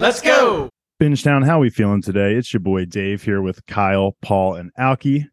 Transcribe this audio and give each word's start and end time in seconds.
Let's 0.00 0.20
go. 0.20 0.70
Bingetown, 1.02 1.44
how 1.44 1.58
we 1.58 1.70
feeling 1.70 2.02
today? 2.02 2.34
It's 2.34 2.52
your 2.52 2.60
boy 2.60 2.84
Dave 2.84 3.24
here 3.24 3.42
with 3.42 3.66
Kyle, 3.66 4.16
Paul, 4.22 4.54
and 4.54 4.70
Alki. 4.78 5.26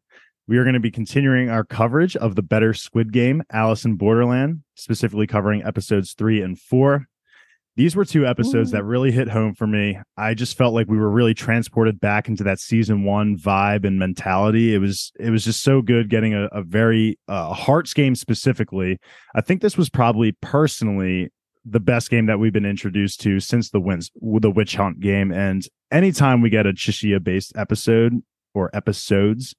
We 0.47 0.57
are 0.57 0.63
going 0.63 0.73
to 0.73 0.79
be 0.79 0.89
continuing 0.89 1.51
our 1.51 1.63
coverage 1.63 2.15
of 2.15 2.35
the 2.35 2.41
better 2.41 2.73
Squid 2.73 3.13
Game, 3.13 3.43
Alice 3.51 3.85
in 3.85 3.95
Borderland, 3.95 4.63
specifically 4.73 5.27
covering 5.27 5.63
episodes 5.63 6.13
three 6.13 6.41
and 6.41 6.59
four. 6.59 7.05
These 7.75 7.95
were 7.95 8.05
two 8.05 8.25
episodes 8.25 8.71
that 8.71 8.85
really 8.85 9.11
hit 9.11 9.27
home 9.27 9.53
for 9.53 9.67
me. 9.67 9.99
I 10.17 10.33
just 10.33 10.57
felt 10.57 10.73
like 10.73 10.87
we 10.87 10.97
were 10.97 11.11
really 11.11 11.33
transported 11.33 11.99
back 11.99 12.27
into 12.27 12.43
that 12.45 12.59
season 12.59 13.03
one 13.03 13.37
vibe 13.37 13.85
and 13.85 13.99
mentality. 13.99 14.73
It 14.73 14.79
was 14.79 15.11
it 15.19 15.29
was 15.29 15.43
just 15.43 15.61
so 15.61 15.81
good 15.81 16.09
getting 16.09 16.33
a, 16.33 16.45
a 16.53 16.63
very 16.63 17.19
uh, 17.27 17.53
Hearts 17.53 17.93
game 17.93 18.15
specifically. 18.15 18.97
I 19.35 19.41
think 19.41 19.61
this 19.61 19.77
was 19.77 19.89
probably 19.89 20.31
personally 20.41 21.29
the 21.65 21.79
best 21.79 22.09
game 22.09 22.27
that 22.27 22.39
we've 22.39 22.53
been 22.53 22.65
introduced 22.65 23.21
to 23.21 23.39
since 23.39 23.71
the 23.71 23.79
wins 23.79 24.11
the 24.21 24.51
witch 24.51 24.75
hunt 24.75 24.99
game. 24.99 25.31
And 25.31 25.67
anytime 25.91 26.41
we 26.41 26.49
get 26.49 26.67
a 26.67 26.73
Chishiya 26.73 27.23
based 27.23 27.53
episode 27.55 28.21
or 28.53 28.69
episodes 28.73 29.55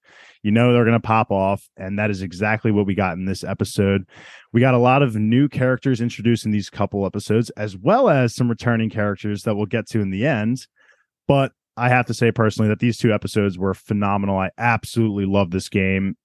you 0.46 0.52
know 0.52 0.72
they're 0.72 0.84
going 0.84 0.92
to 0.92 1.00
pop 1.00 1.32
off. 1.32 1.68
And 1.76 1.98
that 1.98 2.08
is 2.08 2.22
exactly 2.22 2.70
what 2.70 2.86
we 2.86 2.94
got 2.94 3.14
in 3.14 3.24
this 3.24 3.42
episode. 3.42 4.06
We 4.52 4.60
got 4.60 4.74
a 4.74 4.78
lot 4.78 5.02
of 5.02 5.16
new 5.16 5.48
characters 5.48 6.00
introduced 6.00 6.46
in 6.46 6.52
these 6.52 6.70
couple 6.70 7.04
episodes 7.04 7.50
as 7.56 7.76
well 7.76 8.08
as 8.08 8.32
some 8.32 8.48
returning 8.48 8.88
characters 8.88 9.42
that 9.42 9.56
we'll 9.56 9.66
get 9.66 9.88
to 9.88 10.00
in 10.00 10.10
the 10.10 10.24
end. 10.24 10.68
But 11.26 11.50
i 11.76 11.88
have 11.90 12.06
to 12.06 12.14
say 12.14 12.30
personally 12.32 12.68
that 12.68 12.78
these 12.78 12.96
two 12.96 13.12
episodes 13.12 13.58
were 13.58 13.74
phenomenal. 13.74 14.38
I 14.38 14.50
absolutely 14.56 15.26
love 15.26 15.50
this 15.50 15.68
game. 15.68 16.16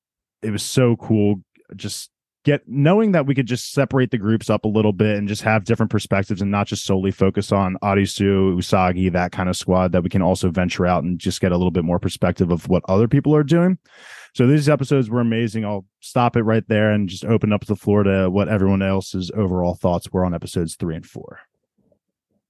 It 0.43 0.51
was 0.51 0.61
so 0.61 0.95
cool 0.97 1.37
just 1.75 2.11
get 2.43 2.67
knowing 2.67 3.11
that 3.11 3.25
we 3.25 3.35
could 3.35 3.45
just 3.45 3.71
separate 3.71 4.11
the 4.11 4.17
groups 4.17 4.49
up 4.49 4.65
a 4.65 4.67
little 4.67 4.93
bit 4.93 5.17
and 5.17 5.27
just 5.27 5.43
have 5.43 5.63
different 5.63 5.91
perspectives 5.91 6.41
and 6.41 6.49
not 6.49 6.67
just 6.67 6.85
solely 6.85 7.11
focus 7.11 7.51
on 7.51 7.77
Arisu, 7.83 8.55
Usagi, 8.55 9.11
that 9.11 9.31
kind 9.31 9.47
of 9.49 9.55
squad, 9.55 9.91
that 9.91 10.03
we 10.03 10.09
can 10.09 10.21
also 10.21 10.49
venture 10.49 10.85
out 10.85 11.03
and 11.03 11.19
just 11.19 11.41
get 11.41 11.51
a 11.51 11.57
little 11.57 11.71
bit 11.71 11.83
more 11.83 11.99
perspective 11.99 12.51
of 12.51 12.67
what 12.67 12.83
other 12.89 13.07
people 13.07 13.35
are 13.35 13.43
doing. 13.43 13.77
So 14.33 14.47
these 14.47 14.69
episodes 14.69 15.09
were 15.09 15.19
amazing. 15.19 15.65
I'll 15.65 15.85
stop 15.99 16.35
it 16.35 16.43
right 16.43 16.67
there 16.67 16.91
and 16.91 17.09
just 17.09 17.25
open 17.25 17.53
up 17.53 17.65
the 17.65 17.75
floor 17.75 18.03
to 18.03 18.29
what 18.29 18.47
everyone 18.47 18.81
else's 18.81 19.29
overall 19.35 19.75
thoughts 19.75 20.11
were 20.11 20.25
on 20.25 20.33
episodes 20.33 20.75
three 20.75 20.95
and 20.95 21.05
four. 21.05 21.39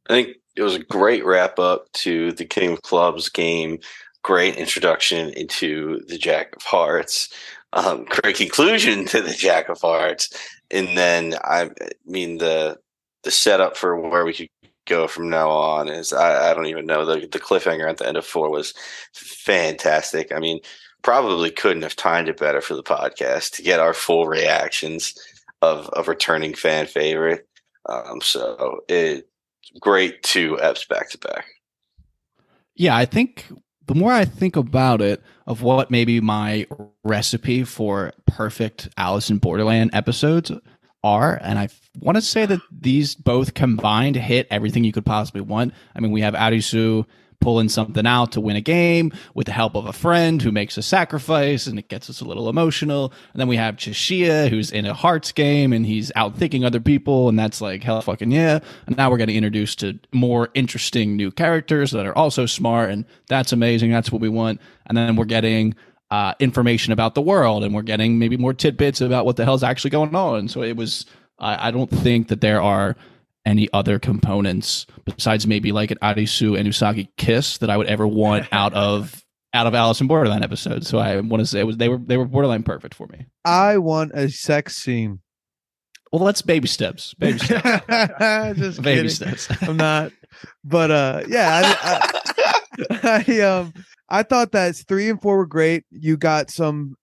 I 0.10 0.14
think 0.14 0.38
it 0.56 0.64
was 0.64 0.76
a 0.76 0.84
great 0.84 1.26
wrap 1.26 1.60
up 1.60 1.92
to 1.94 2.32
the 2.34 2.46
King 2.46 2.74
of 2.74 2.82
Clubs 2.82 3.30
game. 3.30 3.80
Great 4.24 4.56
introduction 4.56 5.30
into 5.30 6.00
the 6.08 6.18
Jack 6.18 6.56
of 6.56 6.62
Hearts 6.62 7.30
um, 7.74 8.06
great 8.06 8.36
conclusion 8.36 9.06
to 9.06 9.22
the 9.22 9.34
Jack 9.34 9.70
of 9.70 9.82
Hearts, 9.82 10.30
and 10.70 10.98
then 10.98 11.36
I 11.44 11.70
mean 12.06 12.38
the 12.38 12.78
the 13.24 13.32
setup 13.32 13.78
for 13.78 14.00
where 14.00 14.26
we 14.26 14.34
could 14.34 14.50
go 14.86 15.08
from 15.08 15.30
now 15.30 15.50
on 15.50 15.88
is 15.88 16.12
I, 16.12 16.52
I 16.52 16.54
don't 16.54 16.66
even 16.66 16.86
know 16.86 17.06
the 17.06 17.28
the 17.28 17.40
cliffhanger 17.40 17.90
at 17.90 17.98
the 17.98 18.08
end 18.08 18.18
of 18.18 18.26
four 18.26 18.50
was 18.50 18.74
fantastic. 19.14 20.32
I 20.32 20.40
mean, 20.40 20.60
probably 21.02 21.52
couldn't 21.52 21.84
have 21.84 21.96
timed 21.96 22.30
it 22.30 22.38
better 22.38 22.62
for 22.62 22.76
the 22.76 22.84
podcast 22.84 23.56
to 23.56 23.62
get 23.62 23.80
our 23.80 23.94
full 23.94 24.28
reactions 24.28 25.14
of 25.62 25.88
of 25.90 26.08
returning 26.08 26.54
fan 26.54 26.88
favorite. 26.88 27.48
Um, 27.88 28.22
so 28.22 28.82
it 28.88 29.28
great 29.80 30.22
two 30.24 30.58
eps 30.62 30.88
back 30.88 31.10
to 31.12 31.18
back. 31.18 31.46
Yeah, 32.76 32.96
I 32.96 33.06
think 33.06 33.48
the 33.92 34.00
more 34.00 34.14
I 34.14 34.24
think 34.24 34.56
about 34.56 35.02
it, 35.02 35.22
of 35.46 35.64
what 35.64 35.92
maybe 35.92 36.22
my 36.22 36.66
recipe 37.04 37.66
for 37.66 38.14
perfect 38.26 38.88
Alice 38.96 39.30
in 39.30 39.38
Borderland 39.38 39.90
episodes 39.92 40.50
are, 41.04 41.38
and 41.42 41.60
I 41.60 41.68
want 42.00 42.16
to 42.16 42.22
say 42.22 42.46
that 42.46 42.62
these 42.72 43.16
both 43.16 43.54
combined 43.54 44.16
hit 44.16 44.48
everything 44.50 44.86
you 44.86 44.94
could 44.94 45.06
possibly 45.06 45.42
want. 45.42 45.74
I 45.94 46.00
mean, 46.00 46.14
we 46.14 46.22
have 46.22 46.36
Arisu 46.36 47.06
pulling 47.42 47.68
something 47.68 48.08
out 48.08 48.32
to 48.32 48.40
win 48.40 48.56
a 48.56 48.62
game 48.62 49.12
with 49.34 49.48
the 49.48 49.52
help 49.52 49.76
of 49.76 49.86
a 49.86 49.94
friend 49.94 50.42
who 50.42 50.52
makes 50.52 50.78
a 50.78 50.82
sacrifice 50.82 51.68
and 51.68 51.78
it 51.78 51.90
gets 51.90 52.10
us 52.10 52.22
a 52.22 52.26
little 52.26 52.48
emotional. 52.48 53.12
And 53.34 53.40
then 53.42 53.48
we 53.48 53.58
have 53.58 53.76
Chishiya 53.76 54.50
who's 54.50 54.72
in 54.72 54.86
a 54.86 54.94
hearts 54.94 55.32
game 55.32 55.74
and 55.74 55.86
he's 55.86 56.12
outthinking 56.16 56.66
other 56.66 56.80
people 56.80 57.28
and 57.28 57.38
that's 57.38 57.60
like 57.60 57.84
hell 57.84 58.02
fucking 58.02 58.32
yeah. 58.32 58.60
And 58.88 58.96
now 58.96 59.10
we're 59.10 59.18
getting 59.18 59.36
introduced 59.36 59.80
to 59.80 60.00
more 60.14 60.50
interesting 60.54 61.18
new 61.18 61.32
characters 61.32 61.92
that 61.92 62.06
are 62.06 62.18
also 62.18 62.46
smart 62.46 62.92
and 62.92 63.06
that's 63.28 63.52
amazing. 63.52 63.92
That's 63.92 64.12
what 64.12 64.22
we 64.22 64.30
want. 64.30 64.62
And 64.86 64.98
then 64.98 65.16
we're 65.16 65.26
getting 65.26 65.76
uh, 66.12 66.36
information 66.40 66.94
about 66.94 67.16
the 67.16 67.22
world 67.22 67.64
and 67.64 67.74
we're 67.74 67.82
getting 67.82 68.20
maybe 68.20 68.38
more 68.38 68.54
tidbits 68.54 69.02
about 69.02 69.26
what 69.26 69.36
the 69.36 69.46
hell's 69.46 69.64
actually 69.64 69.92
going 69.92 70.16
on. 70.16 70.48
So 70.48 70.62
it 70.62 70.78
was 70.78 71.06
I, 71.40 71.68
I 71.68 71.72
don't 71.72 71.90
think 71.90 72.30
that 72.30 72.40
there 72.40 72.62
are 72.62 72.96
any 73.46 73.68
other 73.74 74.00
components 74.00 74.86
besides 75.06 75.48
maybe 75.48 75.72
like 75.72 75.92
an 75.92 75.98
Arisu 76.02 76.58
and 76.58 76.68
Usagi 76.68 77.08
kiss 77.18 77.58
that 77.60 77.70
I 77.70 77.78
would 77.78 77.88
ever 77.88 78.08
want 78.08 78.48
out 78.52 78.74
of 78.74 79.24
out 79.54 79.68
of 79.68 79.76
Alice 79.76 80.00
in 80.00 80.08
Borderland 80.08 80.44
episodes. 80.44 80.88
So 80.88 80.98
I 80.98 81.20
want 81.20 81.42
to 81.42 81.46
say 81.46 81.60
it 81.60 81.66
was 81.66 81.78
they 81.78 81.90
were 81.90 81.98
they 81.98 82.18
were 82.18 82.26
borderline 82.26 82.64
perfect 82.64 82.94
for 82.94 83.08
me. 83.08 83.26
I 83.46 83.78
want 83.78 84.12
a 84.14 84.30
sex 84.30 84.78
scene. 84.78 85.20
Well, 86.12 86.26
that's 86.26 86.42
baby 86.42 86.68
steps. 86.68 87.14
Baby 87.16 87.40
steps. 87.40 87.64
Just 88.60 88.82
baby 88.82 89.08
kidding. 89.08 89.10
steps. 89.10 89.48
I'm 89.62 89.78
not, 89.78 90.12
but 90.64 90.92
uh, 90.92 91.24
yeah, 91.28 91.62
I, 91.82 92.10
I, 93.02 93.26
I 93.28 93.40
um, 93.42 93.74
I 94.10 94.24
thought 94.24 94.52
that 94.52 94.76
three 94.76 95.10
and 95.10 95.22
four 95.22 95.38
were 95.38 95.46
great. 95.46 95.86
You 95.90 96.18
got 96.18 96.50
some 96.50 96.96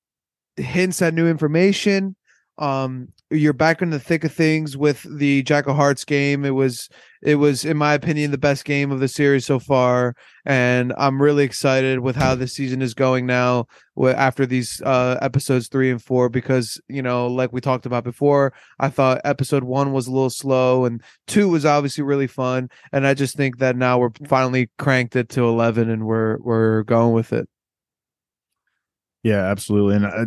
hints 0.57 1.01
at 1.01 1.15
new 1.15 1.27
information. 1.27 2.17
Um, 2.59 3.09
you're 3.31 3.53
back 3.53 3.83
in 3.83 3.91
the 3.91 4.01
thick 4.01 4.25
of 4.25 4.33
things 4.33 4.77
with 4.77 5.03
the 5.03 5.43
Jack 5.43 5.67
of 5.67 5.77
Hearts 5.77 6.05
game. 6.05 6.45
It 6.45 6.51
was, 6.51 6.89
it 7.23 7.35
was, 7.35 7.65
in 7.65 7.77
my 7.77 7.93
opinion, 7.93 8.31
the 8.31 8.39
best 8.39 8.65
game 8.65 8.91
of 8.91 9.01
the 9.01 9.09
series 9.09 9.45
so 9.45 9.59
far, 9.59 10.15
and 10.47 10.95
I'm 10.97 11.21
really 11.21 11.45
excited 11.45 12.01
with 12.01 12.17
how 12.17 12.35
the 12.35 12.47
season 12.47 12.81
is 12.81 12.95
going 12.95 13.27
now. 13.27 13.67
After 14.01 14.47
these 14.47 14.81
uh, 14.83 15.19
episodes 15.21 15.69
three 15.69 15.91
and 15.91 16.03
four, 16.03 16.29
because 16.29 16.81
you 16.89 17.03
know, 17.03 17.27
like 17.27 17.53
we 17.53 17.61
talked 17.61 17.87
about 17.87 18.05
before, 18.05 18.53
I 18.79 18.89
thought 18.89 19.21
episode 19.25 19.65
one 19.65 19.93
was 19.93 20.07
a 20.07 20.13
little 20.13 20.31
slow, 20.31 20.85
and 20.85 21.03
two 21.27 21.49
was 21.49 21.67
obviously 21.67 22.05
really 22.05 22.29
fun, 22.29 22.71
and 22.93 23.07
I 23.07 23.15
just 23.15 23.37
think 23.37 23.59
that 23.59 23.77
now 23.77 23.99
we're 23.99 24.11
finally 24.27 24.71
cranked 24.79 25.17
it 25.17 25.29
to 25.31 25.45
eleven, 25.45 25.91
and 25.91 26.07
we're 26.07 26.39
we're 26.39 26.85
going 26.85 27.13
with 27.13 27.33
it. 27.33 27.49
Yeah, 29.23 29.45
absolutely. 29.45 29.97
And 29.97 30.07
uh, 30.07 30.27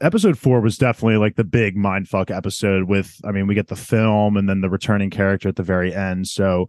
episode 0.00 0.38
four 0.38 0.60
was 0.60 0.78
definitely 0.78 1.16
like 1.16 1.36
the 1.36 1.44
big 1.44 1.76
mindfuck 1.76 2.34
episode. 2.34 2.84
With, 2.84 3.14
I 3.24 3.32
mean, 3.32 3.46
we 3.46 3.54
get 3.54 3.68
the 3.68 3.76
film 3.76 4.36
and 4.36 4.48
then 4.48 4.60
the 4.60 4.70
returning 4.70 5.10
character 5.10 5.48
at 5.48 5.56
the 5.56 5.62
very 5.62 5.94
end. 5.94 6.28
So 6.28 6.66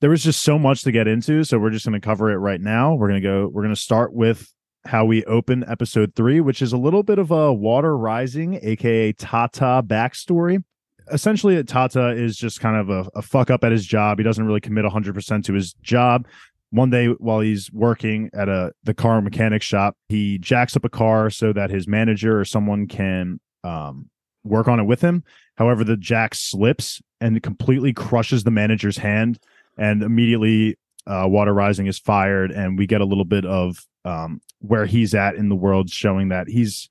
there 0.00 0.10
was 0.10 0.22
just 0.22 0.42
so 0.42 0.58
much 0.58 0.82
to 0.82 0.92
get 0.92 1.06
into. 1.06 1.44
So 1.44 1.58
we're 1.58 1.70
just 1.70 1.86
going 1.86 2.00
to 2.00 2.04
cover 2.04 2.30
it 2.30 2.36
right 2.36 2.60
now. 2.60 2.94
We're 2.94 3.08
going 3.08 3.22
to 3.22 3.28
go. 3.28 3.48
We're 3.52 3.62
going 3.62 3.74
to 3.74 3.80
start 3.80 4.12
with 4.12 4.52
how 4.84 5.04
we 5.04 5.24
open 5.24 5.64
episode 5.68 6.14
three, 6.16 6.40
which 6.40 6.60
is 6.60 6.72
a 6.72 6.76
little 6.76 7.02
bit 7.02 7.18
of 7.18 7.30
a 7.30 7.52
water 7.52 7.96
rising, 7.96 8.58
aka 8.62 9.12
Tatta 9.12 9.84
backstory. 9.86 10.62
Essentially, 11.12 11.62
Tatta 11.62 12.10
is 12.10 12.36
just 12.36 12.60
kind 12.60 12.76
of 12.76 12.88
a, 12.88 13.08
a 13.16 13.22
fuck 13.22 13.50
up 13.50 13.64
at 13.64 13.72
his 13.72 13.86
job. 13.86 14.18
He 14.18 14.24
doesn't 14.24 14.44
really 14.44 14.60
commit 14.60 14.84
100% 14.84 15.44
to 15.44 15.52
his 15.52 15.74
job 15.74 16.26
one 16.72 16.88
day 16.88 17.06
while 17.06 17.40
he's 17.40 17.70
working 17.72 18.30
at 18.32 18.48
a 18.48 18.72
the 18.82 18.94
car 18.94 19.20
mechanic 19.20 19.62
shop 19.62 19.94
he 20.08 20.38
jacks 20.38 20.74
up 20.74 20.84
a 20.84 20.88
car 20.88 21.28
so 21.30 21.52
that 21.52 21.70
his 21.70 21.86
manager 21.86 22.40
or 22.40 22.44
someone 22.44 22.86
can 22.88 23.38
um, 23.62 24.08
work 24.42 24.66
on 24.68 24.80
it 24.80 24.84
with 24.84 25.00
him. 25.02 25.22
However 25.56 25.84
the 25.84 25.96
jack 25.98 26.34
slips 26.34 27.00
and 27.20 27.40
completely 27.42 27.92
crushes 27.92 28.42
the 28.44 28.50
manager's 28.50 28.96
hand 28.96 29.38
and 29.76 30.02
immediately 30.02 30.76
uh, 31.06 31.26
water 31.28 31.52
rising 31.52 31.86
is 31.86 31.98
fired 31.98 32.50
and 32.50 32.78
we 32.78 32.86
get 32.86 33.00
a 33.00 33.04
little 33.04 33.24
bit 33.26 33.44
of 33.44 33.84
um, 34.04 34.40
where 34.60 34.86
he's 34.86 35.14
at 35.14 35.34
in 35.36 35.48
the 35.50 35.54
world 35.54 35.90
showing 35.90 36.28
that 36.30 36.48
he's 36.48 36.88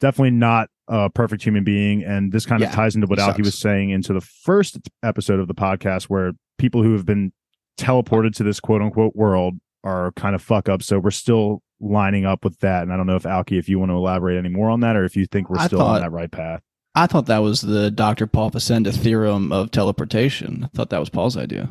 definitely 0.00 0.30
not 0.32 0.68
a 0.88 1.08
perfect 1.08 1.42
human 1.42 1.64
being 1.64 2.04
and 2.04 2.30
this 2.30 2.44
kind 2.44 2.62
of 2.62 2.68
Yeah, 2.68 2.74
ties 2.74 2.94
into 2.94 3.06
what 3.06 3.18
he 3.18 3.24
alki 3.24 3.40
was 3.42 3.58
saying 3.58 3.88
into 3.88 4.12
the 4.12 4.20
first 4.20 4.78
episode 5.02 5.40
of 5.40 5.48
the 5.48 5.54
podcast 5.54 6.04
where 6.04 6.32
people 6.58 6.82
who 6.82 6.92
have 6.92 7.06
been 7.06 7.32
teleported 7.78 8.34
to 8.36 8.44
this 8.44 8.60
quote 8.60 8.82
unquote 8.82 9.14
world 9.14 9.54
are 9.82 10.12
kind 10.12 10.34
of 10.34 10.42
fuck 10.42 10.68
up. 10.68 10.82
So 10.82 10.98
we're 10.98 11.10
still 11.10 11.62
lining 11.80 12.24
up 12.24 12.44
with 12.44 12.58
that. 12.60 12.82
And 12.82 12.92
I 12.92 12.96
don't 12.96 13.06
know 13.06 13.16
if 13.16 13.26
Alki, 13.26 13.58
if 13.58 13.68
you 13.68 13.78
want 13.78 13.90
to 13.90 13.96
elaborate 13.96 14.38
any 14.38 14.48
more 14.48 14.70
on 14.70 14.80
that, 14.80 14.96
or 14.96 15.04
if 15.04 15.16
you 15.16 15.26
think 15.26 15.50
we're 15.50 15.58
I 15.58 15.66
still 15.66 15.82
on 15.82 16.00
that 16.00 16.12
right 16.12 16.30
path. 16.30 16.60
I 16.94 17.06
thought 17.06 17.26
that 17.26 17.38
was 17.38 17.60
the 17.60 17.90
Dr. 17.90 18.26
Paul 18.26 18.50
Facenda 18.50 18.94
theorem 18.94 19.50
of 19.52 19.70
teleportation. 19.72 20.64
I 20.64 20.76
thought 20.76 20.90
that 20.90 21.00
was 21.00 21.10
Paul's 21.10 21.36
idea. 21.36 21.68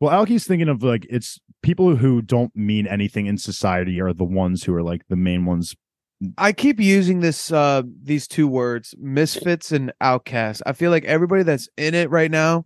Well, 0.00 0.12
Alki's 0.12 0.46
thinking 0.46 0.68
of 0.68 0.82
like 0.82 1.06
it's 1.10 1.38
people 1.62 1.96
who 1.96 2.22
don't 2.22 2.54
mean 2.56 2.86
anything 2.86 3.26
in 3.26 3.36
society 3.36 4.00
are 4.00 4.12
the 4.12 4.24
ones 4.24 4.64
who 4.64 4.74
are 4.74 4.82
like 4.82 5.02
the 5.08 5.16
main 5.16 5.44
ones. 5.44 5.74
I 6.36 6.52
keep 6.52 6.80
using 6.80 7.20
this 7.20 7.52
uh 7.52 7.82
these 8.02 8.26
two 8.26 8.48
words, 8.48 8.94
misfits 8.98 9.72
and 9.72 9.92
outcasts. 10.00 10.62
I 10.64 10.72
feel 10.72 10.90
like 10.90 11.04
everybody 11.04 11.42
that's 11.42 11.68
in 11.76 11.94
it 11.94 12.10
right 12.10 12.30
now, 12.30 12.64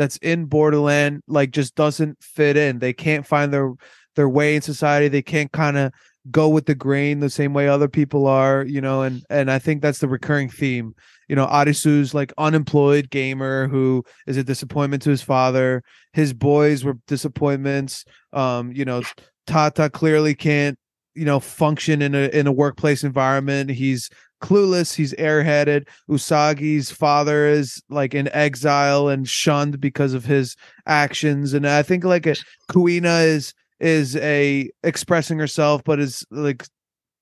that's 0.00 0.16
in 0.16 0.46
Borderland, 0.46 1.22
like 1.28 1.50
just 1.50 1.74
doesn't 1.74 2.22
fit 2.22 2.56
in. 2.56 2.78
They 2.78 2.94
can't 2.94 3.26
find 3.26 3.52
their 3.52 3.74
their 4.16 4.30
way 4.30 4.56
in 4.56 4.62
society. 4.62 5.08
They 5.08 5.20
can't 5.20 5.52
kind 5.52 5.76
of 5.76 5.92
go 6.30 6.48
with 6.48 6.64
the 6.64 6.74
grain 6.74 7.20
the 7.20 7.28
same 7.28 7.52
way 7.52 7.68
other 7.68 7.86
people 7.86 8.26
are, 8.26 8.64
you 8.64 8.80
know, 8.80 9.02
and 9.02 9.22
and 9.28 9.50
I 9.50 9.58
think 9.58 9.82
that's 9.82 9.98
the 9.98 10.08
recurring 10.08 10.48
theme. 10.48 10.94
You 11.28 11.36
know, 11.36 11.46
Arisu's 11.46 12.14
like 12.14 12.32
unemployed 12.38 13.10
gamer 13.10 13.68
who 13.68 14.02
is 14.26 14.38
a 14.38 14.42
disappointment 14.42 15.02
to 15.02 15.10
his 15.10 15.20
father. 15.20 15.82
His 16.14 16.32
boys 16.32 16.82
were 16.82 16.96
disappointments. 17.06 18.06
Um, 18.32 18.72
you 18.72 18.86
know, 18.86 19.02
Tatta 19.46 19.90
clearly 19.90 20.34
can't, 20.34 20.78
you 21.14 21.26
know, 21.26 21.40
function 21.40 22.00
in 22.00 22.14
a 22.14 22.28
in 22.28 22.46
a 22.46 22.52
workplace 22.52 23.04
environment. 23.04 23.68
He's 23.68 24.08
clueless. 24.40 24.94
He's 24.94 25.14
airheaded. 25.14 25.88
Usagi's 26.08 26.90
father 26.90 27.46
is 27.46 27.82
like 27.88 28.14
in 28.14 28.28
exile 28.32 29.08
and 29.08 29.28
shunned 29.28 29.80
because 29.80 30.14
of 30.14 30.24
his 30.24 30.56
actions. 30.86 31.54
And 31.54 31.66
I 31.66 31.82
think 31.82 32.04
like 32.04 32.26
a, 32.26 32.36
Kuina 32.70 33.24
is 33.24 33.54
is 33.78 34.16
a 34.16 34.70
expressing 34.82 35.38
herself, 35.38 35.82
but 35.84 36.00
is 36.00 36.24
like 36.30 36.66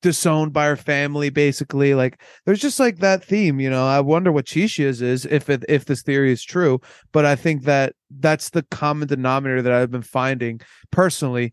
disowned 0.02 0.52
by 0.52 0.66
her 0.66 0.76
family. 0.76 1.30
Basically, 1.30 1.94
like 1.94 2.20
there's 2.46 2.60
just 2.60 2.80
like 2.80 2.98
that 2.98 3.24
theme. 3.24 3.60
You 3.60 3.70
know, 3.70 3.86
I 3.86 4.00
wonder 4.00 4.32
what 4.32 4.46
Chishiya's 4.46 5.02
is 5.02 5.24
is, 5.24 5.26
if 5.26 5.50
it, 5.50 5.64
if 5.68 5.84
this 5.84 6.02
theory 6.02 6.32
is 6.32 6.44
true. 6.44 6.80
But 7.12 7.24
I 7.26 7.36
think 7.36 7.64
that 7.64 7.94
that's 8.10 8.50
the 8.50 8.62
common 8.70 9.08
denominator 9.08 9.62
that 9.62 9.72
I've 9.72 9.90
been 9.90 10.02
finding 10.02 10.60
personally 10.90 11.52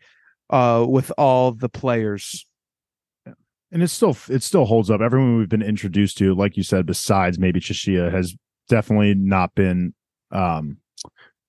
uh 0.51 0.85
with 0.87 1.11
all 1.17 1.51
the 1.51 1.67
players 1.67 2.44
and 3.75 3.83
it 3.83 3.89
still 3.89 4.15
it 4.29 4.41
still 4.41 4.63
holds 4.63 4.89
up. 4.89 5.01
Everyone 5.01 5.37
we've 5.37 5.49
been 5.49 5.61
introduced 5.61 6.17
to, 6.19 6.33
like 6.33 6.55
you 6.55 6.63
said, 6.63 6.85
besides 6.85 7.37
maybe 7.37 7.59
Chishiya, 7.59 8.09
has 8.09 8.33
definitely 8.69 9.13
not 9.13 9.53
been 9.53 9.93
um 10.31 10.77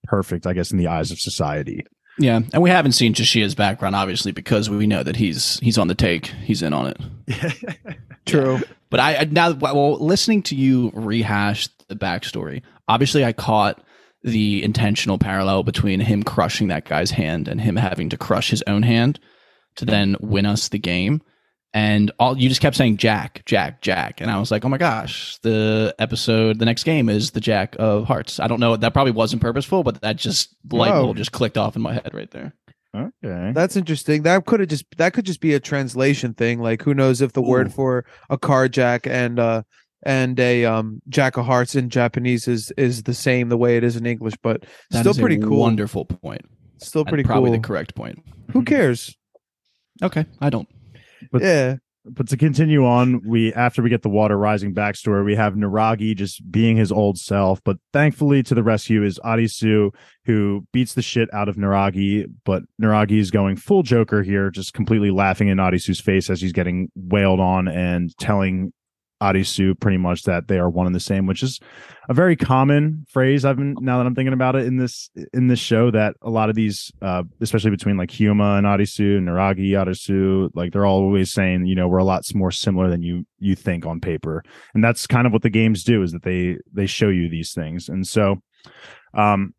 perfect, 0.02 0.44
I 0.44 0.52
guess, 0.52 0.72
in 0.72 0.76
the 0.76 0.88
eyes 0.88 1.12
of 1.12 1.20
society. 1.20 1.86
Yeah, 2.18 2.40
and 2.52 2.62
we 2.62 2.68
haven't 2.68 2.92
seen 2.92 3.14
Chishiya's 3.14 3.54
background, 3.54 3.94
obviously, 3.94 4.32
because 4.32 4.68
we 4.68 4.88
know 4.88 5.04
that 5.04 5.14
he's 5.14 5.60
he's 5.60 5.78
on 5.78 5.86
the 5.86 5.94
take, 5.94 6.26
he's 6.26 6.62
in 6.62 6.72
on 6.72 6.88
it. 7.28 7.96
True, 8.26 8.60
but 8.90 8.98
I 8.98 9.28
now 9.30 9.52
well, 9.52 9.96
listening 10.04 10.42
to 10.44 10.56
you 10.56 10.90
rehash 10.94 11.68
the 11.86 11.94
backstory, 11.94 12.62
obviously, 12.88 13.24
I 13.24 13.34
caught 13.34 13.80
the 14.24 14.64
intentional 14.64 15.18
parallel 15.18 15.62
between 15.62 16.00
him 16.00 16.24
crushing 16.24 16.66
that 16.68 16.86
guy's 16.86 17.12
hand 17.12 17.46
and 17.46 17.60
him 17.60 17.76
having 17.76 18.08
to 18.08 18.16
crush 18.16 18.50
his 18.50 18.64
own 18.66 18.82
hand 18.82 19.20
to 19.76 19.84
then 19.84 20.16
win 20.18 20.44
us 20.44 20.68
the 20.68 20.80
game 20.80 21.22
and 21.74 22.10
all 22.18 22.38
you 22.38 22.48
just 22.48 22.60
kept 22.60 22.76
saying 22.76 22.96
Jack, 22.96 23.42
Jack, 23.44 23.82
Jack, 23.82 24.20
and 24.20 24.30
I 24.30 24.38
was 24.38 24.50
like, 24.50 24.64
oh 24.64 24.68
my 24.68 24.78
gosh, 24.78 25.38
the 25.42 25.94
episode, 25.98 26.58
the 26.58 26.64
next 26.64 26.84
game 26.84 27.08
is 27.08 27.32
the 27.32 27.40
Jack 27.40 27.76
of 27.78 28.04
Hearts. 28.04 28.40
I 28.40 28.46
don't 28.46 28.60
know, 28.60 28.76
that 28.76 28.92
probably 28.92 29.12
wasn't 29.12 29.42
purposeful, 29.42 29.82
but 29.82 30.00
that 30.00 30.16
just 30.16 30.56
light 30.70 30.90
bulb 30.90 31.16
just 31.16 31.32
clicked 31.32 31.58
off 31.58 31.76
in 31.76 31.82
my 31.82 31.94
head 31.94 32.10
right 32.12 32.30
there. 32.30 32.54
Okay, 32.96 33.52
that's 33.52 33.76
interesting. 33.76 34.22
That 34.22 34.46
could 34.46 34.60
have 34.60 34.70
just 34.70 34.86
that 34.96 35.12
could 35.12 35.26
just 35.26 35.40
be 35.40 35.54
a 35.54 35.60
translation 35.60 36.32
thing. 36.32 36.60
Like, 36.60 36.82
who 36.82 36.94
knows 36.94 37.20
if 37.20 37.32
the 37.32 37.42
Ooh. 37.42 37.46
word 37.46 37.72
for 37.74 38.06
a 38.30 38.38
car 38.38 38.68
jack 38.68 39.06
and 39.06 39.38
uh 39.38 39.62
and 40.02 40.38
a 40.40 40.64
um 40.64 41.02
jack 41.08 41.36
of 41.36 41.44
hearts 41.44 41.74
in 41.74 41.90
Japanese 41.90 42.48
is 42.48 42.72
is 42.78 43.02
the 43.02 43.12
same 43.12 43.48
the 43.48 43.58
way 43.58 43.76
it 43.76 43.84
is 43.84 43.96
in 43.96 44.06
English, 44.06 44.34
but 44.42 44.64
that 44.90 45.00
still 45.00 45.14
pretty 45.14 45.38
cool. 45.38 45.58
Wonderful 45.58 46.06
point. 46.06 46.42
Still 46.78 47.04
pretty 47.04 47.22
and 47.22 47.28
probably 47.28 47.50
cool. 47.50 47.60
the 47.60 47.66
correct 47.66 47.94
point. 47.94 48.18
Who 48.52 48.62
cares? 48.62 49.14
Okay, 50.02 50.26
I 50.40 50.50
don't. 50.50 50.68
But 51.30 51.42
yeah. 51.42 51.76
But 52.08 52.28
to 52.28 52.36
continue 52.36 52.86
on, 52.86 53.20
we 53.26 53.52
after 53.54 53.82
we 53.82 53.90
get 53.90 54.02
the 54.02 54.08
water 54.08 54.38
rising 54.38 54.72
backstory, 54.72 55.24
we 55.24 55.34
have 55.34 55.54
Naragi 55.54 56.14
just 56.14 56.48
being 56.50 56.76
his 56.76 56.92
old 56.92 57.18
self. 57.18 57.60
But 57.64 57.78
thankfully, 57.92 58.44
to 58.44 58.54
the 58.54 58.62
rescue 58.62 59.02
is 59.02 59.18
Arisu, 59.24 59.92
who 60.24 60.64
beats 60.72 60.94
the 60.94 61.02
shit 61.02 61.28
out 61.34 61.48
of 61.48 61.56
Naragi. 61.56 62.26
But 62.44 62.62
Naragi 62.80 63.18
is 63.18 63.32
going 63.32 63.56
full 63.56 63.82
Joker 63.82 64.22
here, 64.22 64.50
just 64.50 64.72
completely 64.72 65.10
laughing 65.10 65.48
in 65.48 65.58
Arisu's 65.58 66.00
face 66.00 66.30
as 66.30 66.40
he's 66.40 66.52
getting 66.52 66.90
wailed 66.94 67.40
on 67.40 67.66
and 67.66 68.16
telling 68.18 68.72
Arisu 69.22 69.78
pretty 69.80 69.96
much 69.96 70.24
that 70.24 70.48
they 70.48 70.58
are 70.58 70.68
one 70.68 70.86
and 70.86 70.94
the 70.94 71.00
same, 71.00 71.26
which 71.26 71.42
is 71.42 71.58
a 72.08 72.14
very 72.14 72.36
common 72.36 73.06
phrase. 73.10 73.44
I've 73.44 73.56
been 73.56 73.74
now 73.80 73.98
that 73.98 74.06
I'm 74.06 74.14
thinking 74.14 74.32
about 74.32 74.56
it 74.56 74.66
in 74.66 74.76
this 74.76 75.10
in 75.32 75.46
this 75.46 75.58
show 75.58 75.90
that 75.90 76.16
a 76.22 76.30
lot 76.30 76.50
of 76.50 76.54
these, 76.54 76.92
uh, 77.00 77.22
especially 77.40 77.70
between 77.70 77.96
like 77.96 78.10
Kyuma 78.10 78.58
and 78.58 78.66
Arisu, 78.66 79.20
Naragi, 79.20 79.70
Arisu, 79.70 80.50
like 80.54 80.72
they're 80.72 80.86
always 80.86 81.32
saying, 81.32 81.66
you 81.66 81.74
know, 81.74 81.88
we're 81.88 81.98
a 81.98 82.04
lot 82.04 82.22
more 82.34 82.50
similar 82.50 82.90
than 82.90 83.02
you 83.02 83.26
you 83.38 83.54
think 83.54 83.86
on 83.86 84.00
paper, 84.00 84.42
and 84.74 84.84
that's 84.84 85.06
kind 85.06 85.26
of 85.26 85.32
what 85.32 85.42
the 85.42 85.50
games 85.50 85.82
do 85.82 86.02
is 86.02 86.12
that 86.12 86.22
they 86.22 86.58
they 86.72 86.86
show 86.86 87.08
you 87.08 87.28
these 87.28 87.52
things, 87.52 87.88
and 87.88 88.06
so, 88.06 88.36
um, 89.14 89.54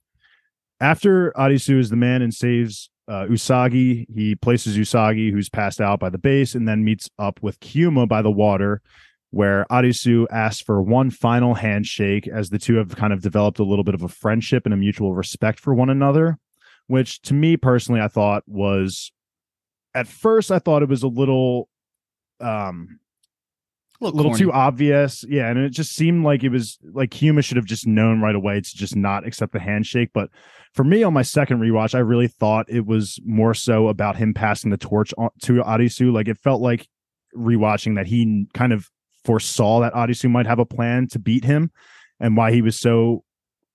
after 0.79 1.31
Arisu 1.31 1.79
is 1.79 1.89
the 1.89 1.95
man 1.95 2.21
and 2.21 2.33
saves 2.33 2.89
uh, 3.07 3.25
Usagi. 3.29 4.05
He 4.13 4.35
places 4.35 4.77
Usagi, 4.77 5.31
who's 5.31 5.47
passed 5.47 5.79
out 5.79 5.97
by 5.97 6.09
the 6.09 6.17
base, 6.17 6.55
and 6.55 6.67
then 6.67 6.83
meets 6.83 7.09
up 7.17 7.41
with 7.41 7.57
Kyuma 7.61 8.05
by 8.05 8.21
the 8.21 8.29
water 8.29 8.81
where 9.31 9.65
Arisu 9.69 10.25
asks 10.31 10.61
for 10.61 10.81
one 10.81 11.09
final 11.09 11.53
handshake 11.53 12.27
as 12.27 12.49
the 12.49 12.59
two 12.59 12.75
have 12.75 12.95
kind 12.95 13.11
of 13.11 13.21
developed 13.21 13.59
a 13.59 13.63
little 13.63 13.83
bit 13.83 13.95
of 13.95 14.03
a 14.03 14.07
friendship 14.07 14.65
and 14.65 14.73
a 14.73 14.77
mutual 14.77 15.13
respect 15.13 15.59
for 15.59 15.73
one 15.73 15.89
another, 15.89 16.37
which 16.87 17.21
to 17.23 17.33
me 17.33 17.57
personally, 17.57 18.01
I 18.01 18.07
thought 18.07 18.43
was 18.47 19.11
at 19.93 20.07
first, 20.07 20.51
I 20.51 20.59
thought 20.59 20.83
it 20.83 20.89
was 20.89 21.03
a 21.03 21.07
little, 21.07 21.67
um, 22.39 22.99
a 23.99 24.05
little, 24.05 24.17
little 24.17 24.35
too 24.35 24.51
obvious. 24.51 25.25
Yeah. 25.27 25.49
And 25.49 25.57
it 25.57 25.71
just 25.71 25.93
seemed 25.93 26.23
like 26.23 26.43
it 26.43 26.49
was 26.49 26.77
like 26.93 27.09
Kyuma 27.09 27.43
should 27.43 27.57
have 27.57 27.65
just 27.65 27.87
known 27.87 28.21
right 28.21 28.35
away 28.35 28.61
to 28.61 28.77
just 28.77 28.95
not 28.95 29.25
accept 29.25 29.53
the 29.53 29.59
handshake. 29.59 30.11
But 30.13 30.29
for 30.73 30.83
me, 30.83 31.01
on 31.01 31.13
my 31.13 31.23
second 31.23 31.59
rewatch, 31.59 31.95
I 31.95 31.99
really 31.99 32.27
thought 32.27 32.67
it 32.69 32.85
was 32.85 33.19
more 33.25 33.55
so 33.55 33.87
about 33.87 34.15
him 34.15 34.35
passing 34.35 34.69
the 34.69 34.77
torch 34.77 35.13
on, 35.17 35.29
to 35.43 35.63
Arisu. 35.63 36.13
Like 36.13 36.27
it 36.27 36.37
felt 36.37 36.61
like 36.61 36.87
rewatching 37.35 37.95
that 37.95 38.05
he 38.05 38.45
kind 38.53 38.71
of 38.71 38.87
foresaw 39.27 39.81
that 39.81 39.93
Arisu 39.93 40.29
might 40.29 40.47
have 40.47 40.57
a 40.57 40.65
plan 40.65 41.07
to 41.09 41.19
beat 41.19 41.43
him 41.43 41.71
and 42.19 42.35
why 42.35 42.51
he 42.51 42.61
was 42.61 42.79
so 42.79 43.23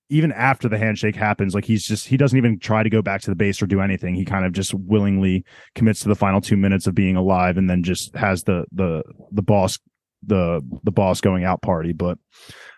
even 0.08 0.32
after 0.32 0.68
the 0.68 0.76
handshake 0.76 1.14
happens 1.14 1.54
like 1.54 1.64
he's 1.64 1.86
just 1.86 2.08
he 2.08 2.16
doesn't 2.16 2.36
even 2.36 2.58
try 2.58 2.82
to 2.82 2.90
go 2.90 3.00
back 3.00 3.20
to 3.22 3.30
the 3.30 3.36
base 3.36 3.62
or 3.62 3.66
do 3.66 3.80
anything. 3.80 4.14
He 4.14 4.24
kind 4.24 4.44
of 4.44 4.52
just 4.52 4.74
willingly 4.74 5.44
commits 5.74 6.00
to 6.00 6.08
the 6.08 6.16
final 6.16 6.40
2 6.40 6.56
minutes 6.56 6.86
of 6.86 6.94
being 6.94 7.16
alive 7.16 7.56
and 7.56 7.70
then 7.70 7.82
just 7.82 8.14
has 8.16 8.42
the 8.42 8.64
the 8.72 9.04
the 9.30 9.42
boss 9.42 9.78
the 10.26 10.60
the 10.82 10.90
boss 10.90 11.20
going 11.20 11.44
out 11.44 11.62
party. 11.62 11.92
But 11.92 12.18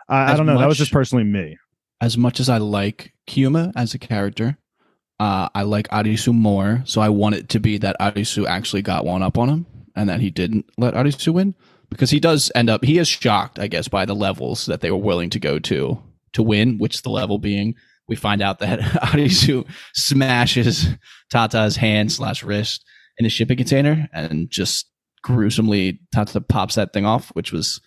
I, 0.09 0.33
I 0.33 0.37
don't 0.37 0.47
know. 0.47 0.55
Much, 0.55 0.63
that 0.63 0.69
was 0.69 0.79
just 0.79 0.93
personally 0.93 1.25
me. 1.25 1.57
as 2.01 2.19
much 2.19 2.39
as 2.39 2.49
I 2.49 2.59
like 2.59 3.15
Kyuma 3.27 3.73
as 3.75 3.95
a 3.95 3.99
character 3.99 4.59
uh, 5.21 5.49
I 5.55 5.63
like 5.63 5.89
Arisu 5.89 6.35
more. 6.35 6.83
So 6.87 7.01
I 7.01 7.09
want 7.09 7.37
it 7.37 7.49
to 7.51 7.61
be 7.61 7.79
that 7.79 7.97
Arisu 8.01 8.47
actually 8.47 8.83
got 8.83 9.05
one 9.05 9.23
up 9.23 9.39
on 9.39 9.49
him 9.49 9.67
and 9.95 10.09
that 10.09 10.21
he 10.21 10.31
didn't 10.31 10.67
let 10.77 10.95
Arisu 10.95 11.33
win 11.33 11.55
because 11.95 12.11
he 12.11 12.21
does 12.21 12.51
end 12.55 12.69
up 12.69 12.85
he 12.85 12.99
is 12.99 13.09
shocked 13.09 13.59
i 13.59 13.67
guess 13.67 13.89
by 13.89 14.05
the 14.05 14.15
levels 14.15 14.67
that 14.67 14.81
they 14.81 14.91
were 14.91 14.97
willing 14.97 15.31
to 15.31 15.39
go 15.39 15.59
to 15.59 15.99
to 16.33 16.43
win 16.43 16.79
which 16.79 17.03
the 17.03 17.11
level 17.11 17.39
being 17.39 17.75
we 18.09 18.17
find 18.17 18.43
out 18.43 18.59
that 18.59 18.81
Arisu 18.81 19.67
smashes 19.95 20.89
Tatta's 21.33 21.77
hand 21.77 22.13
slash 22.13 22.43
wrist 22.43 22.85
in 23.19 23.27
a 23.27 23.29
shipping 23.29 23.57
container 23.57 24.09
and 24.13 24.51
just 24.51 24.87
gruesomely 25.23 26.01
Tatta 26.13 26.41
pops 26.41 26.75
that 26.75 26.93
thing 26.93 27.07
off, 27.07 27.29
which 27.31 27.53
was 27.53 27.81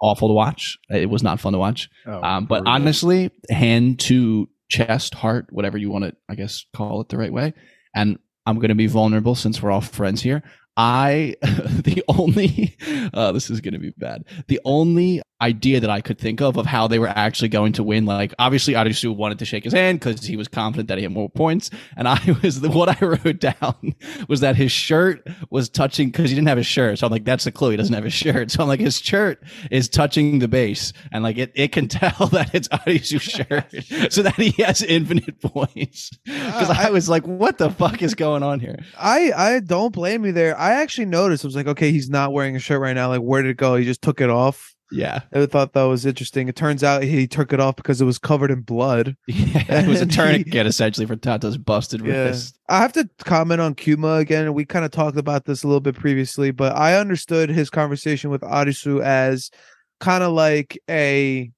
awful 0.00 0.28
to 0.28 0.34
watch. 0.34 0.78
It 0.88 1.10
was 1.10 1.22
not 1.22 1.40
fun 1.40 1.52
to 1.52 1.58
watch. 1.58 1.88
Oh, 2.06 2.22
um, 2.22 2.46
but 2.46 2.66
honestly, 2.66 3.30
hand 3.50 4.00
to 4.00 4.48
chest, 4.68 5.14
heart, 5.14 5.46
whatever 5.50 5.76
you 5.76 5.90
want 5.90 6.04
to, 6.04 6.16
I 6.28 6.34
guess, 6.34 6.64
call 6.74 7.00
it 7.02 7.08
the 7.08 7.18
right 7.18 7.32
way. 7.32 7.52
And 7.94 8.18
I'm 8.46 8.56
going 8.56 8.70
to 8.70 8.74
be 8.74 8.86
vulnerable 8.86 9.34
since 9.34 9.62
we're 9.62 9.70
all 9.70 9.80
friends 9.80 10.22
here. 10.22 10.42
I 10.76 11.36
the 11.42 12.02
only 12.08 12.76
uh, 13.12 13.32
this 13.32 13.50
is 13.50 13.60
going 13.60 13.74
to 13.74 13.80
be 13.80 13.90
bad. 13.90 14.24
The 14.48 14.60
only 14.64 15.22
idea 15.42 15.80
that 15.80 15.90
I 15.90 16.00
could 16.00 16.18
think 16.18 16.40
of 16.40 16.56
of 16.56 16.66
how 16.66 16.86
they 16.86 16.98
were 16.98 17.08
actually 17.08 17.48
going 17.48 17.72
to 17.74 17.82
win, 17.82 18.06
like 18.06 18.32
obviously 18.38 18.74
Arisu 18.74 19.14
wanted 19.14 19.38
to 19.40 19.44
shake 19.44 19.64
his 19.64 19.72
hand 19.72 20.00
because 20.00 20.24
he 20.24 20.36
was 20.36 20.48
confident 20.48 20.88
that 20.88 20.96
he 20.96 21.02
had 21.02 21.12
more 21.12 21.28
points, 21.28 21.70
and 21.96 22.08
I 22.08 22.18
was 22.42 22.60
the 22.60 22.70
what 22.70 22.88
I 22.88 23.04
wrote 23.04 23.40
down 23.40 23.94
was 24.28 24.40
that 24.40 24.56
his 24.56 24.72
shirt 24.72 25.26
was 25.50 25.68
touching 25.68 26.08
because 26.08 26.30
he 26.30 26.36
didn't 26.36 26.48
have 26.48 26.58
his 26.58 26.66
shirt. 26.66 26.98
So 26.98 27.06
I'm 27.06 27.12
like, 27.12 27.24
that's 27.24 27.44
the 27.44 27.52
clue. 27.52 27.70
He 27.70 27.76
doesn't 27.76 27.94
have 27.94 28.04
his 28.04 28.14
shirt. 28.14 28.50
So 28.52 28.62
I'm 28.62 28.68
like, 28.68 28.80
his 28.80 28.98
shirt 28.98 29.42
is 29.70 29.88
touching 29.88 30.38
the 30.40 30.48
base, 30.48 30.92
and 31.10 31.22
like 31.22 31.38
it 31.38 31.52
it 31.54 31.72
can 31.72 31.88
tell 31.88 32.28
that 32.28 32.54
it's 32.54 32.68
Arisu's 32.68 33.22
shirt, 33.22 34.12
so 34.12 34.22
that 34.22 34.36
he 34.36 34.62
has 34.62 34.82
infinite 34.82 35.40
points. 35.40 36.10
Because 36.24 36.70
uh, 36.70 36.74
I, 36.76 36.88
I 36.88 36.90
was 36.90 37.08
like, 37.08 37.26
what 37.26 37.58
the 37.58 37.70
fuck 37.70 38.02
is 38.02 38.14
going 38.14 38.42
on 38.42 38.60
here? 38.60 38.78
I 38.98 39.32
I 39.32 39.60
don't 39.60 39.92
blame 39.92 40.24
you 40.24 40.32
there. 40.32 40.58
I 40.62 40.74
actually 40.74 41.06
noticed. 41.06 41.44
I 41.44 41.48
was 41.48 41.56
like, 41.56 41.66
okay, 41.66 41.90
he's 41.90 42.08
not 42.08 42.32
wearing 42.32 42.54
a 42.54 42.60
shirt 42.60 42.80
right 42.80 42.94
now. 42.94 43.08
Like, 43.08 43.20
where 43.20 43.42
did 43.42 43.50
it 43.50 43.56
go? 43.56 43.74
He 43.74 43.84
just 43.84 44.00
took 44.00 44.20
it 44.20 44.30
off. 44.30 44.74
Yeah, 44.92 45.20
I 45.32 45.46
thought 45.46 45.72
that 45.72 45.84
was 45.84 46.06
interesting. 46.06 46.48
It 46.48 46.54
turns 46.54 46.84
out 46.84 47.02
he 47.02 47.26
took 47.26 47.52
it 47.52 47.60
off 47.60 47.76
because 47.76 48.00
it 48.00 48.04
was 48.04 48.18
covered 48.18 48.50
in 48.50 48.60
blood. 48.60 49.16
Yeah, 49.26 49.80
it 49.80 49.88
was 49.88 50.02
a 50.02 50.06
tourniquet 50.06 50.66
essentially 50.66 51.06
for 51.06 51.16
Tatta's 51.16 51.56
busted 51.58 52.04
yeah. 52.04 52.24
wrist. 52.24 52.58
I 52.68 52.78
have 52.78 52.92
to 52.92 53.08
comment 53.24 53.60
on 53.60 53.74
Kuma 53.74 54.14
again. 54.16 54.52
We 54.54 54.64
kind 54.64 54.84
of 54.84 54.90
talked 54.90 55.16
about 55.16 55.46
this 55.46 55.62
a 55.62 55.66
little 55.66 55.80
bit 55.80 55.94
previously, 55.96 56.50
but 56.50 56.76
I 56.76 56.96
understood 56.96 57.48
his 57.48 57.70
conversation 57.70 58.30
with 58.30 58.42
Arisu 58.42 59.02
as 59.02 59.50
kind 60.00 60.22
of 60.22 60.32
like 60.32 60.78
a 60.88 61.50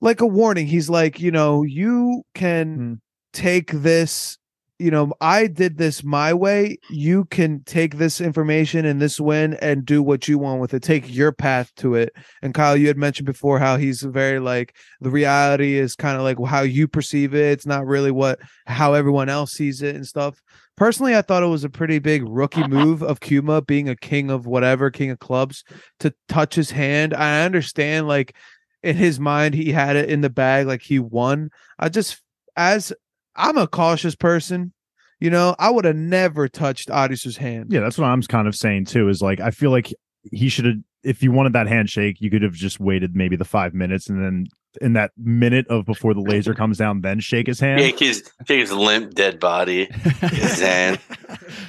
like 0.00 0.20
a 0.20 0.26
warning. 0.26 0.68
He's 0.68 0.88
like, 0.88 1.20
you 1.20 1.32
know, 1.32 1.64
you 1.64 2.22
can 2.34 2.78
mm. 2.78 3.00
take 3.32 3.72
this 3.72 4.38
you 4.78 4.92
know, 4.92 5.12
I 5.20 5.48
did 5.48 5.76
this 5.76 6.04
my 6.04 6.32
way. 6.32 6.78
You 6.88 7.24
can 7.26 7.64
take 7.64 7.96
this 7.96 8.20
information 8.20 8.84
and 8.84 9.02
this 9.02 9.18
win 9.18 9.54
and 9.54 9.84
do 9.84 10.02
what 10.02 10.28
you 10.28 10.38
want 10.38 10.60
with 10.60 10.72
it. 10.72 10.84
Take 10.84 11.12
your 11.12 11.32
path 11.32 11.74
to 11.76 11.94
it. 11.94 12.14
And 12.42 12.54
Kyle, 12.54 12.76
you 12.76 12.86
had 12.86 12.96
mentioned 12.96 13.26
before 13.26 13.58
how 13.58 13.76
he's 13.76 14.02
very 14.02 14.38
like 14.38 14.76
the 15.00 15.10
reality 15.10 15.74
is 15.74 15.96
kind 15.96 16.16
of 16.16 16.22
like 16.22 16.38
how 16.48 16.62
you 16.62 16.86
perceive 16.86 17.34
it. 17.34 17.52
It's 17.52 17.66
not 17.66 17.86
really 17.86 18.12
what 18.12 18.38
how 18.66 18.94
everyone 18.94 19.28
else 19.28 19.52
sees 19.52 19.82
it 19.82 19.96
and 19.96 20.06
stuff. 20.06 20.40
Personally, 20.76 21.16
I 21.16 21.22
thought 21.22 21.42
it 21.42 21.46
was 21.46 21.64
a 21.64 21.70
pretty 21.70 21.98
big 21.98 22.22
rookie 22.28 22.66
move 22.68 23.02
of 23.02 23.18
Kuma 23.18 23.60
being 23.62 23.88
a 23.88 23.96
king 23.96 24.30
of 24.30 24.46
whatever, 24.46 24.92
king 24.92 25.10
of 25.10 25.18
clubs, 25.18 25.64
to 25.98 26.14
touch 26.28 26.54
his 26.54 26.70
hand. 26.70 27.14
I 27.14 27.44
understand, 27.44 28.06
like 28.06 28.36
in 28.84 28.94
his 28.94 29.18
mind, 29.18 29.54
he 29.54 29.72
had 29.72 29.96
it 29.96 30.08
in 30.08 30.20
the 30.20 30.30
bag, 30.30 30.68
like 30.68 30.82
he 30.82 31.00
won. 31.00 31.50
I 31.80 31.88
just, 31.88 32.22
as 32.56 32.92
I'm 33.38 33.56
a 33.56 33.66
cautious 33.66 34.14
person, 34.14 34.72
you 35.20 35.30
know, 35.30 35.54
I 35.58 35.70
would 35.70 35.84
have 35.86 35.96
never 35.96 36.48
touched 36.48 36.90
Arisu's 36.90 37.36
hand. 37.38 37.66
Yeah, 37.72 37.80
that's 37.80 37.96
what 37.96 38.06
I'm 38.06 38.22
kind 38.22 38.46
of 38.48 38.54
saying 38.54 38.86
too. 38.86 39.08
Is 39.08 39.22
like 39.22 39.40
I 39.40 39.50
feel 39.50 39.70
like 39.70 39.92
he 40.32 40.48
should 40.48 40.64
have. 40.66 40.74
If 41.04 41.22
you 41.22 41.30
wanted 41.30 41.52
that 41.52 41.68
handshake, 41.68 42.20
you 42.20 42.28
could 42.28 42.42
have 42.42 42.52
just 42.52 42.80
waited 42.80 43.14
maybe 43.14 43.36
the 43.36 43.44
five 43.44 43.72
minutes 43.72 44.08
and 44.10 44.22
then 44.22 44.46
in 44.82 44.92
that 44.94 45.12
minute 45.16 45.66
of 45.68 45.86
before 45.86 46.12
the 46.12 46.20
laser 46.20 46.54
comes 46.54 46.76
down, 46.76 47.00
then 47.00 47.20
shake 47.20 47.46
his 47.46 47.58
hand. 47.60 47.80
Take 47.80 47.98
his 48.00 48.28
take 48.46 48.60
his 48.60 48.72
limp 48.72 49.14
dead 49.14 49.38
body. 49.40 49.86
His 50.20 50.60
hand. 50.60 50.98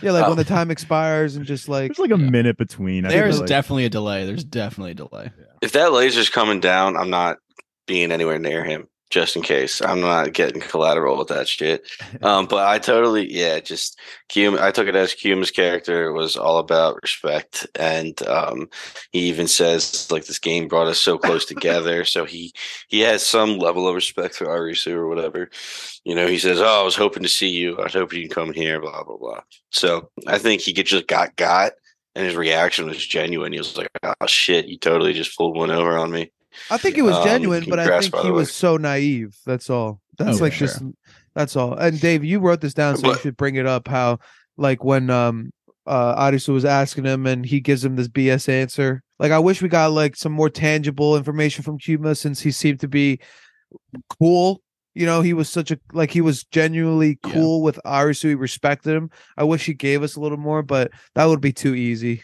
Yeah, 0.01 0.11
like 0.11 0.25
Oh. 0.25 0.29
when 0.29 0.37
the 0.37 0.43
oh. 0.43 0.43
time 0.43 0.71
expires 0.71 1.35
and 1.35 1.45
just 1.45 1.69
like 1.69 1.89
There's 1.95 1.99
like 2.09 2.11
a 2.19 2.21
Yeah. 2.21 2.29
minute 2.29 2.57
between. 2.57 3.05
I 3.05 3.09
There's 3.09 3.39
like. 3.39 3.47
definitely 3.47 3.85
a 3.85 3.89
delay. 3.89 4.25
There's 4.25 4.43
definitely 4.43 4.91
a 4.91 4.95
delay. 4.95 5.31
If 5.61 5.71
that 5.73 5.93
laser's 5.93 6.29
coming 6.29 6.59
down, 6.59 6.97
I'm 6.97 7.09
not 7.11 7.37
being 7.87 8.11
anywhere 8.11 8.39
near 8.39 8.63
him. 8.65 8.87
Just 9.09 9.35
in 9.35 9.41
case, 9.41 9.81
I'm 9.81 10.01
not 10.01 10.33
getting 10.33 10.61
collateral 10.61 11.17
with 11.17 11.29
that 11.29 11.47
shit. 11.47 11.89
Um, 12.21 12.45
but 12.45 12.67
I 12.67 12.77
totally, 12.77 13.31
yeah, 13.33 13.59
just 13.59 13.99
Cume. 14.29 14.59
I 14.59 14.69
took 14.69 14.87
it 14.87 14.95
as 14.95 15.15
Cume's 15.15 15.49
character 15.49 16.13
was 16.13 16.35
all 16.35 16.59
about 16.59 17.01
respect, 17.01 17.65
and 17.73 18.21
um, 18.27 18.69
he 19.11 19.21
even 19.21 19.47
says 19.47 20.11
like 20.11 20.25
this 20.25 20.37
game 20.37 20.67
brought 20.67 20.87
us 20.87 20.99
so 20.99 21.17
close 21.17 21.45
together. 21.45 22.05
So 22.09 22.25
he 22.25 22.53
he 22.87 23.01
has 23.01 23.25
some 23.25 23.59
level 23.59 23.87
of 23.87 23.93
respect 23.95 24.35
for 24.35 24.47
Arisu 24.47 24.93
or 24.93 25.07
whatever. 25.07 25.49
You 26.03 26.15
know, 26.15 26.27
he 26.27 26.39
says, 26.39 26.59
"Oh, 26.59 26.81
I 26.81 26.83
was 26.83 26.95
hoping 26.95 27.23
to 27.23 27.29
see 27.29 27.49
you. 27.49 27.77
I 27.77 27.83
was 27.83 27.93
hoping 27.93 28.21
you'd 28.21 28.31
come 28.31 28.51
here." 28.53 28.79
Blah 28.81 29.03
blah 29.03 29.17
blah. 29.17 29.41
So 29.71 30.09
I 30.27 30.37
think 30.39 30.61
he 30.61 30.73
just 30.73 31.07
got 31.07 31.35
got, 31.35 31.73
and 32.15 32.25
his 32.25 32.35
reaction 32.35 32.87
was 32.87 33.05
genuine. 33.05 33.53
He 33.53 33.59
was 33.59 33.77
like, 33.77 33.89
"Oh 34.03 34.27
shit, 34.27 34.67
you 34.67 34.77
totally 34.77 35.13
just 35.13 35.37
pulled 35.37 35.55
one 35.55 35.71
over 35.71 35.97
on 35.97 36.11
me." 36.11 36.31
I 36.69 36.77
think 36.77 36.97
it 36.97 37.01
was 37.03 37.15
Um, 37.15 37.23
genuine, 37.23 37.65
but 37.69 37.79
I 37.79 37.99
think 37.99 38.15
he 38.17 38.31
was 38.31 38.51
so 38.51 38.77
naive. 38.77 39.37
That's 39.45 39.69
all. 39.69 40.01
That's 40.17 40.39
Oh, 40.39 40.43
like 40.43 40.53
sure. 40.53 40.67
just 40.67 40.81
that's 41.35 41.55
all. 41.55 41.73
And 41.73 41.99
Dave, 41.99 42.23
you 42.23 42.39
wrote 42.39 42.61
this 42.61 42.73
down, 42.73 42.97
so 42.97 43.11
you 43.11 43.17
should 43.17 43.37
bring 43.37 43.55
it 43.55 43.65
up. 43.65 43.87
How 43.87 44.19
like 44.57 44.83
when 44.83 45.09
um 45.09 45.51
uh 45.87 46.15
Arisu 46.21 46.49
was 46.53 46.65
asking 46.65 47.05
him 47.05 47.25
and 47.25 47.45
he 47.45 47.59
gives 47.59 47.83
him 47.83 47.95
this 47.95 48.07
BS 48.07 48.49
answer. 48.49 49.01
Like 49.19 49.31
I 49.31 49.39
wish 49.39 49.61
we 49.61 49.69
got 49.69 49.91
like 49.91 50.15
some 50.15 50.31
more 50.31 50.49
tangible 50.49 51.15
information 51.17 51.63
from 51.63 51.77
Cuba 51.77 52.15
since 52.15 52.41
he 52.41 52.51
seemed 52.51 52.79
to 52.81 52.87
be 52.87 53.19
cool. 54.19 54.61
You 54.95 55.05
know, 55.05 55.21
he 55.21 55.33
was 55.33 55.49
such 55.49 55.71
a 55.71 55.79
like 55.93 56.11
he 56.11 56.21
was 56.21 56.43
genuinely 56.45 57.17
Yeah. 57.25 57.33
cool 57.33 57.61
with 57.61 57.79
Arisu. 57.85 58.29
He 58.29 58.35
respected 58.35 58.93
him. 58.95 59.09
I 59.37 59.43
wish 59.45 59.65
he 59.65 59.73
gave 59.73 60.03
us 60.03 60.15
a 60.15 60.19
little 60.19 60.37
more, 60.37 60.61
but 60.63 60.91
that 61.15 61.25
would 61.25 61.41
be 61.41 61.53
too 61.53 61.75
easy. 61.75 62.23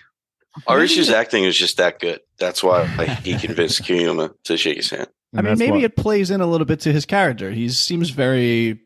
Arisu's 0.68 1.10
acting 1.10 1.44
is 1.44 1.58
just 1.58 1.78
that 1.78 2.00
good. 2.00 2.20
That's 2.40 2.64
why 2.64 2.94
like, 2.98 3.10
he 3.20 3.38
convinced 3.38 3.82
Kyuma 3.84 4.34
to 4.46 4.58
shake 4.58 4.78
his 4.78 4.90
hand. 4.90 5.08
I 5.36 5.42
mean, 5.42 5.58
maybe 5.58 5.72
what- 5.72 5.84
it 5.84 5.96
plays 5.96 6.32
in 6.32 6.42
a 6.42 6.48
little 6.48 6.66
bit 6.66 6.80
to 6.82 6.94
his 6.94 7.06
character. 7.06 7.52
He 7.52 7.70
seems 7.70 8.10
very 8.10 8.80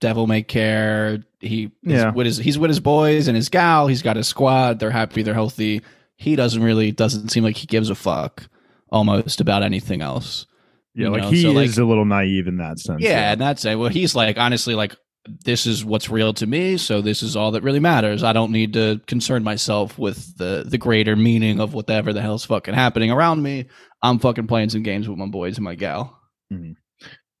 devil 0.00 0.26
may 0.26 0.42
care. 0.42 1.24
He 1.40 1.64
is 1.64 1.70
Yeah. 1.82 2.12
with 2.12 2.26
his 2.26 2.38
he's 2.38 2.58
with 2.58 2.70
his 2.70 2.80
boys 2.80 3.26
and 3.28 3.36
his 3.36 3.48
gal. 3.48 3.86
He's 3.88 4.02
got 4.02 4.16
his 4.16 4.28
squad. 4.28 4.78
They're 4.80 4.90
happy. 4.90 5.22
They're 5.22 5.34
healthy. 5.34 5.82
He 6.16 6.34
doesn't 6.36 6.62
really 6.62 6.90
doesn't 6.92 7.28
seem 7.30 7.44
like 7.44 7.56
he 7.56 7.66
gives 7.66 7.90
a 7.90 7.94
fuck 7.94 8.48
almost 8.90 9.40
about 9.40 9.62
anything 9.62 10.00
else. 10.02 10.46
yeah, 10.94 11.06
you 11.06 11.10
like 11.12 11.22
know, 11.22 11.30
he 11.30 11.42
so, 11.42 11.50
like- 11.52 11.66
is 11.68 11.78
a 11.78 11.84
little 11.84 12.04
naive 12.04 12.46
in 12.48 12.56
that 12.58 12.78
sense. 12.80 13.02
Yeah, 13.02 13.32
and 13.32 13.40
that's 13.40 13.64
it. 13.64 13.76
Well, 13.78 13.88
he's 13.90 14.14
like 14.14 14.36
honestly 14.38 14.74
like 14.74 14.94
this 15.26 15.66
is 15.66 15.84
what's 15.84 16.08
real 16.08 16.32
to 16.34 16.46
me, 16.46 16.76
so 16.76 17.00
this 17.00 17.22
is 17.22 17.36
all 17.36 17.50
that 17.52 17.62
really 17.62 17.80
matters. 17.80 18.22
I 18.22 18.32
don't 18.32 18.52
need 18.52 18.72
to 18.74 19.00
concern 19.06 19.42
myself 19.44 19.98
with 19.98 20.36
the 20.38 20.64
the 20.66 20.78
greater 20.78 21.16
meaning 21.16 21.60
of 21.60 21.74
whatever 21.74 22.12
the 22.12 22.22
hell's 22.22 22.44
fucking 22.44 22.74
happening 22.74 23.10
around 23.10 23.42
me. 23.42 23.66
I'm 24.02 24.18
fucking 24.18 24.46
playing 24.46 24.70
some 24.70 24.82
games 24.82 25.08
with 25.08 25.18
my 25.18 25.26
boys 25.26 25.56
and 25.56 25.64
my 25.64 25.74
gal. 25.74 26.18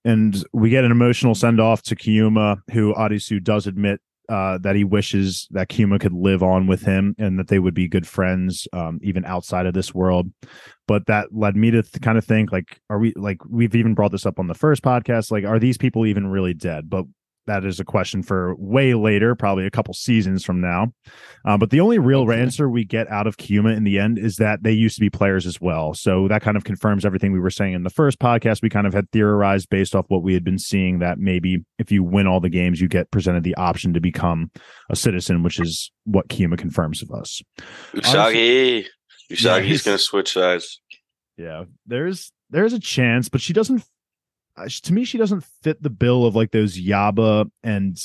and 0.04 0.44
we 0.52 0.70
get 0.70 0.84
an 0.84 0.90
emotional 0.90 1.34
send 1.34 1.60
off 1.60 1.82
to 1.82 1.96
Kyuma, 1.96 2.60
who 2.72 2.94
Arisu 2.94 3.42
does 3.42 3.66
admit 3.66 4.00
uh, 4.28 4.58
that 4.58 4.76
he 4.76 4.84
wishes 4.84 5.48
that 5.50 5.68
Kyuma 5.68 5.98
could 6.00 6.12
live 6.12 6.42
on 6.42 6.66
with 6.66 6.82
him 6.82 7.14
and 7.18 7.38
that 7.38 7.48
they 7.48 7.58
would 7.58 7.74
be 7.74 7.88
good 7.88 8.06
friends, 8.06 8.68
um, 8.72 8.98
even 9.02 9.24
outside 9.24 9.66
of 9.66 9.74
this 9.74 9.94
world. 9.94 10.30
But 10.86 11.06
that 11.06 11.28
led 11.32 11.56
me 11.56 11.70
to 11.70 11.82
th- 11.82 12.02
kind 12.02 12.18
of 12.18 12.24
think, 12.24 12.52
like, 12.52 12.80
are 12.90 12.98
we 12.98 13.12
like 13.16 13.38
we've 13.48 13.74
even 13.74 13.94
brought 13.94 14.12
this 14.12 14.26
up 14.26 14.38
on 14.38 14.46
the 14.46 14.54
first 14.54 14.82
podcast? 14.82 15.30
Like, 15.30 15.44
are 15.44 15.58
these 15.58 15.78
people 15.78 16.06
even 16.06 16.26
really 16.26 16.54
dead? 16.54 16.90
But 16.90 17.06
that 17.48 17.64
is 17.64 17.80
a 17.80 17.84
question 17.84 18.22
for 18.22 18.54
way 18.56 18.94
later, 18.94 19.34
probably 19.34 19.66
a 19.66 19.70
couple 19.70 19.92
seasons 19.92 20.44
from 20.44 20.60
now. 20.60 20.92
Uh, 21.44 21.58
but 21.58 21.70
the 21.70 21.80
only 21.80 21.98
real 21.98 22.20
Hopefully. 22.20 22.40
answer 22.40 22.68
we 22.70 22.84
get 22.84 23.10
out 23.10 23.26
of 23.26 23.36
Kyuma 23.36 23.76
in 23.76 23.82
the 23.84 23.98
end 23.98 24.18
is 24.18 24.36
that 24.36 24.62
they 24.62 24.72
used 24.72 24.94
to 24.94 25.00
be 25.00 25.10
players 25.10 25.46
as 25.46 25.60
well. 25.60 25.92
So 25.94 26.28
that 26.28 26.40
kind 26.42 26.56
of 26.56 26.64
confirms 26.64 27.04
everything 27.04 27.32
we 27.32 27.40
were 27.40 27.50
saying 27.50 27.74
in 27.74 27.82
the 27.82 27.90
first 27.90 28.18
podcast. 28.18 28.62
We 28.62 28.70
kind 28.70 28.86
of 28.86 28.94
had 28.94 29.10
theorized 29.10 29.68
based 29.68 29.94
off 29.96 30.06
what 30.08 30.22
we 30.22 30.34
had 30.34 30.44
been 30.44 30.58
seeing 30.58 31.00
that 31.00 31.18
maybe 31.18 31.64
if 31.78 31.90
you 31.90 32.04
win 32.04 32.26
all 32.26 32.40
the 32.40 32.48
games, 32.48 32.80
you 32.80 32.88
get 32.88 33.10
presented 33.10 33.42
the 33.42 33.56
option 33.56 33.92
to 33.94 34.00
become 34.00 34.50
a 34.88 34.96
citizen, 34.96 35.42
which 35.42 35.58
is 35.58 35.90
what 36.04 36.28
Kyuma 36.28 36.56
confirms 36.56 37.02
of 37.02 37.10
us. 37.10 37.42
Usagi. 37.94 38.86
Usagi's 39.30 39.66
he's- 39.66 39.82
gonna 39.82 39.98
switch 39.98 40.32
sides. 40.32 40.80
Yeah, 41.36 41.64
there's 41.86 42.32
there's 42.50 42.72
a 42.72 42.80
chance, 42.80 43.28
but 43.28 43.40
she 43.40 43.52
doesn't. 43.52 43.84
Uh, 44.58 44.68
To 44.68 44.92
me, 44.92 45.04
she 45.04 45.18
doesn't 45.18 45.44
fit 45.62 45.82
the 45.82 45.90
bill 45.90 46.24
of 46.26 46.34
like 46.34 46.50
those 46.50 46.78
Yaba 46.78 47.50
and 47.62 47.96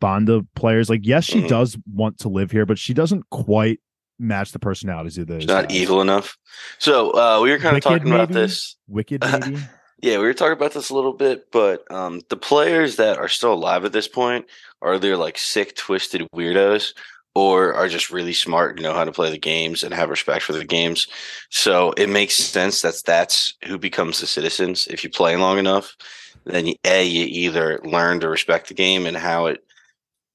Banda 0.00 0.44
players. 0.54 0.88
Like, 0.90 1.00
yes, 1.04 1.24
she 1.24 1.40
Mhm. 1.42 1.48
does 1.48 1.78
want 1.92 2.18
to 2.20 2.28
live 2.28 2.50
here, 2.50 2.66
but 2.66 2.78
she 2.78 2.94
doesn't 2.94 3.28
quite 3.30 3.80
match 4.18 4.52
the 4.52 4.58
personalities 4.58 5.16
of 5.18 5.26
those. 5.26 5.42
She's 5.42 5.48
not 5.48 5.68
guys. 5.68 5.76
evil 5.78 6.00
enough. 6.02 6.36
So 6.78 7.10
uh, 7.12 7.40
we 7.42 7.50
were 7.50 7.56
kind 7.58 7.68
of 7.76 7.84
Wicked, 7.84 7.88
talking 8.00 8.12
about 8.12 8.30
this. 8.30 8.76
Wicked, 8.86 9.22
maybe. 9.40 9.58
Yeah, 10.02 10.18
we 10.18 10.24
were 10.24 10.34
talking 10.34 10.52
about 10.52 10.72
this 10.72 10.90
a 10.90 10.94
little 10.94 11.12
bit, 11.14 11.50
but 11.52 11.90
um, 11.90 12.20
the 12.28 12.36
players 12.36 12.96
that 12.96 13.18
are 13.18 13.28
still 13.28 13.52
alive 13.54 13.84
at 13.84 13.92
this 13.92 14.08
point 14.08 14.46
are 14.82 14.94
either 14.94 15.16
like 15.16 15.36
sick, 15.38 15.74
twisted 15.76 16.26
weirdos 16.34 16.92
or 17.34 17.74
are 17.74 17.88
just 17.88 18.10
really 18.10 18.32
smart 18.32 18.76
and 18.76 18.82
know 18.82 18.92
how 18.92 19.04
to 19.04 19.12
play 19.12 19.30
the 19.30 19.38
games 19.38 19.82
and 19.82 19.94
have 19.94 20.10
respect 20.10 20.44
for 20.44 20.52
the 20.52 20.64
games. 20.64 21.06
So 21.50 21.92
it 21.92 22.08
makes 22.08 22.34
sense 22.34 22.82
that 22.82 23.00
that's 23.06 23.54
who 23.66 23.78
becomes 23.78 24.20
the 24.20 24.26
citizens. 24.26 24.86
If 24.88 25.04
you 25.04 25.10
play 25.10 25.36
long 25.36 25.58
enough, 25.58 25.96
then 26.44 26.66
you, 26.66 26.74
A, 26.84 27.04
you 27.04 27.24
either 27.26 27.80
learn 27.84 28.20
to 28.20 28.28
respect 28.28 28.68
the 28.68 28.74
game 28.74 29.06
and 29.06 29.16
how 29.16 29.46
it 29.46 29.64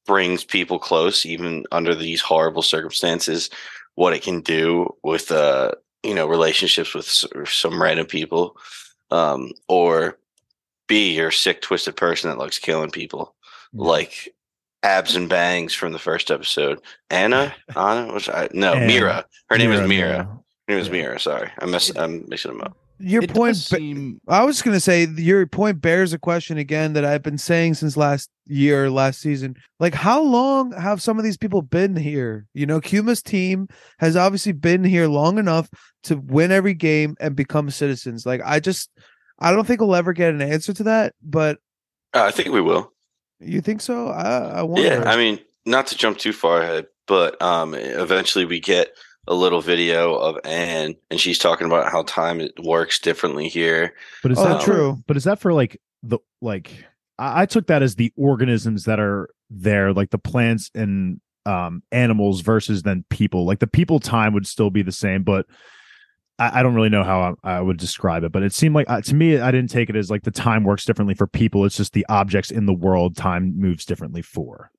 brings 0.06 0.46
people 0.46 0.80
close, 0.80 1.26
even 1.26 1.66
under 1.72 1.96
these 1.96 2.22
horrible 2.22 2.62
circumstances, 2.62 3.50
what 3.96 4.14
it 4.14 4.22
can 4.22 4.42
do 4.42 4.96
with, 5.04 5.32
uh, 5.32 5.72
you 6.04 6.14
know, 6.14 6.28
relationships 6.28 6.94
with 6.94 7.06
some 7.50 7.82
random 7.82 8.06
people 8.06 8.56
um, 9.12 9.52
or 9.68 10.18
B, 10.88 11.16
you're 11.16 11.30
a 11.30 11.34
sick, 11.34 11.62
twisted 11.62 11.96
person 11.96 12.30
that 12.30 12.38
likes 12.38 12.60
killing 12.60 12.92
people, 12.92 13.34
like 13.74 14.35
abs 14.86 15.16
and 15.16 15.28
bangs 15.28 15.74
from 15.74 15.92
the 15.92 16.00
first 16.00 16.30
episode. 16.32 16.80
Anna, 17.10 17.54
Anna, 17.76 18.14
was 18.14 18.30
I? 18.30 18.48
No, 18.54 18.74
Anna. 18.74 18.86
Mira. 18.86 19.26
Her 19.50 19.58
name 19.58 19.72
is 19.72 19.80
Mira, 19.80 19.88
Mira. 19.88 20.08
Mira. 20.10 20.24
Her 20.68 20.74
name 20.74 20.80
is 20.80 20.88
Yeah. 20.88 20.94
Mira. 20.94 21.20
Sorry, 21.20 21.50
I 21.60 21.66
mess. 21.66 21.92
I'm 21.96 22.28
mixing 22.30 22.52
them 22.52 22.62
up. 22.62 22.78
Your 22.98 23.24
It 23.24 23.34
point 23.34 23.58
seem 23.58 24.22
I 24.26 24.46
was 24.46 24.62
gonna 24.62 24.80
say 24.80 25.06
your 25.18 25.46
point 25.48 25.82
bears 25.82 26.14
a 26.14 26.18
question 26.18 26.58
again 26.58 26.94
that 26.94 27.04
I've 27.04 27.24
been 27.24 27.38
saying 27.38 27.74
since 27.74 27.98
last 27.98 28.30
year, 28.46 28.90
last 28.90 29.20
season. 29.20 29.56
Like, 29.82 29.94
how 29.94 30.22
long 30.22 30.72
have 30.72 31.02
some 31.02 31.18
of 31.18 31.26
these 31.26 31.36
people 31.36 31.62
been 31.62 31.98
here? 31.98 32.46
You 32.54 32.66
know, 32.66 32.80
Kuma's 32.80 33.22
team 33.22 33.68
has 34.00 34.16
obviously 34.16 34.54
been 34.54 34.86
here 34.86 35.08
long 35.08 35.38
enough 35.38 35.70
to 36.04 36.16
win 36.16 36.54
every 36.54 36.74
game 36.74 37.18
and 37.20 37.36
become 37.36 37.70
citizens. 37.70 38.26
Like, 38.26 38.40
I 38.46 38.62
just, 38.62 38.90
I 39.40 39.52
don't 39.52 39.66
think 39.68 39.82
we'll 39.82 39.94
ever 39.96 40.14
get 40.14 40.34
an 40.34 40.42
answer 40.42 40.72
to 40.76 40.84
that. 40.84 41.14
But 41.22 41.58
Uh, 42.14 42.24
I 42.24 42.32
think 42.32 42.54
we 42.54 42.62
will. 42.62 42.94
You 43.40 43.62
think 43.62 43.82
so? 43.82 44.08
I, 44.10 44.60
I 44.60 44.62
wonder. 44.64 44.88
Yeah, 44.88 45.04
I 45.06 45.18
mean, 45.18 45.40
not 45.66 45.88
to 45.88 45.98
jump 45.98 46.18
too 46.18 46.34
far 46.34 46.62
ahead, 46.62 46.88
but 47.06 47.42
um, 47.42 47.74
eventually 47.74 48.46
we 48.46 48.60
get 48.60 48.94
a 49.28 49.34
little 49.34 49.62
video 49.62 50.16
of 50.16 50.38
Ann, 50.46 50.96
and 51.10 51.20
she's 51.20 51.40
talking 51.40 51.68
about 51.68 51.92
how 51.92 52.04
time 52.04 52.40
it 52.40 52.54
works 52.64 53.00
differently 53.00 53.48
here. 53.48 53.94
But 54.22 54.32
is 54.32 54.38
Oh, 54.40 54.44
that 54.44 54.62
true. 54.62 55.04
But 55.08 55.18
is 55.18 55.24
that 55.24 55.40
for 55.40 55.54
like 55.54 55.82
the 56.04 56.20
like? 56.42 56.86
I, 57.18 57.42
I 57.42 57.46
took 57.46 57.68
that 57.68 57.82
as 57.82 57.96
the 57.96 58.14
organisms 58.16 58.86
that 58.86 59.00
are 59.00 59.30
there, 59.50 59.94
like 59.94 60.12
the 60.12 60.18
plants 60.20 60.72
and 60.74 61.20
um 61.46 61.84
animals 61.92 62.42
versus 62.42 62.84
then 62.84 63.06
people. 63.10 63.46
Like 63.46 63.60
the 63.60 63.68
people 63.68 64.00
time 64.00 64.34
would 64.34 64.48
still 64.48 64.70
be 64.70 64.82
the 64.82 64.92
same, 64.92 65.24
but 65.24 65.46
I, 66.40 66.60
I 66.60 66.64
don't 66.64 66.76
really 66.76 66.90
know 66.90 67.04
how 67.04 67.36
I, 67.44 67.58
I 67.58 67.62
would 67.62 67.78
describe 67.78 68.24
it. 68.24 68.32
But 68.32 68.44
it 68.44 68.54
seemed 68.54 68.76
like 68.76 68.90
uh, 68.90 69.02
to 69.02 69.16
me, 69.16 69.40
I 69.40 69.52
didn't 69.52 69.70
take 69.70 69.90
it 69.90 69.96
as 69.96 70.10
like 70.12 70.24
the 70.24 70.32
time 70.32 70.64
works 70.64 70.86
differently 70.86 71.16
for 71.16 71.28
people. 71.28 71.66
It's 71.66 71.78
just 71.78 71.94
the 71.94 72.06
objects 72.10 72.52
in 72.52 72.66
the 72.66 72.74
world 72.74 73.16
time 73.16 73.58
moves 73.60 73.86
differently 73.86 74.22
for. 74.22 74.72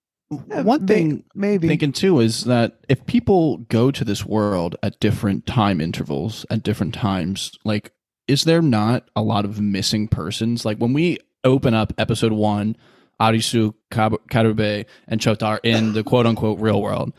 Yeah, 0.48 0.62
One 0.62 0.84
may- 0.84 0.94
thing 0.94 1.25
maybe. 1.36 1.68
thinking 1.68 1.92
too 1.92 2.18
is 2.20 2.44
that 2.44 2.80
if 2.88 3.06
people 3.06 3.58
go 3.68 3.92
to 3.92 4.04
this 4.04 4.25
world 4.26 4.75
at 4.82 4.98
different 4.98 5.46
time 5.46 5.80
intervals 5.80 6.44
at 6.50 6.64
different 6.64 6.94
times 6.94 7.52
like 7.64 7.92
is 8.26 8.42
there 8.42 8.60
not 8.60 9.08
a 9.14 9.22
lot 9.22 9.44
of 9.44 9.60
missing 9.60 10.08
persons 10.08 10.64
like 10.64 10.78
when 10.78 10.92
we 10.92 11.18
open 11.44 11.75
up 11.75 11.92
episode 11.96 12.32
one 12.32 12.76
arisu 13.22 13.72
Kab- 13.92 14.20
karube 14.28 14.86
and 15.06 15.20
chota 15.20 15.60
in 15.62 15.92
the 15.92 16.02
quote 16.10 16.26
unquote 16.26 16.58
real 16.58 16.82
world 16.82 17.12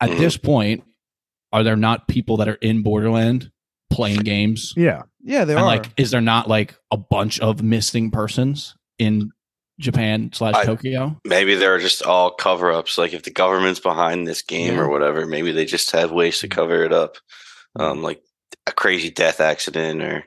at 0.00 0.10
this 0.10 0.36
point 0.36 0.84
are 1.52 1.64
there 1.64 1.74
not 1.74 2.06
people 2.06 2.36
that 2.36 2.46
are 2.46 2.58
in 2.62 2.84
borderland 2.84 3.50
playing 3.90 4.20
games 4.20 4.74
Yeah. 4.76 5.02
yeah, 5.22 5.44
they 5.44 5.54
and 5.54 5.60
are. 5.62 5.66
like 5.66 5.90
is 5.96 6.10
there 6.10 6.20
not 6.20 6.48
like 6.48 6.74
a 6.90 6.96
bunch 6.96 7.38
of 7.40 7.62
missing 7.62 8.10
persons 8.10 8.74
in 8.98 9.30
japan 9.78 10.30
slash 10.32 10.64
tokyo 10.64 11.18
Maybe 11.24 11.54
they're 11.54 11.78
just 11.78 12.02
all 12.02 12.30
cover 12.30 12.72
ups. 12.72 12.96
Like 12.98 13.12
if 13.12 13.22
the 13.24 13.30
government's 13.30 13.80
behind 13.80 14.26
this 14.26 14.42
game 14.42 14.74
Yeah. 14.74 14.80
or 14.80 14.88
whatever, 14.88 15.26
maybe 15.26 15.52
they 15.52 15.64
just 15.66 15.90
have 15.92 16.10
ways 16.12 16.38
to 16.40 16.48
cover 16.48 16.82
it 16.84 16.92
up. 16.92 17.16
Um, 17.78 18.02
like 18.02 18.22
a 18.66 18.72
crazy 18.72 19.10
death 19.10 19.38
accident, 19.38 20.02
or 20.02 20.24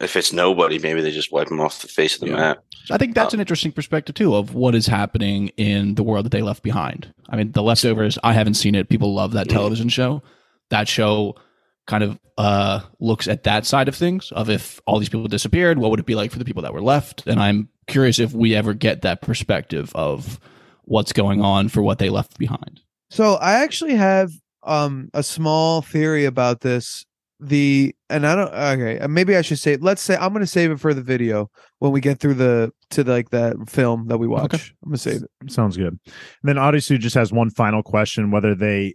if 0.00 0.16
it's 0.16 0.32
nobody, 0.32 0.80
maybe 0.80 1.00
they 1.00 1.12
just 1.12 1.30
wipe 1.30 1.46
them 1.48 1.60
off 1.60 1.80
the 1.80 1.86
face 1.88 2.14
of 2.16 2.20
the 2.22 2.26
Yeah. 2.28 2.36
map. 2.36 2.58
I 2.90 2.98
think 2.98 3.14
that's 3.14 3.32
Um, 3.32 3.38
an 3.38 3.42
interesting 3.42 3.70
perspective 3.70 4.16
too 4.16 4.34
of 4.34 4.52
what 4.54 4.74
is 4.74 4.88
happening 4.88 5.48
in 5.56 5.94
the 5.94 6.02
world 6.02 6.24
that 6.24 6.32
they 6.32 6.42
left 6.42 6.64
behind. 6.64 7.14
I 7.30 7.36
mean, 7.36 7.52
The 7.52 7.62
Leftovers, 7.62 8.18
I 8.24 8.32
haven't 8.32 8.54
seen 8.54 8.74
it. 8.74 8.88
People 8.88 9.14
love 9.14 9.32
that 9.34 9.46
Mhm. 9.46 9.52
television 9.52 9.88
show. 9.88 10.22
That 10.70 10.88
show 10.88 11.36
kind 11.86 12.04
of 12.04 12.18
uh 12.38 12.80
looks 13.00 13.28
at 13.28 13.42
that 13.44 13.66
side 13.66 13.88
of 13.88 13.94
things 13.94 14.30
of 14.32 14.48
if 14.48 14.80
all 14.86 14.98
these 14.98 15.08
people 15.08 15.26
disappeared, 15.28 15.78
what 15.78 15.90
would 15.90 16.00
it 16.00 16.06
be 16.06 16.14
like 16.14 16.30
for 16.30 16.38
the 16.38 16.44
people 16.44 16.62
that 16.62 16.72
were 16.72 16.82
left? 16.82 17.26
And 17.26 17.40
I'm 17.40 17.68
curious 17.86 18.18
if 18.18 18.32
we 18.32 18.54
ever 18.54 18.74
get 18.74 19.02
that 19.02 19.20
perspective 19.20 19.92
of 19.94 20.38
what's 20.84 21.12
going 21.12 21.40
on 21.40 21.68
for 21.68 21.82
what 21.82 21.98
they 21.98 22.08
left 22.08 22.38
behind. 22.38 22.80
So 23.10 23.34
I 23.34 23.62
actually 23.62 23.94
have 23.94 24.30
um 24.62 25.10
a 25.14 25.22
small 25.22 25.82
theory 25.82 26.24
about 26.24 26.60
this. 26.60 27.04
The 27.44 27.92
and 28.08 28.24
I 28.24 28.36
don't 28.36 28.54
okay, 28.54 29.00
uh, 29.00 29.08
maybe 29.08 29.36
I 29.36 29.42
should 29.42 29.58
say 29.58 29.76
let's 29.76 30.00
say 30.00 30.16
I'm 30.16 30.32
gonna 30.32 30.46
save 30.46 30.70
it 30.70 30.78
for 30.78 30.94
the 30.94 31.02
video 31.02 31.50
when 31.80 31.90
we 31.90 32.00
get 32.00 32.20
through 32.20 32.34
the 32.34 32.72
to 32.90 33.02
like 33.02 33.30
that 33.30 33.56
film 33.68 34.06
that 34.08 34.18
we 34.18 34.28
watch. 34.28 34.54
Okay. 34.54 34.62
I'm 34.84 34.90
gonna 34.90 34.98
save 34.98 35.22
it. 35.24 35.50
Sounds 35.50 35.76
good. 35.76 35.98
And 36.06 36.44
then 36.44 36.54
Arisu 36.56 37.00
just 37.00 37.16
has 37.16 37.32
one 37.32 37.50
final 37.50 37.82
question 37.82 38.30
whether 38.30 38.54
they 38.54 38.94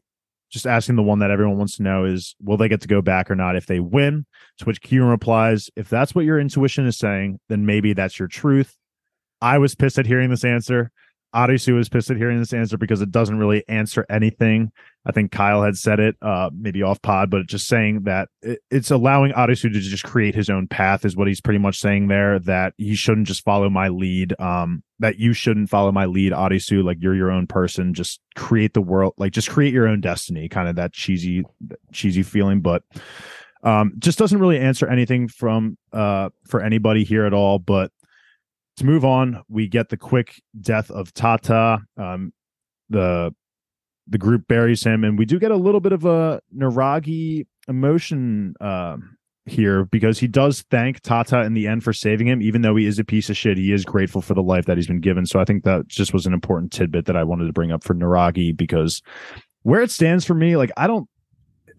just 0.50 0.66
asking 0.66 0.96
the 0.96 1.04
one 1.04 1.20
that 1.20 1.32
everyone 1.32 1.58
wants 1.58 1.77
to 1.77 1.84
know 1.84 2.06
is 2.06 2.36
will 2.42 2.58
they 2.58 2.70
get 2.70 2.82
to 2.82 2.88
go 2.88 3.01
back 3.01 3.30
or 3.30 3.36
not 3.36 3.56
if 3.56 3.66
they 3.66 3.80
win? 3.80 4.25
To 4.60 4.66
which 4.66 4.82
Kieran 4.82 5.10
replies, 5.10 5.70
if 5.75 5.89
that's 5.89 6.16
what 6.16 6.25
your 6.25 6.39
intuition 6.39 6.88
is 6.88 6.98
saying, 6.98 7.39
then 7.50 7.66
maybe 7.66 7.94
that's 7.94 8.18
your 8.18 8.27
truth. 8.27 8.75
I 9.42 9.58
was 9.58 9.75
pissed 9.75 10.00
at 10.00 10.06
hearing 10.06 10.30
this 10.30 10.44
answer. 10.44 10.92
Arisu 11.38 11.75
was 11.75 11.88
pissed 11.88 12.10
at 12.10 12.17
hearing 12.17 12.39
this 12.39 12.51
answer 12.51 12.77
because 12.77 13.00
it 13.00 13.12
doesn't 13.12 13.38
really 13.38 13.63
answer 13.67 14.08
anything. 14.10 14.72
I 15.06 15.12
think 15.12 15.32
Kyle 15.32 15.62
had 15.62 15.77
said 15.77 16.00
it, 16.00 16.17
uh, 16.20 16.50
maybe 16.51 16.82
off 16.82 17.00
pod, 17.03 17.29
but 17.29 17.46
just 17.46 17.67
saying 17.67 18.03
that 18.03 18.29
it, 18.41 18.60
it's 18.72 18.89
allowing 18.89 19.34
Arisu 19.34 19.72
to 19.72 19.79
just 19.79 20.03
create 20.03 20.34
his 20.34 20.50
own 20.50 20.67
path 20.67 21.06
is 21.06 21.15
what 21.15 21.27
he's 21.27 21.39
pretty 21.39 21.60
much 21.60 21.79
saying 21.79 22.08
there. 22.08 22.39
That 22.39 22.74
he 22.77 22.96
shouldn't 22.96 23.27
just 23.27 23.44
follow 23.44 23.70
my 23.70 23.89
lead. 23.89 24.34
Um, 24.39 24.82
that 25.00 25.20
you 25.20 25.34
shouldn't 25.34 25.70
follow 25.70 25.91
my 25.91 26.08
lead, 26.08 26.34
Arisu. 26.34 26.84
Like 26.84 26.98
you're 27.00 27.15
your 27.15 27.32
own 27.32 27.46
person. 27.46 27.94
Just 27.94 28.20
create 28.36 28.74
the 28.74 28.82
world. 28.82 29.13
Like 29.17 29.32
just 29.32 29.50
create 29.50 29.74
your 29.74 29.88
own 29.88 30.01
destiny. 30.01 30.50
Kind 30.50 30.67
of 30.67 30.75
that 30.77 30.91
cheesy, 30.91 31.44
cheesy 31.94 32.24
feeling, 32.24 32.62
but 32.62 32.82
um, 33.62 33.94
just 34.00 34.17
doesn't 34.17 34.39
really 34.39 34.60
answer 34.60 34.88
anything 34.88 35.27
from 35.27 35.77
uh 35.94 36.29
for 36.48 36.62
anybody 36.62 37.03
here 37.03 37.25
at 37.25 37.34
all. 37.34 37.60
But 37.60 37.91
to 38.78 38.86
move 38.86 39.04
on, 39.04 39.42
we 39.50 39.68
get 39.68 39.90
the 39.90 39.98
quick 39.98 40.42
death 40.62 40.90
of 40.90 41.14
Tatta. 41.14 41.80
Um, 41.98 42.34
the 42.90 43.34
the 44.08 44.18
group 44.18 44.48
buries 44.48 44.84
him, 44.84 45.04
and 45.04 45.18
we 45.18 45.26
do 45.26 45.40
get 45.40 45.52
a 45.52 45.56
little 45.56 45.82
bit 45.82 45.92
of 45.92 46.06
a 46.06 46.42
Naragi 46.56 47.46
emotion 47.68 48.56
um, 48.62 49.18
here 49.46 49.84
because 49.86 50.20
he 50.20 50.28
does 50.28 50.64
thank 50.70 51.02
Tatta 51.02 51.42
in 51.42 51.54
the 51.54 51.68
end 51.68 51.84
for 51.84 51.92
saving 51.92 52.28
him, 52.28 52.42
even 52.42 52.62
though 52.62 52.76
he 52.76 52.86
is 52.86 53.00
a 53.00 53.04
piece 53.04 53.30
of 53.30 53.36
shit. 53.36 53.58
He 53.58 53.74
is 53.74 53.84
grateful 53.84 54.22
for 54.22 54.34
the 54.34 54.44
life 54.44 54.66
that 54.66 54.78
he's 54.78 54.88
been 54.88 55.02
given. 55.02 55.26
So 55.26 55.40
I 55.40 55.46
think 55.46 55.64
that 55.64 55.88
just 55.88 56.14
was 56.14 56.26
an 56.26 56.34
important 56.34 56.72
tidbit 56.72 57.06
that 57.06 57.18
I 57.18 57.24
wanted 57.24 57.48
to 57.48 57.54
bring 57.54 57.72
up 57.72 57.84
for 57.84 57.96
Naragi 57.96 58.56
because 58.56 59.02
where 59.63 59.82
it 59.82 59.92
stands 59.92 60.24
for 60.24 60.36
me, 60.36 60.56
like 60.56 60.72
I 60.78 60.88
don't. 60.88 61.10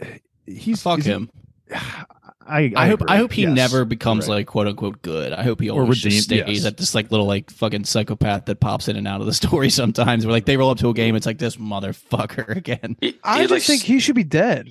He's 0.46 0.82
Fuck 0.82 1.02
him. 1.02 1.30
I, 2.48 2.72
I, 2.74 2.88
hope 2.88 3.02
agree. 3.02 3.14
I 3.14 3.18
hope 3.18 3.32
he 3.32 3.42
Yes. 3.42 3.52
never 3.54 3.84
becomes 3.84 4.26
Right. 4.28 4.36
like 4.36 4.46
quote 4.46 4.66
unquote 4.66 5.02
good. 5.02 5.32
I 5.32 5.42
hope 5.42 5.60
he 5.60 5.68
Or 5.70 5.82
always 5.82 5.98
just 5.98 6.04
redeemed, 6.28 6.44
stays 6.46 6.58
yes. 6.62 6.66
at 6.66 6.76
this 6.78 6.94
like 6.94 7.10
little 7.10 7.26
like 7.26 7.50
fucking 7.50 7.84
psychopath 7.84 8.46
that 8.46 8.60
pops 8.60 8.88
in 8.88 8.96
and 8.96 9.06
out 9.06 9.20
of 9.20 9.26
the 9.26 9.34
story 9.34 9.70
sometimes. 9.70 10.24
Where 10.24 10.32
like 10.32 10.46
they 10.46 10.56
roll 10.56 10.70
up 10.70 10.78
to 10.78 10.88
a 10.88 10.94
game, 10.94 11.14
it's 11.16 11.26
like 11.26 11.38
this 11.38 11.56
motherfucker 11.56 12.48
again. 12.56 12.96
He, 13.00 13.18
I 13.22 13.34
he 13.36 13.40
had, 13.42 13.48
just 13.50 13.52
like 13.52 13.62
think 13.62 13.82
he 13.82 14.00
should 14.00 14.14
be 14.16 14.24
dead. 14.24 14.68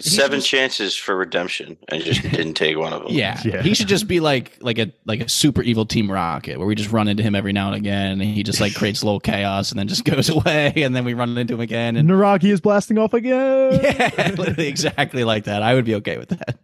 seven 0.00 0.38
just- 0.38 0.48
chances 0.48 0.96
for 0.96 1.14
redemption 1.16 1.76
and 1.90 2.02
just 2.02 2.22
didn't 2.30 2.54
take 2.54 2.78
one 2.78 2.92
of 2.94 3.02
them. 3.02 3.12
Yeah. 3.12 3.38
Yeah. 3.44 3.62
he 3.62 3.74
should 3.74 3.88
just 3.88 4.08
be 4.08 4.20
like 4.20 4.56
like 4.60 4.78
a 4.78 4.90
like 5.04 5.20
a 5.20 5.28
super 5.28 5.62
evil 5.62 5.84
Team 5.86 6.10
Rocket, 6.10 6.58
where 6.58 6.66
we 6.66 6.74
just 6.74 6.90
run 6.90 7.08
into 7.08 7.22
him 7.22 7.34
every 7.34 7.52
now 7.52 7.66
and 7.68 7.76
again, 7.76 8.12
and 8.12 8.22
he 8.22 8.42
just 8.42 8.60
like 8.60 8.74
creates 8.74 9.02
a 9.02 9.04
little 9.04 9.20
chaos 9.20 9.70
and 9.70 9.78
then 9.78 9.88
just 9.88 10.04
goes 10.04 10.28
away, 10.30 10.72
and 10.76 10.96
then 10.96 11.04
we 11.04 11.12
run 11.14 11.36
into 11.36 11.54
him 11.54 11.60
again, 11.60 11.96
and 11.96 12.08
Naragi 12.08 12.50
is 12.50 12.60
blasting 12.62 12.96
off 12.98 13.12
again. 13.14 13.80
yeah, 13.82 14.54
exactly 14.58 15.24
like 15.24 15.44
that. 15.44 15.62
I 15.62 15.74
would 15.74 15.84
be 15.84 15.94
okay 15.96 16.16
with 16.18 16.30
that. 16.30 16.58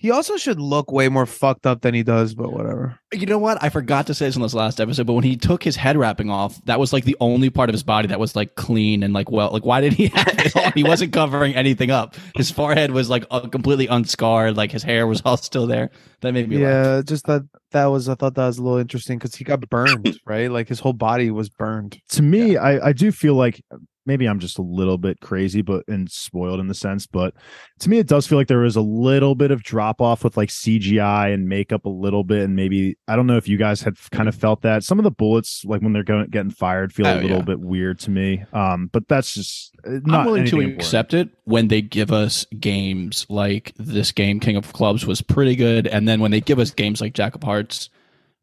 He 0.00 0.10
also 0.10 0.38
should 0.38 0.58
look 0.58 0.90
way 0.90 1.10
more 1.10 1.26
fucked 1.26 1.66
up 1.66 1.82
than 1.82 1.92
he 1.92 2.02
does, 2.02 2.34
but 2.34 2.54
whatever. 2.54 2.98
You 3.12 3.26
know 3.26 3.36
what? 3.36 3.62
I 3.62 3.68
forgot 3.68 4.06
to 4.06 4.14
say 4.14 4.24
this 4.24 4.34
in 4.34 4.40
this 4.40 4.54
last 4.54 4.80
episode, 4.80 5.06
but 5.06 5.12
when 5.12 5.24
he 5.24 5.36
took 5.36 5.62
his 5.62 5.76
head 5.76 5.94
wrapping 5.94 6.30
off, 6.30 6.58
that 6.64 6.80
was 6.80 6.90
like 6.94 7.04
the 7.04 7.18
only 7.20 7.50
part 7.50 7.68
of 7.68 7.74
his 7.74 7.82
body 7.82 8.08
that 8.08 8.18
was 8.18 8.34
like 8.34 8.54
clean 8.54 9.02
and 9.02 9.12
like 9.12 9.30
well. 9.30 9.50
Like, 9.52 9.66
why 9.66 9.82
did 9.82 9.92
he 9.92 10.06
have 10.14 10.26
it 10.38 10.56
on? 10.56 10.72
He 10.74 10.84
wasn't 10.84 11.12
covering 11.12 11.54
anything 11.54 11.90
up. 11.90 12.16
His 12.34 12.50
forehead 12.50 12.92
was 12.92 13.10
like 13.10 13.26
uh, 13.30 13.46
completely 13.48 13.88
unscarred. 13.88 14.56
Like 14.56 14.72
his 14.72 14.82
hair 14.82 15.06
was 15.06 15.20
all 15.26 15.36
still 15.36 15.66
there. 15.66 15.90
That 16.22 16.32
made 16.32 16.48
me 16.48 16.56
laugh. 16.56 16.62
Yeah, 16.62 17.02
just 17.04 17.26
that 17.26 17.42
that 17.72 17.84
was 17.86 18.08
I 18.08 18.14
thought 18.14 18.36
that 18.36 18.46
was 18.46 18.56
a 18.56 18.62
little 18.62 18.78
interesting 18.78 19.18
because 19.18 19.34
he 19.34 19.44
got 19.44 19.68
burned, 19.68 20.18
right? 20.24 20.50
Like 20.50 20.68
his 20.68 20.80
whole 20.80 20.94
body 20.94 21.30
was 21.30 21.50
burned. 21.50 21.98
to 22.12 22.22
me, 22.22 22.56
I, 22.56 22.88
I 22.88 22.92
do 22.94 23.12
feel 23.12 23.34
like 23.34 23.62
maybe 24.06 24.26
I'm 24.26 24.38
just 24.40 24.58
a 24.58 24.62
little 24.62 24.98
bit 24.98 25.20
crazy, 25.20 25.62
but 25.62 25.84
and 25.88 26.10
spoiled 26.10 26.60
in 26.60 26.68
the 26.68 26.74
sense. 26.74 27.06
But 27.06 27.34
to 27.80 27.90
me, 27.90 27.98
it 27.98 28.06
does 28.06 28.26
feel 28.26 28.38
like 28.38 28.48
there 28.48 28.58
was 28.60 28.76
a 28.76 28.80
little 28.80 29.34
bit 29.34 29.50
of 29.50 29.62
drop 29.62 30.00
off 30.00 30.24
with 30.24 30.36
like 30.36 30.48
CGI 30.48 31.32
and 31.34 31.48
makeup 31.48 31.84
a 31.84 31.90
little 31.90 32.24
bit, 32.24 32.42
and 32.42 32.56
maybe 32.56 32.96
I 33.08 33.16
don't 33.16 33.26
know 33.26 33.36
if 33.36 33.48
you 33.48 33.56
guys 33.56 33.82
had 33.82 33.96
kind 34.10 34.28
of 34.28 34.34
felt 34.34 34.62
that. 34.62 34.84
Some 34.84 34.98
of 34.98 35.04
the 35.04 35.10
bullets, 35.10 35.64
like 35.64 35.82
when 35.82 35.92
they're 35.92 36.02
going 36.04 36.26
getting 36.30 36.50
fired, 36.50 36.92
feel 36.92 37.06
Oh, 37.06 37.14
a 37.18 37.22
little 37.22 37.38
yeah. 37.38 37.42
bit 37.44 37.60
weird 37.60 37.98
to 38.00 38.10
me. 38.10 38.44
Um, 38.52 38.88
but 38.92 39.08
that's 39.08 39.34
just 39.34 39.74
uh, 39.86 39.98
not 40.04 40.20
I'm 40.20 40.26
willing 40.26 40.44
to 40.46 40.56
important. 40.60 40.80
accept 40.80 41.14
it 41.14 41.28
when 41.44 41.68
they 41.68 41.82
give 41.82 42.12
us 42.12 42.46
games 42.58 43.26
like 43.28 43.72
this 43.76 44.12
game, 44.12 44.40
King 44.40 44.56
of 44.56 44.72
Clubs, 44.72 45.06
was 45.06 45.22
pretty 45.22 45.56
good, 45.56 45.86
and 45.86 46.08
then 46.08 46.20
when 46.20 46.30
they 46.30 46.40
give 46.40 46.58
us 46.58 46.70
games 46.70 47.00
like 47.00 47.14
Jack 47.14 47.34
of 47.34 47.42
Hearts, 47.42 47.90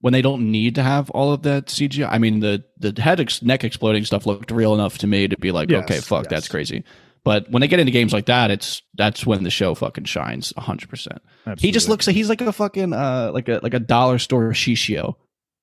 when 0.08 0.14
they 0.14 0.22
don't 0.22 0.50
need 0.50 0.76
to 0.76 0.84
have 0.84 1.10
all 1.10 1.34
of 1.34 1.42
that 1.42 1.66
CGI. 1.66 2.08
I 2.10 2.18
mean, 2.18 2.40
the 2.40 2.64
the 2.78 2.94
head 3.02 3.20
ex- 3.20 3.42
neck 3.42 3.66
exploding 3.66 4.06
stuff 4.06 4.26
looked 4.26 4.52
real 4.52 4.74
enough 4.74 5.00
to 5.00 5.08
me 5.08 5.28
to 5.28 5.36
be 5.38 5.52
like, 5.52 5.70
Yes, 5.70 5.84
okay, 5.84 6.00
fuck, 6.00 6.24
yes. 6.24 6.30
that's 6.30 6.48
crazy. 6.48 6.86
But 7.26 7.52
when 7.52 7.60
they 7.60 7.68
get 7.68 7.82
into 7.82 7.92
games 7.92 8.14
like 8.14 8.28
that, 8.28 8.52
it's 8.52 8.82
that's 8.96 9.26
when 9.26 9.44
the 9.44 9.50
show 9.50 9.76
fucking 9.76 10.06
shines 10.06 10.54
hundred 10.58 10.88
percent. 10.88 11.22
He 11.58 11.72
just 11.72 11.90
looks 11.90 12.08
like 12.08 12.16
he's 12.16 12.30
like 12.30 12.40
a 12.40 12.54
fucking 12.54 12.94
uh 12.94 13.32
like 13.34 13.50
a 13.50 13.60
like 13.62 13.74
a 13.74 13.80
dollar 13.82 14.18
store 14.18 14.52
shishio. 14.54 15.16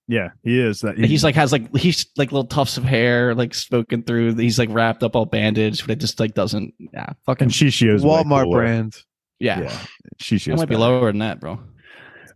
yeah, 0.07 0.33
he 0.42 0.61
is 0.61 0.80
that. 0.80 0.98
He's 0.98 1.24
like 1.24 1.37
has 1.37 1.52
like 1.52 1.74
he's 1.74 2.04
like 2.18 2.33
little 2.33 2.44
tufts 2.46 2.76
of 2.76 2.85
hair 2.85 3.35
like 3.35 3.54
spoken 3.54 4.02
through. 4.02 4.35
He's 4.35 4.59
like 4.59 4.68
wrapped 4.70 5.02
up 5.02 5.16
all 5.16 5.24
bandaged, 5.24 5.87
but 5.87 5.92
it 5.92 6.00
just 6.00 6.20
like 6.20 6.35
doesn't. 6.35 6.74
Yeah, 6.78 7.14
fucking 7.24 7.46
and 7.46 7.52
Shishio's 7.52 8.04
Walmart 8.04 8.42
cooler. 8.44 8.59
brand. 8.59 8.94
yeah. 9.40 9.61
Yeah, 9.62 9.78
Shishio's 10.20 10.48
It 10.48 10.57
might 10.59 10.68
be 10.68 10.76
lower 10.76 11.11
than 11.11 11.20
that, 11.20 11.40
bro. 11.40 11.61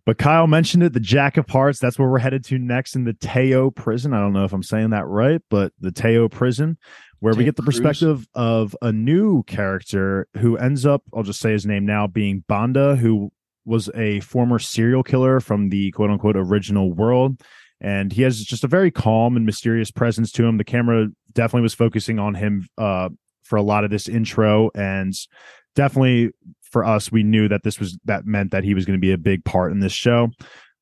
But 0.09 0.17
Kyle 0.17 0.47
mentioned 0.47 0.83
it, 0.83 0.95
the 0.95 1.01
Jack 1.01 1.37
of 1.37 1.47
Hearts. 1.51 1.79
That's 1.79 1.99
where 1.99 2.09
we're 2.09 2.19
headed 2.19 2.43
to 2.47 2.59
next 2.59 2.97
in 2.97 3.05
the 3.05 3.13
Teo 3.13 3.71
prison. 3.71 4.15
I 4.15 4.21
don't 4.21 4.33
know 4.33 4.45
if 4.45 4.55
I'm 4.55 4.63
saying 4.63 4.89
that 4.89 5.05
right, 5.05 5.43
but 5.51 5.75
the 5.81 5.93
Teo 5.93 6.31
prison, 6.31 6.79
where 7.19 7.35
we 7.35 7.45
get 7.45 7.57
the 7.57 7.63
Cruz. 7.63 7.79
perspective 7.79 8.27
of 8.35 8.75
a 8.81 8.91
new 8.91 9.43
character 9.43 10.27
who 10.39 10.57
ends 10.57 10.87
up, 10.87 11.03
I'll 11.15 11.25
just 11.25 11.41
say 11.41 11.53
his 11.53 11.67
name 11.67 11.85
now, 11.85 12.07
being 12.07 12.43
Banda, 12.49 12.97
who 12.97 13.31
was 13.67 13.91
a 13.95 14.21
former 14.21 14.59
serial 14.59 15.03
killer 15.03 15.41
from 15.41 15.69
the 15.69 15.91
quote 15.91 16.09
unquote 16.09 16.39
original 16.39 16.91
world. 16.91 17.43
And 17.79 18.11
he 18.11 18.23
has 18.23 18.43
just 18.43 18.65
a 18.65 18.67
very 18.67 18.91
calm 18.91 19.37
and 19.37 19.45
mysterious 19.45 19.91
presence 19.91 20.33
to 20.33 20.47
him. 20.47 20.57
The 20.57 20.65
camera 20.65 21.09
definitely 21.35 21.65
was 21.65 21.75
focusing 21.75 22.19
on 22.19 22.35
him 22.35 22.67
uh, 22.79 23.11
for 23.43 23.57
a 23.57 23.63
lot 23.63 23.85
of 23.85 23.91
this 23.91 24.09
intro. 24.09 24.71
And 24.75 25.13
definitely 25.79 26.31
for 26.71 26.85
us, 26.85 27.11
we 27.11 27.23
knew 27.23 27.49
that 27.49 27.63
this 27.65 27.79
was 27.81 27.99
that 28.05 28.27
meant 28.27 28.51
that 28.51 28.65
he 28.65 28.75
was 28.75 28.85
going 28.85 28.97
to 28.99 29.01
be 29.01 29.13
a 29.13 29.19
big 29.19 29.45
part 29.45 29.73
in 29.73 29.81
this 29.81 29.93
show. 29.93 30.29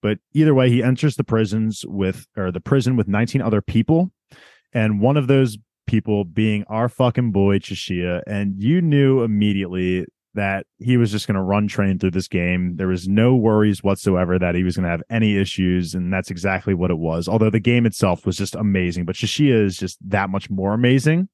But 0.02 0.18
either 0.34 0.54
way, 0.54 0.70
he 0.70 0.82
enters 0.82 1.16
the 1.16 1.24
prisons 1.24 1.84
with 1.86 2.26
or 2.36 2.52
the 2.52 2.60
prison 2.60 2.96
with 2.96 3.08
19 3.08 3.40
other 3.42 3.62
people, 3.62 4.10
and 4.72 5.00
one 5.00 5.16
of 5.16 5.26
those 5.26 5.58
people 5.86 6.24
being 6.24 6.64
our 6.64 6.88
fucking 6.88 7.32
boy 7.32 7.58
Chishiya. 7.58 8.22
And 8.26 8.62
you 8.62 8.80
knew 8.82 9.22
immediately 9.22 10.04
that 10.34 10.66
he 10.78 10.96
was 10.98 11.10
just 11.10 11.26
going 11.26 11.36
to 11.36 11.40
run 11.42 11.66
train 11.66 11.98
through 11.98 12.10
this 12.10 12.28
game. 12.28 12.76
There 12.76 12.88
was 12.88 13.08
no 13.08 13.34
worries 13.34 13.82
whatsoever 13.82 14.38
that 14.38 14.54
he 14.54 14.64
was 14.64 14.76
going 14.76 14.84
to 14.84 14.90
have 14.90 15.02
any 15.08 15.36
issues, 15.38 15.94
and 15.94 16.12
that's 16.12 16.30
exactly 16.30 16.74
what 16.74 16.90
it 16.90 16.98
was. 16.98 17.26
Although 17.26 17.50
the 17.50 17.60
game 17.60 17.86
itself 17.86 18.26
was 18.26 18.36
just 18.36 18.54
amazing, 18.54 19.06
but 19.06 19.16
Chishiya 19.16 19.64
is 19.64 19.76
just 19.78 19.98
that 20.10 20.28
much 20.28 20.50
more 20.50 20.74
amazing 20.74 21.28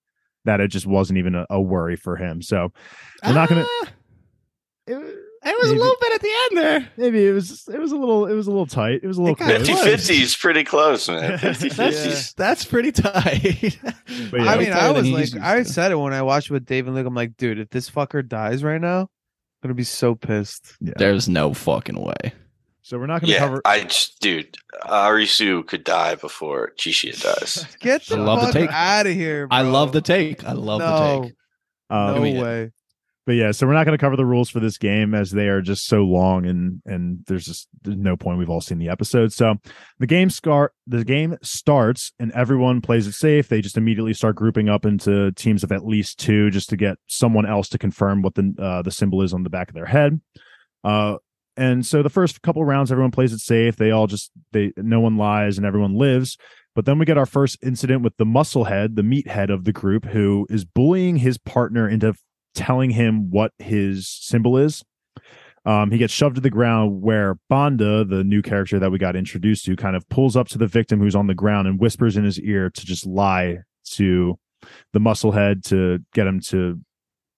that 0.45 0.61
it 0.61 0.69
just 0.69 0.87
wasn't 0.87 1.19
even 1.19 1.35
a, 1.35 1.47
a 1.51 1.61
worry 1.61 1.97
for 1.97 2.17
him. 2.17 2.43
So 2.43 2.73
we're 3.25 3.33
not 3.35 3.49
going 3.49 3.65
Ah, 3.69 3.85
to. 3.87 3.93
It 4.87 4.97
was 4.97 5.05
Maybe. 5.45 5.77
a 5.77 5.81
little 5.81 5.97
bit 6.01 6.13
at 6.15 6.21
the 6.21 6.31
end 6.45 6.57
there. 6.59 6.89
Maybe 6.97 7.27
it 7.27 7.33
was 7.33 7.69
it 7.69 7.79
was 7.79 7.93
a 7.93 7.97
little 7.97 8.27
it 8.27 8.35
was 8.35 8.47
a 8.47 8.51
little 8.51 8.67
tight. 8.67 9.01
It 9.03 9.07
was 9.07 9.19
a 9.19 9.23
little 9.23 9.37
It 9.49 9.59
50 9.67 9.73
50 9.75 10.15
is 10.23 10.37
pretty 10.37 10.65
close, 10.65 11.09
man. 11.09 11.39
50 11.39 11.69
That's 11.71 12.05
50. 12.05 12.35
that's 12.37 12.65
pretty 12.65 12.93
tight. 12.93 13.79
Yeah. 14.33 14.45
I 14.53 14.57
mean, 14.59 14.73
I 14.73 14.91
was 14.91 15.09
like, 15.09 15.43
I 15.43 15.59
to. 15.59 15.65
said 15.65 15.91
it 15.93 15.97
when 15.97 16.13
I 16.13 16.23
watched 16.23 16.51
it 16.51 16.53
with 16.53 16.65
Dave 16.67 16.87
and 16.87 16.95
Luke. 16.97 17.07
I'm 17.07 17.15
like, 17.15 17.37
dude, 17.37 17.59
if 17.59 17.71
this 17.71 17.91
fucker 17.91 18.27
dies 18.27 18.63
right 18.63 18.81
now, 18.81 19.01
I'm 19.03 19.09
gonna 19.63 19.75
be 19.75 19.85
so 19.85 20.15
pissed. 20.15 20.75
Yeah. 20.81 20.93
There's 20.97 21.29
no 21.29 21.55
fucking 21.55 22.01
way. 22.01 22.33
So 22.83 22.99
we're 22.99 23.07
not 23.07 23.21
going 23.21 23.29
to 23.29 23.33
Yeah, 23.35 23.39
cover. 23.39 23.63
I 23.65 23.85
just, 23.85 24.21
dude, 24.21 24.57
Arisu 24.87 25.65
could 25.67 25.85
die 25.85 26.17
before 26.17 26.73
Chishiya 26.77 27.23
dies. 27.23 27.65
Get 27.79 28.11
I 28.11 28.17
the 28.17 28.23
love 28.23 28.41
the 28.41 28.47
fuck 28.47 28.55
take. 28.55 28.71
out 28.73 29.07
of 29.07 29.13
here. 29.15 29.47
I 29.53 29.63
love 29.63 29.93
the 29.93 30.01
take. 30.01 30.43
I 30.45 30.53
love 30.53 30.81
no, 30.81 31.21
the 31.23 31.27
take. 31.29 31.35
um, 31.91 32.15
no 32.35 32.43
way. 32.43 32.71
But 33.25 33.33
yeah, 33.33 33.53
so 33.53 33.67
we're 33.67 33.73
not 33.73 33.87
going 33.87 33.97
to 33.97 34.03
cover 34.03 34.17
the 34.17 34.27
rules 34.27 34.51
for 34.51 34.59
this 34.59 34.79
game 34.79 35.15
as 35.15 35.31
they 35.31 35.49
are 35.49 35.61
just 35.61 35.87
so 35.87 36.03
long 36.03 36.45
and 36.45 36.83
and 36.85 37.21
there's 37.27 37.47
just 37.47 37.69
there's 37.83 37.97
no 37.97 38.17
point. 38.17 38.39
We've 38.39 38.51
all 38.51 38.61
seen 38.61 38.79
the 38.79 38.89
episode. 38.89 39.33
So 39.33 39.57
the 40.01 40.07
game 40.09 40.29
start 40.29 40.73
the 40.89 41.05
game 41.05 41.37
starts 41.41 42.13
and 42.19 42.33
everyone 42.33 42.81
plays 42.81 43.07
it 43.07 43.13
safe. 43.13 43.49
They 43.49 43.61
just 43.61 43.77
immediately 43.77 44.15
start 44.15 44.35
grouping 44.35 44.69
up 44.69 44.85
into 44.85 45.31
teams 45.33 45.63
of 45.63 45.71
at 45.71 45.87
least 45.87 46.19
two 46.19 46.51
just 46.51 46.69
to 46.71 46.77
get 46.77 46.99
someone 47.07 47.47
else 47.47 47.69
to 47.71 47.79
confirm 47.79 48.23
what 48.23 48.35
the 48.35 48.55
uh, 48.59 48.83
the 48.83 48.91
symbol 48.91 49.23
is 49.23 49.33
on 49.33 49.45
the 49.45 49.51
back 49.51 49.69
of 49.69 49.75
their 49.75 49.87
head. 49.87 50.21
Uh, 50.83 51.19
and 51.57 51.87
so 51.87 52.03
the 52.03 52.11
first 52.11 52.43
couple 52.43 52.65
rounds, 52.65 52.91
everyone 52.91 53.13
plays 53.13 53.33
it 53.33 53.39
safe. 53.39 53.77
They 53.77 53.93
all 53.93 54.09
just 54.09 54.33
they 54.51 54.73
no 54.77 54.99
one 54.99 55.17
lies 55.17 55.59
and 55.59 55.67
everyone 55.67 55.95
lives. 55.95 56.37
But 56.75 56.87
then 56.87 56.99
we 56.99 57.05
get 57.05 57.19
our 57.19 57.27
first 57.27 57.59
incident 57.63 58.03
with 58.03 58.17
the 58.17 58.25
musclehead, 58.25 58.97
the 58.97 59.03
meathead 59.03 59.53
of 59.53 59.65
the 59.65 59.73
group, 59.73 60.07
who 60.07 60.47
is 60.49 60.65
bullying 60.65 61.17
his 61.17 61.37
partner 61.37 61.87
into 61.87 62.15
telling 62.55 62.91
him 62.91 63.31
what 63.31 63.53
his 63.59 64.09
symbol 64.09 64.57
is. 64.59 64.83
Um, 65.65 65.93
he 65.93 65.99
gets 65.99 66.13
shoved 66.13 66.35
to 66.35 66.41
the 66.41 66.51
ground 66.51 67.03
where 67.03 67.37
Banda, 67.49 68.05
the 68.05 68.25
new 68.25 68.43
character 68.43 68.81
that 68.81 68.91
we 68.91 68.99
got 68.99 69.15
introduced 69.15 69.65
to, 69.67 69.77
kind 69.77 69.95
of 69.95 70.09
pulls 70.09 70.37
up 70.37 70.49
to 70.49 70.59
the 70.59 70.67
victim 70.67 70.99
who's 70.99 71.15
on 71.15 71.29
the 71.29 71.35
ground 71.35 71.69
and 71.69 71.79
whispers 71.79 72.17
in 72.17 72.25
his 72.25 72.41
ear 72.41 72.69
to 72.71 72.85
just 72.85 73.07
lie 73.07 73.59
to 73.93 74.39
the 74.93 74.99
musclehead 74.99 75.65
to 75.69 75.99
get 76.15 76.27
him 76.27 76.41
to 76.41 76.81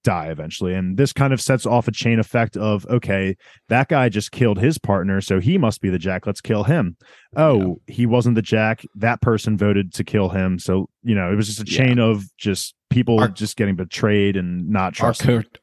die 0.03 0.27
eventually. 0.27 0.73
And 0.73 0.97
this 0.97 1.13
kind 1.13 1.33
of 1.33 1.41
sets 1.41 1.65
off 1.67 1.87
a 1.87 1.91
chain 1.91 2.19
effect 2.19 2.57
of 2.57 2.85
okay, 2.87 3.35
that 3.69 3.89
guy 3.89 4.09
just 4.09 4.31
killed 4.31 4.57
his 4.59 4.77
partner, 4.79 5.21
so 5.21 5.39
he 5.39 5.57
must 5.59 5.81
be 5.81 5.89
the 5.89 5.99
Jack. 5.99 6.25
Let's 6.25 6.41
kill 6.41 6.63
him. 6.63 6.97
Oh, 7.35 7.79
he 7.87 8.05
wasn't 8.07 8.35
the 8.35 8.41
Jack. 8.41 8.83
That 8.95 9.21
person 9.21 9.55
voted 9.57 9.93
to 9.93 10.03
kill 10.03 10.29
him. 10.29 10.57
So, 10.57 10.89
you 11.03 11.13
know, 11.15 11.31
it 11.31 11.35
was 11.35 11.47
just 11.47 11.67
a 11.67 11.71
Yeah. 11.71 11.85
chain 11.85 11.99
of 11.99 12.23
just 12.37 12.73
people 12.95 13.19
Our- 13.19 13.27
just 13.27 13.57
getting 13.57 13.75
betrayed 13.75 14.35
and 14.37 14.69
not 14.69 14.99
Our 15.01 15.13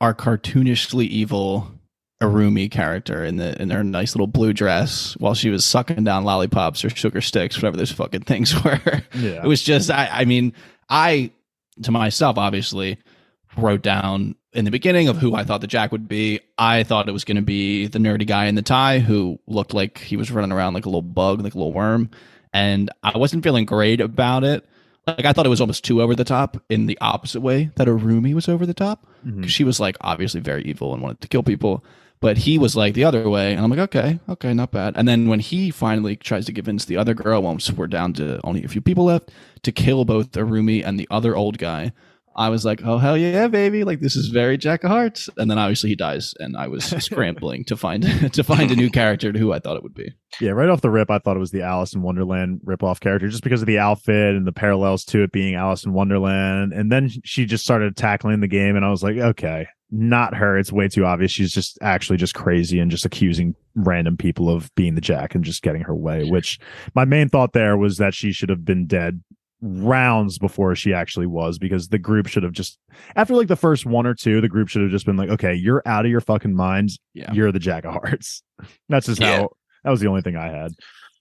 our 0.01 0.15
cartoonishly 0.15 1.07
evil 1.07 1.71
Arumi 2.21 2.71
character 2.71 3.25
in 3.25 3.37
the 3.37 3.61
in 3.61 3.71
her 3.71 3.83
nice 3.83 4.15
little 4.15 4.29
blue 4.29 4.53
dress 4.53 5.15
while 5.19 5.35
she 5.35 5.51
was 5.51 5.65
sucking 5.65 6.05
down 6.05 6.23
lollipops 6.25 6.85
or 6.85 6.91
sugar 6.91 7.21
sticks, 7.21 7.57
whatever 7.57 7.77
those 7.77 7.91
fucking 7.91 8.23
things 8.23 8.55
were. 8.65 8.81
yeah. 9.15 9.43
It 9.43 9.47
was 9.49 9.63
just 9.63 9.91
I 9.91 10.09
I 10.13 10.25
mean, 10.25 10.53
I 10.89 11.33
to 11.83 11.91
myself 11.91 12.39
obviously 12.39 12.99
wrote 13.57 13.83
down 13.83 14.37
in 14.53 14.65
the 14.65 14.71
beginning 14.71 15.09
of 15.09 15.17
who 15.17 15.35
I 15.35 15.43
thought 15.45 15.63
the 15.63 15.67
Jack 15.67 15.91
would 15.91 16.07
be. 16.07 16.39
I 16.59 16.85
thought 16.85 17.09
it 17.09 17.13
was 17.13 17.25
going 17.25 17.37
to 17.37 17.43
be 17.43 17.87
the 17.89 17.99
nerdy 17.99 18.27
guy 18.27 18.45
in 18.45 18.55
the 18.55 18.63
tie 18.63 18.99
who 19.01 19.39
looked 19.47 19.75
like 19.75 19.99
he 19.99 20.17
was 20.17 20.31
running 20.31 20.53
around 20.53 20.75
like 20.75 20.85
a 20.87 20.89
little 20.89 21.03
bug, 21.03 21.41
like 21.41 21.55
a 21.55 21.59
little 21.59 21.73
worm, 21.73 22.11
and 22.53 22.89
I 23.03 23.17
wasn't 23.19 23.43
feeling 23.43 23.65
great 23.65 24.01
about 24.01 24.45
it. 24.45 24.65
Like 25.07 25.25
I 25.25 25.33
thought 25.33 25.47
it 25.47 25.51
was 25.51 25.61
almost 25.61 25.85
too 25.85 26.01
over 26.01 26.15
the 26.15 26.25
top 26.25 26.63
in 26.69 26.87
the 26.87 26.99
opposite 27.01 27.41
way 27.41 27.71
that 27.75 27.89
Arumi 27.89 28.35
was 28.35 28.49
over 28.49 28.65
the 28.65 28.75
top 28.75 29.05
mm-hmm. 29.27 29.41
because 29.41 29.53
she 29.53 29.65
was 29.65 29.81
like 29.81 29.97
obviously 30.01 30.41
very 30.41 30.63
evil 30.63 30.95
and 30.95 31.03
wanted 31.03 31.21
to 31.23 31.29
kill 31.29 31.43
people. 31.43 31.85
But 32.21 32.39
he 32.39 32.57
was 32.57 32.77
like 32.77 32.95
the 32.95 33.03
other 33.03 33.29
way, 33.29 33.53
and 33.53 33.65
I'm 33.65 33.69
like, 33.69 33.81
okay, 33.81 34.21
okay, 34.29 34.55
not 34.55 34.71
bad. 34.71 34.95
And 34.97 35.09
then 35.09 35.27
when 35.27 35.41
he 35.41 35.73
finally 35.73 36.15
tries 36.15 36.47
to 36.47 36.53
convince 36.53 36.85
the 36.85 36.97
other 36.97 37.15
girl, 37.15 37.43
once 37.43 37.69
we're 37.73 37.89
down 37.89 38.13
to 38.13 38.41
only 38.45 38.63
a 38.63 38.69
few 38.69 38.81
people 38.81 39.07
left, 39.07 39.33
to 39.65 39.73
kill 39.73 40.05
both 40.05 40.31
Arumi 40.31 40.87
and 40.87 41.01
the 41.01 41.09
other 41.11 41.35
old 41.35 41.59
guy, 41.59 41.91
I 42.35 42.49
was 42.49 42.65
like, 42.65 42.83
oh 42.85 42.99
hell 42.99 43.17
yeah, 43.17 43.49
baby! 43.49 43.85
Like 43.85 44.01
this 44.01 44.17
is 44.17 44.29
very 44.29 44.57
Jack 44.57 44.85
of 44.85 44.91
Hearts. 44.91 45.29
And 45.37 45.51
then 45.51 45.59
obviously 45.59 45.91
he 45.91 45.97
dies, 45.97 46.35
and 46.39 46.57
I 46.57 46.69
was 46.69 46.85
scrambling 47.05 47.65
to 47.65 47.77
find 47.77 48.03
to 48.33 48.45
find 48.45 48.71
a 48.71 48.77
new 48.77 48.91
character 48.91 49.33
to 49.33 49.39
who 49.39 49.53
I 49.53 49.59
thought 49.59 49.77
it 49.77 49.83
would 49.83 49.95
be. 49.95 50.13
Yeah, 50.41 50.53
right 50.53 50.69
off 50.69 50.81
the 50.81 50.91
rip, 50.91 51.11
I 51.11 51.19
thought 51.19 51.37
it 51.37 51.41
was 51.41 51.51
the 51.51 51.63
Alice 51.63 51.95
in 51.95 52.03
Wonderland 52.03 52.61
ripoff 52.65 53.01
character 53.01 53.29
just 53.29 53.43
because 53.43 53.63
of 53.63 53.67
the 53.67 53.79
outfit 53.79 54.35
and 54.35 54.47
the 54.47 54.53
parallels 54.53 55.05
to 55.07 55.23
it 55.23 55.33
being 55.33 55.55
Alice 55.55 55.85
in 55.85 55.93
Wonderland. 55.93 56.73
And 56.73 56.91
then 56.91 57.11
she 57.25 57.45
just 57.45 57.65
started 57.65 57.97
tackling 57.97 58.41
the 58.41 58.49
game, 58.49 58.77
and 58.77 58.85
I 58.85 58.91
was 58.91 59.03
like, 59.03 59.17
okay, 59.17 59.67
not 59.91 60.35
her. 60.35 60.59
It's 60.59 60.73
way 60.73 60.89
too 60.89 61.05
obvious. 61.05 61.31
She's 61.31 61.53
just 61.53 61.79
actually 61.83 62.17
just 62.17 62.35
crazy 62.35 62.79
and 62.79 62.91
just 62.91 63.05
accusing 63.05 63.55
random 63.75 64.17
people 64.17 64.49
of 64.49 64.75
being 64.75 64.95
the 64.95 65.01
Jack 65.03 65.35
and 65.35 65.45
just 65.45 65.63
getting 65.63 65.83
her 65.83 65.95
way. 65.95 66.25
Which 66.25 66.59
my 66.95 67.05
main 67.05 67.29
thought 67.29 67.53
there 67.53 67.77
was 67.77 67.99
that 67.99 68.15
she 68.15 68.33
should 68.33 68.49
have 68.49 68.65
been 68.65 68.87
dead 68.87 69.23
rounds 69.63 70.39
before 70.39 70.75
she 70.75 70.93
actually 70.93 71.27
was 71.27 71.59
because 71.59 71.89
the 71.89 71.99
group 71.99 72.27
should 72.27 72.43
have 72.43 72.53
just 72.53 72.79
after 73.17 73.35
like 73.35 73.47
the 73.49 73.57
first 73.57 73.87
one 73.87 74.07
or 74.07 74.15
two 74.15 74.41
the 74.41 74.49
group 74.49 74.69
should 74.69 74.83
have 74.83 74.91
just 74.91 75.07
been 75.07 75.17
like 75.17 75.31
okay 75.31 75.55
you're 75.55 75.83
out 75.87 76.05
of 76.05 76.11
your 76.11 76.21
fucking 76.21 76.55
minds 76.55 76.99
Yeah. 77.15 77.33
you're 77.33 77.53
the 77.53 77.61
jack 77.61 77.85
of 77.85 77.93
hearts 77.93 78.43
that's 78.89 79.07
just 79.07 79.21
Yeah. 79.21 79.37
how 79.43 79.51
that 79.85 79.91
was 79.91 80.01
the 80.01 80.09
only 80.09 80.23
thing 80.23 80.37
I 80.37 80.49
had. 80.49 80.73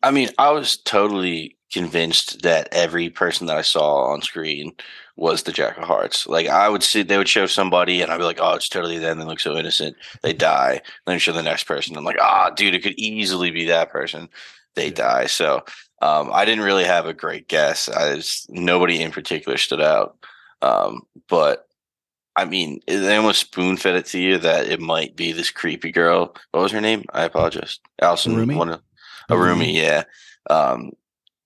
I 0.04 0.10
mean, 0.12 0.30
I 0.39 0.49
was 0.51 0.77
totally 0.77 1.58
convinced 1.71 2.41
that 2.41 2.67
every 2.71 3.10
person 3.10 3.45
that 3.47 3.58
I 3.58 3.62
saw 3.62 4.12
on 4.12 4.21
screen 4.23 4.73
was 5.15 5.43
the 5.43 5.51
Jack 5.51 5.77
of 5.77 5.84
Hearts. 5.84 6.25
Like 6.27 6.47
I 6.47 6.67
would 6.69 6.82
see, 6.84 7.04
they 7.04 7.17
would 7.17 7.27
show 7.30 7.45
somebody, 7.45 8.01
and 8.01 8.12
I'd 8.12 8.17
be 8.17 8.23
like, 8.23 8.39
"Oh, 8.41 8.54
it's 8.56 8.67
totally 8.69 8.97
them. 8.97 9.19
They 9.19 9.25
look 9.25 9.39
so 9.39 9.56
innocent." 9.58 9.95
They 10.23 10.34
die. 10.34 10.82
Then 11.06 11.19
show 11.19 11.32
the 11.34 11.43
next 11.43 11.63
person. 11.65 11.95
I'm 11.97 12.04
like, 12.04 12.17
"Ah, 12.19 12.49
dude, 12.49 12.73
it 12.75 12.82
could 12.84 12.97
easily 12.97 13.51
be 13.51 13.65
that 13.65 13.89
person." 13.91 14.27
They 14.75 14.86
Yeah. 14.88 14.93
die. 14.93 15.25
So 15.27 15.63
um, 16.02 16.30
I 16.34 16.46
didn't 16.46 16.64
really 16.64 16.84
have 16.84 17.06
a 17.06 17.14
great 17.14 17.48
guess. 17.48 17.88
I 17.88 18.16
just, 18.16 18.50
nobody 18.50 19.02
in 19.02 19.12
particular 19.12 19.58
stood 19.58 19.82
out. 19.82 20.18
Um, 20.62 21.02
but 21.30 21.68
I 22.36 22.46
mean, 22.46 22.80
they 22.88 23.16
almost 23.16 23.42
spoon 23.42 23.78
fed 23.78 23.96
it 23.96 24.06
to 24.08 24.20
you 24.20 24.38
that 24.40 24.68
it 24.68 24.80
might 24.80 25.16
be 25.16 25.32
this 25.32 25.52
creepy 25.52 25.92
girl. 25.92 26.36
What 26.52 26.64
was 26.64 26.72
her 26.72 26.82
name? 26.82 27.04
I 27.14 27.24
apologize. 27.24 27.80
Allison. 28.02 28.36
Arumi? 28.36 28.56
One 28.56 28.70
a 28.70 28.82
Arumi, 29.30 29.74
yeah. 29.74 30.04
Um, 30.50 30.92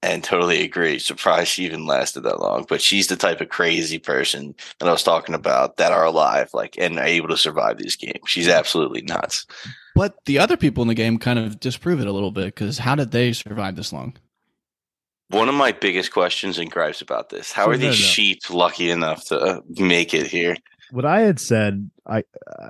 and 0.02 0.24
totally 0.24 0.62
agree. 0.62 1.00
Surprised 1.00 1.50
she 1.50 1.65
even 1.65 1.88
lasted 1.88 2.22
that 2.22 2.39
long. 2.39 2.65
But 2.70 2.82
she's 2.82 3.08
the 3.08 3.15
type 3.15 3.41
of 3.41 3.50
crazy 3.50 3.98
person 3.98 4.54
that 4.80 4.88
I 4.88 4.91
was 4.91 5.04
talking 5.04 5.34
about 5.34 5.78
that 5.78 5.91
are 5.91 6.06
alive, 6.06 6.52
like, 6.54 6.78
and 6.78 7.00
are 7.00 7.06
able 7.06 7.30
to 7.30 7.38
survive 7.38 7.78
these 7.78 7.96
games. 7.96 8.20
She's 8.28 8.48
absolutely 8.48 9.02
nuts. 9.02 9.48
But 9.96 10.24
the 10.26 10.38
other 10.38 10.58
people 10.58 10.84
in 10.84 10.88
the 10.88 10.94
game 10.94 11.18
kind 11.18 11.39
of 11.39 11.60
disprove 11.60 12.00
it 12.00 12.08
a 12.08 12.12
little 12.12 12.32
bit 12.32 12.46
because 12.46 12.78
how 12.78 12.94
did 12.96 13.12
they 13.12 13.34
survive 13.34 13.76
this 13.76 13.91
long? 13.91 14.15
One 15.29 15.49
of 15.49 15.55
my 15.55 15.71
biggest 15.71 16.11
questions 16.11 16.59
and 16.59 16.69
gripes 16.69 17.01
about 17.01 17.29
this: 17.29 17.51
How 17.51 17.67
are 17.67 17.77
no, 17.77 17.77
these 17.77 17.99
no. 17.99 18.05
sheep 18.05 18.41
lucky 18.49 18.89
enough 18.91 19.25
to 19.25 19.63
make 19.69 20.13
it 20.13 20.27
here? 20.27 20.55
What 20.91 21.05
I 21.05 21.21
had 21.21 21.39
said, 21.39 21.89
I 22.05 22.23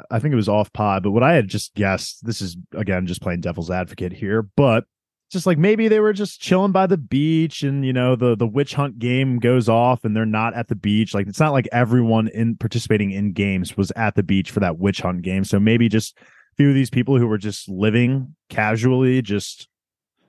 I 0.09 0.19
think 0.19 0.31
it 0.31 0.37
was 0.37 0.49
off 0.49 0.71
pod, 0.71 1.03
but 1.03 1.11
what 1.11 1.23
I 1.23 1.33
had 1.33 1.47
just 1.47 1.73
guessed, 1.75 2.25
this 2.25 2.41
is 2.41 2.55
again 2.73 3.07
just 3.07 3.21
playing 3.21 3.41
devil's 3.41 3.69
advocate 3.69 4.13
here, 4.13 4.41
but 4.41 4.85
just 5.31 5.45
like 5.45 5.57
maybe 5.57 5.87
they 5.87 5.99
were 5.99 6.13
just 6.13 6.39
chilling 6.39 6.71
by 6.71 6.87
the 6.87 6.97
beach 6.97 7.63
and 7.63 7.85
you 7.85 7.91
know 7.91 8.15
the 8.15 8.35
the 8.35 8.47
witch 8.47 8.73
hunt 8.73 8.99
game 8.99 9.39
goes 9.39 9.67
off 9.67 10.05
and 10.05 10.15
they're 10.15 10.25
not 10.25 10.53
at 10.53 10.67
the 10.67 10.75
beach 10.75 11.13
like 11.13 11.27
it's 11.27 11.39
not 11.39 11.51
like 11.51 11.67
everyone 11.71 12.27
in 12.29 12.55
participating 12.55 13.11
in 13.11 13.33
games 13.33 13.75
was 13.75 13.91
at 13.95 14.15
the 14.15 14.23
beach 14.23 14.51
for 14.51 14.59
that 14.59 14.77
witch 14.77 15.01
hunt 15.01 15.21
game 15.23 15.43
so 15.43 15.59
maybe 15.59 15.89
just 15.89 16.17
a 16.19 16.55
few 16.55 16.69
of 16.69 16.75
these 16.75 16.89
people 16.89 17.17
who 17.17 17.27
were 17.27 17.37
just 17.37 17.67
living 17.67 18.35
casually 18.49 19.21
just 19.21 19.67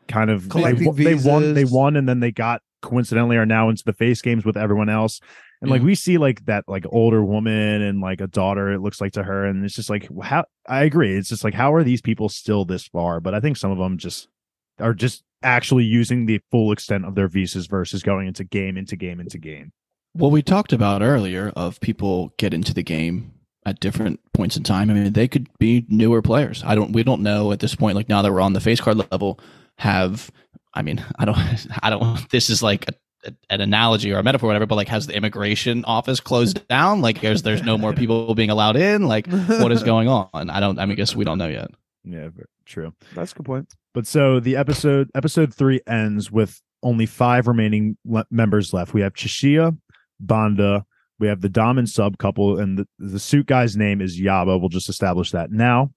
kind 0.09 0.31
of 0.31 0.45
they, 0.45 0.49
Collecting 0.49 0.95
they 0.95 1.14
won 1.14 1.55
they 1.55 1.64
won 1.64 1.97
and 1.97 2.09
then 2.09 2.21
they 2.21 2.33
got 2.33 2.62
coincidentally 2.83 3.37
are 3.37 3.47
now 3.47 3.69
into 3.69 3.83
the 3.85 3.92
face 3.92 4.23
games 4.23 4.45
with 4.45 4.57
everyone 4.57 4.88
else 4.88 5.21
and 5.61 5.71
like 5.71 5.81
Yeah. 5.81 5.87
we 5.87 5.95
see 5.95 6.19
like 6.19 6.45
that 6.45 6.64
like 6.69 6.85
older 6.90 7.25
woman 7.25 7.83
and 7.83 8.01
like 8.01 8.21
a 8.21 8.27
daughter 8.27 8.71
it 8.73 8.81
looks 8.81 9.01
like 9.01 9.12
to 9.14 9.23
her 9.23 9.45
and 9.47 9.64
it's 9.64 9.75
just 9.75 9.90
like 9.90 10.09
how 10.23 10.45
i 10.69 10.85
agree 10.85 11.16
it's 11.16 11.29
just 11.31 11.42
like 11.42 11.55
how 11.55 11.73
are 11.75 11.83
these 11.83 12.03
people 12.03 12.29
still 12.29 12.64
this 12.64 12.87
far 12.87 13.19
but 13.21 13.35
i 13.35 13.40
think 13.40 13.57
some 13.57 13.71
of 13.71 13.79
them 13.79 13.99
just 13.99 14.29
are 14.79 14.95
just 14.95 15.25
actually 15.42 15.85
using 15.85 16.27
the 16.27 16.40
full 16.51 16.71
extent 16.71 17.05
of 17.05 17.14
their 17.14 17.29
visas 17.29 17.66
versus 17.66 18.03
going 18.03 18.29
into 18.29 18.45
game 18.45 18.77
into 18.77 18.95
game 18.95 19.19
into 19.19 19.38
game 19.38 19.73
What 20.12 20.31
we 20.31 20.42
talked 20.42 20.73
about 20.73 21.03
earlier 21.03 21.53
of 21.57 21.81
people 21.81 22.33
get 22.38 22.55
into 22.55 22.73
the 22.75 22.83
game 22.83 23.33
at 23.64 23.81
different 23.81 24.21
points 24.33 24.57
in 24.57 24.62
time. 24.62 24.90
I 24.90 24.95
mean, 24.95 25.12
they 25.12 25.27
could 25.27 25.49
be 25.59 25.85
newer 25.88 26.23
players. 26.23 26.62
I 26.64 26.77
don't. 26.77 26.92
We 26.92 27.03
don't 27.03 27.21
know 27.21 27.51
at 27.51 27.59
this 27.59 27.75
point. 27.75 27.97
Like 27.97 28.09
now 28.09 28.23
that 28.23 28.33
we're 28.33 28.40
on 28.40 28.53
the 28.53 28.61
face 28.61 28.81
card 28.81 28.97
level, 29.11 29.40
have 29.78 30.30
I 30.76 30.82
mean, 30.82 31.04
I 31.18 31.24
don't. 31.24 31.38
I 31.82 31.90
don't. 31.90 32.30
This 32.30 32.50
is 32.50 32.62
like 32.62 32.88
a, 33.24 33.32
an 33.50 33.60
analogy 33.60 34.12
or 34.12 34.18
a 34.18 34.22
metaphor, 34.22 34.46
or 34.46 34.50
whatever, 34.50 34.66
but 34.66 34.76
like, 34.76 34.88
has 34.88 35.08
the 35.08 35.16
immigration 35.16 35.84
office 35.86 36.20
closed 36.20 36.68
down? 36.68 37.00
Like, 37.00 37.20
there's 37.20 37.42
there's 37.42 37.62
no 37.62 37.76
more 37.76 37.94
people 37.94 38.34
being 38.36 38.50
allowed 38.50 38.76
in. 38.76 39.08
Like, 39.08 39.26
what 39.26 39.72
is 39.72 39.82
going 39.82 40.06
on? 40.06 40.28
I 40.50 40.60
don't. 40.60 40.78
I 40.78 40.84
mean, 40.84 40.92
I 40.92 40.94
guess 40.94 41.16
we 41.16 41.24
don't 41.24 41.38
know 41.38 41.48
yet. 41.48 41.70
Yeah, 42.04 42.28
true. 42.66 42.92
That's 43.14 43.32
a 43.32 43.36
good 43.36 43.46
point. 43.46 43.74
But 43.94 44.06
so 44.06 44.38
the 44.38 44.56
episode 44.56 45.10
episode 45.14 45.52
three 45.52 45.80
ends 45.88 46.30
with 46.30 46.60
only 46.82 47.06
five 47.06 47.48
remaining 47.48 47.96
le- 48.04 48.26
members 48.30 48.72
left. 48.72 48.94
We 48.94 49.00
have 49.00 49.14
Chishiya, 49.14 49.76
Banda. 50.20 50.84
We 51.18 51.28
have 51.28 51.40
the 51.40 51.48
Dom 51.48 51.78
and 51.78 51.88
Sub 51.88 52.18
couple, 52.18 52.58
and 52.58 52.78
the, 52.78 52.86
the 52.98 53.18
suit 53.18 53.46
guy's 53.46 53.74
name 53.74 54.02
is 54.02 54.20
Yaba. 54.20 54.60
We'll 54.60 54.68
just 54.68 54.90
establish 54.90 55.30
that 55.30 55.50
now. 55.50 55.90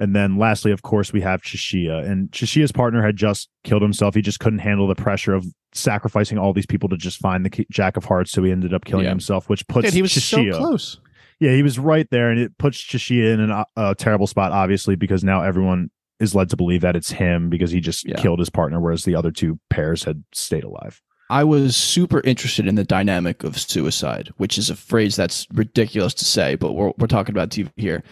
And 0.00 0.14
then 0.14 0.36
lastly, 0.38 0.72
of 0.72 0.82
course, 0.82 1.12
we 1.12 1.20
have 1.20 1.42
Chishiya. 1.42 2.04
And 2.08 2.30
Chishiya's 2.32 2.72
partner 2.72 3.02
had 3.04 3.16
just 3.16 3.48
killed 3.62 3.82
himself. 3.82 4.14
He 4.14 4.22
just 4.22 4.40
couldn't 4.40 4.58
handle 4.58 4.88
the 4.88 4.94
pressure 4.96 5.34
of 5.34 5.46
sacrificing 5.72 6.36
all 6.38 6.52
these 6.52 6.66
people 6.66 6.88
to 6.88 6.96
just 6.96 7.18
find 7.18 7.44
the 7.46 7.66
Jack 7.70 7.96
of 7.96 8.04
Hearts. 8.04 8.32
So 8.32 8.42
he 8.42 8.50
ended 8.50 8.74
up 8.74 8.84
killing 8.84 9.04
Yeah. 9.04 9.10
himself, 9.10 9.48
which 9.48 9.66
puts 9.68 9.86
Dude, 9.86 9.94
he 9.94 10.02
was 10.02 10.12
Chishiya. 10.12 10.52
so 10.52 10.58
close. 10.58 11.00
Yeah, 11.40 11.52
he 11.52 11.62
was 11.62 11.78
right 11.78 12.06
there, 12.10 12.30
and 12.30 12.38
it 12.40 12.56
puts 12.58 12.78
Chishiya 12.82 13.34
in 13.34 13.40
an, 13.40 13.50
uh, 13.50 13.64
a 13.76 13.94
terrible 13.94 14.26
spot, 14.26 14.52
obviously, 14.52 14.94
because 14.96 15.24
now 15.24 15.42
everyone 15.42 15.90
is 16.20 16.34
led 16.34 16.48
to 16.50 16.56
believe 16.56 16.80
that 16.82 16.94
it's 16.96 17.10
him 17.10 17.50
because 17.50 17.70
he 17.72 17.80
just 17.80 18.06
Yeah. 18.08 18.16
killed 18.16 18.38
his 18.38 18.50
partner, 18.50 18.80
whereas 18.80 19.04
the 19.04 19.16
other 19.16 19.30
two 19.32 19.58
pairs 19.68 20.04
had 20.04 20.22
stayed 20.32 20.62
alive. 20.64 21.02
I 21.30 21.42
was 21.42 21.74
super 21.74 22.20
interested 22.20 22.66
in 22.68 22.76
the 22.76 22.84
dynamic 22.84 23.42
of 23.42 23.58
suicide, 23.58 24.30
which 24.36 24.58
is 24.58 24.70
a 24.70 24.76
phrase 24.76 25.16
that's 25.16 25.46
ridiculous 25.52 26.14
to 26.14 26.24
say, 26.24 26.54
but 26.54 26.74
we're, 26.74 26.92
we're 26.98 27.06
talking 27.08 27.34
about 27.34 27.50
TV 27.50 27.70
here. 27.76 28.04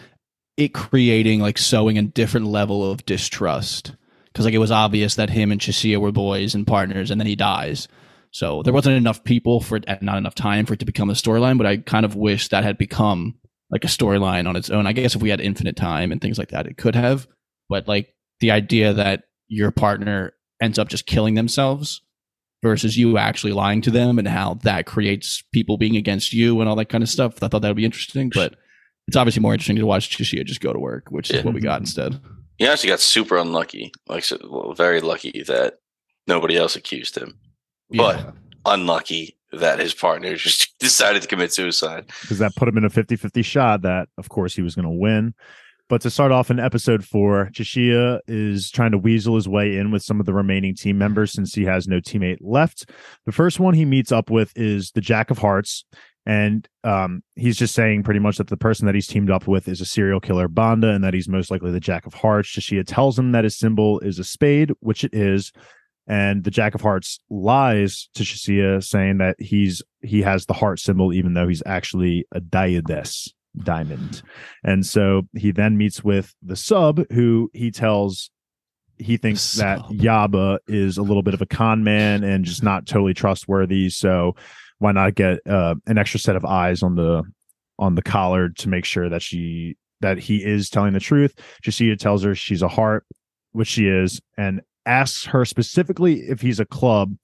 It 0.55 0.73
creating 0.73 1.39
like 1.39 1.57
sowing 1.57 1.97
a 1.97 2.03
different 2.03 2.47
level 2.47 2.89
of 2.89 3.05
distrust 3.05 3.95
because 4.33 4.45
like 4.45 4.53
it 4.53 4.59
was 4.59 4.71
obvious 4.71 5.15
that 5.15 5.29
him 5.29 5.51
and 5.51 5.61
Chishiya 5.61 5.99
were 5.99 6.11
boys 6.11 6.55
and 6.55 6.65
partners, 6.65 7.11
and 7.11 7.21
then 7.21 7.27
he 7.27 7.35
dies. 7.35 7.87
So 8.31 8.63
there 8.63 8.73
wasn't 8.73 8.97
enough 8.97 9.23
people 9.23 9.61
for 9.61 9.75
it, 9.77 9.85
and 9.87 10.01
not 10.01 10.17
enough 10.17 10.33
time 10.35 10.65
for 10.65 10.73
it 10.73 10.79
to 10.79 10.85
become 10.85 11.11
a 11.11 11.13
storyline. 11.13 11.57
But 11.57 11.67
I 11.67 11.77
kind 11.77 12.05
of 12.05 12.15
wish 12.15 12.49
that 12.49 12.63
had 12.63 12.77
become 12.77 13.35
like 13.69 13.83
a 13.83 13.87
storyline 13.87 14.47
on 14.47 14.55
its 14.55 14.69
own. 14.69 14.87
I 14.87 14.93
guess 14.93 15.15
if 15.15 15.21
we 15.21 15.29
had 15.29 15.39
infinite 15.39 15.75
time 15.75 16.11
and 16.11 16.19
things 16.19 16.37
like 16.37 16.49
that, 16.49 16.65
it 16.65 16.77
could 16.77 16.95
have. 16.95 17.27
But 17.69 17.87
like 17.87 18.13
the 18.39 18.51
idea 18.51 18.93
that 18.93 19.23
your 19.47 19.71
partner 19.71 20.33
ends 20.61 20.79
up 20.79 20.87
just 20.87 21.05
killing 21.05 21.35
themselves 21.35 22.01
versus 22.63 22.97
you 22.97 23.17
actually 23.17 23.53
lying 23.53 23.81
to 23.81 23.91
them 23.91 24.17
and 24.17 24.27
how 24.27 24.55
that 24.63 24.85
creates 24.85 25.43
people 25.53 25.77
being 25.77 25.95
against 25.95 26.33
you 26.33 26.59
and 26.59 26.69
all 26.69 26.75
that 26.75 26.89
kind 26.89 27.03
of 27.03 27.09
stuff. 27.09 27.41
I 27.41 27.47
thought 27.47 27.61
that 27.61 27.67
would 27.67 27.77
be 27.77 27.85
interesting, 27.85 28.31
but 28.33 28.55
it's 29.07 29.17
obviously 29.17 29.41
more 29.41 29.53
interesting 29.53 29.75
to 29.77 29.85
watch 29.85 30.15
Chishiya 30.17 30.45
just 30.45 30.61
go 30.61 30.73
to 30.73 30.79
work, 30.79 31.09
which 31.09 31.29
is 31.29 31.37
Yeah. 31.37 31.43
what 31.43 31.53
we 31.53 31.61
got 31.61 31.79
instead. 31.79 32.19
He 32.57 32.67
actually 32.67 32.89
got 32.89 32.99
super 32.99 33.37
unlucky, 33.37 33.91
like 34.07 34.23
so, 34.23 34.37
well, 34.49 34.73
very 34.73 35.01
lucky 35.01 35.43
that 35.47 35.79
nobody 36.27 36.55
else 36.57 36.75
accused 36.75 37.17
him. 37.17 37.37
But- 37.89 38.33
Unlucky 38.65 39.37
that 39.51 39.77
his 39.79 39.93
partner 39.93 40.35
just 40.37 40.77
decided 40.79 41.21
to 41.21 41.27
commit 41.27 41.51
suicide. 41.51 42.05
because 42.21 42.39
that 42.39 42.55
put 42.55 42.67
him 42.69 42.77
in 42.77 42.85
a 42.85 42.89
50 42.89 43.17
50 43.17 43.41
shot 43.41 43.81
that, 43.81 44.07
of 44.17 44.29
course, 44.29 44.55
he 44.55 44.61
was 44.61 44.73
going 44.73 44.85
to 44.87 44.89
win. 44.91 45.33
But 45.89 45.99
to 46.01 46.09
start 46.09 46.31
off 46.31 46.49
in 46.49 46.59
episode 46.59 47.03
four, 47.03 47.49
Chishiya 47.51 48.21
is 48.25 48.71
trying 48.71 48.91
to 48.91 48.97
weasel 48.97 49.35
his 49.35 49.49
way 49.49 49.75
in 49.75 49.91
with 49.91 50.01
some 50.01 50.21
of 50.21 50.25
the 50.25 50.33
remaining 50.33 50.75
team 50.75 50.97
members 50.97 51.33
since 51.33 51.53
he 51.53 51.65
has 51.65 51.89
no 51.89 51.99
teammate 51.99 52.37
left. 52.39 52.89
The 53.25 53.33
first 53.33 53.59
one 53.59 53.73
he 53.73 53.83
meets 53.83 54.11
up 54.13 54.29
with 54.29 54.53
is 54.55 54.91
the 54.91 55.01
Jack 55.01 55.29
of 55.29 55.39
Hearts. 55.39 55.83
And 56.25 56.67
um, 56.83 57.21
he's 57.35 57.57
just 57.57 57.75
saying 57.75 58.03
pretty 58.03 58.19
much 58.19 58.37
that 58.37 58.47
the 58.47 58.57
person 58.57 58.85
that 58.85 58.95
he's 58.95 59.07
teamed 59.07 59.29
up 59.29 59.47
with 59.47 59.67
is 59.67 59.81
a 59.81 59.85
serial 59.85 60.19
killer, 60.19 60.47
Banda, 60.47 60.89
and 60.89 61.03
that 61.03 61.13
he's 61.13 61.27
most 61.27 61.51
likely 61.51 61.71
the 61.71 61.79
Jack 61.79 62.05
of 62.05 62.13
Hearts. 62.13 62.49
Chishiya 62.49 62.85
tells 62.87 63.19
him 63.19 63.33
that 63.33 63.43
his 63.43 63.57
symbol 63.57 63.99
is 63.99 64.19
a 64.19 64.23
spade, 64.23 64.71
which 64.79 65.03
it 65.03 65.13
is. 65.13 65.51
And 66.07 66.43
the 66.43 66.51
Jack 66.51 66.75
of 66.75 66.81
Hearts 66.81 67.19
lies 67.29 68.09
to 68.15 68.23
Chishiya, 68.23 68.83
saying 68.83 69.17
that 69.17 69.35
he's 69.39 69.81
he 70.01 70.21
has 70.21 70.45
the 70.45 70.53
heart 70.53 70.79
symbol, 70.79 71.13
even 71.13 71.33
though 71.33 71.47
he's 71.47 71.63
actually 71.65 72.25
a 72.31 72.39
diades 72.39 73.33
diamond. 73.57 74.21
And 74.63 74.85
so 74.85 75.23
he 75.33 75.51
then 75.51 75.77
meets 75.77 76.03
with 76.03 76.35
the 76.41 76.55
sub, 76.55 77.09
who 77.11 77.49
he 77.53 77.71
tells 77.71 78.31
he 78.97 79.17
thinks 79.17 79.53
that. 79.53 79.79
Yaba 79.79 80.59
is 80.67 80.97
a 80.97 81.01
little 81.01 81.23
bit 81.23 81.33
of 81.33 81.41
a 81.41 81.45
con 81.45 81.83
man 81.83 82.23
and 82.23 82.45
just 82.45 82.63
not 82.63 82.85
totally 82.85 83.13
trustworthy. 83.13 83.89
So 83.89 84.35
why 84.83 84.91
not 84.91 85.15
get 85.15 85.39
uh, 85.47 85.75
an 85.87 85.97
extra 85.97 86.19
set 86.19 86.35
of 86.35 86.43
eyes 86.43 86.83
on 86.83 86.95
the 86.95 87.23
on 87.79 87.95
the 87.95 88.01
collar 88.01 88.49
to 88.49 88.67
make 88.67 88.83
sure 88.83 89.07
that 89.09 89.21
she 89.21 89.77
that 90.01 90.19
he 90.19 90.43
is 90.43 90.69
telling 90.69 90.91
the 90.91 90.99
truth. 90.99 91.33
Chishiya 91.63 91.97
tells 91.97 92.23
her 92.23 92.35
she's 92.35 92.61
a 92.61 92.67
heart, 92.67 93.05
which 93.53 93.69
she 93.69 93.87
is, 93.87 94.21
and 94.37 94.61
asks 94.85 95.25
her 95.25 95.45
specifically 95.45 96.15
if 96.15 96.41
he's 96.41 96.59
a 96.59 96.65
club, 96.65 97.15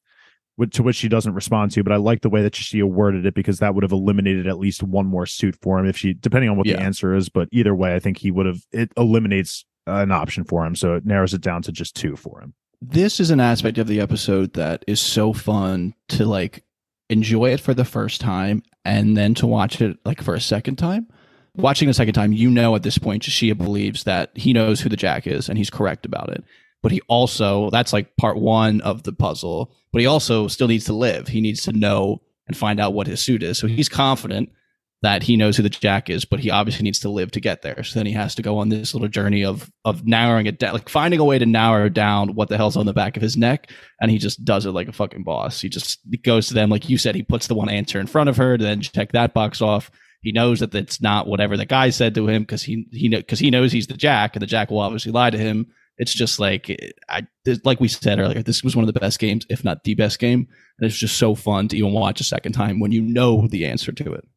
which, 0.56 0.72
to 0.76 0.84
which 0.84 0.96
she 0.96 1.10
doesn't 1.10 1.34
respond 1.34 1.72
to. 1.72 1.84
But 1.84 1.92
I 1.92 1.98
like 1.98 2.22
the 2.22 2.30
way 2.30 2.42
that 2.42 2.54
Chishiya 2.54 2.86
worded 2.86 3.26
it 3.26 3.34
because 3.34 3.60
that 3.60 3.76
would 3.76 3.84
have 3.84 3.92
eliminated 3.92 4.48
at 4.48 4.58
least 4.58 4.82
one 4.82 5.06
more 5.06 5.26
suit 5.26 5.58
for 5.62 5.78
him 5.78 5.86
if 5.86 5.98
she, 5.98 6.14
depending 6.14 6.50
on 6.50 6.56
what 6.56 6.66
the 6.66 6.80
answer 6.80 7.14
is. 7.14 7.28
But 7.28 7.50
either 7.52 7.76
way, 7.76 7.94
I 7.94 8.00
think 8.00 8.20
he 8.20 8.32
would 8.32 8.46
have. 8.46 8.62
It 8.72 8.94
eliminates 8.96 9.66
an 9.86 10.14
option 10.14 10.46
for 10.46 10.66
him, 10.66 10.76
so 10.76 10.96
it 10.96 11.06
narrows 11.06 11.34
it 11.34 11.42
down 11.42 11.62
to 11.64 11.74
just 11.74 11.94
two 11.94 12.16
for 12.16 12.42
him. 12.42 12.54
this 12.82 13.20
is 13.20 13.32
an 13.32 13.42
aspect 13.42 13.78
of 13.78 13.88
the 13.88 14.00
episode 14.00 14.54
that 14.54 14.86
is 14.88 15.02
so 15.02 15.34
fun 15.34 15.94
to 16.08 16.26
like 16.26 16.64
enjoy 17.10 17.52
it 17.52 17.60
for 17.60 17.74
the 17.74 17.86
first 17.86 18.22
time 18.22 18.64
and 18.86 19.18
then 19.18 19.34
to 19.36 19.48
watch 19.48 19.82
it 19.82 19.98
like 20.06 20.22
for 20.22 20.36
a 20.36 20.42
second 20.42 20.78
time. 20.78 21.08
Watching 21.56 21.88
the 21.88 21.94
second 21.94 22.14
time, 22.14 22.32
you 22.32 22.50
know 22.50 22.76
at 22.76 22.84
this 22.84 22.98
point 22.98 23.24
Shia 23.24 23.58
believes 23.58 24.04
that 24.04 24.32
he 24.36 24.54
knows 24.54 24.80
who 24.80 24.90
the 24.90 24.96
Jack 24.96 25.28
is 25.28 25.50
and 25.50 25.58
he's 25.58 25.70
correct 25.70 26.06
about 26.06 26.30
it. 26.30 26.44
But 26.82 26.92
he 26.92 27.02
also 27.08 27.70
that's 27.72 27.92
like 27.92 28.16
part 28.16 28.38
one 28.38 28.82
of 28.82 29.04
the 29.04 29.12
puzzle. 29.12 29.72
But 29.92 30.02
he 30.02 30.08
also 30.08 30.48
still 30.48 30.68
needs 30.68 30.86
to 30.86 30.94
live. 30.94 31.28
He 31.28 31.42
needs 31.42 31.64
to 31.64 31.74
know 31.74 32.22
and 32.48 32.56
find 32.56 32.80
out 32.80 32.94
what 32.94 33.08
his 33.08 33.22
suit 33.22 33.44
is. 33.44 33.58
So 33.58 33.68
he's 33.68 33.90
confident 33.90 34.50
that 35.02 35.24
he 35.24 35.38
knows 35.38 35.56
who 35.56 35.64
the 35.64 35.70
Jack 35.70 36.10
is, 36.10 36.26
but 36.26 36.40
he 36.40 36.50
obviously 36.50 36.84
needs 36.84 37.00
to 37.00 37.10
live 37.10 37.32
to 37.32 37.40
get 37.40 37.62
there. 37.62 37.84
So 37.84 37.98
then 37.98 38.06
he 38.06 38.12
has 38.14 38.36
to 38.36 38.42
go 38.42 38.58
on 38.58 38.68
this 38.68 38.94
little 38.94 39.08
journey 39.08 39.46
of 39.46 39.72
of 39.86 40.06
narrowing 40.06 40.46
it 40.46 40.60
down, 40.60 40.74
like 40.74 40.90
finding 40.90 41.20
a 41.20 41.26
way 41.26 41.40
to 41.40 41.46
narrow 41.46 41.88
down 41.88 42.36
what 42.36 42.50
the 42.50 42.58
hell's 42.58 42.76
on 42.76 42.86
the 42.86 42.94
back 42.94 43.16
of 43.16 43.24
his 43.24 43.38
neck, 43.38 43.72
and 44.02 44.12
he 44.12 44.18
just 44.18 44.44
does 44.44 44.66
it 44.66 44.72
like 44.72 44.90
a 44.90 44.94
fucking 44.94 45.24
boss. 45.24 45.62
He 45.62 45.70
just 45.70 46.00
goes 46.24 46.48
to 46.48 46.54
them, 46.54 46.70
like 46.70 46.90
you 46.90 46.98
said, 46.98 47.16
he 47.16 47.24
puts 47.24 47.48
the 47.48 47.56
one 47.56 47.70
answer 47.70 48.00
in 48.00 48.08
front 48.08 48.30
of 48.30 48.38
her, 48.38 48.58
then 48.58 48.82
check 48.82 49.14
that 49.14 49.34
box 49.34 49.62
off. 49.62 49.90
He 50.22 50.34
knows 50.34 50.60
that 50.60 50.76
it's 50.76 51.02
not 51.02 51.28
whatever 51.28 51.56
the 51.56 51.66
guy 51.66 51.92
said 51.92 52.14
to 52.16 52.28
him 52.28 52.44
because 52.44 52.64
he 52.64 52.86
he 52.92 53.08
because 53.08 53.40
he 53.40 53.52
knows 53.52 53.72
he's 53.72 53.88
the 53.88 53.94
Jack, 53.94 54.36
and 54.36 54.42
the 54.42 54.48
Jack 54.48 54.70
will 54.70 54.80
obviously 54.80 55.14
lie 55.14 55.30
to 55.30 55.38
him. 55.38 55.68
It's 55.98 56.14
just 56.14 56.42
like 56.42 56.78
I 57.08 57.26
like 57.64 57.80
we 57.80 57.88
said 57.88 58.20
earlier, 58.20 58.44
this 58.44 58.66
was 58.66 58.76
one 58.76 58.88
of 58.88 58.94
the 58.94 59.00
best 59.00 59.18
games, 59.20 59.46
if 59.50 59.64
not 59.64 59.86
the 59.86 59.96
best 59.96 60.20
game, 60.20 60.48
and 60.78 60.90
it's 60.90 60.98
just 60.98 61.18
so 61.18 61.36
fun 61.36 61.70
to 61.70 61.78
even 61.78 61.94
watch 61.94 62.20
a 62.20 62.26
second 62.26 62.52
time 62.52 62.82
when 62.82 62.92
you 62.92 63.02
know 63.02 63.48
the 63.48 63.66
answer 63.66 63.94
to 63.94 64.14
it. 64.14 64.28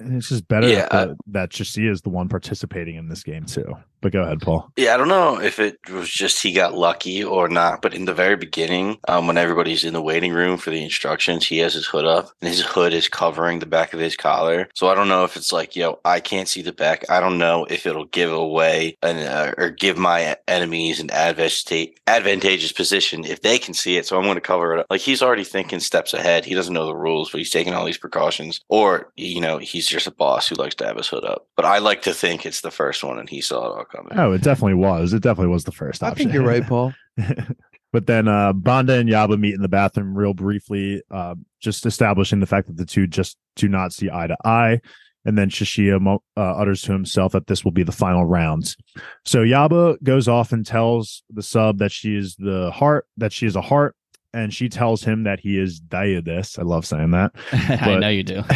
And 0.00 0.16
it's 0.16 0.28
just 0.28 0.48
better 0.48 0.68
Yeah, 0.68 0.88
that, 0.90 1.08
the, 1.08 1.16
that 1.28 1.50
is 1.86 2.00
the 2.02 2.08
one 2.08 2.28
participating 2.28 2.96
in 2.96 3.08
this 3.08 3.22
game 3.22 3.44
too. 3.44 3.76
But 4.00 4.12
go 4.12 4.22
ahead, 4.22 4.40
Paul. 4.40 4.70
Yeah, 4.76 4.94
I 4.94 4.96
don't 4.96 5.08
know 5.08 5.40
if 5.40 5.58
it 5.58 5.78
was 5.90 6.10
just 6.10 6.42
he 6.42 6.52
got 6.52 6.74
lucky 6.74 7.22
or 7.22 7.48
not, 7.48 7.82
but 7.82 7.94
in 7.94 8.06
the 8.06 8.14
very 8.14 8.36
beginning, 8.36 8.98
um, 9.08 9.26
when 9.26 9.36
everybody's 9.36 9.84
in 9.84 9.92
the 9.92 10.00
waiting 10.02 10.32
room 10.32 10.56
for 10.56 10.70
the 10.70 10.82
instructions, 10.82 11.46
he 11.46 11.58
has 11.58 11.74
his 11.74 11.86
hood 11.86 12.06
up 12.06 12.30
and 12.40 12.48
his 12.48 12.62
hood 12.62 12.94
is 12.94 13.08
covering 13.08 13.58
the 13.58 13.66
back 13.66 13.92
of 13.92 14.00
his 14.00 14.16
collar. 14.16 14.68
So 14.74 14.88
I 14.88 14.94
don't 14.94 15.08
know 15.08 15.24
if 15.24 15.36
it's 15.36 15.52
like, 15.52 15.76
yo, 15.76 15.98
I 16.04 16.20
can't 16.20 16.48
see 16.48 16.62
the 16.62 16.72
back. 16.72 17.04
I 17.10 17.20
don't 17.20 17.38
know 17.38 17.66
if 17.66 17.86
it'll 17.86 18.06
give 18.06 18.32
away 18.32 18.96
an, 19.02 19.18
uh, 19.18 19.54
or 19.58 19.70
give 19.70 19.98
my 19.98 20.36
enemies 20.48 21.00
an 21.00 21.10
advantageous 21.10 22.72
position 22.72 23.24
if 23.24 23.42
they 23.42 23.58
can 23.58 23.74
see 23.74 23.96
it. 23.96 24.06
So 24.06 24.16
I'm 24.16 24.24
going 24.24 24.36
to 24.36 24.40
cover 24.40 24.74
it 24.74 24.80
up. 24.80 24.86
Like 24.88 25.00
he's 25.00 25.22
already 25.22 25.44
thinking 25.44 25.80
steps 25.80 26.14
ahead. 26.14 26.44
He 26.44 26.54
doesn't 26.54 26.74
know 26.74 26.86
the 26.86 26.96
rules, 26.96 27.30
but 27.30 27.38
he's 27.38 27.50
taking 27.50 27.74
all 27.74 27.84
these 27.84 27.98
precautions. 27.98 28.60
Or, 28.68 29.12
you 29.16 29.40
know, 29.40 29.58
he's 29.58 29.86
just 29.86 30.06
a 30.06 30.10
boss 30.10 30.48
who 30.48 30.54
likes 30.54 30.74
to 30.76 30.86
have 30.86 30.96
his 30.96 31.08
hood 31.08 31.24
up. 31.24 31.46
But 31.56 31.66
I 31.66 31.78
like 31.78 32.02
to 32.02 32.14
think 32.14 32.46
it's 32.46 32.62
the 32.62 32.70
first 32.70 33.04
one 33.04 33.18
and 33.18 33.28
he 33.28 33.40
saw 33.40 33.66
it 33.66 33.76
all 33.76 33.84
coming. 33.94 34.18
Oh, 34.18 34.32
it 34.32 34.42
definitely 34.42 34.74
was. 34.74 35.12
It 35.12 35.22
definitely 35.22 35.52
was 35.52 35.64
the 35.64 35.72
first 35.72 36.02
I 36.02 36.08
option. 36.08 36.24
think 36.26 36.34
you're 36.34 36.46
right, 36.46 36.66
Paul. 36.68 36.92
but 37.92 38.06
then 38.06 38.28
uh, 38.28 38.52
Banda 38.52 38.94
and 38.94 39.08
Yaba 39.08 39.38
meet 39.38 39.54
in 39.54 39.62
the 39.62 39.68
bathroom 39.68 40.16
real 40.16 40.34
briefly, 40.34 41.02
uh, 41.10 41.34
just 41.60 41.86
establishing 41.86 42.40
the 42.40 42.46
fact 42.46 42.68
that 42.68 42.76
the 42.76 42.86
two 42.86 43.06
just 43.06 43.36
do 43.56 43.68
not 43.68 43.92
see 43.92 44.08
eye 44.12 44.26
to 44.28 44.36
eye. 44.44 44.80
And 45.26 45.36
then 45.36 45.50
Chishiya 45.50 46.00
mo- 46.00 46.22
uh, 46.34 46.40
utters 46.40 46.80
to 46.82 46.92
himself 46.92 47.32
that 47.32 47.46
this 47.46 47.62
will 47.62 47.72
be 47.72 47.82
the 47.82 47.92
final 47.92 48.24
round. 48.24 48.74
So 49.26 49.40
Yaba 49.40 50.02
goes 50.02 50.28
off 50.28 50.50
and 50.50 50.64
tells 50.64 51.22
the 51.28 51.42
sub 51.42 51.76
that 51.78 51.92
she 51.92 52.16
is 52.16 52.36
the 52.36 52.70
heart, 52.70 53.06
that 53.18 53.30
she 53.30 53.44
is 53.46 53.54
a 53.54 53.60
heart, 53.60 53.94
and 54.32 54.54
she 54.54 54.70
tells 54.70 55.02
him 55.04 55.24
that 55.24 55.40
he 55.40 55.58
is 55.58 55.78
Diadis. 55.78 56.58
I 56.58 56.62
love 56.62 56.86
saying 56.86 57.10
that. 57.10 57.32
I 57.52 57.98
know 57.98 58.08
you 58.08 58.22
do. 58.22 58.36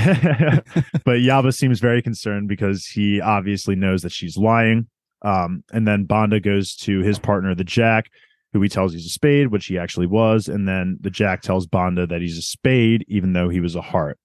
but 1.05 1.19
Yaba 1.21 1.53
seems 1.55 1.81
very 1.81 2.01
concerned 2.01 2.49
because 2.49 2.87
he 2.87 3.21
obviously 3.21 3.75
knows 3.77 4.01
that 4.03 4.13
she's 4.13 4.39
lying. 4.39 4.87
Um, 5.25 5.65
and 5.73 5.89
then 5.89 6.05
Banda 6.05 6.39
goes 6.39 6.77
to 6.77 7.01
his 7.01 7.19
partner, 7.19 7.55
the 7.55 7.65
Jack, 7.65 8.11
who 8.53 8.61
he 8.61 8.69
tells 8.69 8.93
he's 8.93 9.07
a 9.07 9.11
spade, 9.11 9.49
which 9.49 9.67
he 9.67 9.79
actually 9.79 10.07
was. 10.07 10.49
And 10.49 10.69
then 10.69 10.99
the 11.01 11.11
Jack 11.11 11.43
tells 11.43 11.67
Banda 11.67 12.07
that 12.07 12.21
he's 12.21 12.39
a 12.39 12.43
spade, 12.43 13.05
even 13.09 13.33
though 13.33 13.49
he 13.49 13.61
was 13.61 13.75
a 13.75 13.81
heart. 13.81 14.19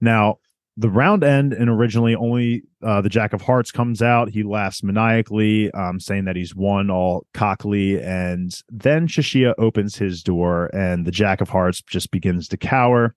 Now, 0.00 0.38
the 0.76 0.88
round 0.88 1.22
end 1.22 1.52
and 1.52 1.68
originally 1.68 2.14
only 2.14 2.62
uh, 2.82 3.02
the 3.02 3.10
Jack 3.10 3.34
of 3.34 3.42
Hearts 3.42 3.70
comes 3.70 4.00
out. 4.00 4.30
He 4.30 4.42
laughs 4.42 4.82
maniacally, 4.82 5.70
um, 5.72 6.00
saying 6.00 6.24
that 6.24 6.36
he's 6.36 6.54
won 6.54 6.90
all 6.90 7.26
cockily. 7.34 8.00
And 8.00 8.50
then 8.70 9.06
Chishiya 9.06 9.54
opens 9.58 9.96
his 9.96 10.22
door 10.22 10.74
and 10.74 11.04
the 11.04 11.10
Jack 11.10 11.42
of 11.42 11.50
Hearts 11.50 11.82
just 11.82 12.10
begins 12.10 12.48
to 12.48 12.56
cower. 12.56 13.14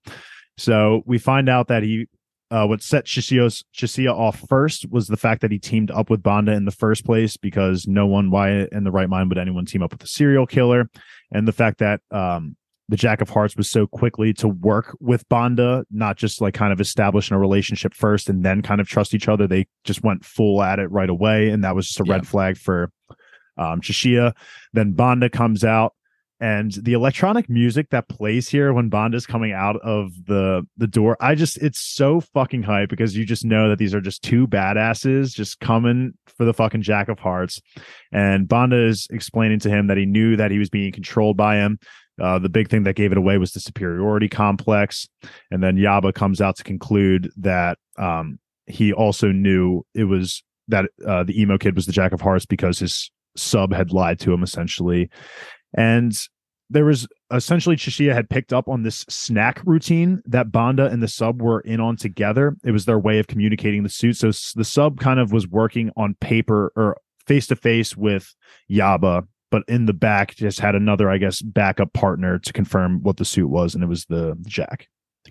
So 0.58 1.02
we 1.06 1.16
find 1.16 1.48
out 1.48 1.68
that 1.68 1.82
he, 1.82 2.06
uh, 2.54 2.64
what 2.64 2.80
set 2.80 3.04
Chishiya 3.04 4.14
off 4.14 4.44
first 4.48 4.88
was 4.88 5.08
the 5.08 5.16
fact 5.16 5.40
that 5.40 5.50
he 5.50 5.58
teamed 5.58 5.90
up 5.90 6.08
with 6.08 6.22
Banda 6.22 6.52
in 6.52 6.66
the 6.66 6.70
first 6.70 7.04
place 7.04 7.36
because 7.36 7.88
no 7.88 8.06
one, 8.06 8.30
why 8.30 8.68
in 8.70 8.84
the 8.84 8.92
right 8.92 9.08
mind 9.08 9.28
would 9.28 9.38
anyone 9.38 9.66
team 9.66 9.82
up 9.82 9.90
with 9.90 10.04
a 10.04 10.06
serial 10.06 10.46
killer? 10.46 10.88
And 11.32 11.48
the 11.48 11.52
fact 11.52 11.78
that 11.78 12.00
um, 12.12 12.54
the 12.88 12.96
Jack 12.96 13.20
of 13.20 13.28
Hearts 13.28 13.56
was 13.56 13.68
so 13.68 13.88
quickly 13.88 14.32
to 14.34 14.46
work 14.46 14.96
with 15.00 15.28
Banda, 15.28 15.84
not 15.90 16.16
just 16.16 16.40
like 16.40 16.54
kind 16.54 16.72
of 16.72 16.80
establishing 16.80 17.34
a 17.34 17.40
relationship 17.40 17.92
first 17.92 18.28
and 18.28 18.44
then 18.44 18.62
kind 18.62 18.80
of 18.80 18.86
trust 18.86 19.14
each 19.14 19.26
other. 19.26 19.48
They 19.48 19.66
just 19.82 20.04
went 20.04 20.24
full 20.24 20.62
at 20.62 20.78
it 20.78 20.86
right 20.92 21.10
away. 21.10 21.48
And 21.48 21.64
that 21.64 21.74
was 21.74 21.88
just 21.88 21.98
a 22.00 22.04
Yeah. 22.06 22.12
red 22.12 22.28
flag 22.28 22.56
for 22.56 22.90
um 23.56 23.80
Chishiya. 23.80 24.32
Then 24.72 24.92
Banda 24.92 25.28
comes 25.28 25.64
out 25.64 25.93
and 26.40 26.72
the 26.72 26.94
electronic 26.94 27.48
music 27.48 27.90
that 27.90 28.08
plays 28.08 28.48
here 28.48 28.72
when 28.72 28.88
Bond 28.88 29.14
is 29.14 29.26
coming 29.26 29.52
out 29.52 29.76
of 29.76 30.12
the 30.26 30.66
the 30.76 30.86
door, 30.86 31.16
I 31.20 31.34
just 31.34 31.58
it's 31.58 31.80
so 31.80 32.20
fucking 32.20 32.64
hype 32.64 32.88
because 32.88 33.16
you 33.16 33.24
just 33.24 33.44
know 33.44 33.68
that 33.68 33.78
these 33.78 33.94
are 33.94 34.00
just 34.00 34.22
two 34.22 34.46
badasses 34.46 35.34
just 35.34 35.60
coming 35.60 36.14
for 36.26 36.44
the 36.44 36.52
fucking 36.52 36.82
Jack 36.82 37.08
of 37.08 37.20
Hearts. 37.20 37.60
And 38.10 38.48
Banda 38.48 38.84
is 38.84 39.06
explaining 39.10 39.60
to 39.60 39.70
him 39.70 39.86
that 39.86 39.96
he 39.96 40.06
knew 40.06 40.36
that 40.36 40.50
he 40.50 40.58
was 40.58 40.70
being 40.70 40.92
controlled 40.92 41.36
by 41.36 41.56
him. 41.56 41.78
Uh, 42.20 42.38
the 42.38 42.48
big 42.48 42.68
thing 42.68 42.84
that 42.84 42.94
gave 42.94 43.12
it 43.12 43.18
away 43.18 43.38
was 43.38 43.52
the 43.52 43.60
superiority 43.60 44.28
complex. 44.28 45.08
And 45.50 45.62
then 45.62 45.76
Yaba 45.76 46.14
comes 46.14 46.40
out 46.40 46.56
to 46.56 46.64
conclude 46.64 47.30
that 47.36 47.78
um, 47.96 48.38
he 48.66 48.92
also 48.92 49.32
knew 49.32 49.84
it 49.94 50.04
was 50.04 50.42
that 50.68 50.86
uh, 51.06 51.24
the 51.24 51.40
emo 51.40 51.58
kid 51.58 51.74
was 51.76 51.86
the 51.86 51.92
Jack 51.92 52.12
of 52.12 52.20
Hearts 52.20 52.46
because 52.46 52.78
his 52.78 53.10
sub 53.36 53.72
had 53.72 53.92
lied 53.92 54.18
to 54.20 54.32
him 54.32 54.42
essentially. 54.42 55.10
And 55.76 56.16
there 56.70 56.84
was 56.84 57.06
essentially 57.32 57.76
Chishiya 57.76 58.14
had 58.14 58.30
picked 58.30 58.52
up 58.52 58.68
on 58.68 58.82
this 58.82 59.04
snack 59.08 59.62
routine 59.64 60.22
that 60.26 60.50
Banda 60.50 60.86
and 60.86 61.02
the 61.02 61.08
sub 61.08 61.42
were 61.42 61.60
in 61.60 61.80
on 61.80 61.96
together. 61.96 62.56
It 62.64 62.70
was 62.70 62.84
their 62.84 62.98
way 62.98 63.18
of 63.18 63.26
communicating 63.26 63.82
the 63.82 63.88
suit. 63.88 64.16
So 64.16 64.28
the 64.54 64.64
sub 64.64 64.98
kind 64.98 65.20
of 65.20 65.32
was 65.32 65.46
working 65.46 65.90
on 65.96 66.14
paper 66.20 66.72
or 66.74 66.96
face 67.26 67.46
to 67.48 67.56
face 67.56 67.96
with 67.96 68.34
Yaba, 68.70 69.26
but 69.50 69.62
in 69.68 69.86
the 69.86 69.92
back 69.92 70.34
just 70.34 70.60
had 70.60 70.74
another, 70.74 71.10
I 71.10 71.18
guess, 71.18 71.42
backup 71.42 71.92
partner 71.92 72.38
to 72.38 72.52
confirm 72.52 73.02
what 73.02 73.18
the 73.18 73.24
suit 73.24 73.48
was, 73.48 73.74
and 73.74 73.84
it 73.84 73.88
was 73.88 74.06
the 74.06 74.36
Jack. 74.46 74.88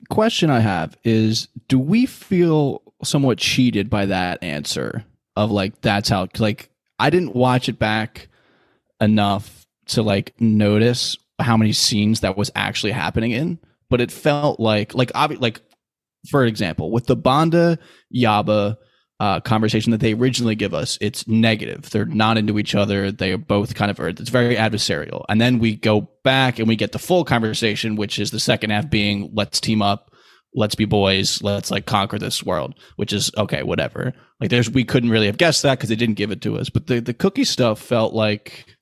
question 0.10 0.50
I 0.50 0.60
have 0.60 0.98
is 1.04 1.48
do 1.68 1.80
we 1.80 2.06
feel 2.06 2.82
somewhat 3.04 3.38
cheated 3.38 3.90
by 3.90 4.06
that 4.06 4.42
answer 4.44 5.04
of 5.36 5.52
like 5.52 5.82
that's 5.82 6.10
how 6.10 6.28
like 6.38 6.70
I 7.00 7.10
didn't 7.10 7.36
watch 7.36 7.68
it 7.68 7.80
back 7.80 8.30
enough 9.02 9.63
to 9.88 10.02
like 10.02 10.34
notice 10.40 11.18
how 11.40 11.58
many 11.58 11.72
scenes 11.72 12.22
that 12.22 12.38
was 12.38 12.52
actually 12.56 12.92
happening 12.92 13.32
in 13.32 13.60
but 13.90 14.02
it 14.02 14.12
felt 14.12 14.60
like 14.60 14.94
like 14.94 15.12
obvi- 15.14 15.42
like 15.42 15.62
for 16.30 16.46
example 16.46 16.92
with 16.92 17.06
the 17.06 17.16
Banda 17.16 17.78
Yaba 18.16 18.78
uh, 19.24 19.40
conversation 19.40 19.92
that 19.92 20.02
they 20.02 20.14
originally 20.14 20.54
give 20.54 20.74
us, 20.74 20.98
it's 21.00 21.28
negative. 21.30 21.90
They're 21.90 22.06
not 22.06 22.38
into 22.38 22.60
each 22.60 22.76
other. 22.76 23.10
They 23.10 23.32
are 23.32 23.38
both 23.38 23.74
kind 23.74 23.90
of, 23.90 23.98
it's 24.00 24.30
very 24.30 24.58
adversarial. 24.58 25.24
And 25.30 25.40
then 25.40 25.60
we 25.60 25.78
go 25.78 26.10
back 26.26 26.60
and 26.60 26.68
we 26.68 26.76
get 26.76 26.92
the 26.92 27.00
full 27.00 27.24
conversation, 27.24 27.96
which 27.96 28.20
is 28.20 28.32
the 28.32 28.40
second 28.40 28.72
half 28.72 28.90
being 28.90 29.32
let's 29.34 29.62
team 29.62 29.82
up, 29.82 30.14
let's 30.54 30.76
be 30.76 30.84
boys, 30.84 31.42
let's 31.42 31.72
like 31.72 31.86
conquer 31.86 32.20
this 32.20 32.44
world, 32.44 32.76
which 32.98 33.14
is 33.14 33.32
okay, 33.38 33.64
whatever. 33.64 34.14
Like 34.42 34.50
there's, 34.50 34.70
we 34.70 34.84
couldn't 34.84 35.12
really 35.12 35.28
have 35.28 35.38
guessed 35.38 35.64
that 35.64 35.78
because 35.78 35.90
they 35.90 35.96
didn't 35.96 36.18
give 36.18 36.32
it 36.32 36.42
to 36.42 36.58
us. 36.58 36.70
But 36.70 36.88
the, 36.88 37.00
the 37.00 37.14
cookie 37.14 37.46
stuff 37.46 37.80
felt 37.80 38.14
like, 38.14 38.73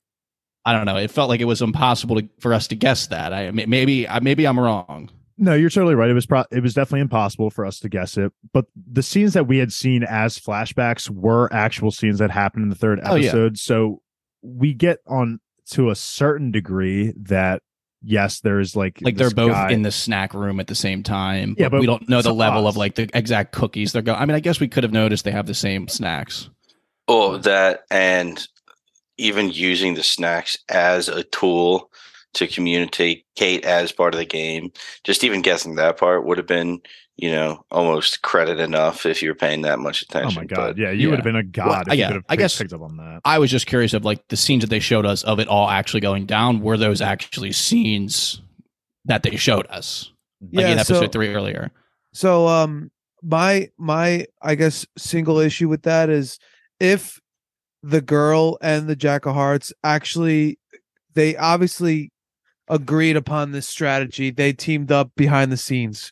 I 0.66 0.74
don't 0.74 0.86
know, 0.86 0.98
it 0.98 1.10
felt 1.12 1.30
like 1.30 1.42
it 1.42 1.46
was 1.46 1.62
impossible 1.62 2.18
to, 2.22 2.30
for 2.40 2.54
us 2.54 2.68
to 2.68 2.76
guess 2.76 3.08
that. 3.08 3.34
I 3.34 3.50
mean, 3.52 3.70
maybe, 3.70 4.08
I- 4.08 4.20
maybe 4.20 4.46
I'm 4.46 4.60
wrong. 4.60 5.10
No, 5.38 5.56
you're 5.56 5.72
totally 5.72 5.96
right. 5.96 6.10
It 6.10 6.14
was 6.14 6.28
pro- 6.28 6.46
it 6.52 6.62
was 6.62 6.76
definitely 6.76 7.00
impossible 7.02 7.50
for 7.50 7.66
us 7.66 7.80
to 7.80 7.90
guess 7.90 8.16
it. 8.16 8.32
But 8.54 8.66
the 8.76 9.02
scenes 9.02 9.34
that 9.34 9.48
we 9.48 9.58
had 9.58 9.74
seen 9.74 10.04
as 10.04 10.38
flashbacks 10.38 11.10
were 11.10 11.52
actual 11.52 11.90
scenes 11.90 12.20
that 12.20 12.30
happened 12.30 12.64
in 12.64 12.70
the 12.70 12.76
third 12.76 13.00
Oh, 13.04 13.16
yeah. 13.16 13.30
episode. 13.30 13.58
So 13.58 14.04
we 14.44 14.74
get 14.76 15.00
on 15.08 15.40
to 15.72 15.90
a 15.90 15.96
certain 15.96 16.52
degree 16.52 17.14
that 17.18 17.64
yes, 18.04 18.42
there 18.42 18.60
is 18.60 18.76
like 18.76 19.00
like 19.02 19.16
they're 19.16 19.32
both 19.32 19.52
guy- 19.54 19.72
in 19.72 19.82
the 19.82 19.92
snack 19.92 20.36
room 20.36 20.60
at 20.60 20.68
the 20.68 20.76
same 20.76 21.02
time. 21.02 21.56
Yeah, 21.58 21.70
but, 21.70 21.78
but 21.78 21.80
we 21.80 21.86
don't 21.88 22.08
know 22.08 22.22
the 22.22 22.34
level 22.36 22.68
us- 22.68 22.74
of 22.76 22.78
like 22.78 22.94
the 22.94 23.10
exact 23.16 23.52
cookies 23.52 23.94
they're 23.94 24.04
going. 24.04 24.20
I 24.20 24.26
mean, 24.28 24.36
I 24.36 24.42
guess 24.42 24.60
we 24.60 24.68
could 24.68 24.84
have 24.84 24.94
noticed 24.94 25.26
they 25.26 25.32
have 25.32 25.48
the 25.48 25.56
same 25.56 25.88
snacks. 25.88 26.52
Oh, 27.08 27.38
that 27.40 27.86
and 27.90 28.48
even 29.22 29.52
using 29.52 29.94
the 29.94 30.04
snacks 30.04 30.58
as 30.70 31.08
a 31.08 31.24
tool 31.24 31.92
to 32.34 32.48
communicate 32.48 33.26
Kate 33.36 33.64
as 33.66 33.92
part 33.92 34.14
of 34.14 34.18
the 34.18 34.26
game. 34.26 34.72
Just 35.04 35.24
even 35.24 35.42
guessing 35.42 35.76
that 35.76 35.98
part 35.98 36.26
would 36.26 36.38
have 36.38 36.48
been, 36.48 36.82
you 37.18 37.30
know, 37.32 37.66
almost 37.72 38.22
credit 38.22 38.60
enough 38.60 39.06
if 39.06 39.22
you 39.22 39.30
were 39.30 39.36
paying 39.36 39.62
that 39.64 39.80
much 39.80 40.02
attention. 40.02 40.38
Oh 40.38 40.42
my 40.42 40.46
god! 40.46 40.56
But 40.56 40.78
yeah, 40.78 40.92
you 40.92 41.02
yeah. 41.02 41.08
would 41.10 41.20
have 41.20 41.26
been 41.26 41.36
a 41.36 41.44
god 41.44 41.68
Well, 41.68 41.94
if 41.94 42.00
you 42.00 42.06
could 42.06 42.16
have 42.16 42.26
I 42.30 42.36
guess- 42.36 42.58
picked 42.58 42.74
up 42.74 42.82
on 42.82 42.98
that. 42.98 43.22
I 43.26 43.38
was 43.40 43.52
just 43.52 43.68
curious 43.68 43.94
of 43.94 44.06
like 44.06 44.28
the 44.30 44.38
scenes 44.38 44.62
that 44.64 44.70
they 44.70 44.80
showed 44.80 45.06
us 45.06 45.24
of 45.24 45.40
it 45.40 45.48
all 45.48 45.70
actually 45.70 46.02
going 46.02 46.26
down. 46.26 46.62
Were 46.62 46.78
those 46.78 47.02
actually 47.02 47.52
scenes 47.52 48.42
that 49.06 49.24
they 49.24 49.36
showed 49.36 49.68
us, 49.68 50.12
like 50.54 50.66
in 50.66 50.80
episode 50.80 51.06
so, 51.06 51.08
three 51.10 51.34
earlier? 51.34 51.72
So 52.14 52.48
um 52.48 52.92
my 53.22 53.70
my 53.78 54.26
I 54.42 54.56
guess 54.56 54.86
single 54.98 55.38
issue 55.40 55.68
with 55.70 55.84
that 55.84 56.10
is 56.10 56.40
if 56.80 57.20
the 57.84 58.02
girl 58.02 58.58
and 58.62 58.88
the 58.88 58.96
Jack 58.96 59.26
of 59.26 59.34
Hearts 59.34 59.74
actually 59.84 60.60
they 61.14 61.36
obviously 61.36 62.12
agreed 62.70 63.18
upon 63.18 63.52
this 63.52 63.68
strategy. 63.68 64.32
They 64.32 64.54
teamed 64.54 64.92
up 64.92 65.12
behind 65.16 65.52
the 65.52 65.58
scenes. 65.58 66.12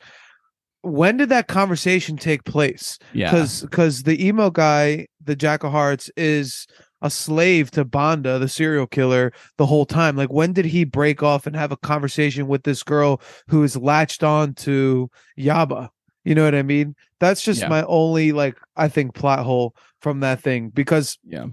When 0.82 1.18
did 1.18 1.30
that 1.30 1.48
conversation 1.48 2.18
take 2.18 2.44
place? 2.46 2.98
Yeah, 3.14 3.32
because 3.32 3.62
because 3.62 4.04
the 4.04 4.26
emo 4.26 4.50
guy, 4.50 5.08
the 5.24 5.36
Jack 5.36 5.64
of 5.64 5.72
Hearts, 5.72 6.10
is 6.16 6.68
a 7.02 7.10
slave 7.10 7.72
to 7.72 7.86
Banda, 7.86 8.40
the 8.40 8.48
serial 8.50 8.88
killer, 8.88 9.32
the 9.58 9.66
whole 9.66 9.86
time. 9.86 10.16
Like, 10.16 10.32
when 10.32 10.54
did 10.54 10.66
he 10.66 10.84
break 10.84 11.24
off 11.24 11.48
and 11.48 11.56
have 11.56 11.72
a 11.72 11.78
conversation 11.78 12.48
with 12.48 12.64
this 12.64 12.84
girl 12.84 13.22
who 13.48 13.64
is 13.64 13.78
latched 13.78 14.24
on 14.24 14.54
to 14.56 15.10
Yaba? 15.38 15.90
You 16.26 16.36
know 16.36 16.44
what 16.44 16.56
I 16.56 16.64
mean? 16.64 16.96
That's 17.20 17.42
just 17.42 17.62
Yeah. 17.62 17.70
my 17.70 17.84
only 17.84 18.32
like 18.32 18.58
I 18.76 18.88
think 18.88 19.16
plot 19.16 19.40
hole 19.40 19.76
from 20.02 20.22
that 20.22 20.42
thing 20.42 20.70
because 20.70 21.18
yeah. 21.24 21.48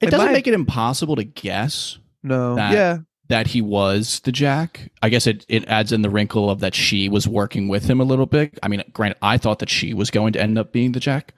It 0.00 0.10
doesn't 0.10 0.26
my- 0.26 0.32
make 0.32 0.46
it 0.46 0.54
impossible 0.54 1.16
to 1.16 1.24
guess 1.24 1.98
no, 2.22 2.56
That- 2.56 2.72
yeah, 2.72 2.98
that 3.28 3.46
he 3.48 3.62
was 3.62 4.20
the 4.20 4.32
Jack. 4.32 4.90
I 5.02 5.08
guess 5.08 5.26
it, 5.26 5.44
it 5.48 5.64
adds 5.68 5.92
in 5.92 6.02
the 6.02 6.10
wrinkle 6.10 6.50
of 6.50 6.60
that 6.60 6.74
she 6.74 7.08
was 7.08 7.26
working 7.26 7.68
with 7.68 7.88
him 7.88 8.00
a 8.00 8.04
little 8.04 8.26
bit. 8.26 8.58
I 8.62 8.68
mean, 8.68 8.82
granted, 8.92 9.18
I 9.22 9.38
thought 9.38 9.60
that 9.60 9.70
she 9.70 9.94
was 9.94 10.10
going 10.10 10.32
to 10.34 10.40
end 10.40 10.58
up 10.58 10.72
being 10.72 10.92
the 10.92 11.00
Jack, 11.00 11.34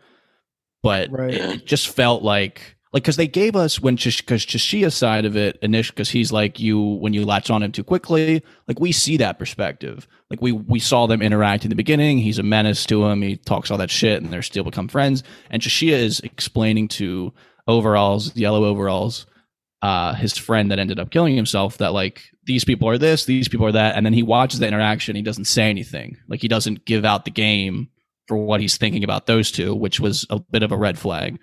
but 0.83 1.11
right. 1.11 1.35
Yeah. 1.35 1.53
it 1.53 1.67
just 1.67 1.89
felt 1.89 2.23
like 2.23 2.77
like 2.93 3.03
because 3.03 3.17
they 3.17 3.27
gave 3.27 3.55
us 3.55 3.81
when 3.81 3.97
because 3.97 4.47
Chishiya's 4.47 4.95
side 4.95 5.25
of 5.25 5.37
it 5.37 5.59
initially 5.63 5.95
because 5.95 6.11
he's 6.11 6.33
like 6.33 6.59
you 6.59 6.81
when 6.81 7.13
you 7.13 7.25
latch 7.25 7.51
on 7.51 7.63
him 7.63 7.73
too 7.73 7.85
quickly 7.85 8.43
like 8.67 8.81
we 8.81 8.93
see 8.93 9.17
that 9.19 9.39
perspective. 9.39 10.07
Like 10.31 10.41
we 10.41 10.53
we 10.53 10.79
saw 10.79 11.07
them 11.07 11.23
interact 11.23 11.65
in 11.65 11.71
the 11.71 11.77
beginning. 11.77 12.19
He's 12.19 12.39
a 12.39 12.43
menace 12.43 12.87
to 12.87 13.05
him. 13.07 13.23
He 13.23 13.37
talks 13.37 13.71
all 13.71 13.79
that 13.79 13.91
shit 13.91 14.23
and 14.23 14.33
they're 14.33 14.43
still 14.43 14.65
become 14.65 14.89
friends. 14.89 15.23
And 15.51 15.61
Chishiya 15.61 15.93
is 15.93 16.21
explaining 16.21 16.89
to 16.89 17.33
overalls 17.67 18.35
yellow 18.37 18.65
overalls 18.65 19.27
uh 19.83 20.15
his 20.15 20.37
friend 20.37 20.71
that 20.71 20.79
ended 20.79 20.99
up 20.99 21.11
killing 21.11 21.37
himself 21.37 21.79
that 21.79 21.93
like 21.93 22.23
these 22.45 22.65
people 22.65 22.89
are 22.89 22.99
this 22.99 23.27
these 23.27 23.49
people 23.49 23.67
are 23.67 23.73
that. 23.73 23.97
And 23.97 24.07
then 24.07 24.15
he 24.15 24.23
watches 24.23 24.61
the 24.61 24.69
interaction. 24.69 25.17
He 25.17 25.23
doesn't 25.23 25.45
say 25.45 25.69
anything. 25.69 26.17
Like 26.29 26.41
he 26.41 26.49
doesn't 26.49 26.87
give 26.87 27.05
out 27.05 27.25
the 27.25 27.31
game 27.31 27.91
for 28.27 28.37
what 28.37 28.61
he's 28.61 28.77
thinking 28.77 29.05
about 29.05 29.27
those 29.27 29.51
two 29.51 29.75
which 29.75 29.99
was 30.01 30.27
a 30.29 30.39
bit 30.39 30.63
of 30.63 30.71
a 30.71 30.77
red 30.77 30.99
flag 30.99 31.39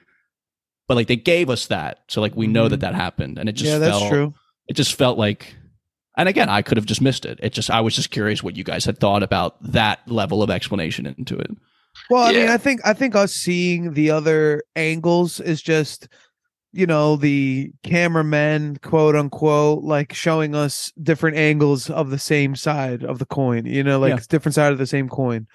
but 0.88 0.96
like 0.96 1.08
they 1.08 1.16
gave 1.16 1.50
us 1.50 1.68
that 1.68 2.00
so 2.08 2.22
like 2.22 2.36
we 2.36 2.48
know 2.48 2.68
that 2.68 2.80
that 2.82 2.96
happened 2.96 3.38
and 3.38 3.50
it 3.50 3.54
just 3.54 3.72
yeah, 3.72 3.78
that's 3.78 3.98
felt, 3.98 4.10
true. 4.12 4.34
it 4.68 4.74
just 4.74 4.94
felt 4.94 5.18
like 5.18 5.56
and 6.18 6.30
again 6.30 6.50
i 6.50 6.62
could 6.62 6.78
have 6.78 6.86
just 6.86 7.02
missed 7.02 7.26
it 7.26 7.40
it 7.42 7.52
just 7.54 7.70
i 7.70 7.82
was 7.82 7.96
just 7.96 8.12
curious 8.12 8.42
what 8.44 8.56
you 8.56 8.64
guys 8.64 8.86
had 8.86 8.98
thought 9.00 9.24
about 9.24 9.56
that 9.62 10.00
level 10.08 10.42
of 10.44 10.50
explanation 10.50 11.06
into 11.06 11.38
it 11.38 11.52
Well, 12.10 12.24
I 12.24 12.34
mean, 12.34 12.50
I 12.50 12.58
think 12.58 12.82
I 12.86 12.94
think 12.94 13.16
us 13.16 13.34
seeing 13.34 13.94
the 13.94 14.12
other 14.12 14.62
angles 14.76 15.40
is 15.40 15.62
just, 15.62 16.10
you 16.74 16.86
know, 16.86 17.16
the 17.16 17.72
cameramen, 17.84 18.78
quote 18.84 19.16
unquote, 19.16 19.84
like 19.84 20.14
showing 20.14 20.54
us 20.56 20.92
different 21.02 21.38
angles 21.38 21.90
of 21.90 22.10
the 22.10 22.20
same 22.20 22.54
side 22.56 23.04
of 23.04 23.18
the 23.20 23.26
coin. 23.26 23.66
You 23.66 23.82
know, 23.84 23.98
like 23.98 24.10
Yeah. 24.12 24.20
different 24.30 24.56
side 24.56 24.74
of 24.74 24.78
the 24.78 24.86
same 24.86 25.08
coin. 25.10 25.48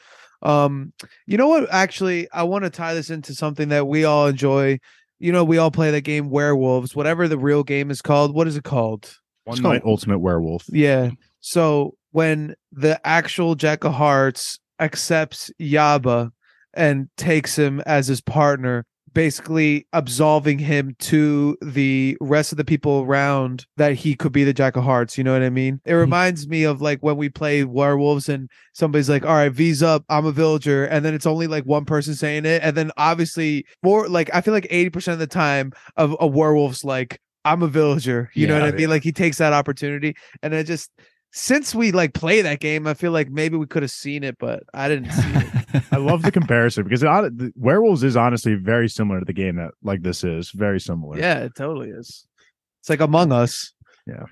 Um, 0.42 0.94
you 1.26 1.36
know 1.36 1.46
what? 1.48 1.68
Actually, 1.70 2.26
I 2.32 2.44
want 2.44 2.64
to 2.64 2.70
tie 2.70 2.94
this 2.94 3.10
into 3.10 3.34
something 3.34 3.68
that 3.68 3.86
we 3.86 4.04
all 4.04 4.26
enjoy. 4.28 4.78
You 5.20 5.32
know, 5.32 5.44
we 5.44 5.58
all 5.58 5.70
play 5.70 5.90
the 5.90 6.00
game 6.00 6.30
Werewolves, 6.30 6.96
whatever 6.96 7.28
the 7.28 7.38
real 7.38 7.62
game 7.62 7.90
is 7.90 8.02
called. 8.02 8.34
What 8.34 8.48
is 8.48 8.56
it 8.56 8.64
called? 8.64 9.16
One 9.44 9.62
night 9.62 9.82
ultimate 9.84 10.18
werewolf. 10.18 10.64
Yeah. 10.68 11.10
So 11.40 11.94
when 12.10 12.54
the 12.72 13.00
actual 13.06 13.54
Jack 13.54 13.84
of 13.84 13.92
Hearts 13.92 14.58
accepts 14.80 15.50
Yaba 15.60 16.30
and 16.74 17.08
takes 17.16 17.56
him 17.56 17.80
as 17.80 18.06
his 18.06 18.20
partner 18.20 18.86
basically 19.12 19.86
absolving 19.92 20.58
him 20.58 20.94
to 20.98 21.56
the 21.62 22.16
rest 22.20 22.52
of 22.52 22.58
the 22.58 22.64
people 22.64 23.00
around 23.00 23.66
that 23.76 23.94
he 23.94 24.14
could 24.14 24.32
be 24.32 24.44
the 24.44 24.52
jack 24.52 24.76
of 24.76 24.84
hearts 24.84 25.18
you 25.18 25.24
know 25.24 25.32
what 25.32 25.42
i 25.42 25.50
mean? 25.50 25.80
It 25.84 25.90
mm-hmm. 25.90 26.00
reminds 26.00 26.48
me 26.48 26.64
of 26.64 26.80
like 26.80 27.00
when 27.00 27.16
we 27.16 27.28
play 27.28 27.64
werewolves 27.64 28.28
and 28.28 28.48
somebody's 28.72 29.08
like 29.08 29.24
all 29.24 29.34
right 29.34 29.52
v's 29.52 29.82
up 29.82 30.04
i'm 30.08 30.26
a 30.26 30.32
villager 30.32 30.84
and 30.84 31.04
then 31.04 31.14
it's 31.14 31.26
only 31.26 31.46
like 31.46 31.64
one 31.64 31.84
person 31.84 32.14
saying 32.14 32.44
it 32.44 32.62
and 32.62 32.76
then 32.76 32.90
obviously 32.96 33.64
more 33.82 34.08
like 34.08 34.30
i 34.34 34.40
feel 34.40 34.54
like 34.54 34.68
80% 34.68 35.12
of 35.12 35.18
the 35.18 35.26
time 35.26 35.72
of 35.96 36.16
a 36.20 36.26
werewolf's 36.26 36.84
like 36.84 37.20
i'm 37.44 37.62
a 37.62 37.68
villager 37.68 38.30
you 38.34 38.46
know 38.46 38.60
what 38.60 38.68
i 38.68 38.72
mean? 38.72 38.90
Like 38.90 39.02
he 39.02 39.12
takes 39.12 39.38
that 39.38 39.52
opportunity 39.52 40.14
and 40.42 40.54
it 40.54 40.64
just 40.64 40.90
since 41.32 41.74
we 41.74 41.92
like 41.92 42.12
play 42.12 42.42
that 42.42 42.60
game 42.60 42.86
i 42.86 42.94
feel 42.94 43.12
like 43.12 43.30
maybe 43.30 43.56
we 43.56 43.66
could 43.66 43.82
have 43.82 43.90
seen 43.90 44.24
it 44.24 44.36
but 44.38 44.62
i 44.74 44.88
didn't 44.88 45.10
see 45.12 45.22
it 45.28 45.84
I 45.92 45.96
love 45.98 46.22
the 46.22 46.32
comparison 46.32 46.82
because 46.84 47.02
it, 47.02 47.38
the 47.38 47.52
werewolves 47.56 48.02
is 48.02 48.16
honestly 48.16 48.54
very 48.54 48.88
similar 48.88 49.20
to 49.20 49.24
the 49.24 49.32
game 49.32 49.56
that 49.56 49.70
like 49.82 50.02
this 50.02 50.24
is 50.24 50.50
very 50.50 50.80
similar. 50.80 51.18
yeah 51.18 51.38
it 51.40 51.54
totally 51.54 51.90
is 51.90 52.26
it's 52.80 52.88
like 52.90 53.00
among 53.00 53.30
us 53.32 53.72
Yeah. 54.06 54.24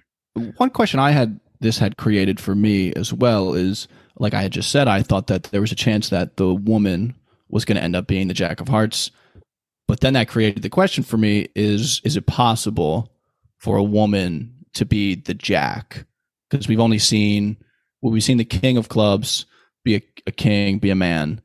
One 0.57 0.71
question 0.71 1.01
I 1.01 1.11
had 1.11 1.39
this 1.61 1.79
had 1.79 1.97
created 1.97 2.41
for 2.41 2.55
me 2.55 2.93
as 2.95 3.13
well 3.13 3.55
is 3.55 3.89
like 4.19 4.35
I 4.35 4.43
had 4.43 4.53
just 4.53 4.71
said, 4.71 4.89
I 4.89 5.03
thought 5.03 5.27
that 5.29 5.45
there 5.45 5.61
was 5.61 5.73
a 5.73 5.77
chance 5.77 6.09
that 6.11 6.37
the 6.37 6.55
woman 6.55 7.15
was 7.49 7.65
going 7.65 7.77
to 7.77 7.83
end 7.83 7.97
up 7.97 8.07
being 8.07 8.29
the 8.29 8.35
Jack 8.35 8.61
of 8.61 8.69
Hearts. 8.69 9.11
But 9.87 10.01
then 10.01 10.13
that 10.15 10.29
created 10.29 10.63
the 10.63 10.69
question 10.71 11.03
for 11.05 11.17
me 11.17 11.49
is 11.55 12.01
is 12.05 12.17
it 12.17 12.27
possible 12.27 13.11
for 13.59 13.77
a 13.77 13.83
woman 13.83 14.55
to 14.75 14.85
be 14.85 15.15
the 15.15 15.35
Jack? 15.35 16.05
Because 16.51 16.69
we've 16.69 16.81
only 16.81 16.99
seen 16.99 17.57
well, 18.01 18.13
we've 18.13 18.23
seen 18.25 18.39
the 18.39 18.45
King 18.45 18.77
of 18.77 18.89
Clubs 18.89 19.47
be 19.85 19.97
a, 19.97 20.03
a 20.27 20.31
king, 20.33 20.79
be 20.79 20.91
a 20.91 20.95
man. 20.95 21.41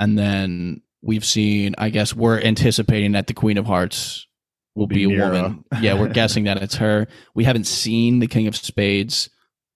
And 0.00 0.18
then 0.18 0.82
we've 1.02 1.24
seen, 1.24 1.74
I 1.78 1.90
guess 1.90 2.14
we're 2.14 2.40
anticipating 2.40 3.12
that 3.12 3.28
the 3.28 3.34
Queen 3.34 3.56
of 3.56 3.66
Hearts 3.66 4.26
will 4.74 4.86
be, 4.88 5.06
Be 5.06 5.14
a 5.16 5.24
woman. 5.24 5.64
Yeah, 5.80 5.94
we're 5.94 6.08
guessing 6.08 6.44
that 6.44 6.62
it's 6.62 6.74
her. 6.76 7.06
We 7.34 7.44
haven't 7.44 7.64
seen 7.66 8.18
the 8.18 8.26
King 8.26 8.46
of 8.46 8.56
Spades 8.56 9.30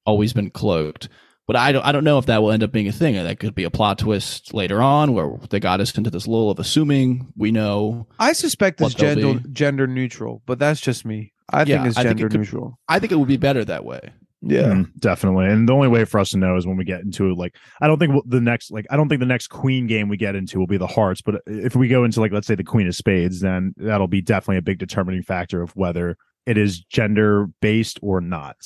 always 0.04 0.32
been 0.32 0.50
cloaked. 0.50 1.08
But 1.46 1.56
I 1.56 1.72
don't 1.72 1.84
I 1.84 1.90
don't 1.92 2.04
know 2.04 2.18
if 2.18 2.26
that 2.26 2.42
will 2.42 2.52
end 2.52 2.62
up 2.62 2.70
being 2.70 2.86
a 2.86 2.92
thing. 2.92 3.14
That 3.14 3.40
could 3.40 3.54
be 3.56 3.64
a 3.64 3.70
plot 3.70 3.98
twist 3.98 4.54
later 4.54 4.80
on 4.82 5.14
where 5.14 5.36
they 5.50 5.58
got 5.58 5.80
us 5.80 5.96
into 5.96 6.10
this 6.10 6.28
lull 6.28 6.50
of 6.50 6.58
assuming 6.60 7.32
we 7.36 7.50
know. 7.50 8.06
i 8.20 8.32
suspect 8.32 8.80
it's 8.80 8.94
gender 8.94 9.34
be. 9.40 9.48
gender 9.50 9.86
neutral 9.88 10.42
but 10.46 10.60
that's 10.60 10.80
just 10.80 11.04
me 11.04 11.32
i 11.48 11.62
Yeah, 11.64 11.78
think 11.78 11.88
it's 11.88 11.96
I 11.98 12.02
think 12.04 12.12
it 12.12 12.18
gender 12.18 12.28
could- 12.28 12.38
neutral 12.40 12.78
I 12.88 13.00
think 13.00 13.10
it 13.10 13.16
would 13.16 13.26
be 13.26 13.36
better 13.36 13.64
that 13.64 13.84
way. 13.84 14.12
Yeah 14.42 14.72
Mm, 14.72 14.90
definitely. 14.98 15.46
And 15.46 15.68
the 15.68 15.72
only 15.74 15.88
way 15.88 16.04
for 16.04 16.18
us 16.18 16.30
to 16.30 16.38
know 16.38 16.56
is 16.56 16.66
when 16.66 16.76
we 16.76 16.84
get 16.84 17.00
into 17.02 17.30
it. 17.30 17.36
Like, 17.36 17.54
I 17.80 17.86
don't 17.86 17.98
think 17.98 18.14
the 18.26 18.40
next, 18.40 18.70
like, 18.70 18.86
I 18.90 18.96
don't 18.96 19.08
think 19.08 19.20
the 19.20 19.26
next 19.26 19.48
Queen 19.48 19.86
game 19.86 20.08
we 20.08 20.16
get 20.16 20.34
into 20.34 20.58
will 20.58 20.66
be 20.66 20.78
the 20.78 20.86
hearts. 20.86 21.20
But 21.20 21.42
if 21.46 21.76
we 21.76 21.88
go 21.88 22.04
into, 22.04 22.20
like, 22.20 22.32
let's 22.32 22.46
say 22.46 22.54
the 22.54 22.64
Queen 22.64 22.86
of 22.88 22.94
Spades, 22.96 23.40
then 23.40 23.74
that'll 23.76 24.08
be 24.08 24.22
definitely 24.22 24.56
a 24.58 24.62
big 24.62 24.78
determining 24.78 25.22
factor 25.22 25.60
of 25.62 25.76
whether 25.76 26.16
it 26.46 26.56
is 26.56 26.80
gender 26.80 27.48
based 27.60 27.98
or 28.02 28.20
not. 28.20 28.56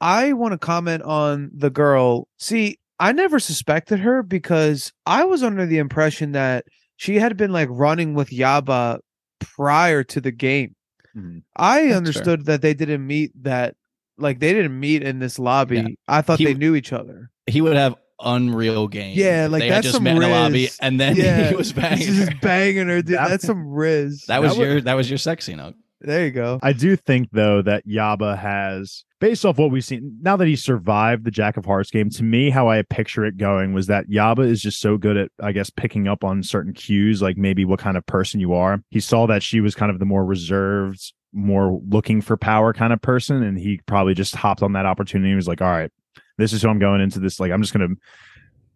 I 0.00 0.32
want 0.32 0.52
to 0.52 0.58
comment 0.58 1.02
on 1.02 1.50
the 1.54 1.70
girl. 1.70 2.28
See, 2.38 2.78
I 3.00 3.12
never 3.12 3.38
suspected 3.40 3.98
her 4.00 4.22
because 4.22 4.92
I 5.06 5.24
was 5.24 5.42
under 5.42 5.66
the 5.66 5.78
impression 5.78 6.32
that 6.32 6.66
she 6.96 7.16
had 7.18 7.36
been 7.36 7.50
like 7.52 7.68
running 7.70 8.14
with 8.14 8.30
Yaba 8.30 9.00
prior 9.40 10.02
to 10.04 10.20
the 10.20 10.30
game. 10.32 10.74
Mhm. 11.16 11.42
I 11.56 11.78
That's 11.80 11.88
fair. 11.88 11.96
understood 11.96 12.44
that 12.46 12.62
they 12.62 12.74
didn't 12.74 13.06
meet 13.06 13.32
that 13.42 13.74
like 14.18 14.38
they 14.40 14.52
didn't 14.52 14.78
meet 14.78 15.02
in 15.02 15.18
this 15.18 15.38
lobby. 15.38 15.76
Yeah. 15.76 15.86
I 16.08 16.22
thought 16.22 16.38
He- 16.38 16.44
they 16.46 16.54
knew 16.54 16.74
each 16.74 16.92
other. 16.92 17.30
He 17.46 17.60
would 17.60 17.76
have 17.76 17.94
unreal 18.20 18.88
game. 18.88 19.12
Yeah, 19.16 19.46
like, 19.50 19.60
they 19.60 19.68
had 19.68 19.76
that's 19.76 19.84
just 19.86 19.94
some 19.96 20.04
met 20.04 20.16
in 20.16 20.22
a 20.22 20.28
lobby 20.28 20.62
riz. 20.64 20.78
and 20.80 20.98
then 20.98 21.16
yeah, 21.16 21.50
he 21.50 21.54
was 21.56 21.72
banging. 21.72 21.98
She's 21.98 22.16
just 22.16 22.32
her. 22.32 22.38
banging 22.40 22.88
her, 22.88 23.02
dude. 23.02 23.18
That- 23.18 23.28
That's 23.28 23.44
some 23.46 23.66
riz. 23.68 24.24
That 24.28 24.40
was 24.40 24.52
That 24.52 24.58
would- 24.58 24.68
your 24.68 24.80
that 24.82 24.94
was 24.94 25.10
your 25.10 25.18
sexy 25.18 25.54
note. 25.54 25.74
there 26.00 26.24
you 26.24 26.30
go. 26.30 26.58
I 26.62 26.72
do 26.72 26.96
think 26.96 27.28
though 27.32 27.62
that 27.62 27.86
Yaba 27.86 28.38
has, 28.38 29.04
based 29.20 29.44
off 29.44 29.58
what 29.58 29.70
we've 29.70 29.84
seen, 29.84 30.18
now 30.22 30.36
that 30.36 30.46
he 30.48 30.56
survived 30.56 31.24
the 31.24 31.30
Jack 31.30 31.56
of 31.56 31.64
Hearts 31.66 31.90
game, 31.90 32.10
to 32.10 32.22
me, 32.22 32.50
how 32.50 32.68
I 32.68 32.82
picture 32.82 33.24
it 33.24 33.36
going 33.38 33.72
was 33.74 33.86
that 33.88 34.08
Yaba 34.08 34.46
is 34.46 34.60
just 34.62 34.80
so 34.80 34.96
good 34.98 35.16
at, 35.16 35.30
I 35.42 35.52
guess, 35.52 35.70
picking 35.70 36.06
up 36.08 36.22
on 36.24 36.42
certain 36.42 36.72
cues, 36.74 37.20
like 37.22 37.36
maybe 37.36 37.64
what 37.64 37.80
kind 37.80 37.96
of 37.96 38.04
person 38.06 38.40
you 38.40 38.52
are. 38.54 38.80
He 38.90 39.00
saw 39.00 39.26
that 39.26 39.42
she 39.42 39.60
was 39.60 39.74
kind 39.74 39.90
of 39.90 39.98
the 39.98 40.04
more 40.04 40.24
reserved, 40.24 41.12
more 41.36 41.80
looking 41.88 42.20
for 42.20 42.36
power 42.36 42.72
kind 42.72 42.92
of 42.92 43.00
person, 43.02 43.42
and 43.42 43.58
he 43.58 43.80
probably 43.86 44.14
just 44.14 44.34
hopped 44.34 44.62
on 44.62 44.72
that 44.72 44.86
opportunity. 44.86 45.30
and 45.30 45.36
was 45.36 45.46
like, 45.46 45.60
"All 45.62 45.70
right, 45.70 45.90
this 46.38 46.52
is 46.52 46.62
who 46.62 46.68
I'm 46.68 46.78
going 46.80 47.00
into 47.00 47.20
this. 47.20 47.38
Like, 47.38 47.52
I'm 47.52 47.60
just 47.62 47.72
gonna 47.72 47.94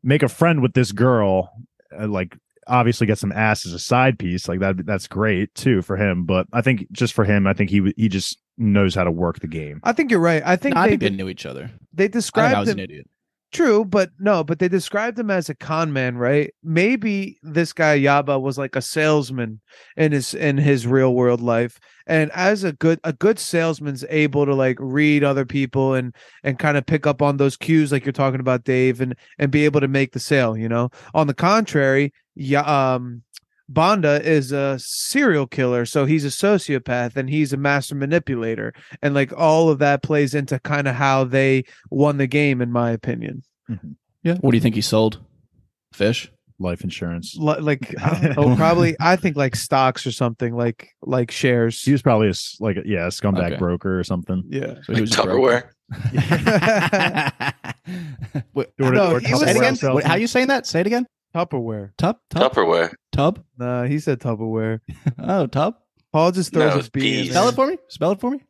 make 0.02 0.22
a 0.22 0.28
friend 0.28 0.62
with 0.62 0.74
this 0.74 0.92
girl, 0.92 1.50
uh, 1.98 2.06
like." 2.06 2.36
Obviously, 2.66 3.04
get 3.04 3.18
some 3.18 3.32
ass 3.32 3.66
as 3.66 3.72
a 3.72 3.80
side 3.80 4.16
piece, 4.16 4.46
like 4.46 4.60
that. 4.60 4.86
That's 4.86 5.08
great 5.08 5.52
too 5.56 5.82
for 5.82 5.96
him. 5.96 6.24
But 6.24 6.46
I 6.52 6.60
think 6.60 6.86
just 6.92 7.14
for 7.14 7.24
him, 7.24 7.44
I 7.48 7.52
think 7.52 7.68
he 7.68 7.92
he 7.96 8.08
just 8.08 8.38
knows 8.58 8.94
how 8.94 9.02
to 9.02 9.10
work 9.10 9.40
the 9.40 9.48
game. 9.48 9.80
I 9.82 9.92
think 9.92 10.08
you're 10.12 10.20
right. 10.20 10.40
I 10.46 10.54
think 10.54 10.76
No, 10.76 10.82
I 10.82 10.84
they 10.84 10.90
think 10.90 11.00
they 11.00 11.10
knew 11.10 11.28
each 11.28 11.46
other. 11.46 11.70
they 11.92 12.04
I 12.04 12.06
think 12.06 12.12
described 12.12 12.54
I 12.54 12.60
was 12.60 12.68
him 12.68 12.78
an 12.78 12.84
idiot. 12.84 13.08
True, 13.50 13.84
but 13.84 14.10
no, 14.20 14.44
but 14.44 14.60
they 14.60 14.68
described 14.68 15.18
him 15.18 15.32
as 15.32 15.48
a 15.48 15.54
con 15.56 15.92
man, 15.92 16.16
right? 16.16 16.54
Maybe 16.62 17.38
this 17.42 17.72
guy 17.72 17.98
Yaba 17.98 18.40
was 18.40 18.56
like 18.56 18.76
a 18.76 18.82
salesman 18.82 19.60
in 19.96 20.12
his 20.12 20.34
in 20.34 20.56
his 20.56 20.86
real 20.86 21.12
world 21.12 21.40
life. 21.40 21.80
And 22.10 22.30
as 22.32 22.64
a 22.64 22.72
good 22.72 22.98
a 23.04 23.12
good 23.12 23.38
salesman's 23.38 24.04
able 24.10 24.44
to 24.44 24.54
like 24.54 24.76
read 24.80 25.22
other 25.22 25.46
people 25.46 25.94
and 25.94 26.14
and 26.42 26.58
kind 26.58 26.76
of 26.76 26.84
pick 26.84 27.06
up 27.06 27.22
on 27.22 27.36
those 27.36 27.56
cues 27.56 27.92
like 27.92 28.04
you're 28.04 28.12
talking 28.12 28.40
about 28.40 28.64
Dave 28.64 29.00
and 29.00 29.14
and 29.38 29.52
be 29.52 29.64
able 29.64 29.80
to 29.80 29.88
make 29.88 30.12
the 30.12 30.18
sale, 30.18 30.56
you 30.56 30.68
know. 30.68 30.90
On 31.14 31.28
the 31.28 31.34
contrary, 31.34 32.12
yeah 32.34 32.62
um 32.62 33.22
Bonda 33.72 34.20
is 34.22 34.50
a 34.50 34.76
serial 34.80 35.46
killer, 35.46 35.86
so 35.86 36.04
he's 36.04 36.24
a 36.24 36.28
sociopath 36.28 37.14
and 37.14 37.30
he's 37.30 37.52
a 37.52 37.56
master 37.56 37.94
manipulator. 37.94 38.74
And 39.00 39.14
like 39.14 39.32
all 39.36 39.68
of 39.68 39.78
that 39.78 40.02
plays 40.02 40.34
into 40.34 40.58
kind 40.58 40.88
of 40.88 40.96
how 40.96 41.22
they 41.22 41.62
won 41.90 42.16
the 42.16 42.26
game, 42.26 42.60
in 42.60 42.72
my 42.72 42.90
opinion. 42.90 43.44
Yeah. 44.24 44.38
What 44.40 44.50
do 44.50 44.56
you 44.56 44.60
think 44.60 44.74
he 44.74 44.80
sold? 44.80 45.20
Fish. 45.92 46.32
Life 46.60 46.84
insurance. 46.84 47.34
Li- 47.36 47.58
Like 47.60 47.94
I 48.02 48.34
probably, 48.34 48.94
I 49.00 49.16
think 49.16 49.36
like 49.36 49.56
stocks 49.56 50.06
or 50.06 50.12
something, 50.12 50.54
like 50.54 50.90
like 51.02 51.30
shares. 51.30 51.82
He 51.82 51.90
was 51.92 52.02
probably 52.02 52.26
a 52.28 52.30
s- 52.30 52.56
like 52.60 52.76
a, 52.76 52.82
yeah, 52.84 53.06
a 53.06 53.08
scumbag 53.08 53.46
Okay. 53.52 53.56
broker 53.56 53.98
or 53.98 54.04
something. 54.04 54.44
Yeah. 54.48 54.74
So 54.84 54.92
he 54.92 54.94
Like 54.94 55.00
was 55.00 55.18
a 55.18 55.22
broker. 55.24 55.72
Tupperware. 55.92 57.52
Wait, 58.54 58.68
Or- 58.80 58.92
No, 58.92 59.12
or 59.12 59.20
he 59.20 59.32
was- 59.32 59.40
say 59.42 59.50
it 59.50 59.56
again. 59.56 59.74
Tupperware 59.74 59.94
What- 59.94 60.04
how 60.04 60.14
you 60.16 60.26
saying 60.26 60.48
that? 60.48 60.66
Say 60.66 60.80
it 60.80 60.86
again. 60.86 61.06
Tupperware. 61.34 61.90
Tub. 61.96 62.18
Tub. 62.30 62.52
Tupperware. 62.52 62.92
Tub. 63.12 63.42
Nah, 63.56 63.84
he 63.84 63.98
said 63.98 64.20
Tupperware. 64.20 64.80
Oh, 65.18 65.46
tub. 65.46 65.76
Paul 66.12 66.32
just 66.32 66.52
throws 66.52 66.72
No, 66.72 66.76
his 66.78 66.88
B 66.90 67.00
in 67.00 67.04
bees. 67.04 67.32
there. 67.32 67.34
Spell 67.34 67.48
it 67.48 67.54
for 67.54 67.66
me. 67.68 67.78
Spell 67.88 68.10
it 68.12 68.20
for 68.20 68.30
me. 68.32 68.40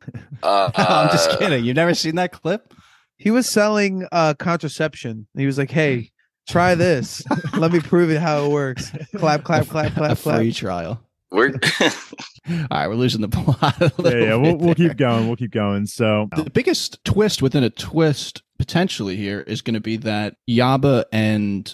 Uh, 0.41 0.71
I'm 0.75 1.09
just 1.11 1.29
uh, 1.29 1.37
kidding. 1.37 1.63
You've 1.63 1.75
never 1.75 1.93
seen 1.93 2.15
that 2.15 2.31
clip? 2.31 2.73
He 3.17 3.29
was 3.29 3.47
selling 3.47 4.07
uh 4.11 4.33
contraception. 4.33 5.27
He 5.37 5.45
was 5.45 5.59
like, 5.59 5.69
"Hey, 5.69 6.09
try 6.47 6.75
this. 6.75 7.23
Let 7.57 7.71
me 7.71 7.79
prove 7.79 8.09
it 8.11 8.19
how 8.21 8.45
it 8.45 8.49
works." 8.51 8.91
Clap, 9.15 9.43
clap, 9.45 9.67
clap, 9.67 9.93
clap, 9.93 10.11
a 10.11 10.15
clap. 10.21 10.37
free 10.39 10.51
trial. 10.51 11.01
We're 11.31 11.51
All 11.81 12.67
right, 12.71 12.87
we're 12.87 12.95
losing 12.95 13.21
the 13.21 13.29
plot. 13.29 13.79
A 13.81 13.85
Yeah, 13.85 13.91
little 13.97 14.21
yeah, 14.21 14.35
we'll, 14.35 14.55
we'll 14.57 14.75
keep 14.75 14.97
going. 14.97 15.27
We'll 15.27 15.35
keep 15.37 15.51
going. 15.51 15.85
So 15.85 16.27
The 16.35 16.49
biggest 16.49 17.03
twist 17.05 17.41
within 17.41 17.63
a 17.63 17.69
twist 17.69 18.41
potentially 18.59 19.15
here 19.15 19.41
is 19.41 19.61
going 19.61 19.75
to 19.75 19.79
be 19.79 19.97
that 19.97 20.35
Yaba 20.49 21.05
and 21.11 21.73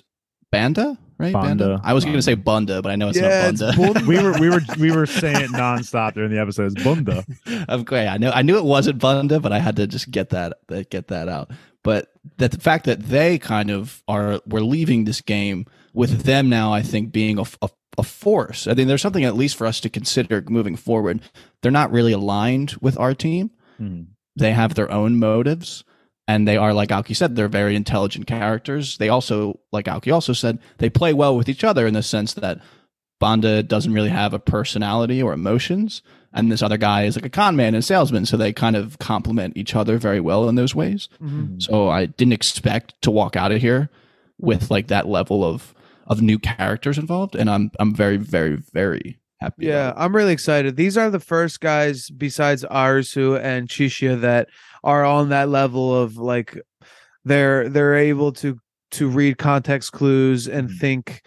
Banda, 0.51 0.97
right? 1.17 1.33
Banda. 1.33 1.79
I 1.83 1.93
was 1.93 2.03
going 2.03 2.17
to 2.17 2.21
say 2.21 2.35
Bunda, 2.35 2.81
but 2.81 2.91
I 2.91 2.95
know 2.97 3.07
it's 3.09 3.17
Yeah, 3.17 3.49
not 3.51 3.53
it's 3.53 3.61
Bunda. 3.77 3.93
Bunda. 3.93 4.05
we 4.07 4.21
were 4.21 4.39
we 4.39 4.49
were 4.49 4.61
we 4.79 4.91
were 4.91 5.05
saying 5.05 5.37
it 5.37 5.51
nonstop 5.51 6.13
during 6.13 6.31
the 6.31 6.39
episodes. 6.39 6.75
Bunda. 6.83 7.25
okay, 7.69 8.07
I 8.07 8.17
know 8.17 8.29
I 8.31 8.41
knew 8.43 8.57
it 8.57 8.63
wasn't 8.65 8.99
Bunda, 8.99 9.39
but 9.39 9.51
I 9.53 9.59
had 9.59 9.77
to 9.77 9.87
just 9.87 10.11
get 10.11 10.29
that 10.29 10.57
that- 10.67 10.89
get 10.89 11.07
that 11.07 11.29
out. 11.29 11.51
But 11.87 12.11
that 12.35 12.51
the 12.51 12.59
fact 12.59 12.83
that 12.83 13.03
they 13.03 13.39
kind 13.39 13.71
of 13.71 14.03
are 14.09 14.41
we're 14.45 14.59
leaving 14.59 15.05
this 15.05 15.21
game 15.21 15.65
with 15.93 16.23
them 16.23 16.49
now, 16.49 16.73
I 16.73 16.81
think 16.81 17.13
being 17.13 17.39
a, 17.39 17.45
a, 17.61 17.69
a 17.97 18.03
force. 18.03 18.67
I 18.67 18.73
think 18.73 18.89
there's 18.89 19.01
something 19.01 19.23
at 19.23 19.37
least 19.37 19.55
for 19.55 19.65
us 19.65 19.79
to 19.79 19.89
consider 19.89 20.43
moving 20.49 20.75
forward. 20.75 21.21
They're 21.61 21.71
not 21.71 21.93
really 21.93 22.11
aligned 22.11 22.75
with 22.81 22.99
our 22.99 23.13
team. 23.13 23.51
Hmm. 23.77 24.01
They 24.35 24.51
have 24.51 24.75
their 24.75 24.91
own 24.91 25.17
motives. 25.17 25.85
And 26.27 26.45
they 26.45 26.57
are, 26.57 26.73
like 26.73 26.91
Alki 26.91 27.13
said, 27.13 27.37
they're 27.37 27.47
very 27.47 27.77
intelligent 27.77 28.27
characters. 28.27 28.97
They 28.97 29.07
also, 29.07 29.61
like 29.71 29.87
Alki 29.87 30.11
also 30.11 30.33
said, 30.33 30.59
they 30.79 30.89
play 30.89 31.13
well 31.13 31.37
with 31.37 31.47
each 31.47 31.63
other 31.63 31.87
in 31.87 31.93
the 31.93 32.03
sense 32.03 32.33
that 32.33 32.59
Banda 33.21 33.63
doesn't 33.63 33.93
really 33.93 34.09
have 34.09 34.33
a 34.33 34.39
personality 34.39 35.23
or 35.23 35.31
emotions, 35.31 36.01
and 36.33 36.51
this 36.51 36.61
other 36.61 36.77
guy 36.77 37.03
is 37.05 37.15
like 37.15 37.25
a 37.25 37.29
con 37.29 37.55
man 37.55 37.73
and 37.75 37.83
salesman, 37.83 38.25
so 38.25 38.37
they 38.37 38.53
kind 38.53 38.75
of 38.75 38.99
complement 38.99 39.57
each 39.57 39.75
other 39.75 39.97
very 39.97 40.19
well 40.19 40.47
in 40.49 40.55
those 40.55 40.75
ways. 40.75 41.09
Mhm. 41.21 41.61
So 41.61 41.89
I 41.89 42.05
didn't 42.07 42.33
expect 42.33 42.93
to 43.03 43.11
walk 43.11 43.35
out 43.35 43.51
of 43.51 43.61
here 43.61 43.89
with 44.39 44.69
like 44.71 44.87
that 44.87 45.07
level 45.07 45.43
of 45.43 45.73
of 46.07 46.21
new 46.21 46.39
characters 46.39 46.97
involved, 46.97 47.35
and 47.35 47.49
I'm 47.49 47.71
I'm 47.79 47.93
very 47.93 48.17
very 48.17 48.55
very 48.73 49.19
happy. 49.41 49.65
Yeah, 49.67 49.93
I'm 49.95 50.15
really 50.15 50.33
excited. 50.33 50.75
These 50.75 50.97
are 50.97 51.09
the 51.09 51.19
first 51.19 51.59
guys 51.59 52.09
besides 52.09 52.63
Arisu 52.69 53.39
and 53.41 53.67
Chishiya 53.67 54.21
that 54.21 54.47
are 54.83 55.03
on 55.05 55.29
that 55.29 55.49
level 55.49 55.95
of 55.95 56.17
like 56.17 56.57
they're 57.25 57.67
they're 57.69 57.95
able 57.95 58.31
to 58.33 58.59
to 58.91 59.09
read 59.09 59.37
context 59.37 59.91
clues 59.91 60.47
and 60.47 60.69
Mhm. 60.69 60.77
think 60.79 61.21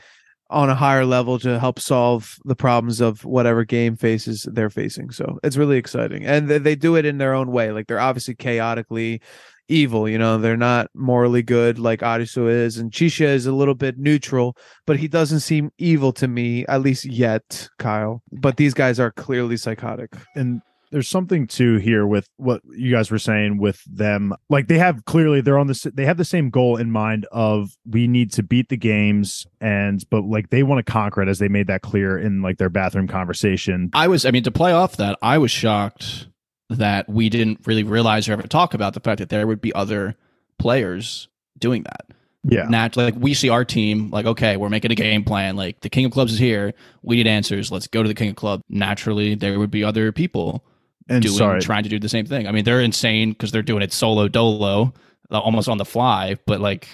on 0.51 0.69
a 0.69 0.75
higher 0.75 1.05
level 1.05 1.39
to 1.39 1.59
help 1.59 1.79
solve 1.79 2.37
the 2.45 2.57
problems 2.57 3.01
of 3.01 3.25
whatever 3.25 3.65
game 3.65 3.97
faces 3.97 4.47
they're 4.53 4.71
facing. 4.71 5.11
So 5.11 5.39
it's 5.43 5.57
really 5.57 5.79
exciting, 5.79 6.25
and 6.27 6.49
they, 6.49 6.59
they 6.59 6.75
do 6.75 6.97
it 6.97 7.05
in 7.05 7.19
their 7.19 7.35
own 7.35 7.51
way. 7.51 7.73
Like 7.73 7.87
they're 7.87 8.01
obviously 8.01 8.35
chaotically 8.35 9.21
evil. 9.69 10.09
You 10.09 10.19
know, 10.19 10.37
they're 10.39 10.57
not 10.57 10.91
morally 10.95 11.43
good 11.43 11.79
like 11.79 12.01
Arisu 12.01 12.51
is, 12.51 12.77
and 12.77 12.91
Chishiya 12.91 13.29
is 13.29 13.47
a 13.47 13.53
little 13.53 13.75
bit 13.75 13.99
neutral, 13.99 14.57
but 14.87 14.99
he 14.99 15.09
doesn't 15.09 15.41
seem 15.41 15.71
evil 15.79 16.13
to 16.15 16.29
me, 16.29 16.67
at 16.67 16.83
least 16.83 17.05
yet, 17.05 17.69
Kyle. 17.79 18.23
But 18.33 18.57
these 18.57 18.75
guys 18.75 19.01
are 19.01 19.13
clearly 19.13 19.57
psychotic. 19.57 20.15
and 20.35 20.61
there's 20.91 21.09
something 21.09 21.47
too 21.47 21.77
here 21.77 22.07
with 22.07 22.29
what 22.37 22.63
you 22.71 22.91
guys 22.91 23.11
were 23.11 23.19
saying 23.19 23.59
with 23.59 23.83
them 23.85 24.35
like 24.49 24.67
they 24.69 24.79
have 24.79 25.05
clearly 25.05 25.41
they're 25.41 25.59
on 25.59 25.67
this 25.67 25.83
they 25.95 26.05
have 26.05 26.17
the 26.17 26.25
same 26.25 26.51
goal 26.51 26.77
in 26.77 26.91
mind 26.91 27.27
of 27.31 27.77
we 27.89 28.09
need 28.09 28.33
to 28.33 28.43
beat 28.43 28.69
the 28.69 28.77
games 28.77 29.47
and 29.61 30.05
but 30.11 30.25
like 30.25 30.51
they 30.51 30.63
want 30.63 30.85
to 30.85 30.93
conquer 30.93 31.23
it 31.23 31.29
as 31.29 31.39
they 31.39 31.49
made 31.49 31.67
that 31.69 31.83
clear 31.83 32.19
in 32.19 32.43
like 32.43 32.59
their 32.59 32.69
bathroom 32.69 33.07
conversation 33.07 33.91
I 33.93 34.09
was, 34.09 34.25
I 34.25 34.31
mean, 34.31 34.43
to 34.45 34.51
play 34.51 34.73
off 34.73 34.97
that, 34.97 35.19
I 35.23 35.39
was 35.39 35.51
shocked 35.51 36.29
that 36.69 37.09
we 37.09 37.29
didn't 37.29 37.67
really 37.67 37.83
realize 37.83 38.29
or 38.29 38.33
ever 38.33 38.43
talk 38.43 38.75
about 38.75 38.95
the 38.95 39.01
fact 39.01 39.19
that 39.19 39.29
there 39.29 39.47
would 39.47 39.61
be 39.61 39.73
other 39.75 40.17
players 40.59 41.29
doing 41.59 41.83
that. 41.83 42.07
yeah 42.45 42.65
naturally 42.69 43.11
like 43.11 43.21
we 43.21 43.35
see 43.35 43.49
our 43.49 43.65
team, 43.65 44.11
like, 44.11 44.27
okay, 44.27 44.57
we're 44.57 44.69
making 44.69 44.93
a 44.93 44.95
game 44.95 45.25
plan. 45.25 45.57
Like 45.57 45.81
the 45.81 45.91
King 45.91 46.07
of 46.07 46.13
Clubs 46.13 46.33
is 46.33 46.39
here. 46.39 46.73
We 47.03 47.17
need 47.17 47.27
answers. 47.27 47.71
Let's 47.71 47.87
go 47.87 48.03
to 48.03 48.09
the 48.09 48.15
King 48.15 48.31
of 48.31 48.37
Club. 48.37 48.63
Naturally, 48.69 49.35
there 49.35 49.59
would 49.59 49.71
be 49.71 49.85
other 49.85 50.13
people 50.13 50.65
and 51.11 51.23
doing, 51.23 51.37
sorry 51.37 51.61
trying 51.61 51.83
to 51.83 51.89
do 51.89 51.99
the 51.99 52.09
same 52.09 52.27
thing. 52.27 52.47
I 52.47 52.53
mean, 52.53 52.65
they're 52.65 52.81
insane 52.81 53.31
because 53.33 53.53
they're 53.53 53.63
doing 53.63 53.83
it 53.83 53.93
solo 53.93 54.29
dolo, 54.29 54.95
uh, 55.31 55.39
almost 55.39 55.69
on 55.69 55.79
the 55.79 55.85
fly, 55.85 56.37
but 56.47 56.61
like 56.61 56.89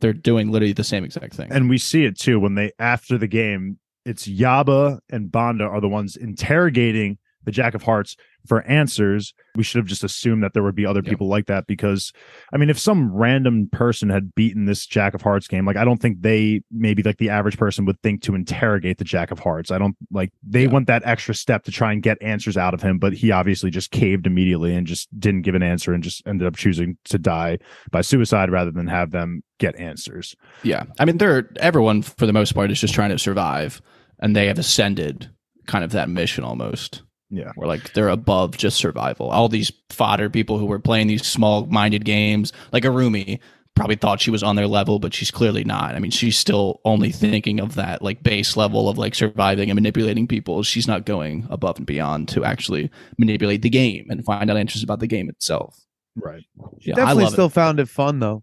they're 0.00 0.12
doing 0.12 0.50
literally 0.50 0.72
the 0.72 0.84
same 0.84 1.04
exact 1.04 1.34
thing. 1.34 1.50
and 1.52 1.68
we 1.68 1.78
see 1.78 2.04
it 2.04 2.18
too 2.18 2.38
when 2.38 2.54
they 2.54 2.72
after 2.78 3.16
the 3.16 3.28
game 3.28 3.78
it's 4.04 4.26
yaba 4.26 4.98
and 5.10 5.30
banda 5.30 5.64
are 5.64 5.80
the 5.80 5.88
ones 5.88 6.16
interrogating 6.16 7.18
the 7.44 7.50
jack 7.52 7.74
of 7.74 7.82
hearts 7.82 8.16
for 8.46 8.62
answers 8.62 9.34
we 9.54 9.62
should 9.62 9.78
have 9.78 9.86
just 9.86 10.02
assumed 10.02 10.42
that 10.42 10.52
there 10.52 10.62
would 10.64 10.74
be 10.74 10.84
other 10.84 11.00
Yeah. 11.04 11.10
people 11.10 11.28
like 11.28 11.46
that 11.46 11.66
because 11.68 12.12
i 12.52 12.56
mean 12.56 12.70
if 12.70 12.78
some 12.78 13.12
random 13.14 13.68
person 13.70 14.08
had 14.10 14.34
beaten 14.34 14.64
this 14.64 14.84
jack 14.84 15.14
of 15.14 15.22
hearts 15.22 15.46
game 15.46 15.64
like 15.64 15.76
i 15.76 15.84
don't 15.84 16.00
think 16.02 16.22
they 16.22 16.62
maybe 16.72 17.02
like 17.04 17.18
the 17.18 17.30
average 17.30 17.56
person 17.56 17.84
would 17.84 18.00
think 18.02 18.22
to 18.22 18.34
interrogate 18.34 18.98
the 18.98 19.04
jack 19.04 19.30
of 19.30 19.38
hearts 19.38 19.70
i 19.70 19.78
don't 19.78 19.96
like 20.10 20.32
they 20.42 20.62
Yeah. 20.62 20.68
went 20.70 20.86
that 20.88 21.02
extra 21.04 21.34
step 21.34 21.62
to 21.64 21.70
try 21.70 21.92
and 21.92 22.02
get 22.02 22.20
answers 22.20 22.56
out 22.56 22.74
of 22.74 22.82
him 22.82 22.98
but 22.98 23.12
he 23.12 23.30
obviously 23.30 23.70
just 23.70 23.92
caved 23.92 24.26
immediately 24.26 24.74
and 24.74 24.86
just 24.86 25.08
didn't 25.20 25.42
give 25.42 25.54
an 25.54 25.62
answer 25.62 25.92
and 25.92 26.02
just 26.02 26.26
ended 26.26 26.46
up 26.46 26.56
choosing 26.56 26.96
to 27.04 27.18
die 27.18 27.58
by 27.92 28.00
suicide 28.00 28.50
rather 28.50 28.72
than 28.72 28.88
have 28.88 29.12
them 29.12 29.42
get 29.58 29.76
answers 29.76 30.34
Yeah. 30.64 30.84
I 30.98 31.04
mean, 31.04 31.18
they're 31.18 31.48
everyone 31.60 32.02
for 32.02 32.26
the 32.26 32.32
most 32.32 32.52
part 32.54 32.72
is 32.72 32.80
just 32.80 32.94
trying 32.94 33.10
to 33.10 33.18
survive, 33.18 33.80
and 34.18 34.34
they 34.34 34.46
have 34.46 34.58
ascended 34.58 35.30
kind 35.66 35.84
of 35.84 35.92
that 35.92 36.08
mission 36.08 36.42
almost. 36.42 37.02
Yeah. 37.34 37.50
Where 37.54 37.66
like 37.66 37.94
they're 37.94 38.10
above 38.10 38.58
just 38.58 38.76
survival. 38.76 39.30
All 39.30 39.48
these 39.48 39.72
fodder 39.88 40.28
people 40.28 40.58
who 40.58 40.66
were 40.66 40.78
playing 40.78 41.06
these 41.06 41.26
small 41.26 41.64
minded 41.66 42.04
games, 42.04 42.52
like 42.72 42.82
Arumi, 42.84 43.38
probably 43.74 43.96
thought 43.96 44.20
she 44.20 44.30
was 44.30 44.42
on 44.42 44.54
their 44.54 44.66
level, 44.66 44.98
but 44.98 45.14
she's 45.14 45.30
clearly 45.30 45.64
not. 45.64 45.94
I 45.94 45.98
mean, 45.98 46.10
she's 46.10 46.38
still 46.38 46.82
only 46.84 47.10
thinking 47.10 47.58
of 47.58 47.74
that 47.76 48.02
like 48.02 48.22
base 48.22 48.54
level 48.54 48.86
of 48.90 48.98
like 48.98 49.14
surviving 49.14 49.70
and 49.70 49.74
manipulating 49.76 50.28
people. 50.28 50.62
She's 50.62 50.86
not 50.86 51.06
going 51.06 51.46
above 51.48 51.78
and 51.78 51.86
beyond 51.86 52.28
to 52.28 52.44
actually 52.44 52.90
manipulate 53.16 53.62
the 53.62 53.70
game 53.70 54.08
and 54.10 54.22
find 54.26 54.50
out 54.50 54.58
answers 54.58 54.82
about 54.82 55.00
the 55.00 55.06
game 55.06 55.30
itself. 55.30 55.80
right 56.16 56.44
Yeah, 56.80 56.92
I 56.92 56.96
Definitely 56.96 57.24
love 57.24 57.32
still 57.32 57.46
it. 57.46 57.52
found 57.54 57.80
it 57.80 57.88
fun 57.88 58.18
though. 58.20 58.42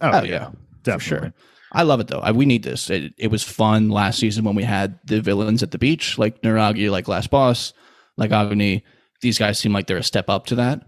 Oh, 0.00 0.10
oh 0.10 0.22
yeah. 0.24 0.48
definitely 0.84 0.92
for 0.94 1.00
sure. 1.00 1.34
I 1.72 1.82
love 1.82 2.00
it 2.00 2.08
though. 2.08 2.20
I, 2.20 2.32
we 2.32 2.46
need 2.46 2.62
this. 2.62 2.88
It, 2.88 3.12
it 3.18 3.30
was 3.30 3.42
fun 3.42 3.90
last 3.90 4.18
season 4.18 4.44
when 4.44 4.54
we 4.54 4.62
had 4.62 4.98
the 5.04 5.20
villains 5.20 5.62
at 5.62 5.70
the 5.70 5.78
beach, 5.78 6.16
like 6.16 6.40
Niragi, 6.40 6.90
like 6.90 7.08
Last 7.08 7.30
Boss, 7.30 7.74
like 8.16 8.32
Agni. 8.32 8.84
These 9.20 9.38
guys 9.38 9.58
seem 9.58 9.72
like 9.72 9.86
they're 9.86 9.98
a 9.98 10.02
step 10.02 10.28
up 10.28 10.46
to 10.46 10.56
that, 10.56 10.82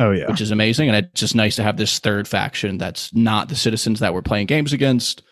oh 0.00 0.10
yeah 0.10 0.28
which 0.28 0.40
is 0.40 0.50
amazing. 0.50 0.88
And 0.88 0.96
it's 0.96 1.20
just 1.20 1.34
nice 1.34 1.56
to 1.56 1.62
have 1.62 1.76
this 1.76 1.98
third 1.98 2.26
faction 2.26 2.78
that's 2.78 3.14
not 3.14 3.48
the 3.48 3.56
citizens 3.56 4.00
that 4.00 4.12
we're 4.14 4.22
playing 4.22 4.46
games 4.46 4.72
against. 4.72 5.22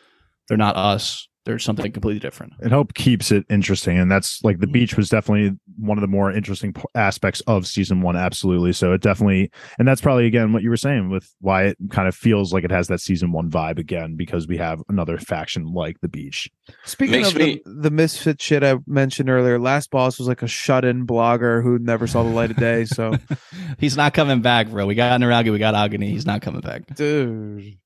They're 0.48 0.56
not 0.56 0.76
us. 0.76 1.26
They're 1.46 1.58
something 1.58 1.90
completely 1.92 2.20
different. 2.20 2.52
it 2.60 2.70
hope 2.72 2.92
keeps 2.92 3.32
it 3.32 3.46
interesting 3.48 3.96
and 3.98 4.10
that's 4.12 4.44
like 4.44 4.58
the 4.58 4.66
Mhm. 4.66 4.72
beach 4.72 4.96
was 4.96 5.08
definitely 5.08 5.56
one 5.78 5.96
of 5.96 6.02
the 6.02 6.08
more 6.08 6.30
interesting 6.30 6.74
aspects 6.94 7.40
of 7.46 7.66
season 7.66 8.02
one 8.02 8.16
absolutely 8.16 8.72
so 8.72 8.92
it 8.92 9.00
definitely 9.00 9.50
and 9.78 9.86
that's 9.88 10.00
probably 10.00 10.26
again 10.26 10.52
what 10.52 10.62
you 10.62 10.68
were 10.70 10.76
saying 10.76 11.08
with 11.08 11.32
why 11.40 11.64
it 11.64 11.76
kind 11.90 12.08
of 12.08 12.14
feels 12.14 12.52
like 12.52 12.64
it 12.64 12.70
has 12.70 12.88
that 12.88 13.00
season 13.00 13.32
one 13.32 13.48
vibe 13.50 13.78
again 13.78 14.16
because 14.16 14.46
we 14.46 14.56
have 14.58 14.82
another 14.90 15.16
faction 15.18 15.66
like 15.72 15.98
the 16.02 16.08
beach 16.08 16.50
Speaking 16.84 17.20
Makes 17.22 17.28
of 17.30 17.36
me- 17.38 17.62
the, 17.64 17.72
the 17.82 17.90
misfit 17.90 18.42
shit 18.42 18.64
I 18.64 18.74
mentioned 18.88 19.30
earlier, 19.30 19.56
last 19.60 19.90
boss 19.92 20.18
was 20.18 20.26
like 20.26 20.42
a 20.42 20.48
shut-in 20.48 21.06
blogger 21.06 21.62
who 21.62 21.78
never 21.78 22.08
saw 22.08 22.24
the 22.24 22.28
light 22.30 22.50
of 22.50 22.56
day. 22.56 22.84
So, 22.86 23.14
He's 23.78 23.96
not 23.96 24.14
coming 24.14 24.40
back, 24.40 24.68
bro. 24.68 24.84
We 24.84 24.96
got 24.96 25.20
Niragi, 25.20 25.52
we 25.52 25.58
got 25.58 25.76
Agni. 25.76 26.10
He's 26.10 26.26
not 26.26 26.42
coming 26.42 26.60
back. 26.62 26.82
dude, 26.96 27.76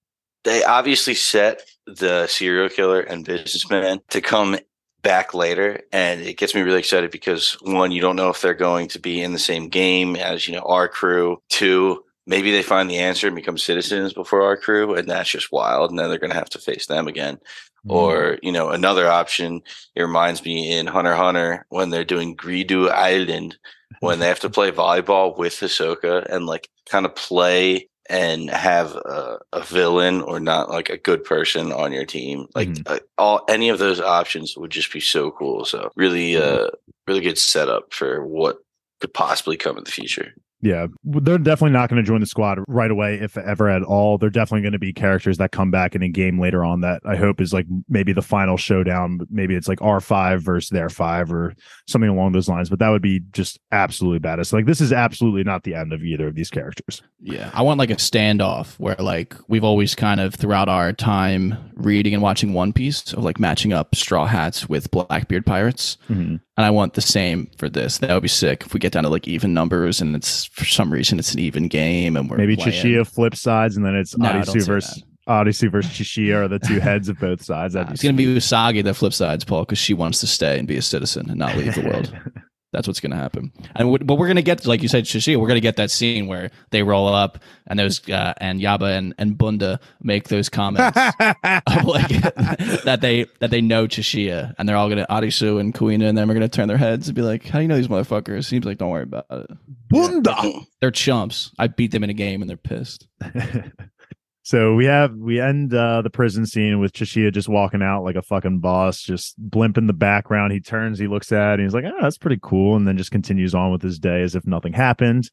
they 0.44 0.64
obviously 0.64 1.14
set 1.14 1.62
the 1.86 2.26
serial 2.26 2.68
killer 2.68 3.00
and 3.00 3.24
businessman 3.24 4.00
to 4.08 4.20
come 4.20 4.58
back 5.02 5.32
later 5.32 5.80
and 5.92 6.20
it 6.20 6.36
gets 6.36 6.54
me 6.54 6.60
really 6.60 6.78
excited 6.78 7.10
because 7.10 7.56
one 7.62 7.90
you 7.90 8.02
don't 8.02 8.16
know 8.16 8.28
if 8.28 8.42
they're 8.42 8.54
going 8.54 8.86
to 8.86 8.98
be 8.98 9.22
in 9.22 9.32
the 9.32 9.38
same 9.38 9.68
game 9.68 10.14
as 10.14 10.46
you 10.46 10.54
know 10.54 10.62
our 10.62 10.88
crew. 10.88 11.40
Two 11.48 12.04
maybe 12.26 12.52
they 12.52 12.62
find 12.62 12.88
the 12.88 12.98
answer 12.98 13.26
and 13.26 13.34
become 13.34 13.58
citizens 13.58 14.12
before 14.12 14.42
our 14.42 14.56
crew 14.56 14.94
and 14.94 15.08
that's 15.08 15.30
just 15.30 15.50
wild 15.50 15.90
and 15.90 15.98
then 15.98 16.10
they're 16.10 16.18
going 16.18 16.30
to 16.30 16.36
have 16.36 16.50
to 16.50 16.58
face 16.58 16.86
them 16.86 17.08
again. 17.08 17.36
Mm-hmm. 17.36 17.92
Or 17.92 18.38
you 18.42 18.52
know 18.52 18.68
another 18.70 19.08
option 19.08 19.62
it 19.94 20.02
reminds 20.02 20.44
me 20.44 20.70
in 20.72 20.86
hunter 20.86 21.14
hunter 21.14 21.64
when 21.70 21.90
they're 21.90 22.04
doing 22.04 22.34
Greed 22.34 22.70
Island 22.72 23.56
when 24.00 24.18
they 24.18 24.28
have 24.28 24.40
to 24.40 24.50
play 24.50 24.70
volleyball 24.70 25.36
with 25.36 25.54
Hisoka 25.54 26.24
and 26.26 26.46
like 26.46 26.68
kind 26.88 27.06
of 27.06 27.14
play 27.14 27.88
and 28.10 28.50
have 28.50 28.96
a, 28.96 29.38
a 29.52 29.62
villain 29.62 30.20
or 30.22 30.40
not 30.40 30.68
like 30.68 30.90
a 30.90 30.98
good 30.98 31.24
person 31.24 31.72
on 31.72 31.92
your 31.92 32.04
team 32.04 32.46
like 32.54 32.68
Mhm. 32.68 32.82
uh, 32.86 32.98
all 33.16 33.44
any 33.48 33.68
of 33.70 33.78
those 33.78 34.00
options 34.00 34.56
would 34.56 34.70
just 34.72 34.92
be 34.92 35.00
so 35.00 35.30
cool. 35.30 35.64
So 35.64 35.90
really 35.96 36.36
uh 36.36 36.68
really 37.06 37.20
good 37.20 37.38
setup 37.38 37.94
for 37.94 38.24
what 38.26 38.58
could 39.00 39.14
possibly 39.14 39.56
come 39.56 39.78
in 39.78 39.84
the 39.84 39.90
future 39.92 40.34
Yeah, 40.62 40.88
they're 41.04 41.38
definitely 41.38 41.72
not 41.72 41.88
going 41.88 42.02
to 42.02 42.06
join 42.06 42.20
the 42.20 42.26
squad 42.26 42.58
right 42.68 42.90
away, 42.90 43.14
if 43.14 43.38
ever 43.38 43.68
at 43.70 43.82
all. 43.82 44.18
They're 44.18 44.28
definitely 44.28 44.60
going 44.62 44.72
to 44.74 44.78
be 44.78 44.92
characters 44.92 45.38
that 45.38 45.52
come 45.52 45.70
back 45.70 45.94
in 45.94 46.02
a 46.02 46.08
game 46.08 46.38
later 46.38 46.64
on. 46.64 46.82
That 46.82 47.00
I 47.04 47.16
hope 47.16 47.40
is 47.40 47.52
like 47.54 47.66
maybe 47.88 48.12
the 48.12 48.20
final 48.22 48.56
showdown. 48.58 49.20
Maybe 49.30 49.54
it's 49.54 49.68
like 49.68 49.80
R 49.80 50.00
five 50.00 50.42
versus 50.42 50.68
their 50.68 50.90
five 50.90 51.32
or 51.32 51.54
something 51.86 52.10
along 52.10 52.32
those 52.32 52.48
lines. 52.48 52.68
But 52.68 52.78
that 52.80 52.90
would 52.90 53.00
be 53.02 53.20
just 53.32 53.58
absolutely 53.72 54.18
badass. 54.20 54.52
Like 54.52 54.66
this 54.66 54.80
is 54.82 54.92
absolutely 54.92 55.44
not 55.44 55.62
the 55.64 55.74
end 55.74 55.92
of 55.92 56.02
either 56.04 56.28
of 56.28 56.34
these 56.34 56.50
characters. 56.50 57.02
Yeah, 57.22 57.50
I 57.54 57.62
want 57.62 57.78
like 57.78 57.90
a 57.90 57.96
standoff 57.96 58.74
where 58.78 58.96
like 58.98 59.34
we've 59.48 59.64
always 59.64 59.94
kind 59.94 60.20
of 60.20 60.34
throughout 60.34 60.68
our 60.68 60.92
time 60.92 61.56
reading 61.74 62.12
and 62.12 62.22
watching 62.22 62.52
One 62.52 62.72
Piece 62.74 63.12
of 63.14 63.24
like 63.24 63.40
matching 63.40 63.72
up 63.72 63.94
Straw 63.94 64.26
Hats 64.26 64.68
with 64.68 64.90
Blackbeard 64.90 65.46
pirates, 65.46 65.96
Mhm. 66.10 66.40
And 66.60 66.66
I 66.66 66.70
want 66.70 66.92
the 66.92 67.00
same 67.00 67.50
for 67.56 67.70
this. 67.70 67.96
That 67.96 68.12
would 68.12 68.22
be 68.22 68.28
sick 68.28 68.64
if 68.66 68.74
we 68.74 68.80
get 68.80 68.92
down 68.92 69.04
to 69.04 69.08
like 69.08 69.26
even 69.26 69.54
numbers 69.54 70.02
and 70.02 70.14
it's 70.14 70.44
for 70.44 70.66
some 70.66 70.92
reason 70.92 71.18
it's 71.18 71.32
an 71.32 71.38
even 71.38 71.68
game 71.68 72.18
and 72.18 72.28
we're 72.28 72.36
Maybe 72.36 72.54
playing. 72.54 72.72
Chishiya 72.72 73.06
flip 73.06 73.34
sides, 73.34 73.78
and 73.78 73.86
then 73.86 73.94
it's 73.94 74.14
No, 74.18 74.42
say 74.42 74.58
versus 74.58 75.02
Arisu 75.26 75.72
versus 75.72 75.90
Chishiya 75.90 76.34
are 76.34 76.48
the 76.48 76.58
two 76.58 76.78
heads 76.80 77.08
of 77.08 77.18
both 77.18 77.42
sides. 77.42 77.74
Nah, 77.74 77.90
it's 77.90 78.02
gonna 78.02 78.12
be 78.12 78.26
Usagi 78.26 78.84
that 78.84 78.92
flips 78.92 79.16
sides, 79.16 79.42
Paul, 79.42 79.62
because 79.62 79.78
she 79.78 79.94
wants 79.94 80.20
to 80.20 80.26
stay 80.26 80.58
and 80.58 80.68
be 80.68 80.76
a 80.76 80.82
citizen 80.82 81.30
and 81.30 81.38
not 81.38 81.56
leave 81.56 81.74
the 81.74 81.80
world. 81.80 82.14
That's 82.72 82.86
what's 82.86 83.00
going 83.00 83.10
to 83.10 83.16
happen. 83.16 83.52
And 83.74 84.06
but 84.06 84.14
we're 84.14 84.28
going 84.28 84.36
to 84.36 84.42
get, 84.42 84.64
like 84.64 84.82
you 84.82 84.88
said, 84.88 85.04
Shishia, 85.04 85.36
we're 85.36 85.48
going 85.48 85.56
to 85.56 85.60
get 85.60 85.76
that 85.76 85.90
scene 85.90 86.28
where 86.28 86.50
they 86.70 86.84
roll 86.84 87.08
up 87.08 87.38
and 87.66 87.78
those 87.78 88.08
uh, 88.08 88.32
and 88.38 88.60
Yaba 88.60 88.96
and, 88.96 89.12
and 89.18 89.36
Bunda 89.36 89.80
make 90.00 90.28
those 90.28 90.48
comments 90.48 90.96
like 90.96 92.08
that 92.84 92.98
they 93.00 93.26
that 93.40 93.50
they 93.50 93.60
know 93.60 93.88
Chishiya 93.88 94.54
and 94.56 94.68
they're 94.68 94.76
all 94.76 94.88
going 94.88 94.98
to 94.98 95.06
Arisu 95.10 95.58
and 95.58 95.74
Kuina 95.74 96.08
and 96.08 96.16
then 96.16 96.28
we're 96.28 96.34
going 96.34 96.48
to 96.48 96.48
turn 96.48 96.68
their 96.68 96.76
heads 96.76 97.08
and 97.08 97.16
be 97.16 97.22
like, 97.22 97.44
"How 97.44 97.58
do 97.58 97.62
you 97.62 97.68
know 97.68 97.76
these 97.76 97.88
motherfuckers?" 97.88 98.44
Seems 98.44 98.64
like 98.64 98.78
don't 98.78 98.90
worry 98.90 99.02
about 99.02 99.26
it. 99.30 99.50
Bunda. 99.88 100.36
They're 100.80 100.92
chumps. 100.92 101.50
I 101.58 101.66
beat 101.66 101.90
them 101.90 102.04
in 102.04 102.10
a 102.10 102.14
game 102.14 102.40
and 102.40 102.48
they're 102.48 102.56
pissed. 102.56 103.08
so 104.42 104.74
we 104.74 104.86
have 104.86 105.14
we 105.14 105.40
end 105.40 105.74
uh, 105.74 106.02
the 106.02 106.10
prison 106.10 106.46
scene 106.46 106.80
with 106.80 106.92
Chishiya 106.92 107.32
just 107.32 107.48
walking 107.48 107.82
out 107.82 108.04
like 108.04 108.16
a 108.16 108.22
fucking 108.22 108.60
boss, 108.60 109.02
just 109.02 109.34
blimp 109.38 109.76
in 109.76 109.86
the 109.86 109.92
background. 109.92 110.52
He 110.52 110.60
turns, 110.60 110.98
he 110.98 111.08
looks 111.08 111.30
at, 111.30 111.52
it, 111.52 111.54
and 111.54 111.62
he's 111.62 111.74
like, 111.74 111.84
"Oh, 111.84 112.02
that's 112.02 112.18
pretty 112.18 112.38
cool," 112.42 112.76
and 112.76 112.88
then 112.88 112.96
just 112.96 113.10
continues 113.10 113.54
on 113.54 113.70
with 113.70 113.82
his 113.82 113.98
day 113.98 114.22
as 114.22 114.34
if 114.34 114.46
nothing 114.46 114.72
happened. 114.72 115.30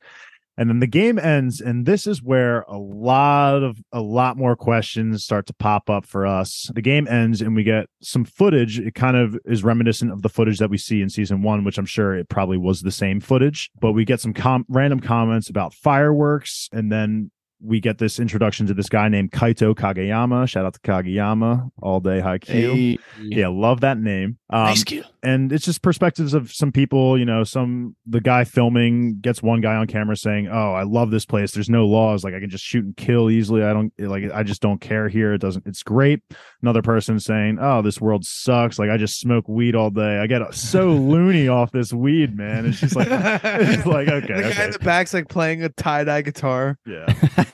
And 0.59 0.69
then 0.69 0.79
the 0.79 0.87
game 0.87 1.19
ends, 1.19 1.61
and 1.61 1.85
this 1.85 2.07
is 2.07 2.23
where 2.23 2.61
a 2.61 2.79
lot 2.79 3.61
of 3.61 3.77
a 3.91 4.01
lot 4.01 4.37
more 4.37 4.55
questions 4.55 5.23
start 5.23 5.45
to 5.47 5.53
pop 5.53 5.87
up 5.87 6.03
for 6.03 6.25
us. 6.25 6.71
The 6.73 6.81
game 6.81 7.07
ends, 7.07 7.41
and 7.41 7.55
we 7.55 7.63
get 7.63 7.85
some 8.01 8.25
footage. 8.25 8.79
It 8.79 8.95
kind 8.95 9.15
of 9.15 9.37
is 9.45 9.63
reminiscent 9.63 10.11
of 10.11 10.23
the 10.23 10.29
footage 10.29 10.57
that 10.57 10.71
we 10.71 10.79
see 10.79 11.01
in 11.01 11.09
season 11.09 11.43
one, 11.43 11.63
which 11.63 11.77
I'm 11.77 11.85
sure 11.85 12.15
it 12.15 12.27
probably 12.27 12.57
was 12.57 12.81
the 12.81 12.91
same 12.91 13.19
footage. 13.19 13.69
But 13.79 13.91
we 13.91 14.03
get 14.03 14.19
some 14.19 14.33
com- 14.33 14.65
random 14.67 14.99
comments 14.99 15.47
about 15.47 15.75
fireworks, 15.75 16.69
and 16.73 16.91
then 16.91 17.29
we 17.59 17.79
get 17.79 17.97
this 17.97 18.19
introduction 18.19 18.67
to 18.67 18.73
this 18.73 18.89
guy 18.89 19.09
named 19.09 19.31
Kaito 19.31 19.73
Kageyama. 19.73 20.47
Shout 20.47 20.65
out 20.65 20.73
to 20.75 20.79
Kageyama, 20.81 21.71
all 21.81 21.99
day 21.99 22.21
Haikyuu. 22.21 22.45
Hey, 22.45 22.97
Yeah, 23.21 23.47
love 23.47 23.81
that 23.81 23.97
name. 23.97 24.37
Um, 24.49 24.65
nice 24.65 24.83
Q. 24.83 25.03
and 25.23 25.51
it's 25.51 25.65
just 25.65 25.81
perspectives 25.81 26.33
of 26.33 26.53
some 26.53 26.71
people 26.71 27.17
you 27.17 27.25
know 27.25 27.43
some 27.43 27.97
the 28.05 28.21
guy 28.21 28.45
filming 28.45 29.19
gets 29.19 29.43
one 29.43 29.59
guy 29.59 29.75
on 29.75 29.85
camera 29.85 30.15
saying 30.15 30.47
oh 30.47 30.71
i 30.71 30.83
love 30.83 31.11
this 31.11 31.25
place 31.25 31.51
there's 31.51 31.69
no 31.69 31.85
laws 31.85 32.23
like 32.23 32.33
i 32.33 32.39
can 32.39 32.49
just 32.49 32.63
shoot 32.63 32.85
and 32.85 32.95
kill 32.95 33.29
easily 33.29 33.61
i 33.61 33.73
don't 33.73 33.91
like 33.99 34.23
i 34.33 34.43
just 34.43 34.61
don't 34.61 34.79
care 34.79 35.09
here 35.09 35.33
it 35.33 35.39
doesn't 35.39 35.67
it's 35.67 35.83
great 35.83 36.21
another 36.61 36.81
person 36.81 37.19
saying 37.19 37.57
oh 37.59 37.81
this 37.81 37.99
world 37.99 38.23
sucks 38.23 38.79
like 38.79 38.89
i 38.89 38.95
just 38.95 39.19
smoke 39.19 39.49
weed 39.49 39.75
all 39.75 39.89
day 39.89 40.19
i 40.19 40.27
get 40.27 40.41
so 40.53 40.91
loony 40.93 41.49
off 41.49 41.71
this 41.73 41.91
weed 41.91 42.33
man 42.33 42.65
it's 42.65 42.79
just 42.79 42.95
like 42.95 43.07
it's 43.11 43.85
like 43.85 44.07
okay, 44.07 44.33
the 44.33 44.41
guy 44.43 44.49
okay. 44.49 44.65
in 44.65 44.71
the 44.71 44.79
back's 44.79 45.13
like 45.13 45.27
playing 45.27 45.61
a 45.61 45.69
tie 45.69 46.05
dye 46.05 46.21
guitar. 46.21 46.77
yeah 46.85 47.05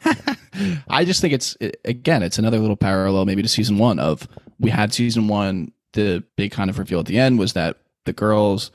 I 0.89 1.05
just 1.05 1.21
think 1.21 1.33
it's 1.33 1.57
again, 1.85 2.23
it's 2.23 2.37
another 2.37 2.59
little 2.59 2.75
parallel 2.75 3.25
maybe 3.25 3.41
to 3.41 3.47
season 3.47 3.77
one 3.77 3.99
of 3.99 4.27
we 4.59 4.69
had 4.69 4.93
season 4.93 5.27
one. 5.27 5.71
The 5.93 6.23
big 6.37 6.51
kind 6.51 6.69
of 6.71 6.79
reveal 6.79 6.99
at 7.01 7.05
the 7.05 7.19
end 7.19 7.37
was 7.37 7.53
that 7.53 7.77
the 8.05 8.13
girls, 8.13 8.71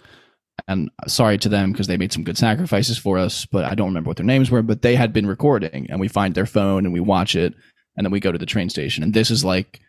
and 0.68 0.88
sorry 1.08 1.36
to 1.38 1.48
them 1.48 1.72
because 1.72 1.88
they 1.88 1.96
made 1.96 2.12
some 2.12 2.22
good 2.22 2.38
sacrifices 2.38 2.96
for 2.96 3.18
us, 3.18 3.44
but 3.46 3.64
I 3.64 3.74
don't 3.74 3.88
remember 3.88 4.08
what 4.08 4.16
their 4.18 4.26
names 4.26 4.50
were. 4.50 4.62
But 4.62 4.82
they 4.82 4.94
had 4.94 5.12
been 5.12 5.26
recording, 5.26 5.88
and 5.90 5.98
we 6.00 6.06
find 6.08 6.34
their 6.34 6.46
phone 6.46 6.84
and 6.84 6.92
we 6.92 7.00
watch 7.00 7.34
it, 7.34 7.54
and 7.96 8.04
then 8.04 8.12
we 8.12 8.20
go 8.20 8.30
to 8.32 8.38
the 8.38 8.46
train 8.46 8.70
station, 8.70 9.02
and 9.02 9.12
this 9.14 9.30
is 9.32 9.44
like 9.44 9.80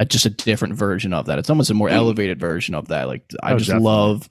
a, 0.00 0.06
just 0.06 0.24
a 0.26 0.30
different 0.30 0.74
version 0.76 1.12
of 1.12 1.26
that. 1.26 1.38
It's 1.38 1.50
almost 1.50 1.70
a 1.70 1.74
more 1.74 1.88
Mm. 1.90 1.92
elevated 1.94 2.40
version 2.40 2.74
of 2.74 2.88
that. 2.88 3.06
Like 3.08 3.22
I 3.42 3.52
Oh, 3.52 3.58
just 3.58 3.68
definitely. 3.68 3.84
love 3.86 4.28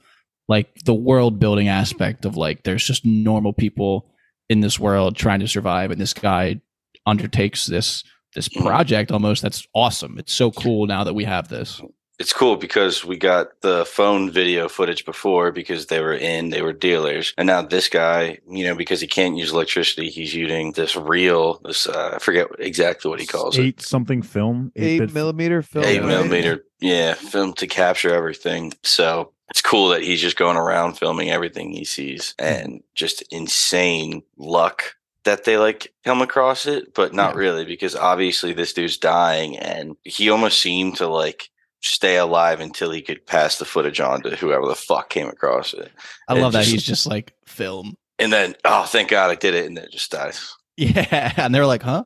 like 0.50 0.74
the 0.86 0.94
world 0.96 1.40
building 1.40 1.68
aspect 1.68 2.26
of 2.26 2.38
like 2.38 2.64
there's 2.64 2.84
just 2.86 3.06
normal 3.06 3.54
people 3.54 4.10
in 4.50 4.62
this 4.62 4.80
world 4.80 5.16
trying 5.16 5.40
to 5.42 5.48
survive, 5.48 5.92
and 5.92 6.00
this 6.00 6.14
guy 6.14 6.60
undertakes 7.06 7.66
this 7.66 8.04
this 8.36 8.50
Mhm. 8.50 8.62
project 8.66 9.12
almost 9.12 9.42
that's 9.42 9.66
awesome 9.74 10.20
it's 10.20 10.34
so 10.34 10.52
cool 10.52 10.86
now 10.86 11.04
that 11.04 11.14
we 11.16 11.24
have 11.24 11.48
this 11.48 11.82
It's 12.20 12.34
cool 12.34 12.56
because 12.58 13.06
we 13.06 13.16
got 13.16 13.62
the 13.62 13.86
phone 13.86 14.30
video 14.32 14.68
footage 14.68 15.06
before 15.06 15.52
because 15.52 15.86
they 15.86 16.00
were 16.02 16.16
in, 16.16 16.50
they 16.50 16.64
were 16.64 16.74
dealers. 16.74 17.32
And 17.38 17.46
now 17.46 17.62
this 17.62 17.88
guy, 17.90 18.40
you 18.50 18.66
know, 18.66 18.74
because 18.76 19.00
he 19.02 19.08
can't 19.08 19.38
use 19.38 19.52
electricity, 19.52 20.10
he's 20.10 20.34
using 20.34 20.72
this 20.72 20.96
reel, 20.96 21.62
this, 21.64 21.86
uh, 21.88 22.14
I 22.16 22.18
forget 22.20 22.48
exactly 22.58 23.08
what 23.10 23.20
he 23.20 23.28
calls 23.28 23.56
it. 23.58 23.62
eight 23.62 23.82
something 23.82 24.24
film 24.24 24.72
Eight 24.76 24.98
bit- 25.00 25.14
millimeter 25.14 25.62
film. 25.62 25.86
eight 25.86 26.00
right? 26.00 26.08
millimeter 26.08 26.66
yeah 26.82 27.14
film 27.14 27.54
to 27.54 27.68
capture 27.68 28.14
everything 28.14 28.74
so 28.84 29.32
it's 29.50 29.62
cool 29.62 29.90
that 29.90 30.04
he's 30.04 30.22
just 30.22 30.38
going 30.38 30.58
around 30.58 30.94
filming 30.98 31.30
everything 31.32 31.72
he 31.72 31.86
sees 31.86 32.34
mm-hmm. 32.40 32.66
and 32.66 32.84
just 32.96 33.22
insane 33.32 34.22
luck 34.38 34.96
that 35.24 35.44
they 35.44 35.58
like 35.58 35.94
come 36.06 36.22
across 36.22 36.66
it 36.66 36.94
but 36.94 37.14
not 37.14 37.34
Yeah. 37.34 37.40
really 37.40 37.66
because 37.66 37.96
obviously 37.96 38.54
this 38.54 38.74
dude's 38.74 38.98
dying 38.98 39.58
and 39.58 39.96
he 40.04 40.30
almost 40.30 40.60
seemed 40.60 40.96
to 40.98 41.08
like 41.08 41.50
stay 41.82 42.18
alive 42.18 42.60
until 42.60 42.92
he 42.92 43.02
could 43.02 43.26
pass 43.26 43.58
the 43.58 43.66
footage 43.66 44.00
on 44.00 44.22
to 44.24 44.36
whoever 44.36 44.66
the 44.68 44.76
fuck 44.76 45.10
came 45.10 45.28
across 45.28 45.74
it 45.74 45.92
i 46.28 46.36
It 46.38 46.42
love 46.42 46.54
that 46.54 46.60
just- 46.62 46.72
he's 46.72 46.84
just 46.84 47.08
like 47.08 47.34
film. 47.46 47.96
And 48.20 48.34
then 48.34 48.56
oh 48.66 48.84
thank 48.86 49.10
god 49.10 49.30
i 49.30 49.36
did 49.36 49.54
it 49.54 49.66
and 49.68 49.78
then 49.78 49.84
it 49.86 49.92
just 49.92 50.12
dies. 50.12 50.54
Yeah 50.78 51.34
and 51.38 51.54
they're 51.56 51.66
like 51.68 51.84
huh 51.84 52.04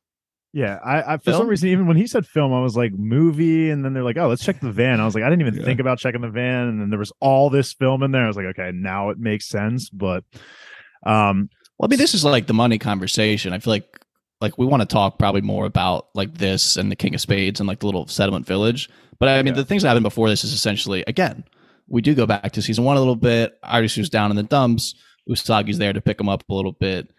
Yeah, 0.53 0.79
I, 0.83 1.13
I 1.13 1.17
for 1.17 1.31
some 1.31 1.47
reason, 1.47 1.69
even 1.69 1.87
when 1.87 1.95
he 1.95 2.07
said 2.07 2.25
film, 2.25 2.53
I 2.53 2.61
was 2.61 2.75
like 2.75 2.91
movie, 2.93 3.69
and 3.69 3.85
then 3.85 3.93
they're 3.93 4.03
like, 4.03 4.17
"Oh, 4.17 4.27
let's 4.27 4.43
check 4.43 4.59
the 4.59 4.71
van." 4.71 4.99
I 4.99 5.05
was 5.05 5.15
like, 5.15 5.23
I 5.23 5.29
didn't 5.29 5.41
even 5.47 5.55
Yeah. 5.55 5.63
think 5.63 5.79
about 5.79 5.97
checking 5.99 6.19
the 6.21 6.29
van, 6.29 6.67
and 6.67 6.81
then 6.81 6.89
there 6.89 6.99
was 6.99 7.13
all 7.21 7.49
this 7.49 7.71
film 7.71 8.03
in 8.03 8.11
there. 8.11 8.25
I 8.25 8.27
was 8.27 8.35
like, 8.35 8.47
okay, 8.47 8.71
now 8.73 9.11
it 9.11 9.17
makes 9.17 9.47
sense. 9.47 9.89
But, 9.89 10.23
um, 11.05 11.49
well 11.79 11.87
i 11.87 11.89
mean 11.89 11.97
this 11.99 12.13
is 12.13 12.23
like 12.23 12.45
the 12.45 12.53
money 12.53 12.77
conversation 12.77 13.53
i 13.53 13.59
feel 13.59 13.71
like 13.71 14.05
like 14.39 14.55
we 14.59 14.67
want 14.67 14.81
to 14.81 14.85
talk 14.85 15.17
probably 15.17 15.41
more 15.41 15.65
about 15.65 16.09
like 16.13 16.35
this 16.37 16.77
and 16.77 16.91
the 16.91 16.95
king 16.95 17.15
of 17.15 17.21
spades 17.21 17.59
and 17.59 17.65
like 17.67 17.79
the 17.79 17.87
little 17.87 18.05
settlement 18.07 18.45
village 18.45 18.87
but 19.19 19.27
i 19.27 19.37
mean 19.41 19.47
Yeah. 19.55 19.61
the 19.61 19.65
things 19.65 19.81
that 19.81 19.87
happened 19.87 20.03
before 20.03 20.29
this 20.29 20.43
is 20.43 20.53
essentially 20.53 21.03
again 21.07 21.43
we 21.87 22.01
do 22.03 22.13
go 22.13 22.27
back 22.27 22.51
to 22.51 22.61
season 22.61 22.83
one 22.83 22.97
a 22.97 22.99
little 22.99 23.15
bit 23.15 23.57
Arisu's 23.63 24.09
down 24.11 24.29
in 24.29 24.37
the 24.37 24.43
dumps 24.43 24.93
usagi's 25.27 25.79
there 25.79 25.91
to 25.93 26.01
pick 26.01 26.19
him 26.21 26.29
up 26.29 26.43
a 26.49 26.53
little 26.53 26.73
bit 26.73 27.11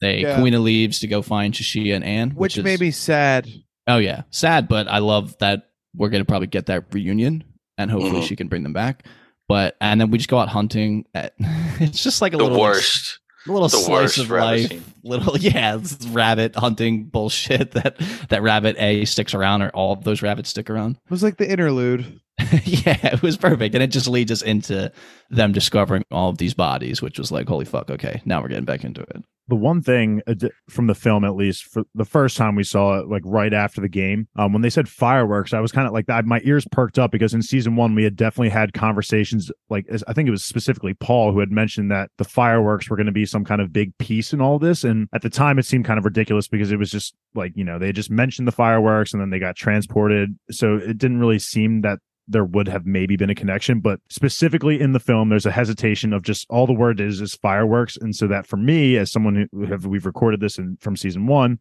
they 0.00 0.20
Yeah. 0.22 0.38
Kuina 0.38 0.62
leaves 0.62 1.00
to 1.00 1.06
go 1.06 1.22
find 1.22 1.52
Chishiya 1.54 1.94
and 1.96 2.04
Ann, 2.04 2.30
Which 2.30 2.56
is- 2.58 2.64
made 2.64 2.80
me 2.80 2.90
sad. 2.90 3.48
Oh 3.86 3.98
yeah, 3.98 4.22
sad, 4.30 4.68
but 4.68 4.88
I 4.88 4.98
love 4.98 5.36
that 5.38 5.68
we're 5.94 6.08
gonna 6.10 6.24
probably 6.24 6.48
get 6.48 6.66
that 6.66 6.84
reunion, 6.92 7.44
and 7.78 7.90
hopefully 7.90 8.20
Mhm. 8.20 8.28
she 8.28 8.36
can 8.36 8.48
bring 8.48 8.62
them 8.62 8.72
back. 8.72 9.06
But 9.48 9.76
and 9.80 10.00
then 10.00 10.10
we 10.10 10.18
just 10.18 10.28
go 10.28 10.38
out 10.38 10.48
hunting. 10.48 11.04
At, 11.14 11.34
it's 11.80 12.02
just 12.02 12.20
like 12.20 12.34
a 12.34 12.36
the 12.36 12.42
little 12.44 12.60
worst 12.60 13.20
a 13.48 13.52
little 13.52 13.68
the 13.68 13.76
slice 13.76 13.88
worst 13.88 14.18
of 14.18 14.30
rabbit 14.32 14.46
life. 14.62 14.68
scene. 14.70 14.82
Little 15.04 15.38
yeah, 15.38 15.76
this 15.76 15.92
is 15.92 16.08
rabbit 16.08 16.56
hunting 16.56 17.04
bullshit 17.04 17.70
that 17.72 17.96
that 18.28 18.42
rabbit 18.42 18.74
A 18.80 19.04
sticks 19.04 19.34
around, 19.34 19.62
or 19.62 19.68
all 19.70 19.92
of 19.92 20.02
those 20.02 20.20
rabbits 20.20 20.50
stick 20.50 20.68
around. 20.68 20.96
It 20.96 21.10
was 21.10 21.22
like 21.22 21.36
the 21.36 21.48
interlude. 21.48 22.20
yeah, 22.64 23.14
it 23.14 23.22
was 23.22 23.36
perfect, 23.36 23.74
and 23.74 23.82
it 23.82 23.88
just 23.88 24.08
leads 24.08 24.30
us 24.30 24.42
into 24.42 24.92
them 25.30 25.52
discovering 25.52 26.04
all 26.10 26.28
of 26.28 26.38
these 26.38 26.54
bodies, 26.54 27.00
which 27.00 27.18
was 27.18 27.32
like, 27.32 27.48
holy 27.48 27.64
fuck, 27.64 27.90
okay, 27.90 28.20
now 28.24 28.42
we're 28.42 28.48
getting 28.48 28.64
back 28.64 28.84
into 28.84 29.00
it. 29.00 29.22
the 29.48 29.54
one 29.54 29.80
thing 29.80 30.22
uh, 30.26 30.34
from 30.68 30.86
the 30.86 30.94
film, 30.94 31.24
at 31.24 31.36
least 31.36 31.64
for 31.64 31.84
the 31.94 32.04
first 32.04 32.36
time 32.36 32.56
we 32.56 32.64
saw 32.64 32.98
it, 32.98 33.08
like 33.08 33.22
right 33.24 33.52
after 33.54 33.80
the 33.80 33.88
game, 33.88 34.26
um, 34.36 34.52
when 34.52 34.62
they 34.62 34.70
said 34.70 34.88
fireworks, 34.88 35.54
I 35.54 35.60
was 35.60 35.72
kind 35.72 35.86
of 35.86 35.92
like 35.92 36.06
that. 36.06 36.24
My 36.24 36.40
ears 36.44 36.66
perked 36.72 36.98
up 36.98 37.12
because 37.12 37.32
in 37.32 37.42
season 37.42 37.76
one 37.76 37.94
we 37.94 38.04
had 38.04 38.16
definitely 38.16 38.48
had 38.48 38.72
conversations. 38.72 39.50
Like 39.70 39.86
I 40.08 40.12
think 40.12 40.28
it 40.28 40.32
was 40.32 40.44
specifically 40.44 40.94
Paul 40.94 41.32
who 41.32 41.40
had 41.40 41.52
mentioned 41.52 41.90
that 41.90 42.10
the 42.18 42.24
fireworks 42.24 42.90
were 42.90 42.96
going 42.96 43.06
to 43.06 43.12
be 43.12 43.26
some 43.26 43.44
kind 43.44 43.60
of 43.60 43.72
big 43.72 43.96
piece 43.98 44.32
in 44.32 44.40
all 44.40 44.58
this, 44.58 44.82
and 44.84 45.08
at 45.14 45.22
the 45.22 45.30
time 45.30 45.58
it 45.58 45.64
seemed 45.64 45.84
kind 45.84 45.98
of 45.98 46.04
ridiculous 46.04 46.48
because 46.48 46.72
it 46.72 46.78
was 46.78 46.90
just 46.90 47.14
like 47.34 47.52
you 47.54 47.64
know 47.64 47.78
they 47.78 47.92
just 47.92 48.10
mentioned 48.10 48.48
the 48.48 48.52
fireworks 48.52 49.12
and 49.12 49.20
then 49.20 49.30
they 49.30 49.38
got 49.38 49.56
transported, 49.56 50.36
so 50.50 50.76
it 50.76 50.98
didn't 50.98 51.20
really 51.20 51.38
seem 51.38 51.82
that 51.82 51.98
there 52.28 52.44
would 52.44 52.68
have 52.68 52.86
maybe 52.86 53.16
been 53.16 53.30
a 53.30 53.34
connection 53.34 53.80
but 53.80 54.00
specifically 54.08 54.80
in 54.80 54.92
the 54.92 55.00
film 55.00 55.28
there's 55.28 55.46
a 55.46 55.50
hesitation 55.50 56.12
of 56.12 56.22
just 56.22 56.46
all 56.50 56.66
the 56.66 56.72
word 56.72 57.00
is 57.00 57.20
is 57.20 57.34
fireworks. 57.34 57.96
And 57.96 58.14
so 58.14 58.26
that 58.28 58.46
for 58.46 58.56
me 58.56 58.96
as 58.96 59.12
someone 59.12 59.48
who 59.52 59.66
have 59.66 59.86
we've 59.86 60.06
recorded 60.06 60.40
this 60.40 60.58
in 60.58 60.76
from 60.80 60.96
season 60.96 61.26
one 61.26 61.58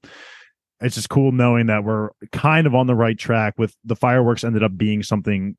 it's 0.82 0.96
just 0.96 1.10
cool 1.10 1.32
knowing 1.32 1.68
that 1.68 1.84
we're 1.84 2.10
kind 2.32 2.68
of 2.68 2.76
on 2.76 2.88
the 2.88 2.96
right 2.96 3.18
track 3.18 3.54
with 3.58 3.76
the 3.86 3.96
fireworks 3.96 4.44
ended 4.44 4.64
up 4.64 4.78
being 4.78 5.04
something 5.04 5.56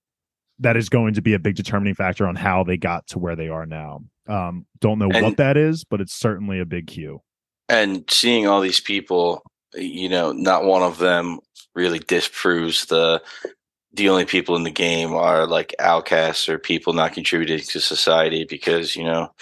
that 0.59 0.77
is 0.77 0.89
going 0.89 1.15
to 1.15 1.23
be 1.23 1.35
a 1.35 1.39
big 1.39 1.55
determining 1.55 1.95
factor 1.95 2.27
on 2.27 2.35
how 2.35 2.65
they 2.65 2.77
got 2.77 3.07
to 3.07 3.19
where 3.19 3.37
they 3.37 3.49
are 3.49 3.67
now. 3.67 4.01
Um 4.29 4.67
don't 4.81 4.99
know 4.99 5.09
what 5.09 5.37
that 5.37 5.57
is 5.57 5.85
but 5.85 6.01
it's 6.01 6.15
certainly 6.15 6.61
a 6.61 6.67
big 6.67 6.89
cue. 6.89 7.21
And 7.69 8.05
seeing 8.09 8.47
all 8.47 8.61
these 8.61 8.81
people 8.81 9.43
you 9.75 10.09
know 10.09 10.33
not 10.33 10.65
one 10.65 10.83
of 10.83 10.99
them 10.99 11.39
really 11.75 11.99
disproves 11.99 12.87
the 12.87 13.23
the 13.97 14.11
only 14.11 14.27
people 14.27 14.57
in 14.57 14.63
the 14.63 14.71
game 14.71 15.15
are 15.15 15.47
like 15.47 15.75
outcasts 15.79 16.49
or 16.49 16.59
people 16.59 16.93
not 16.93 17.15
contributing 17.15 17.59
to 17.59 17.81
society 17.81 18.45
because 18.49 18.95
you 18.95 19.05
know 19.05 19.33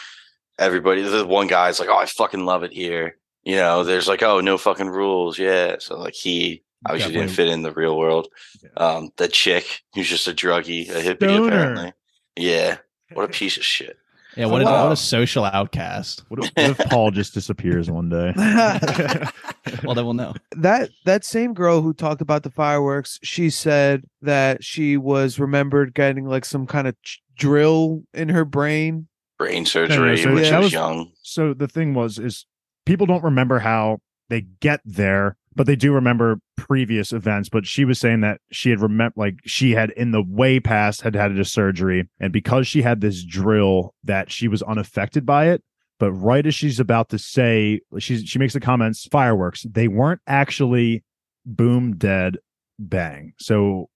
everybody 0.59 1.03
the 1.03 1.27
one 1.27 1.49
guy's 1.49 1.81
like 1.81 1.89
oh 1.89 1.97
i 1.99 2.07
fucking 2.07 2.47
love 2.47 2.63
it 2.63 2.73
here. 2.73 3.17
You 3.43 3.57
know 3.57 3.85
there's 3.85 4.09
like 4.09 4.23
oh 4.23 4.41
no 4.41 4.57
fucking 4.57 4.89
rules. 4.89 5.39
Yeah 5.39 5.77
so 5.81 5.99
like 5.99 6.15
he 6.15 6.63
obviously 6.87 7.13
didn't 7.13 7.31
fit 7.31 7.49
in 7.49 7.63
the 7.63 7.73
real 7.73 7.99
world. 7.99 8.29
Yeah. 8.63 8.71
um 8.77 9.11
the 9.17 9.29
chick 9.29 9.83
who's 9.95 10.09
just 10.09 10.29
a 10.29 10.33
druggie 10.33 10.89
a 10.89 11.03
hippie 11.03 11.29
Stoner. 11.29 11.47
apparently. 11.47 11.93
Yeah. 12.37 12.79
What 13.13 13.25
a 13.25 13.29
piece 13.41 13.57
of 13.57 13.65
shit 13.65 13.99
Yeah, 14.37 14.47
what, 14.47 14.63
a, 14.63 14.65
what 14.65 14.93
a 14.93 14.97
social 14.97 15.45
outcast. 15.45 16.25
what 16.29 16.45
if, 16.45 16.51
what 16.57 16.71
if 16.71 16.79
paul 16.91 17.11
just 17.11 17.35
disappears 17.35 17.91
one 17.91 18.09
day 18.09 18.33
well, 19.85 19.95
then 19.95 20.05
we'll 20.05 20.15
know. 20.15 20.35
that 20.57 20.91
that 21.05 21.25
same 21.25 21.55
girl 21.55 21.81
who 21.83 21.93
talked 21.93 22.21
about 22.21 22.43
the 22.43 22.51
fireworks, 22.51 23.19
she 23.23 23.51
said 23.51 24.05
that 24.23 24.63
she 24.65 24.97
was 24.97 25.39
remembered 25.39 25.95
getting 25.95 26.27
like 26.27 26.45
some 26.45 26.67
kind 26.67 26.87
of 26.89 27.01
ch- 27.03 27.23
drill 27.37 28.03
in 28.13 28.29
her 28.29 28.45
brain. 28.45 29.07
brain 29.39 29.65
surgery 29.67 30.17
so 30.19 30.33
when 30.33 30.43
yeah, 30.45 30.51
she 30.51 30.55
was 30.57 30.65
was- 30.65 30.73
young 30.73 31.13
so 31.23 31.55
the 31.55 31.69
thing 31.69 31.95
was 31.95 32.19
is 32.19 32.47
people 32.87 33.07
don't 33.07 33.25
remember 33.25 33.59
how 33.61 33.99
they 34.29 34.41
get 34.61 34.81
there 34.85 35.37
but 35.55 35.67
they 35.67 35.77
do 35.77 35.93
remember 35.93 36.39
previous 36.57 37.13
events 37.13 37.49
but 37.49 37.67
she 37.67 37.85
was 37.85 37.99
saying 37.99 38.21
that 38.21 38.41
she 38.51 38.71
had 38.71 38.81
remember 38.81 39.13
like 39.17 39.37
she 39.45 39.73
had 39.73 39.91
in 39.91 40.11
the 40.11 40.23
way 40.23 40.59
past 40.61 41.03
had 41.03 41.15
had 41.15 41.39
a 41.39 41.45
surgery 41.45 42.09
and 42.21 42.33
because 42.33 42.67
she 42.67 42.83
had 42.83 43.01
this 43.01 43.25
drill 43.25 43.95
that 44.03 44.31
she 44.31 44.49
was 44.49 44.63
unaffected 44.63 45.25
by 45.27 45.49
it. 45.49 45.63
But 46.01 46.13
right 46.13 46.45
as 46.45 46.55
she's 46.55 46.81
about 46.81 47.09
to 47.11 47.19
say 47.19 47.81
she's 47.99 48.25
she 48.25 48.39
makes 48.39 48.55
the 48.55 48.61
comments 48.61 49.07
fireworks. 49.07 49.65
They 49.71 49.89
weren't 49.89 50.21
actually 50.27 51.05
boom 51.47 51.97
dead 51.97 52.39
bang. 52.79 53.33
So 53.39 53.89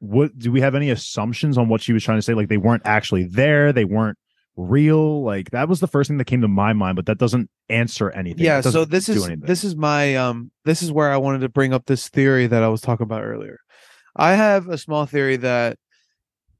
what 0.00 0.38
do 0.38 0.52
we 0.52 0.60
have 0.60 0.74
any 0.74 0.90
assumptions 0.90 1.56
on 1.56 1.68
what 1.68 1.80
she 1.80 1.92
was 1.92 2.04
trying 2.04 2.18
to 2.18 2.22
say? 2.22 2.34
Like 2.34 2.48
they 2.48 2.58
weren't 2.58 2.82
actually 2.84 3.24
there 3.24 3.72
they 3.72 3.84
weren't 3.84 4.18
real 4.56 5.22
like 5.22 5.50
that 5.50 5.68
was 5.68 5.80
the 5.80 5.86
first 5.86 6.08
thing 6.08 6.16
that 6.16 6.24
came 6.24 6.40
to 6.40 6.48
my 6.48 6.72
mind 6.72 6.96
but 6.96 7.06
that 7.06 7.18
doesn't 7.18 7.50
answer 7.68 8.10
anything 8.10 8.42
yeah, 8.42 8.60
so 8.62 8.84
this 8.84 9.08
is 9.08 9.24
anything. 9.24 9.46
this 9.46 9.64
is 9.64 9.76
my 9.76 10.16
um 10.16 10.50
this 10.64 10.82
is 10.82 10.90
where 10.90 11.10
I 11.10 11.18
wanted 11.18 11.40
to 11.40 11.48
bring 11.48 11.74
up 11.74 11.86
this 11.86 12.08
theory 12.08 12.46
that 12.46 12.62
I 12.62 12.68
was 12.68 12.80
talking 12.80 13.04
about 13.04 13.22
earlier. 13.22 13.58
I 14.14 14.32
have 14.32 14.68
a 14.68 14.78
small 14.78 15.04
theory 15.04 15.36
that 15.36 15.78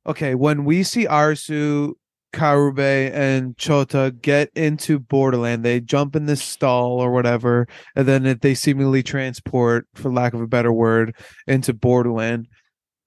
okay, 0.06 0.34
when 0.34 0.64
we 0.64 0.82
see 0.82 1.06
Arisu 1.06 1.94
Karube 2.36 3.10
and 3.14 3.56
Chota 3.56 4.14
get 4.20 4.50
into 4.54 4.98
Borderland. 4.98 5.64
They 5.64 5.80
jump 5.80 6.14
in 6.14 6.26
this 6.26 6.42
stall 6.42 7.00
or 7.00 7.10
whatever, 7.10 7.66
and 7.94 8.06
then 8.06 8.38
they 8.42 8.54
seemingly 8.54 9.02
transport, 9.02 9.86
for 9.94 10.12
lack 10.12 10.34
of 10.34 10.42
a 10.42 10.46
better 10.46 10.72
word, 10.72 11.14
into 11.46 11.72
Borderland. 11.72 12.46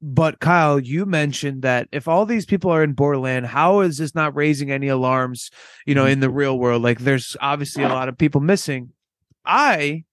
But 0.02 0.40
Kyle, 0.40 0.80
you 0.80 1.06
mentioned 1.06 1.62
that 1.64 1.90
if 1.92 2.08
all 2.08 2.26
these 2.26 2.46
people 2.46 2.72
are 2.72 2.84
in 2.84 2.94
Borderland, 2.94 3.48
how 3.48 3.82
is 3.82 3.98
this 3.98 4.16
not 4.16 4.36
raising 4.36 4.72
any 4.72 4.88
alarms, 4.88 5.52
you 5.86 5.94
know, 5.94 6.06
in 6.06 6.22
the 6.22 6.30
real 6.30 6.58
world? 6.58 6.82
Like 6.82 7.00
there's 7.00 7.36
obviously 7.42 7.84
a 7.84 7.90
lot 7.90 8.08
of 8.08 8.18
people 8.18 8.40
missing. 8.40 8.92
I 9.46 10.06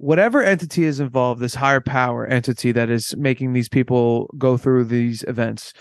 whatever 0.00 0.42
entity 0.42 0.84
is 0.84 0.98
involved, 0.98 1.42
this 1.42 1.54
higher 1.54 1.80
power 1.80 2.26
entity 2.26 2.72
that 2.72 2.88
is 2.88 3.14
making 3.18 3.52
these 3.52 3.68
people 3.68 4.34
go 4.38 4.56
through 4.56 4.82
these 4.84 5.22
events, 5.24 5.74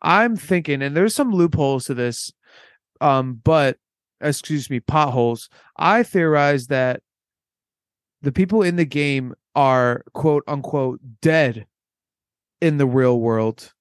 I'm 0.00 0.34
thinking, 0.34 0.80
and 0.80 0.96
there's 0.96 1.14
some 1.14 1.30
loopholes 1.30 1.84
to 1.84 1.94
this, 1.94 2.32
um, 3.02 3.38
but 3.44 3.76
excuse 4.22 4.70
me, 4.70 4.80
potholes. 4.80 5.50
I 5.76 6.02
theorize 6.04 6.68
that 6.68 7.02
the 8.22 8.32
people 8.32 8.62
in 8.62 8.76
the 8.76 8.86
game 8.86 9.34
are 9.54 10.04
quote 10.14 10.44
unquote 10.48 11.00
dead 11.20 11.66
in 12.60 12.78
the 12.78 12.86
real 12.86 13.20
world 13.20 13.72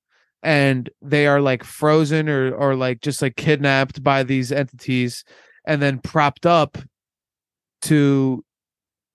and 0.44 0.92
they 1.02 1.26
are 1.26 1.42
like 1.42 1.64
frozen 1.64 2.30
or 2.30 2.54
or 2.54 2.76
like 2.76 3.02
just 3.02 3.22
like 3.22 3.36
kidnapped 3.36 4.04
by 4.04 4.24
these 4.24 4.52
entities 4.52 5.24
and 5.66 5.82
then 5.82 6.00
propped 6.00 6.46
up 6.46 6.78
to 7.82 8.44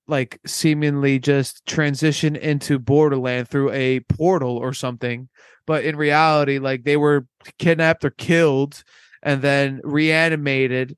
like 0.09 0.41
seemingly 0.45 1.19
just 1.19 1.65
transition 1.67 2.35
into 2.35 2.79
borderland 2.79 3.49
through 3.49 3.71
a 3.71 4.01
portal 4.01 4.57
or 4.57 4.73
something 4.73 5.29
but 5.67 5.85
in 5.85 5.97
reality 5.97 6.59
like 6.59 6.83
they 6.83 6.97
were 6.97 7.27
kidnapped 7.59 8.05
or 8.05 8.11
killed 8.11 8.83
and 9.23 9.41
then 9.43 9.81
reanimated 9.85 10.97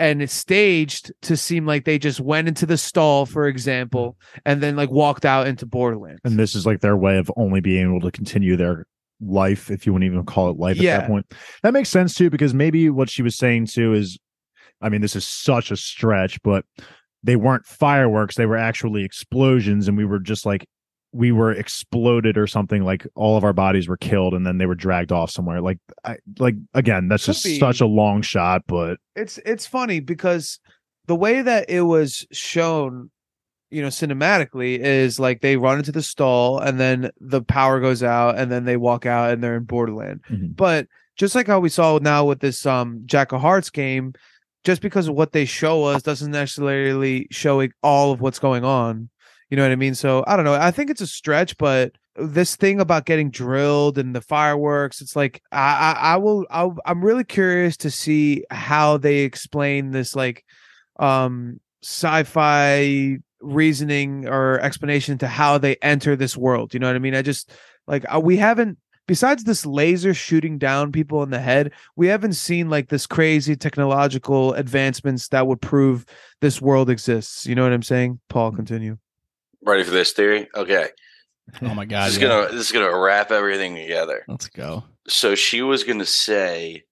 and 0.00 0.22
it's 0.22 0.32
staged 0.32 1.12
to 1.22 1.36
seem 1.36 1.66
like 1.66 1.84
they 1.84 1.98
just 1.98 2.20
went 2.20 2.48
into 2.48 2.64
the 2.64 2.78
stall 2.78 3.26
for 3.26 3.46
example 3.46 4.16
and 4.46 4.62
then 4.62 4.74
like 4.74 4.90
walked 4.90 5.26
out 5.26 5.46
into 5.46 5.66
borderlands. 5.66 6.20
And 6.24 6.38
this 6.38 6.54
is 6.54 6.64
like 6.64 6.80
their 6.80 6.96
way 6.96 7.18
of 7.18 7.30
only 7.36 7.60
being 7.60 7.86
able 7.86 8.00
to 8.00 8.10
continue 8.10 8.56
their 8.56 8.86
life 9.20 9.70
if 9.70 9.84
you 9.84 9.92
wouldn't 9.92 10.10
even 10.10 10.24
call 10.24 10.50
it 10.50 10.56
life 10.56 10.78
at 10.78 10.82
that 10.82 11.06
point. 11.06 11.26
That 11.62 11.74
makes 11.74 11.90
sense 11.90 12.14
too 12.14 12.30
because 12.30 12.54
maybe 12.54 12.88
what 12.88 13.10
she 13.10 13.22
was 13.22 13.36
saying 13.36 13.66
too 13.66 13.92
is 13.92 14.18
i 14.80 14.88
mean 14.88 15.02
this 15.02 15.14
is 15.14 15.26
such 15.26 15.70
a 15.70 15.76
stretch 15.76 16.42
but 16.42 16.64
they 17.22 17.36
weren't 17.36 17.66
fireworks 17.66 18.36
they 18.36 18.46
were 18.46 18.56
actually 18.56 19.04
explosions 19.04 19.88
and 19.88 19.96
we 19.98 20.06
were 20.06 20.18
just 20.18 20.46
like 20.46 20.66
we 21.12 21.32
were 21.32 21.50
exploded 21.52 22.38
or 22.38 22.46
something 22.46 22.84
like 22.84 23.06
all 23.16 23.36
of 23.36 23.42
our 23.44 23.52
bodies 23.52 23.88
were 23.88 23.96
killed 23.96 24.32
and 24.34 24.46
then 24.46 24.58
they 24.58 24.66
were 24.66 24.74
dragged 24.76 25.10
off 25.10 25.30
somewhere 25.30 25.60
like 25.60 25.78
I, 26.04 26.18
like 26.38 26.54
again 26.72 27.08
that's 27.08 27.24
Could 27.26 27.32
just 27.34 27.44
be. 27.44 27.58
such 27.58 27.80
a 27.80 27.86
long 27.86 28.22
shot 28.22 28.62
but 28.68 28.98
it's 29.16 29.38
it's 29.44 29.66
funny 29.66 29.98
because 30.00 30.60
the 31.06 31.16
way 31.16 31.42
that 31.42 31.68
it 31.68 31.80
was 31.82 32.26
shown 32.30 33.10
you 33.70 33.82
know 33.82 33.88
cinematically 33.88 34.78
is 34.78 35.18
like 35.18 35.40
they 35.40 35.56
run 35.56 35.78
into 35.78 35.90
the 35.92 36.02
stall 36.02 36.58
and 36.60 36.78
then 36.78 37.10
the 37.20 37.42
power 37.42 37.80
goes 37.80 38.02
out 38.04 38.38
and 38.38 38.50
then 38.50 38.64
they 38.64 38.76
walk 38.76 39.04
out 39.06 39.30
and 39.32 39.42
they're 39.42 39.56
in 39.56 39.64
borderland 39.64 40.20
Mhm. 40.30 40.54
but 40.54 40.86
just 41.16 41.34
like 41.34 41.48
how 41.48 41.58
we 41.60 41.68
saw 41.68 41.98
now 41.98 42.24
with 42.24 42.38
this 42.40 42.64
um 42.66 43.02
jack 43.06 43.32
of 43.32 43.40
hearts 43.40 43.70
game 43.70 44.12
just 44.62 44.80
because 44.82 45.08
of 45.08 45.14
what 45.14 45.32
they 45.32 45.44
show 45.44 45.84
us 45.84 46.02
doesn't 46.02 46.30
necessarily 46.30 47.26
show 47.30 47.66
all 47.82 48.12
of 48.12 48.20
what's 48.20 48.38
going 48.38 48.64
on 48.64 49.08
you 49.50 49.56
know 49.56 49.64
what 49.64 49.72
i 49.72 49.76
mean? 49.76 49.94
So 49.94 50.24
i 50.26 50.36
don't 50.36 50.44
know 50.44 50.54
i 50.54 50.70
think 50.70 50.90
it's 50.90 51.00
a 51.00 51.06
stretch 51.06 51.58
but 51.58 51.92
this 52.16 52.56
thing 52.56 52.80
about 52.80 53.06
getting 53.06 53.30
drilled 53.30 53.98
and 53.98 54.14
the 54.14 54.20
fireworks 54.20 55.00
it's 55.00 55.16
like 55.16 55.42
i 55.52 55.94
i, 55.96 56.12
I 56.12 56.16
will 56.16 56.46
I'll, 56.50 56.76
i'm 56.84 57.04
really 57.04 57.24
curious 57.24 57.76
to 57.78 57.90
see 57.90 58.44
how 58.50 58.96
they 58.96 59.18
explain 59.18 59.90
this 59.90 60.14
like 60.14 60.44
um 60.98 61.60
sci-fi 61.82 63.18
reasoning 63.40 64.28
or 64.28 64.60
explanation 64.60 65.18
to 65.18 65.28
how 65.28 65.56
they 65.58 65.76
enter 65.76 66.16
this 66.16 66.36
world 66.36 66.74
you 66.74 66.80
know 66.80 66.88
what 66.88 66.96
i 66.96 66.98
mean? 66.98 67.14
I 67.14 67.22
just 67.22 67.50
like 67.86 68.04
uh, 68.12 68.20
we 68.20 68.36
haven't 68.36 68.78
besides 69.06 69.44
this 69.44 69.64
laser 69.64 70.12
shooting 70.12 70.58
down 70.58 70.92
people 70.92 71.22
in 71.22 71.30
the 71.30 71.40
head 71.40 71.72
we 71.96 72.08
haven't 72.08 72.34
seen 72.34 72.68
like 72.68 72.88
this 72.88 73.06
crazy 73.06 73.56
technological 73.56 74.52
advancements 74.54 75.28
that 75.28 75.46
would 75.46 75.62
prove 75.62 76.04
this 76.40 76.60
world 76.60 76.90
exists 76.90 77.46
you 77.46 77.54
know 77.54 77.62
what 77.62 77.72
i'm 77.72 77.82
saying? 77.82 78.20
Paul 78.28 78.52
continue 78.52 78.98
Ready 79.62 79.84
for 79.84 79.90
this 79.90 80.12
theory? 80.12 80.48
Okay. 80.54 80.88
Oh 81.62 81.74
my 81.74 81.84
god. 81.84 82.06
This 82.06 82.16
is 82.16 82.22
yeah. 82.22 82.28
gonna 82.28 82.52
this 82.52 82.66
is 82.66 82.72
gonna 82.72 82.96
wrap 82.96 83.30
everything 83.30 83.74
together. 83.74 84.24
Let's 84.28 84.48
go. 84.48 84.84
So 85.08 85.34
she 85.34 85.62
was 85.62 85.84
gonna 85.84 86.06
say 86.06 86.84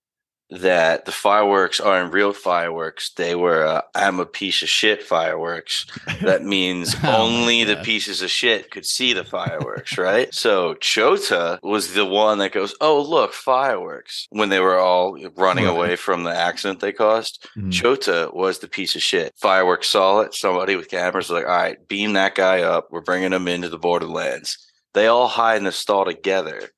that 0.50 1.04
the 1.04 1.12
fireworks 1.12 1.78
aren't 1.78 2.12
real 2.12 2.32
fireworks. 2.32 3.10
They 3.10 3.34
were 3.34 3.66
uh, 3.66 3.82
I'm 3.94 4.18
a 4.18 4.24
piece 4.26 4.62
of 4.62 4.68
shit 4.68 5.02
fireworks. 5.02 5.86
That 6.22 6.42
means 6.42 6.96
Oh 7.04 7.22
only 7.22 7.62
the 7.64 7.76
pieces 7.76 8.22
of 8.22 8.30
shit 8.30 8.70
could 8.72 8.84
see 8.86 9.12
the 9.12 9.24
fireworks, 9.24 9.96
right? 9.98 10.32
So 10.34 10.74
Chota 10.74 11.60
was 11.62 11.94
the 11.94 12.04
one 12.06 12.38
that 12.38 12.52
goes, 12.52 12.74
"Oh, 12.80 13.00
look, 13.02 13.32
fireworks!" 13.34 14.26
When 14.30 14.48
they 14.48 14.60
were 14.60 14.78
all 14.78 15.16
running 15.36 15.66
Right. 15.66 15.76
away 15.76 15.96
from 15.96 16.24
the 16.24 16.34
accident 16.34 16.80
they 16.80 16.92
caused. 16.92 17.46
Mhm. 17.56 17.72
Chota 17.72 18.30
was 18.32 18.58
the 18.58 18.68
piece 18.68 18.96
of 18.96 19.02
shit. 19.02 19.34
Fireworks 19.36 19.88
saw 19.88 20.20
it. 20.20 20.34
Somebody 20.34 20.76
with 20.76 20.88
cameras 20.90 21.28
was 21.28 21.36
like, 21.42 21.44
"All 21.46 21.56
right, 21.56 21.86
beam 21.88 22.14
that 22.14 22.34
guy 22.34 22.62
up. 22.62 22.88
We're 22.90 23.00
bringing 23.02 23.32
him 23.32 23.46
into 23.48 23.68
the 23.68 23.78
Borderlands." 23.78 24.58
They 24.94 25.06
all 25.06 25.28
hide 25.28 25.58
in 25.58 25.64
the 25.64 25.72
stall 25.72 26.04
together. 26.06 26.70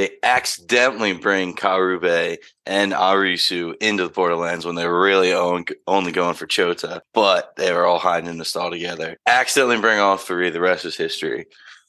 They 0.00 0.12
accidentally 0.22 1.12
bring 1.12 1.54
Karube 1.54 2.38
and 2.64 2.92
Arisu 2.92 3.74
into 3.82 4.04
the 4.04 4.08
Borderlands 4.08 4.64
when 4.64 4.74
they 4.74 4.86
were 4.86 4.98
really 5.02 5.34
on, 5.34 5.66
only 5.86 6.10
going 6.10 6.32
for 6.32 6.46
Chota, 6.46 7.02
but 7.12 7.54
they 7.56 7.70
were 7.70 7.84
all 7.84 7.98
hiding 7.98 8.30
in 8.30 8.38
the 8.38 8.46
stall 8.46 8.70
together. 8.70 9.18
Accidentally 9.26 9.78
bring 9.78 9.98
all 9.98 10.16
three. 10.16 10.48
The 10.48 10.58
rest 10.58 10.86
is 10.86 10.96
history. 10.96 11.44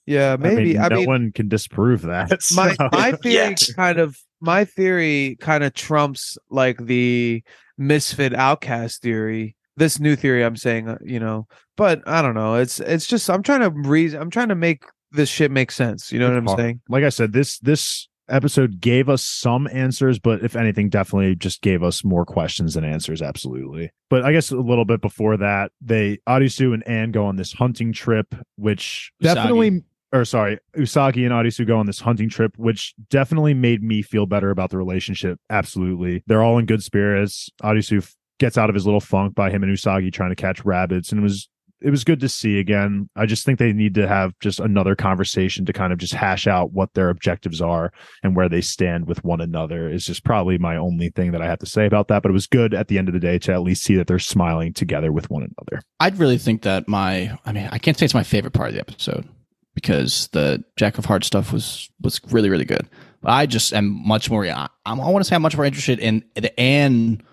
yeah 0.05 0.35
maybe 0.37 0.77
I 0.77 0.87
i 0.87 0.89
mean, 0.89 0.97
mean, 0.97 1.05
no 1.05 1.09
one 1.09 1.31
can 1.31 1.47
disprove 1.47 2.01
that 2.01 2.31
my 2.53 2.73
so- 2.73 2.89
my 2.91 3.11
theory 3.23 3.33
Yes. 3.51 3.71
kind 3.75 3.97
of 3.97 4.17
my 4.41 4.65
theory 4.65 5.37
kind 5.39 5.63
of 5.63 5.73
trumps 5.73 6.37
like 6.49 6.85
the 6.85 7.41
misfit 7.77 8.33
outcast 8.33 9.01
theory 9.03 9.55
this 9.77 9.99
new 10.01 10.17
theory 10.17 10.43
i'm 10.43 10.57
saying 10.57 10.89
uh, 10.89 10.97
you 11.01 11.19
know 11.19 11.47
but 11.77 12.01
i 12.07 12.21
don't 12.21 12.33
know 12.35 12.55
it's 12.55 12.79
it's 12.81 13.07
just 13.07 13.29
i'm 13.29 13.41
trying 13.43 13.61
to 13.61 13.69
reason 13.69 14.19
i'm 14.21 14.29
trying 14.31 14.49
to 14.49 14.55
make 14.55 14.83
this 15.11 15.29
shit 15.29 15.51
makes 15.51 15.75
sense 15.75 16.11
you 16.11 16.19
know 16.19 16.29
what 16.29 16.37
i'm 16.37 16.45
hard. 16.45 16.59
saying 16.59 16.81
like 16.89 17.03
I 17.03 17.09
said, 17.09 17.33
this 17.33 17.59
this 17.59 18.07
episode 18.29 18.79
gave 18.79 19.09
us 19.09 19.23
some 19.23 19.67
answers, 19.71 20.17
but 20.19 20.43
if 20.43 20.55
anything, 20.55 20.89
definitely 20.89 21.35
just 21.35 21.61
gave 21.61 21.83
us 21.83 22.03
more 22.03 22.25
questions 22.25 22.73
than 22.73 22.83
answers. 22.83 23.21
Absolutely. 23.21 23.91
But 24.09 24.23
I 24.23 24.31
guess 24.31 24.51
a 24.51 24.57
little 24.57 24.85
bit 24.85 25.01
before 25.01 25.37
that, 25.37 25.71
they 25.81 26.19
Arisu 26.27 26.73
and 26.73 26.87
Ann 26.87 27.11
go 27.11 27.25
on 27.25 27.35
this 27.35 27.53
hunting 27.53 27.93
trip, 27.93 28.33
which 28.55 29.11
Usagi. 29.21 29.35
definitely 29.35 29.83
or 30.13 30.25
sorry, 30.25 30.59
Usagi 30.75 31.23
and 31.23 31.31
Arisu 31.31 31.65
go 31.65 31.77
on 31.77 31.85
this 31.85 31.99
hunting 31.99 32.29
trip, 32.29 32.57
which 32.57 32.93
definitely 33.09 33.53
made 33.53 33.81
me 33.81 34.01
feel 34.01 34.25
better 34.25 34.49
about 34.49 34.69
the 34.69 34.77
relationship. 34.77 35.39
Absolutely. 35.49 36.23
They're 36.27 36.43
all 36.43 36.57
in 36.57 36.65
good 36.65 36.83
spirits. 36.83 37.49
Arisu 37.63 37.99
f- 37.99 38.15
gets 38.37 38.57
out 38.57 38.69
of 38.69 38.75
his 38.75 38.85
little 38.85 38.99
funk 38.99 39.35
by 39.35 39.49
him 39.49 39.63
and 39.63 39.71
Usagi 39.71 40.11
trying 40.11 40.31
to 40.31 40.35
catch 40.35 40.65
rabbits. 40.65 41.11
And 41.11 41.19
it 41.19 41.23
was 41.23 41.47
it 41.81 41.89
was 41.89 42.03
good 42.03 42.19
to 42.19 42.29
see 42.29 42.59
again. 42.59 43.09
I 43.15 43.25
just 43.25 43.45
think 43.45 43.57
they 43.57 43.73
need 43.73 43.95
to 43.95 44.07
have 44.07 44.37
just 44.39 44.59
another 44.59 44.95
conversation 44.95 45.65
to 45.65 45.73
kind 45.73 45.91
of 45.91 45.99
just 45.99 46.13
hash 46.13 46.47
out 46.47 46.73
what 46.73 46.93
their 46.93 47.09
objectives 47.09 47.61
are 47.61 47.91
and 48.23 48.35
where 48.35 48.47
they 48.47 48.61
stand 48.61 49.07
with 49.07 49.23
one 49.23 49.41
another 49.41 49.89
is 49.89 50.05
just 50.05 50.23
probably 50.23 50.57
my 50.57 50.77
only 50.77 51.09
thing 51.09 51.31
that 51.31 51.41
I 51.41 51.47
have 51.47 51.59
to 51.59 51.65
say 51.65 51.85
about 51.85 52.07
that. 52.09 52.21
But 52.21 52.29
it 52.29 52.33
was 52.33 52.47
good 52.47 52.73
at 52.73 52.87
the 52.87 52.97
end 52.97 53.07
of 53.07 53.13
the 53.13 53.19
day 53.19 53.39
to 53.39 53.53
at 53.53 53.61
least 53.61 53.83
see 53.83 53.95
that 53.95 54.07
they're 54.07 54.19
smiling 54.19 54.73
together 54.73 55.11
with 55.11 55.29
one 55.29 55.43
another. 55.43 55.81
I'd 55.99 56.19
really 56.19 56.37
think 56.37 56.61
that 56.61 56.87
my 56.87 57.37
I 57.45 57.51
mean, 57.51 57.67
I 57.71 57.79
can't 57.79 57.97
say 57.97 58.05
it's 58.05 58.13
my 58.13 58.23
favorite 58.23 58.53
part 58.53 58.69
of 58.69 58.75
the 58.75 58.81
episode 58.81 59.27
because 59.73 60.27
the 60.33 60.63
Jack 60.77 60.97
of 60.97 61.05
Hearts 61.05 61.27
stuff 61.27 61.51
was 61.51 61.89
was 62.01 62.21
really 62.29 62.49
really 62.49 62.65
good. 62.65 62.87
But 63.21 63.31
I 63.31 63.45
just 63.45 63.73
am 63.73 64.07
much 64.07 64.29
more 64.29 64.45
I, 64.45 64.67
I'm- 64.85 65.01
I 65.01 65.09
want 65.09 65.23
to 65.23 65.29
say 65.29 65.35
I'm 65.35 65.41
much 65.41 65.55
more 65.55 65.65
interested 65.65 65.99
in 65.99 66.23
the 66.35 66.57
Ann 66.59 67.23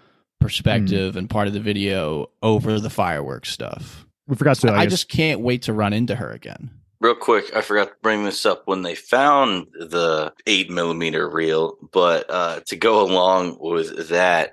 perspective 0.41 1.15
hmm. 1.15 1.19
and 1.19 1.31
part 1.31 1.49
of 1.49 1.53
the 1.53 1.61
video 1.61 2.31
over 2.43 2.81
the 2.81 2.91
fireworks 2.91 3.51
stuff. 3.51 4.07
We 4.29 4.37
forgot 4.37 4.59
to. 4.59 4.73
I, 4.73 4.81
I 4.81 4.87
just 4.87 5.09
can't 5.09 5.41
wait 5.41 5.63
to 5.63 5.73
run 5.73 5.93
into 5.93 6.15
her 6.15 6.31
again. 6.31 6.71
Real 7.01 7.15
quick, 7.15 7.55
I 7.57 7.63
forgot 7.63 7.89
to 7.89 7.95
bring 8.03 8.25
this 8.25 8.45
up 8.45 8.63
when 8.67 8.83
they 8.83 8.95
found 8.95 9.69
the 9.73 10.33
eight 10.47 10.69
millimeter 10.69 11.29
reel, 11.29 11.77
but 11.93 12.27
uh, 12.29 12.61
to 12.67 12.77
go 12.77 13.01
along 13.01 13.57
with 13.61 14.09
that, 14.09 14.53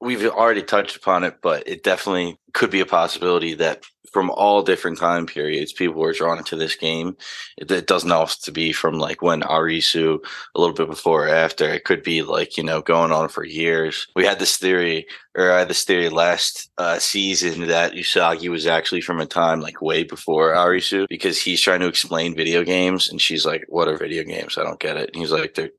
we've 0.00 0.24
already 0.26 0.62
touched 0.62 0.96
upon 0.96 1.24
it, 1.24 1.38
but 1.42 1.68
it 1.68 1.82
definitely 1.82 2.38
could 2.52 2.70
be 2.70 2.80
a 2.80 2.86
possibility 2.86 3.54
that 3.54 3.84
from 4.12 4.30
all 4.30 4.62
different 4.62 4.98
time 4.98 5.24
periods, 5.24 5.72
people 5.72 6.00
were 6.00 6.12
drawn 6.12 6.38
into 6.38 6.56
this 6.56 6.74
game. 6.74 7.16
It, 7.56 7.70
it 7.70 7.86
doesn't 7.86 8.10
have 8.10 8.36
to 8.40 8.50
be 8.50 8.72
from 8.72 8.94
like 8.94 9.22
when 9.22 9.42
Arisu, 9.42 10.18
a 10.54 10.60
little 10.60 10.74
bit 10.74 10.88
before 10.88 11.26
or 11.26 11.28
after. 11.28 11.68
It 11.68 11.84
could 11.84 12.02
be 12.02 12.22
like, 12.22 12.56
you 12.56 12.64
know, 12.64 12.80
going 12.80 13.12
on 13.12 13.28
for 13.28 13.44
years. 13.44 14.08
We 14.16 14.24
had 14.24 14.38
this 14.40 14.56
theory, 14.56 15.06
or 15.36 15.52
I 15.52 15.60
had 15.60 15.68
this 15.68 15.84
theory 15.84 16.08
last 16.08 16.70
uh, 16.78 16.98
season 16.98 17.68
that 17.68 17.92
Usagi 17.92 18.48
was 18.48 18.66
actually 18.66 19.02
from 19.02 19.20
a 19.20 19.26
time 19.26 19.60
like 19.60 19.80
way 19.80 20.02
before 20.02 20.54
Arisu 20.54 21.06
because 21.08 21.40
he's 21.40 21.60
trying 21.60 21.80
to 21.80 21.88
explain 21.88 22.34
video 22.34 22.64
games 22.64 23.08
and 23.08 23.20
she's 23.20 23.46
like, 23.46 23.64
What 23.68 23.86
are 23.86 23.96
video 23.96 24.24
games? 24.24 24.58
I 24.58 24.64
don't 24.64 24.80
get 24.80 24.96
it. 24.96 25.10
And 25.12 25.16
he's 25.20 25.32
like, 25.32 25.54
They're 25.54 25.70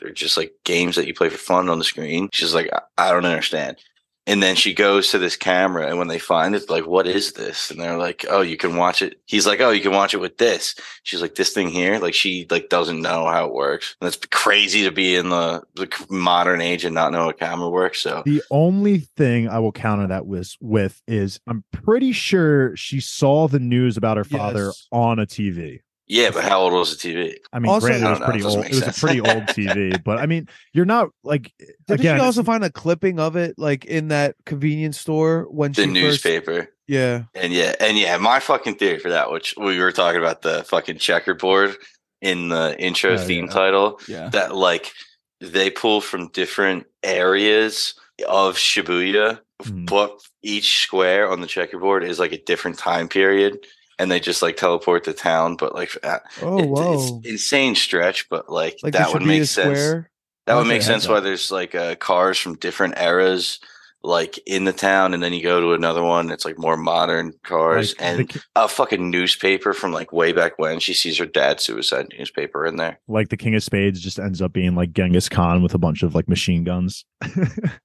they're 0.00 0.10
just 0.10 0.36
like 0.36 0.52
games 0.64 0.96
that 0.96 1.06
you 1.06 1.14
play 1.14 1.28
for 1.28 1.38
fun 1.38 1.68
on 1.68 1.78
the 1.78 1.84
screen. 1.84 2.28
She's 2.32 2.54
like, 2.54 2.70
I, 2.72 2.80
I 2.96 3.12
don't 3.12 3.24
understand. 3.26 3.78
And 4.26 4.42
then 4.42 4.56
she 4.56 4.74
goes 4.74 5.10
to 5.12 5.18
this 5.18 5.36
camera, 5.38 5.86
and 5.86 5.96
when 5.96 6.08
they 6.08 6.18
find 6.18 6.54
it, 6.54 6.68
like, 6.68 6.86
what 6.86 7.06
is 7.06 7.32
this? 7.32 7.70
And 7.70 7.80
they're 7.80 7.96
like, 7.96 8.26
oh, 8.28 8.42
you 8.42 8.58
can 8.58 8.76
watch 8.76 9.00
it. 9.00 9.18
He's 9.24 9.46
like, 9.46 9.62
oh, 9.62 9.70
you 9.70 9.80
can 9.80 9.92
watch 9.92 10.12
it 10.12 10.18
with 10.20 10.36
this. 10.36 10.74
She's 11.02 11.22
like, 11.22 11.34
this 11.36 11.54
thing 11.54 11.68
here, 11.70 11.98
like, 11.98 12.12
she 12.12 12.46
like 12.50 12.68
doesn't 12.68 13.00
know 13.00 13.24
how 13.24 13.46
it 13.46 13.54
works. 13.54 13.96
And 14.02 14.06
it's 14.08 14.18
crazy 14.30 14.84
to 14.84 14.90
be 14.90 15.16
in 15.16 15.30
the, 15.30 15.62
the 15.76 15.88
modern 16.10 16.60
age 16.60 16.84
and 16.84 16.94
not 16.94 17.10
know 17.10 17.20
how 17.22 17.30
a 17.30 17.32
camera 17.32 17.70
works. 17.70 18.00
So 18.00 18.22
The 18.26 18.42
only 18.50 18.98
thing 18.98 19.48
I 19.48 19.60
will 19.60 19.72
counter 19.72 20.06
that 20.08 20.26
with 20.26 20.54
with 20.60 21.00
is 21.08 21.40
I'm 21.46 21.64
pretty 21.72 22.12
sure 22.12 22.76
she 22.76 23.00
saw 23.00 23.48
the 23.48 23.60
news 23.60 23.96
about 23.96 24.18
her 24.18 24.24
father 24.24 24.66
Yes. 24.66 24.88
on 24.92 25.18
a 25.18 25.24
TV. 25.26 25.80
Yeah, 26.08 26.30
but 26.30 26.42
how 26.44 26.60
old 26.60 26.72
was 26.72 26.96
the 26.96 27.08
TV? 27.14 27.34
I 27.52 27.58
mean, 27.58 27.70
Also- 27.70 27.86
granted, 27.86 28.06
it 28.06 28.10
was 28.10 28.18
don't 28.18 28.20
know, 28.20 28.32
pretty 28.32 28.40
it 28.40 28.44
old. 28.46 28.64
It 28.66 28.70
was 28.70 28.78
sense. 28.80 28.96
a 28.96 29.00
pretty 29.00 29.20
old 29.20 29.42
TV, 29.48 30.04
but 30.04 30.18
I 30.18 30.26
mean, 30.26 30.48
you're 30.72 30.84
not 30.84 31.08
like 31.24 31.52
Did 31.86 32.00
again. 32.00 32.18
she 32.18 32.24
also 32.24 32.42
find 32.42 32.64
a 32.64 32.70
clipping 32.70 33.20
of 33.20 33.36
it 33.36 33.54
like 33.58 33.84
in 33.84 34.08
that 34.08 34.34
convenience 34.46 34.98
store 34.98 35.46
when 35.50 35.72
The 35.72 35.82
she 35.82 35.88
first? 35.88 35.94
newspaper. 35.94 36.68
Yeah. 36.86 37.24
And 37.34 37.52
yeah, 37.52 37.74
and 37.80 37.98
yeah, 37.98 38.16
my 38.16 38.40
fucking 38.40 38.76
theory 38.76 38.98
for 38.98 39.10
that, 39.10 39.30
which 39.30 39.54
we 39.58 39.78
were 39.78 39.92
talking 39.92 40.20
about 40.20 40.42
the 40.42 40.64
fucking 40.64 40.98
checkerboard 40.98 41.76
in 42.22 42.48
the 42.48 42.74
intro 42.78 43.12
Oh, 43.12 43.18
theme 43.18 43.44
yeah. 43.44 43.50
title, 43.52 44.00
Yeah. 44.08 44.28
that 44.30 44.54
like 44.54 44.92
they 45.40 45.70
pull 45.70 46.00
from 46.00 46.28
different 46.28 46.86
areas 47.04 47.94
of 48.26 48.56
Shibuya, 48.56 49.40
Mhm. 49.62 49.86
but 49.88 50.18
each 50.42 50.82
square 50.82 51.30
on 51.30 51.40
the 51.40 51.46
checkerboard 51.46 52.02
is 52.04 52.18
like 52.18 52.32
a 52.32 52.42
different 52.42 52.78
time 52.78 53.08
period. 53.08 53.58
And 53.98 54.10
they 54.10 54.20
just 54.20 54.42
like 54.42 54.56
teleport 54.56 55.04
to 55.04 55.12
town, 55.12 55.56
but 55.56 55.74
like 55.74 55.90
uh, 56.04 56.18
Oh 56.42 56.58
it- 56.58 56.68
whoa. 56.68 56.94
it's 57.20 57.28
insane 57.28 57.74
stretch, 57.74 58.28
but 58.28 58.48
like, 58.50 58.78
like 58.82 58.92
that 58.92 59.12
would 59.12 59.22
make 59.22 59.44
sense. 59.44 59.78
Square. 59.78 60.10
That 60.46 60.54
would 60.54 60.60
Okay, 60.62 60.68
make 60.70 60.82
sense 60.82 61.06
why 61.08 61.20
there's 61.20 61.50
like 61.50 61.74
uh, 61.74 61.94
cars 61.96 62.38
from 62.38 62.54
different 62.56 62.96
eras, 62.98 63.58
like 64.02 64.38
in 64.46 64.64
the 64.64 64.72
town, 64.72 65.12
and 65.12 65.22
then 65.22 65.32
you 65.34 65.42
go 65.42 65.60
to 65.60 65.72
another 65.72 66.02
one. 66.02 66.30
It's 66.30 66.44
like 66.46 66.56
more 66.58 66.76
modern 66.76 67.32
cars 67.42 67.94
like, 67.98 68.06
and 68.20 68.28
the, 68.28 68.42
a 68.56 68.68
fucking 68.68 69.10
newspaper 69.10 69.74
from 69.74 69.92
like 69.92 70.10
way 70.12 70.32
back 70.32 70.58
when. 70.58 70.78
She 70.80 70.94
sees 70.94 71.18
her 71.18 71.26
dad's 71.26 71.64
suicide 71.64 72.06
newspaper 72.16 72.64
in 72.64 72.76
there. 72.76 72.98
like 73.08 73.28
the 73.28 73.36
King 73.36 73.56
of 73.56 73.62
Spades 73.64 74.00
just 74.00 74.18
ends 74.18 74.40
up 74.40 74.52
being 74.54 74.74
like 74.74 74.92
Genghis 74.92 75.28
Khan 75.28 75.62
with 75.62 75.74
a 75.74 75.78
bunch 75.78 76.02
of 76.04 76.14
like 76.14 76.28
machine 76.28 76.62
guns. 76.64 77.04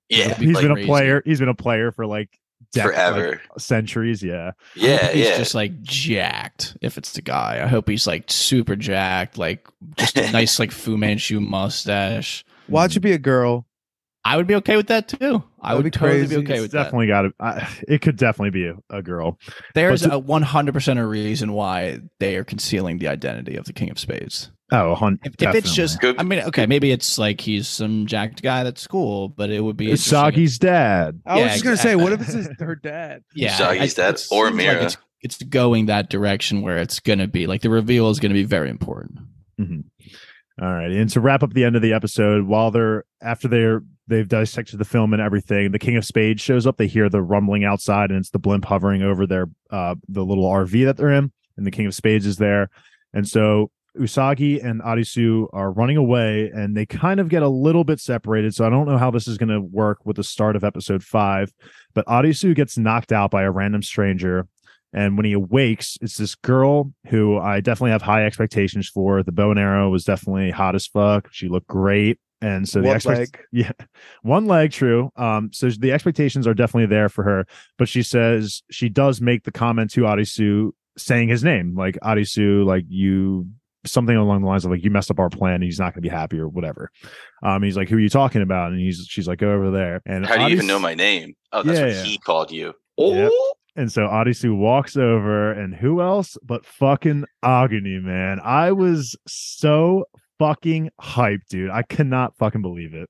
Yeah, 0.10 0.36
he's 0.36 0.54
like, 0.54 0.62
been 0.64 0.72
a 0.72 0.76
crazy. 0.76 0.88
player. 0.88 1.22
He's 1.26 1.40
been 1.40 1.50
a 1.50 1.56
player 1.56 1.92
for 1.92 2.06
like 2.06 2.30
dec- 2.74 2.84
like, 2.86 2.94
forever. 2.94 3.42
centuries. 3.58 4.22
Yeah, 4.24 4.52
yeah, 4.76 5.08
he's 5.12 5.26
yeah. 5.28 5.38
just 5.38 5.56
like 5.56 5.82
jacked. 5.82 6.78
If 6.82 6.98
it's 6.98 7.14
the 7.14 7.22
guy, 7.22 7.62
I 7.64 7.68
hope 7.68 7.88
he's 7.88 8.08
like 8.08 8.26
super 8.30 8.76
jacked, 8.76 9.38
like 9.38 9.68
just 9.98 10.18
a 10.18 10.32
nice 10.34 10.60
like 10.60 10.72
Fu 10.72 10.98
Manchu 10.98 11.40
mustache. 11.40 12.44
Watch 12.68 12.96
you 12.96 13.02
be 13.02 13.12
a 13.14 13.18
girl. 13.18 13.66
I 14.26 14.38
would 14.38 14.48
be 14.48 14.56
okay 14.56 14.78
with 14.78 14.88
that 14.88 15.10
too. 15.10 15.44
I 15.62 15.70
That'd 15.74 15.78
would 15.78 15.84
be 15.84 15.92
totally 15.92 16.20
crazy. 16.22 16.36
be 16.38 16.42
okay 16.44 16.54
it's 16.54 16.62
with 16.62 16.72
that. 16.72 16.84
definitely 16.86 17.08
got 17.08 17.22
to. 17.24 17.68
It 17.90 18.02
could 18.02 18.16
definitely 18.16 18.52
be 18.52 18.68
a, 18.68 18.76
a 18.90 19.02
girl. 19.02 19.38
There's 19.76 20.04
but 20.04 20.14
a 20.14 20.20
100 20.20 20.74
percent 20.74 20.98
a 21.00 21.06
reason 21.06 21.52
why 21.52 22.00
they 22.20 22.38
are 22.38 22.46
concealing 22.46 23.00
the 23.00 23.10
identity 23.10 23.58
of 23.58 23.66
the 23.66 23.74
King 23.74 23.92
of 23.92 24.00
Spades. 24.00 24.50
Oh, 24.76 24.92
a 24.92 24.96
hun- 24.96 25.20
If, 25.24 25.36
if 25.40 25.54
it's 25.56 25.74
just, 25.74 26.02
Good- 26.02 26.20
I 26.20 26.24
mean, 26.24 26.40
okay, 26.40 26.66
maybe 26.66 26.92
it's 26.92 27.18
like 27.20 27.40
he's 27.40 27.68
some 27.68 28.08
jacked 28.08 28.42
guy 28.42 28.64
that's 28.64 28.86
cool, 28.88 29.30
but 29.30 29.50
it 29.52 29.62
would 29.62 29.78
be 29.78 29.86
interesting 29.92 30.18
if- 30.18 30.24
Sagi's 30.26 30.58
dad. 30.58 31.22
I 31.26 31.36
was 31.36 31.42
Yeah, 31.44 31.48
just 31.52 31.64
gonna 31.64 31.78
say, 31.78 31.96
what 31.96 32.12
if 32.12 32.22
it's 32.22 32.34
his, 32.34 32.50
her 32.60 32.76
dad? 32.76 33.24
yeah, 33.36 33.56
Sagi's 33.56 33.98
I- 34.00 34.02
dad 34.04 34.16
it 34.16 34.28
or 34.32 34.48
seems 34.48 34.58
like 34.66 34.78
it's, 34.82 34.98
it's 35.22 35.44
going 35.44 35.86
that 35.86 36.10
direction 36.10 36.62
where 36.64 36.78
it's 36.78 37.00
gonna 37.00 37.28
be 37.28 37.46
like 37.48 37.62
the 37.62 37.70
reveal 37.70 38.10
is 38.10 38.20
gonna 38.20 38.34
be 38.34 38.44
very 38.46 38.70
important. 38.70 39.20
All 40.62 40.72
right, 40.72 40.92
and 40.92 41.10
to 41.10 41.20
wrap 41.20 41.42
up 41.42 41.54
the 41.54 41.64
end 41.64 41.76
of 41.76 41.82
the 41.82 41.94
episode, 41.94 42.46
while 42.46 42.70
they're 42.70 43.06
after 43.24 43.48
they're 43.48 43.82
they've 44.08 44.28
dissected 44.28 44.78
the 44.80 44.86
film 44.86 45.12
and 45.14 45.22
everything, 45.22 45.72
the 45.72 45.80
King 45.80 45.98
of 45.98 46.06
Spades 46.06 46.42
shows 46.42 46.68
up. 46.68 46.78
They 46.78 46.86
hear 46.88 47.10
the 47.10 47.24
rumbling 47.24 47.64
outside, 47.64 48.12
and 48.12 48.20
it's 48.20 48.30
the 48.30 48.38
blimp 48.40 48.66
hovering 48.66 49.02
over 49.02 49.26
their 49.26 49.48
uh 49.72 49.96
the 50.08 50.24
little 50.24 50.46
RV 50.46 50.86
that 50.86 50.98
they're 50.98 51.12
in, 51.12 51.32
and 51.58 51.66
the 51.66 51.72
King 51.72 51.88
of 51.88 51.96
Spades 51.96 52.28
is 52.28 52.38
there, 52.38 52.70
and 53.14 53.28
so 53.28 53.72
Usagi 53.98 54.64
and 54.64 54.82
Arisu 54.82 55.48
are 55.54 55.72
running 55.72 55.98
away, 55.98 56.50
and 56.54 56.76
they 56.76 56.86
kind 56.86 57.20
of 57.20 57.30
get 57.30 57.44
a 57.44 57.48
little 57.48 57.84
bit 57.84 58.00
separated. 58.00 58.56
So 58.56 58.66
I 58.66 58.70
don't 58.70 58.88
know 58.88 58.98
how 58.98 59.12
this 59.12 59.28
is 59.28 59.38
going 59.38 59.50
to 59.50 59.62
work 59.62 60.06
with 60.06 60.16
the 60.16 60.24
start 60.24 60.56
of 60.56 60.64
episode 60.64 61.04
five, 61.04 61.54
but 61.94 62.06
Arisu 62.08 62.56
gets 62.56 62.78
knocked 62.78 63.12
out 63.12 63.32
by 63.32 63.44
a 63.44 63.52
random 63.52 63.84
stranger. 63.84 64.48
And 64.96 65.18
when 65.18 65.26
he 65.26 65.34
awakes, 65.34 65.98
it's 66.02 66.18
this 66.18 66.36
girl 66.36 66.94
who 67.08 67.40
I 67.40 67.62
definitely 67.62 67.92
have 67.92 68.04
high 68.04 68.26
expectations 68.26 68.88
for. 68.88 69.24
The 69.24 69.32
bow 69.32 69.50
and 69.50 69.60
arrow 69.60 69.90
was 69.90 70.04
definitely 70.04 70.52
hot 70.52 70.76
as 70.76 70.86
fuck. 70.86 71.30
She 71.32 71.50
looked 71.50 71.68
great. 71.68 72.20
And 72.42 72.68
so 72.68 72.82
the 72.82 72.88
One 72.88 72.96
expect- 72.98 73.18
leg. 73.18 73.40
yeah, 73.52 73.72
one 74.22 74.46
leg, 74.48 74.72
true. 74.72 75.10
Um, 75.16 75.50
so 75.54 75.70
the 75.70 75.94
expectations 75.94 76.46
are 76.46 76.54
definitely 76.54 76.88
there 76.88 77.10
for 77.10 77.24
her. 77.24 77.46
But 77.78 77.90
she 77.90 78.04
says 78.04 78.64
she 78.70 78.90
does 78.90 79.22
make 79.22 79.46
the 79.46 79.52
comment 79.52 79.92
to 79.92 80.02
Arisu 80.02 80.72
saying 80.98 81.30
his 81.30 81.44
name, 81.44 81.76
like 81.76 81.98
Arisu, 82.04 82.66
like 82.66 82.84
you 82.88 83.48
something 83.86 84.16
along 84.16 84.42
the 84.42 84.48
lines 84.48 84.66
of 84.66 84.72
like 84.72 84.84
you 84.84 84.90
messed 84.92 85.12
up 85.12 85.20
our 85.20 85.30
plan 85.30 85.56
and 85.56 85.64
he's 85.64 85.80
not 85.80 85.94
going 85.94 86.02
to 86.04 86.10
be 86.10 86.10
happy 86.10 86.38
or 86.40 86.48
whatever. 86.48 86.90
Um, 87.44 87.64
he's 87.64 87.76
like, 87.78 87.90
who 87.90 87.98
are 87.98 88.00
you 88.00 88.10
talking 88.10 88.42
about? 88.42 88.72
And 88.72 88.80
he's 88.80 89.06
she's 89.10 89.28
like 89.28 89.40
Go 89.40 89.52
over 89.52 89.72
there. 89.72 90.02
And 90.06 90.26
How 90.26 90.36
do 90.38 90.44
you 90.44 90.50
even 90.50 90.68
know 90.68 90.80
my 90.80 90.96
name? 90.96 91.34
Oh, 91.52 91.64
that's 91.64 91.78
Yeah, 91.80 91.86
what 91.86 91.94
yeah. 91.96 92.04
he 92.04 92.18
called 92.18 92.52
you. 92.52 92.74
Yep. 92.98 93.32
Oh, 93.34 93.54
And 93.76 93.92
so 93.92 94.02
Arisu 94.04 94.56
walks 94.56 94.96
over, 94.96 95.52
and 95.52 95.74
who 95.76 96.02
else 96.02 96.38
but 96.44 96.66
fucking 96.66 97.26
Agony, 97.44 98.00
man? 98.00 98.40
I 98.44 98.72
was 98.72 99.16
so 99.28 100.06
fucking 100.40 100.90
hyped, 101.02 101.48
dude. 101.50 101.72
I 101.72 101.82
cannot 101.84 102.38
fucking 102.38 102.62
believe 102.62 102.94
it. 102.94 103.10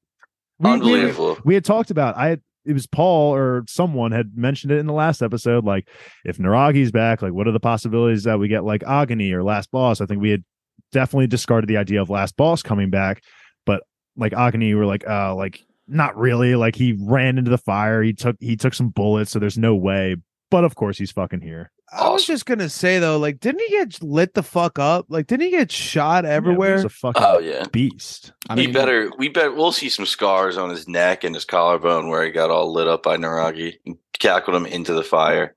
We- 0.59 0.69
we- 0.69 0.73
unbelievable. 0.75 1.37
We, 1.43 1.53
had 1.55 1.65
talked 1.65 1.91
about 1.91 2.15
I 2.17 2.29
had 2.29 2.41
it 2.65 2.71
was 2.71 2.87
Paul 2.87 3.35
or 3.35 3.65
someone 3.67 4.13
had 4.13 4.37
mentioned 4.37 4.71
it 4.71 4.77
in 4.77 4.85
the 4.85 4.93
last 4.93 5.21
episode. 5.21 5.65
Like, 5.65 5.89
if 6.23 6.37
Niragi's 6.37 6.91
back, 6.93 7.21
like 7.21 7.33
what 7.33 7.45
are 7.45 7.51
the 7.51 7.59
possibilities 7.59 8.23
that 8.23 8.39
we 8.39 8.47
get 8.47 8.63
like 8.63 8.83
Agony 8.83 9.33
or 9.33 9.43
Last 9.43 9.69
Boss? 9.69 9.99
I 9.99 10.05
think 10.05 10.21
we 10.21 10.29
had 10.29 10.45
definitely 10.93 11.27
discarded 11.27 11.67
the 11.69 11.75
idea 11.77 12.01
of 12.01 12.09
Last 12.09 12.37
Boss 12.37 12.63
coming 12.63 12.89
back, 12.89 13.21
but 13.65 13.83
like 14.15 14.31
Agni 14.33 14.73
we're 14.75 14.85
like, 14.85 15.05
uh, 15.07 15.35
like 15.35 15.61
not 15.87 16.15
really. 16.17 16.55
Like 16.55 16.75
he 16.75 16.97
ran 17.01 17.37
into 17.37 17.51
the 17.51 17.57
fire, 17.57 18.01
he 18.01 18.13
took 18.13 18.37
he 18.39 18.55
took 18.55 18.73
some 18.73 18.89
bullets, 18.89 19.31
so 19.31 19.39
there's 19.39 19.57
no 19.57 19.75
way. 19.75 20.15
But 20.49 20.63
of 20.63 20.75
course, 20.75 20.97
he's 20.97 21.11
fucking 21.11 21.41
here. 21.41 21.71
I 21.91 22.09
was 22.09 22.25
just 22.25 22.45
gonna 22.45 22.69
say 22.69 22.97
though, 22.99 23.17
like, 23.19 23.39
didn't 23.39 23.61
he 23.61 23.69
get 23.69 24.01
lit 24.01 24.33
the 24.33 24.41
fuck 24.43 24.79
up? 24.79 25.07
Like, 25.09 25.27
didn't 25.27 25.45
he 25.45 25.51
get 25.51 25.71
shot 25.71 26.23
Yeah, 26.23 26.31
everywhere? 26.31 26.75
he's 26.77 26.85
a 26.85 26.89
fucking 26.89 27.21
Oh 27.23 27.39
yeah. 27.39 27.65
beast. 27.71 28.33
I 28.49 28.55
he 28.59 28.67
better. 28.67 29.11
We 29.17 29.29
bet 29.29 29.55
we'll 29.55 29.71
see 29.71 29.89
some 29.89 30.05
scars 30.05 30.57
on 30.57 30.69
his 30.69 30.87
neck 30.87 31.23
and 31.23 31.35
his 31.35 31.45
collarbone 31.45 32.07
where 32.07 32.23
he 32.23 32.31
got 32.31 32.49
all 32.49 32.71
lit 32.71 32.87
up 32.87 33.03
by 33.03 33.17
Niragi 33.17 33.75
and 33.85 33.97
cackled 34.17 34.55
him 34.55 34.65
into 34.65 34.93
the 34.93 35.03
fire. 35.03 35.55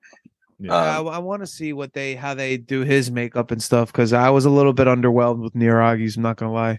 Yeah. 0.59 0.75
Uh, 0.75 1.05
I, 1.05 1.19
want 1.19 1.43
to 1.43 1.47
see 1.47 1.73
what 1.73 1.93
they 1.93 2.15
how 2.15 2.35
they 2.35 2.57
do 2.57 2.81
his 2.81 3.11
makeup 3.11 3.51
and 3.51 3.63
stuff 3.63 3.93
because 3.93 4.13
I 4.13 4.31
was 4.31 4.47
a 4.47 4.51
little 4.51 4.73
bit 4.73 4.87
underwhelmed 4.87 5.43
with 5.43 5.53
Niragi's. 5.53 6.17
I'm 6.17 6.23
not 6.23 6.37
gonna 6.37 6.53
lie. 6.53 6.79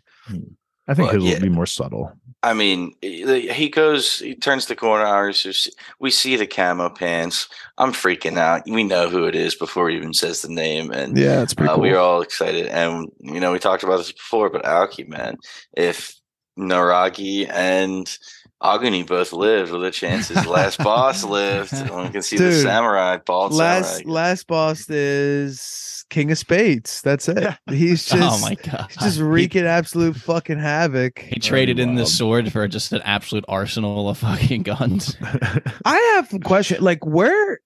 I 0.88 0.93
think 0.93 1.11
well, 1.11 1.21
his 1.21 1.23
yeah. 1.23 1.34
will 1.36 1.41
be 1.41 1.49
more 1.49 1.65
subtle. 1.65 2.11
I 2.43 2.53
mean, 2.53 2.93
he 3.01 3.51
he 3.51 3.69
goes, 3.69 4.19
he 4.19 4.34
turns 4.36 4.67
the 4.67 4.75
corner. 4.75 5.03
ours, 5.05 5.43
just- 5.43 5.75
We 5.99 6.11
see 6.11 6.36
the 6.38 6.47
camo 6.47 6.89
pants. 6.89 7.49
I'm 7.78 7.91
freaking 7.91 8.38
out. 8.38 8.63
We 8.67 8.84
know 8.84 9.09
who 9.09 9.25
it 9.25 9.36
is 9.36 9.53
before 9.53 9.89
he 9.89 9.97
even 9.97 10.13
says 10.13 10.41
the 10.41 10.49
name, 10.49 10.91
and 10.91 11.17
Yeah, 11.17 11.41
it's 11.41 11.53
uh, 11.57 11.78
we 11.80 11.91
are 11.91 11.97
all 11.97 12.21
excited. 12.21 12.67
And 12.67 13.11
you 13.19 13.39
know, 13.39 13.51
we 13.51 13.59
talked 13.59 13.84
about 13.84 13.97
this 13.97 14.11
before, 14.11 14.49
but 14.49 14.63
Aoki, 14.63 15.07
man, 15.07 15.38
if 15.75 16.15
Niragi 16.57 17.49
and 17.51 18.17
Aguni 18.62 19.05
both 19.05 19.34
lived, 19.34 19.72
well, 19.72 19.82
the 19.82 19.91
chances 19.91 20.45
last 20.47 20.78
boss 20.84 21.24
lived. 21.24 21.74
And 21.74 22.03
we 22.03 22.10
can 22.10 22.22
see 22.22 22.38
the 22.38 22.51
samurai, 22.53 23.18
bald 23.18 23.53
last 23.53 23.97
samurai. 23.97 24.12
last 24.12 24.47
boss 24.47 24.89
is 24.89 26.03
King 26.10 26.32
of 26.32 26.38
Spades. 26.39 27.01
That's 27.03 27.30
it. 27.30 27.53
He's 27.70 28.12
oh 28.14 28.18
just 28.18 28.39
oh 28.39 28.41
my 28.41 28.55
god, 28.55 28.88
he's 28.89 29.03
just 29.03 29.20
wreaking 29.20 29.66
absolute 29.66 30.16
fucking 30.16 30.58
havoc. 30.60 31.20
He, 31.20 31.28
he 31.36 31.39
traded 31.39 31.78
in 31.78 31.95
the 31.95 32.05
sword 32.08 32.51
for 32.51 32.68
just 32.68 32.91
an 32.93 33.01
absolute 33.03 33.45
arsenal 33.47 34.10
of 34.10 34.18
fucking 34.18 34.64
guns. 34.64 35.16
I 35.86 35.95
have 36.16 36.34
a 36.34 36.39
question. 36.39 36.84
Like, 36.84 37.05
where? 37.05 37.60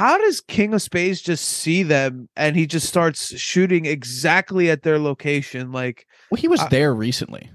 How 0.00 0.16
does 0.16 0.40
King 0.40 0.74
of 0.74 0.82
Spades 0.82 1.20
just 1.20 1.44
see 1.44 1.82
them 1.82 2.28
and 2.36 2.54
he 2.54 2.66
just 2.68 2.86
starts 2.88 3.36
shooting 3.36 3.84
exactly 3.84 4.70
at 4.70 4.82
their 4.82 4.96
location? 4.98 5.72
Like, 5.72 6.06
Well, 6.30 6.40
he 6.40 6.46
was 6.46 6.60
I- 6.60 6.68
there 6.68 6.94
recently. 6.94 7.50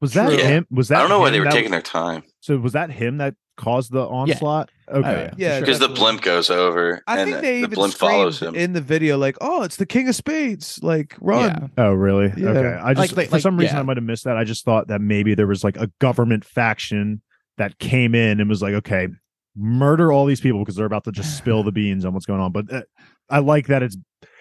Was 0.00 0.12
that 0.14 0.28
True. 0.28 0.38
him? 0.38 0.66
Was 0.70 0.88
that 0.88 0.98
I 0.98 1.00
don't 1.00 1.08
know 1.10 1.18
why 1.20 1.30
they 1.30 1.38
were 1.40 1.44
that- 1.46 1.52
taking 1.52 1.70
their 1.72 1.82
time 1.82 2.22
So 2.40 2.56
was 2.58 2.72
that 2.74 2.90
him 2.90 3.18
that 3.18 3.34
caused 3.56 3.90
the 3.92 4.06
onslaught? 4.06 4.70
Okay. 4.88 5.10
yeah. 5.10 5.34
yeah, 5.36 5.50
sure. 5.56 5.60
because 5.60 5.78
the 5.80 5.88
blimp 5.88 6.22
goes 6.22 6.48
over 6.50 7.02
I 7.06 7.18
and 7.20 7.30
think 7.30 7.42
they 7.42 7.52
the 7.58 7.58
even 7.66 7.70
blimp 7.74 7.94
follows 7.94 8.36
screamed 8.36 8.56
him. 8.56 8.62
in 8.62 8.72
the 8.72 8.80
video, 8.80 9.18
like, 9.18 9.36
"Oh, 9.40 9.62
it's 9.62 9.76
the 9.76 9.84
King 9.86 10.08
of 10.08 10.14
Spades!" 10.14 10.78
Like, 10.82 11.14
run. 11.20 11.70
Oh, 11.76 11.92
really? 11.92 12.32
Yeah. 12.36 12.50
Okay. 12.50 12.68
I 12.82 12.94
just 12.94 13.16
Like- 13.16 13.28
for 13.28 13.32
like- 13.36 13.42
some 13.42 13.56
reason 13.58 13.74
yeah. 13.76 13.80
I 13.80 13.82
might 13.82 13.96
have 13.96 14.04
missed 14.04 14.24
that. 14.24 14.36
I 14.38 14.44
just 14.44 14.64
thought 14.64 14.88
that 14.88 15.00
maybe 15.00 15.34
there 15.34 15.46
was 15.48 15.62
like 15.64 15.76
a 15.76 15.90
government 16.00 16.44
faction 16.44 17.20
that 17.58 17.78
came 17.78 18.14
in 18.14 18.38
and 18.40 18.48
was 18.48 18.62
like, 18.62 18.74
okay, 18.74 19.08
murder 19.56 20.12
all 20.12 20.24
these 20.26 20.40
people 20.40 20.60
because 20.60 20.76
they're 20.76 20.86
about 20.86 21.04
to 21.04 21.12
just 21.12 21.36
spill 21.36 21.62
the 21.64 21.72
beans 21.80 22.04
on 22.04 22.14
what's 22.14 22.26
going 22.26 22.40
on. 22.40 22.52
But 22.52 22.72
uh, 22.72 22.82
I 23.28 23.40
like 23.40 23.66
that 23.66 23.82
it's 23.82 23.96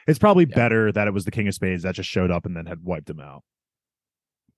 it's 0.08 0.20
probably 0.20 0.46
Yeah. 0.50 0.56
better 0.56 0.92
that 0.92 1.08
it 1.08 1.12
was 1.14 1.26
the 1.26 1.32
King 1.32 1.48
of 1.48 1.54
Spades 1.56 1.84
that 1.84 1.96
just 1.96 2.08
showed 2.10 2.32
up 2.32 2.46
and 2.46 2.56
then 2.56 2.66
had 2.68 2.84
wiped 2.84 3.10
him 3.10 3.20
out. 3.20 3.44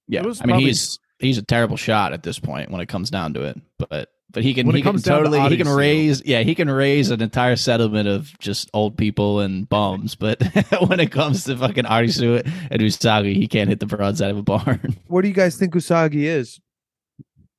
Yeah, 0.09 0.23
was 0.23 0.41
I 0.41 0.45
mean 0.45 0.49
probably- 0.55 0.65
he's 0.67 0.99
he's 1.19 1.37
a 1.37 1.41
terrible 1.43 1.77
shot 1.77 2.11
at 2.13 2.23
this 2.23 2.39
point 2.39 2.71
when 2.71 2.81
it 2.81 2.87
comes 2.87 3.09
down 3.09 3.33
to 3.35 3.43
it. 3.43 3.61
But 3.77 4.09
but 4.31 4.43
he 4.43 4.53
can 4.53 4.67
When 4.67 4.75
he 4.75 4.81
can 4.81 4.91
comes 4.91 5.03
down 5.03 5.19
to 5.19 5.29
totally 5.29 5.49
he 5.49 5.57
can 5.57 5.67
raise 5.69 6.21
yeah 6.25 6.41
he 6.41 6.53
can 6.55 6.69
raise 6.69 7.09
an 7.09 7.21
entire 7.21 7.55
settlement 7.55 8.07
of 8.07 8.37
just 8.39 8.69
old 8.73 8.97
people 8.97 9.39
and 9.39 9.67
bums. 9.69 10.15
But 10.15 10.41
when 10.87 10.99
it 10.99 11.11
comes 11.11 11.45
to 11.45 11.55
fucking 11.57 11.85
Arisu 11.85 12.43
and 12.69 12.81
Usagi, 12.81 13.35
he 13.35 13.47
can't 13.47 13.69
hit 13.69 13.79
the 13.79 13.85
broadside 13.85 14.31
of 14.31 14.37
a 14.37 14.43
barn. 14.43 14.97
What 15.07 15.21
do 15.21 15.27
you 15.27 15.33
guys 15.33 15.55
think 15.57 15.73
Usagi 15.73 16.23
is? 16.23 16.59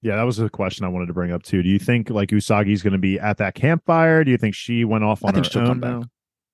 Yeah, 0.03 0.17
that 0.17 0.23
was 0.23 0.39
a 0.39 0.49
question 0.49 0.87
I 0.87 0.89
wanted 0.89 1.07
to 1.07 1.13
bring 1.13 1.31
up 1.31 1.43
too. 1.43 1.63
Do 1.63 1.69
you 1.69 1.79
think 1.79 2.09
like 2.09 2.31
Usagi's 2.31 2.83
going 2.83 2.95
to 2.95 2.99
be 2.99 3.19
at 3.21 3.37
that 3.39 3.55
campfire? 3.55 4.25
Do 4.25 4.31
you 4.31 4.39
think 4.39 4.55
she 4.55 4.85
went 4.85 5.05
off 5.05 5.25
I 5.25 5.29
on 5.29 5.35
think 5.35 5.47
her 5.47 5.53
she'll 5.53 5.69
own? 5.69 6.09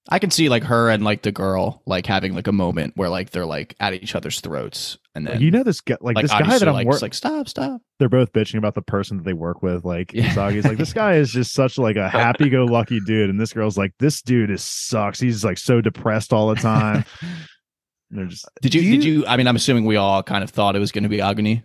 Come 0.07 0.11
back. 0.11 0.11
now? 0.11 0.17
I 0.17 0.19
can 0.19 0.31
see 0.31 0.49
like 0.49 0.65
her 0.65 0.89
and 0.91 1.05
like 1.05 1.23
the 1.23 1.33
girl 1.33 1.83
like 1.87 2.07
having 2.07 2.35
like 2.35 2.47
a 2.47 2.53
moment 2.53 2.93
where 2.97 3.09
like 3.09 3.31
they're 3.31 3.47
like 3.47 3.75
at 3.81 3.95
each 3.95 4.15
other's 4.15 4.41
throats 4.41 4.99
and 5.15 5.27
then 5.27 5.41
you 5.41 5.51
know 5.51 5.63
this 5.63 5.81
guy, 5.81 5.97
like, 6.01 6.17
like 6.17 6.25
this 6.25 6.33
guy 6.33 6.59
that 6.59 6.69
I'm 6.69 6.75
like, 6.75 6.87
just 6.89 7.03
like 7.03 7.15
stop 7.15 7.49
stop. 7.49 7.81
they're 7.99 8.09
both 8.09 8.33
bitching 8.33 8.59
about 8.59 8.75
the 8.75 8.83
person 8.83 9.17
that 9.17 9.25
they 9.25 9.33
work 9.33 9.63
with. 9.63 9.85
Like 9.85 10.13
Yeah. 10.13 10.35
Like, 10.37 10.77
this 10.77 10.93
guy 10.93 11.15
is 11.15 11.33
just 11.33 11.53
such 11.53 11.79
like 11.79 11.97
a 11.97 12.09
happy-go-lucky 12.11 13.01
dude, 13.07 13.31
and 13.31 13.41
this 13.41 13.53
girl's 13.53 13.79
like, 13.79 13.93
this 13.99 14.21
dude 14.23 14.51
is 14.51 14.63
sucks. 14.63 15.19
He's 15.19 15.45
like 15.45 15.59
so 15.59 15.81
depressed 15.81 16.33
all 16.33 16.49
the 16.49 16.57
time. 16.61 17.05
They're 18.11 18.27
just 18.27 18.47
Did 18.63 18.75
you, 18.75 18.83
Do 18.83 18.91
did 18.91 19.05
you- 19.05 19.13
you? 19.21 19.27
I 19.27 19.37
mean, 19.37 19.47
I'm 19.49 19.57
assuming 19.57 19.85
we 19.87 19.97
all 19.97 20.23
kind 20.23 20.45
of 20.45 20.51
thought 20.51 20.77
it 20.77 20.81
was 20.81 20.93
going 20.93 21.03
to 21.05 21.09
be 21.09 21.21
Agni 21.21 21.63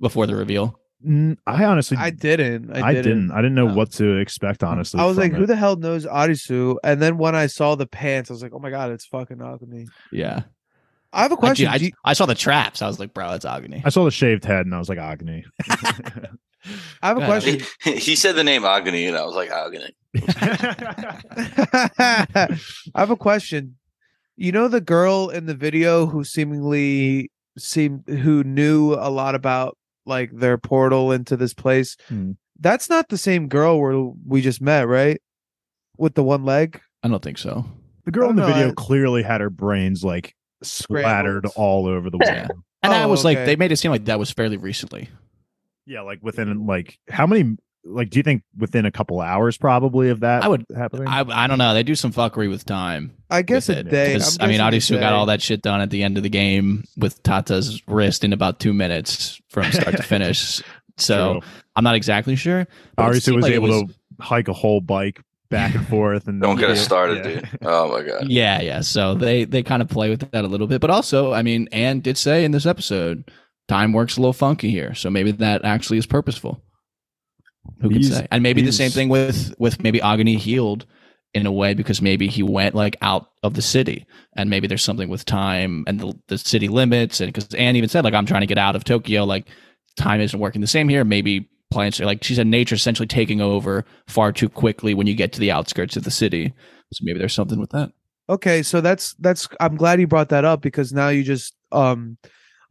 before 0.00 0.26
the 0.26 0.34
reveal. 0.36 0.78
I 1.46 1.64
honestly, 1.64 1.96
I 1.96 2.10
didn't. 2.10 2.70
I, 2.76 2.88
I 2.88 2.92
didn't. 2.94 3.04
didn't. 3.04 3.30
I 3.32 3.36
didn't 3.36 3.54
know 3.54 3.68
No. 3.68 3.74
what 3.74 3.90
to 3.92 4.16
expect. 4.18 4.62
Honestly, 4.62 5.00
I 5.00 5.04
was 5.06 5.16
like, 5.16 5.32
it. 5.32 5.36
who 5.38 5.46
the 5.46 5.56
hell 5.56 5.76
knows 5.76 6.06
Arisu? 6.06 6.76
And 6.84 7.00
then 7.02 7.18
when 7.18 7.34
I 7.34 7.46
saw 7.46 7.74
the 7.74 7.86
pants, 7.86 8.30
I 8.30 8.34
was 8.34 8.42
like, 8.42 8.52
oh 8.54 8.58
my 8.58 8.70
god, 8.70 8.90
it's 8.92 9.06
fucking 9.06 9.40
Agni. 9.42 9.86
Yeah. 10.10 10.42
I 11.12 11.22
have 11.22 11.32
a 11.32 11.36
question. 11.36 11.66
I, 11.68 11.78
Do 11.78 11.84
you- 11.86 11.92
I 12.04 12.14
saw 12.14 12.24
the 12.26 12.34
traps. 12.34 12.80
I 12.80 12.86
was 12.86 12.98
like, 12.98 13.12
bro, 13.12 13.32
it's 13.34 13.44
Agni. 13.44 13.82
I 13.84 13.90
saw 13.90 14.04
the 14.04 14.10
shaved 14.10 14.44
head, 14.44 14.64
and 14.64 14.74
I 14.74 14.78
was 14.78 14.88
like, 14.88 14.98
Agni. 14.98 15.44
I 17.02 17.08
have 17.08 17.18
a 17.18 17.26
question. 17.26 17.60
He, 17.82 17.96
he 17.96 18.16
said 18.16 18.36
the 18.36 18.44
name 18.44 18.64
Agony, 18.64 19.06
and 19.06 19.16
I 19.16 19.24
was 19.24 19.34
like, 19.34 19.50
Agony. 19.50 19.94
I 21.98 22.46
have 22.94 23.10
a 23.10 23.16
question. 23.16 23.76
You 24.36 24.52
know 24.52 24.68
the 24.68 24.80
girl 24.80 25.28
in 25.28 25.46
the 25.46 25.54
video 25.54 26.06
who 26.06 26.24
seemingly 26.24 27.30
seemed 27.58 28.04
who 28.08 28.42
knew 28.44 28.94
a 28.94 29.10
lot 29.10 29.34
about 29.34 29.76
like 30.06 30.30
their 30.32 30.58
portal 30.58 31.12
into 31.12 31.36
this 31.36 31.54
place. 31.54 31.96
Hmm. 32.08 32.32
That's 32.60 32.88
not 32.88 33.08
the 33.08 33.18
same 33.18 33.48
girl 33.48 33.80
where 33.80 34.10
we 34.26 34.40
just 34.40 34.60
met, 34.60 34.86
right? 34.86 35.20
With 35.98 36.14
the 36.14 36.22
one 36.22 36.44
leg. 36.44 36.80
I 37.02 37.08
don't 37.08 37.22
think 37.22 37.38
so. 37.38 37.64
the 38.04 38.10
girl 38.12 38.30
in 38.30 38.36
the 38.36 38.42
know, 38.46 38.52
video 38.52 38.70
I- 38.70 38.74
clearly 38.76 39.22
had 39.22 39.40
her 39.40 39.50
brains 39.50 40.04
like 40.04 40.34
splattered 40.62 41.46
Scrambled. 41.48 41.54
all 41.56 41.86
over 41.86 42.08
the 42.10 42.18
wall. 42.18 42.28
Yeah. 42.32 42.48
And 42.84 42.92
I 42.92 43.04
Oh, 43.04 43.08
was 43.08 43.24
like, 43.24 43.38
okay. 43.38 43.46
they 43.46 43.56
made 43.56 43.72
it 43.72 43.76
seem 43.76 43.90
like 43.90 44.04
that 44.06 44.18
was 44.18 44.30
fairly 44.30 44.56
recently. 44.56 45.08
Yeah, 45.86 46.02
like 46.02 46.20
within 46.22 46.66
like 46.66 46.98
how 47.10 47.26
many? 47.26 47.56
Like, 47.84 48.10
do 48.10 48.18
you 48.18 48.22
think 48.22 48.42
within 48.56 48.86
a 48.86 48.90
couple 48.92 49.20
hours 49.20 49.56
probably 49.58 50.10
of 50.10 50.20
that? 50.20 50.44
I 50.44 50.48
would- 50.48 50.64
happening. 50.76 51.08
I, 51.08 51.24
I 51.28 51.46
don't 51.48 51.58
know. 51.58 51.74
They 51.74 51.82
do 51.82 51.94
some 51.96 52.12
fuckery 52.12 52.48
with 52.48 52.64
time. 52.64 53.12
I 53.28 53.42
guess 53.42 53.66
with 53.68 53.78
a 53.78 53.80
it. 53.80 53.90
day. 53.90 54.12
'Cause, 54.12 54.38
I'm 54.40 54.48
mean, 54.50 54.58
guessing 54.58 54.96
Arisu 54.96 55.00
got 55.00 55.12
all 55.12 55.26
that 55.26 55.42
shit 55.42 55.62
done 55.62 55.80
at 55.80 55.90
the 55.90 56.02
end 56.04 56.16
of 56.16 56.22
the 56.22 56.28
game 56.30 56.84
with 56.96 57.22
Tatta's 57.22 57.82
wrist 57.88 58.22
in 58.24 58.32
about 58.32 58.60
two 58.60 58.72
minutes 58.72 59.40
from 59.50 59.70
start 59.72 59.96
to 59.96 60.02
finish. 60.04 60.62
So 60.96 61.40
True. 61.40 61.48
I'm 61.74 61.84
not 61.84 61.94
exactly 61.96 62.36
sure. 62.36 62.68
but 62.96 63.10
Arisu 63.10 63.34
was 63.34 63.42
like 63.44 63.52
able 63.54 63.68
was- 63.68 63.82
to 63.90 63.94
hike 64.20 64.48
a 64.48 64.52
whole 64.52 64.80
bike 64.80 65.20
back 65.50 65.74
and 65.74 65.86
forth, 65.88 66.28
and 66.28 66.40
Don't 66.40 66.56
get 66.56 66.70
us 66.70 66.80
started, 66.80 67.18
Yeah. 67.24 67.40
dude. 67.40 67.48
Oh 67.62 67.90
my 67.90 68.02
god. 68.06 68.28
Yeah, 68.28 68.60
yeah. 68.62 68.80
So 68.82 69.14
they 69.14 69.44
they 69.44 69.62
kind 69.64 69.82
of 69.82 69.88
play 69.88 70.08
with 70.08 70.20
that 70.30 70.44
a 70.44 70.48
little 70.48 70.66
bit, 70.68 70.80
but 70.80 70.90
also, 70.90 71.32
I 71.32 71.42
mean, 71.42 71.68
Ann 71.72 71.98
did 72.00 72.16
say 72.16 72.44
in 72.44 72.52
this 72.52 72.64
episode, 72.64 73.28
time 73.66 73.92
works 73.92 74.16
a 74.16 74.20
little 74.20 74.32
funky 74.32 74.70
here, 74.70 74.94
so 74.94 75.10
maybe 75.10 75.32
that 75.32 75.64
actually 75.64 75.98
is 75.98 76.06
purposeful. 76.06 76.62
Who 77.82 77.90
can 77.90 78.02
say? 78.02 78.26
And 78.30 78.42
maybe 78.42 78.62
the 78.62 78.72
same 78.72 78.90
thing 78.90 79.08
with 79.08 79.54
with 79.58 79.82
maybe 79.82 79.98
Aguni 80.00 80.38
healed 80.38 80.86
in 81.34 81.46
a 81.46 81.52
way 81.52 81.74
because 81.74 82.02
maybe 82.02 82.28
he 82.28 82.42
went 82.42 82.74
like 82.74 82.96
out 83.02 83.30
of 83.42 83.54
the 83.54 83.62
city, 83.62 84.06
and 84.36 84.48
maybe 84.48 84.66
there's 84.66 84.84
something 84.84 85.08
with 85.08 85.24
time 85.24 85.84
and 85.86 86.00
the 86.00 86.14
the 86.28 86.38
city 86.38 86.68
limits, 86.68 87.20
and 87.20 87.32
because 87.32 87.52
Ann 87.54 87.76
even 87.76 87.88
said 87.88 88.04
like 88.04 88.14
I'm 88.14 88.26
trying 88.26 88.42
to 88.42 88.46
get 88.46 88.58
out 88.58 88.76
of 88.76 88.84
Tokyo, 88.84 89.24
like 89.24 89.46
time 89.96 90.20
isn't 90.20 90.38
working 90.38 90.60
the 90.60 90.66
same 90.66 90.88
here. 90.88 91.04
Maybe 91.04 91.48
plants 91.70 92.00
are 92.00 92.06
like 92.06 92.22
she 92.22 92.34
said, 92.34 92.46
nature 92.46 92.74
essentially 92.74 93.06
taking 93.06 93.40
over 93.40 93.84
far 94.06 94.32
too 94.32 94.48
quickly 94.48 94.94
when 94.94 95.06
you 95.06 95.14
get 95.14 95.32
to 95.32 95.40
the 95.40 95.50
outskirts 95.50 95.96
of 95.96 96.04
the 96.04 96.10
city. 96.10 96.52
So 96.92 97.02
maybe 97.02 97.18
there's 97.18 97.34
something 97.34 97.58
with 97.58 97.70
that. 97.70 97.90
Okay, 98.28 98.62
so 98.62 98.80
that's 98.80 99.14
that's 99.14 99.48
I'm 99.58 99.76
glad 99.76 100.00
you 100.00 100.06
brought 100.06 100.28
that 100.28 100.44
up 100.44 100.60
because 100.60 100.92
now 100.92 101.08
you 101.08 101.24
just 101.24 101.54
um 101.72 102.18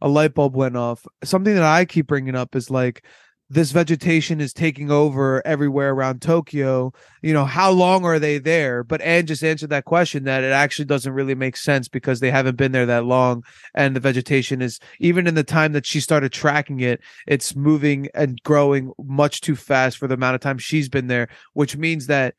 a 0.00 0.08
light 0.08 0.34
bulb 0.34 0.56
went 0.56 0.76
off. 0.76 1.06
Something 1.22 1.54
that 1.54 1.62
I 1.62 1.84
keep 1.84 2.06
bringing 2.06 2.34
up 2.34 2.56
is 2.56 2.70
like 2.70 3.04
this 3.52 3.70
vegetation 3.70 4.40
is 4.40 4.54
taking 4.54 4.90
over 4.90 5.46
everywhere 5.46 5.90
around 5.90 6.22
Tokyo. 6.22 6.90
You 7.20 7.34
know, 7.34 7.44
how 7.44 7.70
long 7.70 8.02
are 8.06 8.18
they 8.18 8.38
there? 8.38 8.82
But 8.82 9.02
Ann 9.02 9.26
just 9.26 9.44
answered 9.44 9.68
that 9.68 9.84
question 9.84 10.24
that 10.24 10.42
it 10.42 10.52
actually 10.52 10.86
doesn't 10.86 11.12
really 11.12 11.34
make 11.34 11.58
sense 11.58 11.86
because 11.86 12.20
they 12.20 12.30
haven't 12.30 12.56
been 12.56 12.72
there 12.72 12.86
that 12.86 13.04
long 13.04 13.44
and 13.74 13.94
the 13.94 14.00
vegetation 14.00 14.62
is 14.62 14.80
even 15.00 15.26
in 15.26 15.34
the 15.34 15.44
time 15.44 15.72
that 15.72 15.84
she 15.84 16.00
started 16.00 16.32
tracking 16.32 16.80
it, 16.80 17.02
it's 17.26 17.54
moving 17.54 18.08
and 18.14 18.42
growing 18.42 18.90
much 18.98 19.42
too 19.42 19.54
fast 19.54 19.98
for 19.98 20.08
the 20.08 20.14
amount 20.14 20.34
of 20.34 20.40
time 20.40 20.56
she's 20.56 20.88
been 20.88 21.08
there, 21.08 21.28
which 21.52 21.76
means 21.76 22.06
that 22.06 22.34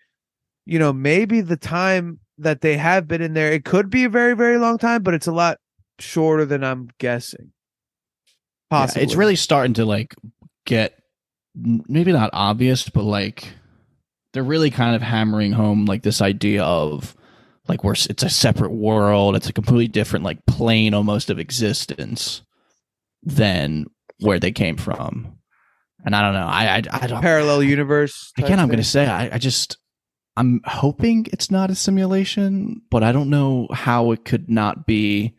you 0.65 0.79
know, 0.79 0.93
maybe 0.93 1.41
the 1.41 1.57
time 1.57 2.19
that 2.39 2.61
they 2.61 2.75
have 2.77 3.07
been 3.07 3.21
in 3.21 3.33
there, 3.33 3.51
it 3.51 3.65
could 3.65 3.89
be 3.89 4.05
a 4.05 4.09
very, 4.09 4.33
very 4.33 4.57
long 4.57 4.79
time, 4.79 5.03
but 5.03 5.13
it's 5.13 5.27
a 5.27 5.31
lot 5.31 5.59
shorter 5.99 6.45
than 6.45 6.63
I'm 6.63 6.89
guessing. 6.97 7.51
Yeah, 8.71 8.79
Possibly. 8.79 9.03
it's 9.03 9.15
really 9.15 9.35
starting 9.35 9.73
to 9.75 9.85
like 9.85 10.15
get 10.65 11.02
maybe 11.55 12.11
not 12.11 12.29
obvious, 12.33 12.89
but 12.89 13.03
like 13.03 13.53
they're 14.33 14.43
really 14.43 14.71
kind 14.71 14.95
of 14.95 15.01
hammering 15.01 15.51
home 15.51 15.85
like 15.85 16.03
this 16.03 16.21
idea 16.21 16.63
of 16.63 17.15
like 17.67 17.83
we're 17.83 17.93
it's 17.93 18.23
a 18.23 18.29
separate 18.29 18.71
world, 18.71 19.35
it's 19.35 19.49
a 19.49 19.53
completely 19.53 19.87
different 19.87 20.25
like 20.25 20.45
plane 20.45 20.93
almost 20.93 21.29
of 21.29 21.39
existence 21.39 22.41
than 23.21 23.85
where 24.19 24.39
they 24.39 24.51
came 24.51 24.77
from. 24.77 25.37
And 26.05 26.15
I 26.15 26.21
don't 26.21 26.33
know. 26.33 26.47
I 26.47 26.75
I, 26.75 26.81
I 26.91 27.07
don't. 27.07 27.21
parallel 27.21 27.63
universe. 27.63 28.31
Again, 28.37 28.59
I'm 28.59 28.67
to 28.69 28.83
say 28.83 29.07
I, 29.07 29.35
I 29.35 29.37
just 29.37 29.77
I'm 30.35 30.61
hoping 30.65 31.27
it's 31.31 31.51
not 31.51 31.69
a 31.69 31.75
simulation, 31.75 32.81
but 32.89 33.03
I 33.03 33.11
don't 33.11 33.29
know 33.29 33.67
how 33.71 34.11
it 34.11 34.25
could 34.25 34.49
not 34.49 34.85
be 34.85 35.35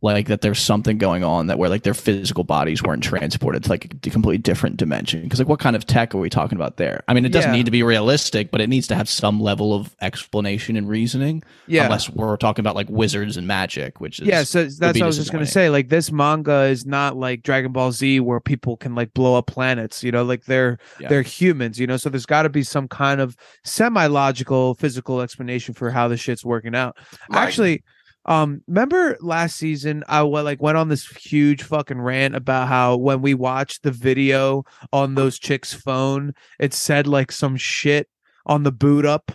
like 0.00 0.28
that. 0.28 0.42
There's 0.42 0.60
something 0.60 0.96
going 0.98 1.24
on 1.24 1.48
that 1.48 1.58
where 1.58 1.68
like 1.68 1.82
their 1.82 1.94
physical 1.94 2.44
bodies 2.44 2.82
weren't 2.82 3.02
transported 3.02 3.64
to 3.64 3.70
like 3.70 3.84
a 3.86 4.10
completely 4.10 4.38
different 4.38 4.76
dimension. 4.76 5.22
Because 5.22 5.40
like, 5.40 5.48
what 5.48 5.58
kind 5.58 5.74
of 5.74 5.86
tech 5.86 6.14
are 6.14 6.18
we 6.18 6.30
talking 6.30 6.56
about 6.56 6.76
there? 6.76 7.02
I 7.08 7.14
mean, 7.14 7.24
it 7.24 7.32
doesn't 7.32 7.50
Yeah. 7.50 7.56
need 7.56 7.64
to 7.64 7.72
be 7.72 7.82
realistic, 7.82 8.50
but 8.52 8.60
it 8.60 8.68
needs 8.68 8.86
to 8.88 8.94
have 8.94 9.08
some 9.08 9.40
level 9.40 9.74
of 9.74 9.96
explanation 10.00 10.76
and 10.76 10.88
reasoning. 10.88 11.42
Yeah. 11.66 11.84
Unless 11.86 12.10
we're 12.10 12.36
talking 12.36 12.62
about 12.62 12.76
like 12.76 12.88
wizards 12.88 13.36
and 13.36 13.46
magic, 13.46 14.00
which 14.00 14.20
is 14.20 14.26
yeah, 14.28 14.44
so 14.44 14.64
that's 14.64 14.78
what 14.80 15.02
I 15.02 15.06
was 15.06 15.16
just 15.16 15.32
gonna 15.32 15.46
say. 15.46 15.68
Like 15.68 15.88
this 15.88 16.12
manga 16.12 16.64
is 16.66 16.86
not 16.86 17.16
like 17.16 17.42
Dragon 17.42 17.72
Ball 17.72 17.90
Z 17.90 18.20
where 18.20 18.38
people 18.40 18.76
can 18.76 18.94
like 18.94 19.12
blow 19.14 19.36
up 19.36 19.46
planets, 19.46 20.04
you 20.04 20.12
know, 20.12 20.22
like 20.22 20.44
they're 20.44 20.78
Yeah. 21.00 21.08
they're 21.08 21.22
humans, 21.22 21.80
you 21.80 21.86
know. 21.88 21.96
So 21.96 22.08
there's 22.08 22.26
gotta 22.26 22.48
be 22.48 22.62
some 22.62 22.86
kind 22.86 23.20
of 23.20 23.36
semi-logical 23.64 24.74
physical 24.74 25.20
explanation 25.20 25.74
for 25.74 25.90
how 25.90 26.08
the 26.08 26.16
shit's 26.16 26.44
working 26.44 26.74
out. 26.74 26.96
My- 27.28 27.42
Actually, 27.42 27.82
um, 28.28 28.62
remember 28.68 29.16
last 29.20 29.56
season 29.56 30.04
I 30.06 30.22
wa- 30.22 30.42
like 30.42 30.60
went 30.62 30.76
on 30.76 30.88
this 30.88 31.06
huge 31.06 31.62
fucking 31.62 32.00
rant 32.00 32.36
about 32.36 32.68
how 32.68 32.96
when 32.96 33.22
we 33.22 33.32
watched 33.32 33.82
the 33.82 33.90
video 33.90 34.64
on 34.92 35.14
those 35.14 35.38
chicks' 35.38 35.72
phone, 35.72 36.34
it 36.60 36.74
said 36.74 37.06
like 37.06 37.32
some 37.32 37.56
shit 37.56 38.06
on 38.44 38.64
the 38.64 38.72
boot 38.72 39.06
up. 39.06 39.32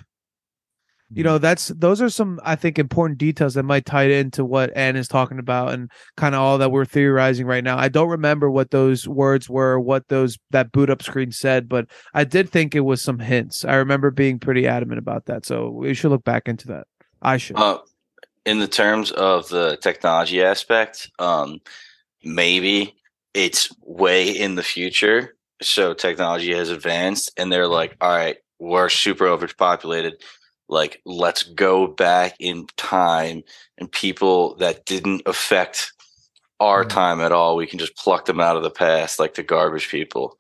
You 1.16 1.24
know, 1.24 1.38
that's 1.38 1.68
those 1.68 2.02
are 2.02 2.10
some 2.10 2.40
I 2.44 2.56
think 2.56 2.80
important 2.80 3.20
details 3.20 3.54
that 3.56 3.64
might 3.64 3.86
tie 3.86 4.06
into 4.06 4.44
what 4.44 4.76
Ann 4.76 4.96
is 4.96 5.08
talking 5.08 5.38
about 5.38 5.74
and 5.74 5.92
kind 6.18 6.34
of 6.34 6.42
all 6.42 6.58
that 6.58 6.72
we're 6.72 6.86
theorizing 6.86 7.46
right 7.46 7.64
now. 7.64 7.78
I 7.78 7.88
don't 7.88 8.10
remember 8.10 8.50
what 8.50 8.72
those 8.72 9.08
words 9.08 9.50
were, 9.50 9.80
what 9.80 10.08
those 10.08 10.38
that 10.52 10.72
boot 10.72 10.90
up 10.90 11.04
screen 11.04 11.32
said, 11.32 11.70
but 11.70 11.88
I 12.14 12.24
did 12.24 12.50
think 12.50 12.74
it 12.74 12.80
was 12.82 13.02
some 13.02 13.20
hints. 13.20 13.64
I 13.66 13.76
remember 13.76 14.10
being 14.12 14.40
pretty 14.40 14.68
adamant 14.68 15.00
about 15.00 15.26
that. 15.26 15.46
So 15.46 15.70
we 15.70 15.94
should 15.94 16.10
look 16.10 16.24
back 16.24 16.48
into 16.48 16.68
that. 16.70 16.88
I 17.22 17.38
should. 17.38 17.58
Uh, 17.58 17.80
in 18.46 18.60
the 18.60 18.68
terms 18.68 19.12
of 19.12 19.50
the 19.50 19.78
technology 19.78 20.44
aspect, 20.44 21.10
um, 21.20 21.60
maybe 22.24 22.96
it's 23.34 23.70
way 23.82 24.30
in 24.30 24.56
the 24.56 24.64
future. 24.64 25.36
So 25.62 25.94
technology 25.94 26.54
has 26.54 26.70
advanced, 26.70 27.32
and 27.38 27.52
they're 27.52 27.68
like, 27.68 27.96
"All 28.02 28.10
right, 28.10 28.38
we're 28.60 28.90
super 28.90 29.28
overpopulated. 29.28 30.22
Like, 30.70 31.02
let's 31.06 31.44
go 31.44 31.88
back 31.88 32.36
in 32.40 32.68
time, 32.78 33.44
and 33.78 33.92
people 33.92 34.56
that 34.56 34.86
didn't 34.86 35.22
affect 35.26 35.92
our 36.60 36.84
Mhm. 36.86 36.90
time 36.90 37.22
at 37.22 37.32
all, 37.32 37.56
we 37.56 37.68
can 37.68 37.80
just 37.80 37.96
pluck 37.96 38.26
them 38.26 38.40
out 38.40 38.56
of 38.58 38.64
the 38.64 38.70
past, 38.72 39.20
like 39.20 39.36
the 39.36 39.44
garbage 39.44 39.90
people." 39.90 40.38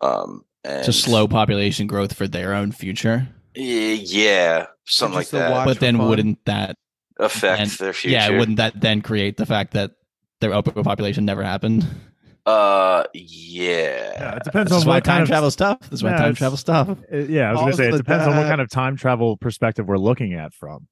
Um, 0.00 0.44
and 0.64 0.84
to 0.84 0.92
slow 0.92 1.28
population 1.28 1.86
growth 1.86 2.12
for 2.14 2.26
their 2.26 2.52
own 2.54 2.72
future. 2.72 3.28
Y- 3.56 3.62
yeah, 4.02 4.66
something 4.84 5.16
like 5.16 5.28
that. 5.30 5.50
watch 5.52 5.66
But 5.66 5.80
then 5.80 5.96
fun. 5.96 6.08
wouldn't 6.08 6.44
that 6.44 6.76
affect 7.18 7.60
and- 7.60 7.70
their 7.72 7.92
future. 7.92 8.12
Yeah, 8.14 8.38
wouldn't 8.38 8.58
that 8.58 8.80
then 8.80 9.02
create 9.02 9.36
the 9.36 9.46
fact 9.46 9.72
that 9.72 9.92
their 10.40 10.52
overpopulation 10.52 11.24
never 11.24 11.42
happened? 11.42 11.86
Uh, 12.44 13.02
Yeah, 13.12 14.12
yeah. 14.12 14.36
it 14.36 14.44
depends 14.44 14.70
This 14.70 14.82
on 14.82 14.88
what 14.88 15.02
time 15.04 15.14
kind 15.14 15.22
of 15.22 15.28
travel 15.28 15.50
stuff. 15.50 15.80
This 15.80 15.94
is 15.98 16.04
why 16.04 16.10
Yeah, 16.10 16.18
time 16.18 16.34
travel 16.34 16.56
stuff. 16.56 16.88
Uh, 17.12 17.16
yeah, 17.16 17.48
I 17.50 17.52
was 17.52 17.60
gonna 17.60 17.72
say 17.72 17.88
it 17.88 17.96
depends 17.96 18.26
on 18.26 18.36
what 18.36 18.46
kind 18.46 18.60
of 18.60 18.70
time 18.70 18.96
travel 18.96 19.36
perspective 19.36 19.86
we're 19.88 19.98
looking 19.98 20.34
at 20.34 20.54
from. 20.54 20.86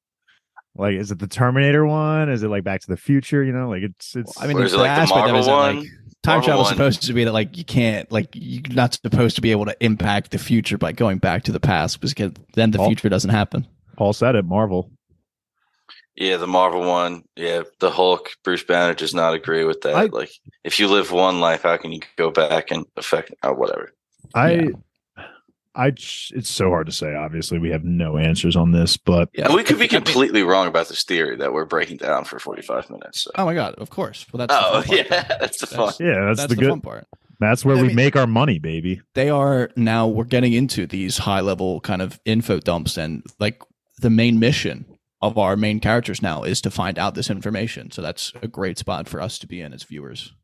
Like, 0.77 0.95
is 0.97 1.13
it 1.13 1.21
the 1.21 1.29
Terminator 1.29 1.87
one? 1.87 2.29
Is 2.29 2.43
it 2.43 2.49
like 2.49 2.65
Back 2.65 2.81
to 2.81 2.89
the 2.89 2.97
Future? 2.97 3.45
You 3.45 3.53
know, 3.53 3.69
like 3.69 3.85
it's 3.85 4.17
it's. 4.17 4.41
I 4.43 4.49
mean, 4.49 4.57
Or 4.57 4.61
the, 4.61 4.67
is 4.67 4.73
it 4.73 4.79
like 4.79 4.87
the 4.97 5.03
aspect 5.03 5.29
of 5.29 5.29
it 5.29 5.33
Marvel 5.35 5.41
is 5.41 5.47
like, 5.47 5.77
one? 5.77 5.91
time 6.25 6.43
travel 6.43 6.63
is 6.63 6.69
supposed 6.71 7.03
to 7.03 7.13
be 7.13 7.23
that 7.23 7.33
like 7.33 7.57
you 7.57 7.65
can't 7.65 8.11
like 8.11 8.31
you're 8.35 8.63
not 8.73 8.95
supposed 8.95 9.37
to 9.37 9.43
be 9.43 9.53
able 9.53 9.67
to 9.67 9.77
impact 9.79 10.33
the 10.33 10.39
future 10.39 10.77
by 10.77 10.91
going 10.91 11.19
back 11.19 11.45
to 11.45 11.53
the 11.53 11.61
past 11.61 12.01
because 12.01 12.33
then 12.55 12.73
the 12.73 12.79
Oh. 12.81 12.87
future 12.87 13.09
doesn't 13.09 13.31
happen. 13.31 13.69
Paul 13.97 14.13
said 14.13 14.35
it. 14.35 14.45
Marvel. 14.45 14.91
Yeah, 16.17 16.37
the 16.37 16.47
Marvel 16.47 16.83
one. 16.83 17.25
Yeah, 17.37 17.63
the 17.81 17.91
Hulk, 17.91 18.31
Bruce 18.45 18.63
Banner 18.63 18.95
does 18.95 19.15
not 19.15 19.35
agree 19.35 19.65
with 19.65 19.81
that. 19.83 19.95
I- 19.95 20.05
like, 20.05 20.31
if 20.63 20.79
you 20.79 20.89
live 20.89 21.11
one 21.11 21.41
life, 21.41 21.63
how 21.63 21.77
can 21.77 21.93
you 21.93 22.01
go 22.17 22.31
back 22.31 22.71
and 22.71 22.87
affect 22.97 23.35
uh, 23.43 23.51
whatever? 23.53 23.93
I. 24.35 24.53
Yeah. 24.53 24.69
I. 25.77 25.91
j- 25.91 26.37
It's 26.37 26.49
so 26.51 26.69
hard 26.71 26.87
to 26.87 26.93
say. 26.93 27.15
Obviously, 27.17 27.59
we 27.59 27.71
have 27.71 27.83
no 27.85 28.17
answers 28.17 28.55
on 28.55 28.71
this, 28.71 28.97
but 28.97 29.29
Yeah, 29.35 29.53
we 29.53 29.65
could 29.65 29.79
be 29.79 29.89
completely 29.89 30.45
wrong 30.45 30.69
about 30.69 30.87
this 30.89 31.03
theory 31.03 31.37
that 31.39 31.53
we're 31.53 31.65
breaking 31.65 31.97
down 31.97 32.25
for 32.25 32.39
45 32.39 32.91
minutes. 32.91 33.23
So. 33.23 33.33
Oh 33.35 33.45
my 33.45 33.55
god! 33.55 33.75
Of 33.79 33.91
course. 33.91 34.25
Well, 34.33 34.47
that's 34.47 34.55
the 34.55 34.67
Oh, 34.67 34.83
fun 34.83 34.85
part, 34.85 35.11
yeah, 35.11 35.37
that's 35.41 35.59
the 35.59 35.67
fun. 35.67 35.87
That's, 35.87 36.01
yeah, 36.01 36.25
that's, 36.27 36.39
that's 36.39 36.49
the 36.51 36.55
the 36.55 36.61
good. 36.61 36.71
fun 36.71 36.81
part. 36.81 37.07
That's 37.41 37.65
where 37.65 37.77
I 37.77 37.83
we 37.83 37.89
mean- 37.89 37.97
make 37.97 38.15
our 38.15 38.29
money, 38.29 38.61
baby. 38.61 39.01
They 39.15 39.31
are 39.31 39.71
now. 39.75 40.07
We're 40.07 40.25
getting 40.25 40.53
into 40.53 40.87
these 40.87 41.19
high 41.19 41.41
level 41.41 41.81
kind 41.81 42.03
of 42.03 42.21
info 42.25 42.61
dumps, 42.61 42.97
and 42.97 43.25
like 43.41 43.61
the 43.99 44.11
main 44.11 44.39
mission 44.39 44.85
of 45.25 45.39
our 45.39 45.57
main 45.57 45.81
characters 45.81 46.21
now 46.23 46.43
is 46.43 46.61
to 46.61 46.71
find 46.71 46.99
out 46.99 47.15
this 47.15 47.31
information. 47.31 47.91
So 47.91 48.03
that's 48.03 48.33
a 48.43 48.49
great 48.49 48.79
spot 48.79 49.09
for 49.09 49.21
us 49.21 49.39
to 49.39 49.47
be 49.47 49.61
in 49.61 49.73
as 49.73 49.83
viewers. 49.83 50.35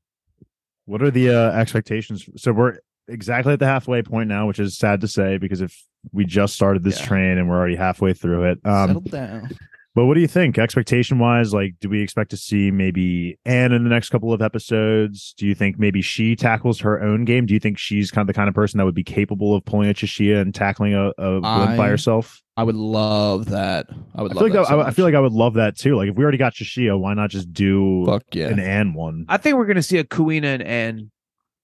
What 0.87 1.03
are 1.03 1.11
the 1.11 1.29
uh, 1.31 1.51
expectations? 1.53 2.27
So 2.37 2.53
we're 2.53 2.79
exactly 3.07 3.53
at 3.53 3.59
the 3.59 3.67
halfway 3.67 4.03
point 4.03 4.29
now, 4.29 4.47
which 4.47 4.59
is 4.59 4.77
sad 4.79 5.03
to 5.03 5.09
say 5.09 5.37
because 5.37 5.61
if 5.61 5.85
we 6.13 6.25
just 6.25 6.55
started 6.55 6.83
this 6.83 6.99
Yeah. 7.01 7.07
train 7.07 7.39
and 7.39 7.49
we're 7.49 7.59
already 7.59 7.77
halfway 7.77 8.15
through 8.15 8.51
it. 8.53 8.59
Um, 8.65 8.87
Settle 8.89 9.01
down. 9.03 9.51
But 9.95 10.07
what 10.07 10.15
do 10.15 10.21
you 10.21 10.29
think, 10.29 10.57
expectation 10.57 11.19
wise? 11.19 11.53
Like, 11.53 11.75
do 11.81 11.89
we 11.89 12.01
expect 12.01 12.31
to 12.31 12.37
see 12.37 12.71
maybe 12.71 13.39
Ann 13.45 13.73
in 13.73 13.83
the 13.83 13.91
next 13.91 14.11
couple 14.11 14.33
of 14.33 14.41
episodes? 14.41 15.35
Do 15.37 15.47
you 15.47 15.55
think 15.55 15.81
maybe 15.81 16.01
she 16.01 16.37
tackles 16.37 16.79
her 16.81 17.03
own 17.03 17.25
game? 17.25 17.45
Do 17.45 17.55
you 17.55 17.61
think 17.61 17.77
she's 17.77 18.13
kind 18.13 18.23
of 18.23 18.29
the 18.29 18.33
kind 18.33 18.49
of 18.49 18.55
person 18.55 18.79
that 18.79 18.85
would 18.85 18.95
be 18.95 19.03
capable 19.03 19.55
of 19.55 19.65
pulling 19.65 19.91
a 19.91 19.95
Chishiya 19.95 20.41
and 20.41 20.55
tackling 20.55 20.95
a, 20.95 21.09
a 21.19 21.41
blimp 21.41 21.77
by 21.77 21.87
I 21.87 21.89
herself? 21.89 22.41
I 22.57 22.63
would 22.63 22.77
love 22.77 23.47
that. 23.47 23.87
I 24.15 24.23
would 24.23 24.31
I 24.31 24.35
love 24.35 24.39
feel 24.39 24.43
like 24.43 24.53
that 24.53 24.59
that, 24.61 24.69
so 24.69 24.81
I, 24.81 24.87
I 24.87 24.91
feel 24.93 25.05
like 25.05 25.15
I 25.15 25.21
would 25.21 25.33
love 25.33 25.55
that 25.55 25.77
too. 25.77 25.97
Like, 25.97 26.11
if 26.11 26.17
we 26.17 26.23
already 26.23 26.39
got 26.39 26.55
Chishiya, 26.55 26.99
why 26.99 27.15
not 27.15 27.31
just 27.31 27.53
do 27.53 28.05
fuck 28.07 28.23
yeah. 28.33 28.47
an 28.47 28.61
Ann 28.61 28.95
one? 28.95 29.25
I 29.29 29.39
think 29.39 29.57
we're 29.57 29.67
gonna 29.67 29.83
see 29.83 29.99
a 29.99 30.05
Kuina 30.05 30.45
and 30.45 30.63
Ann. 30.63 31.11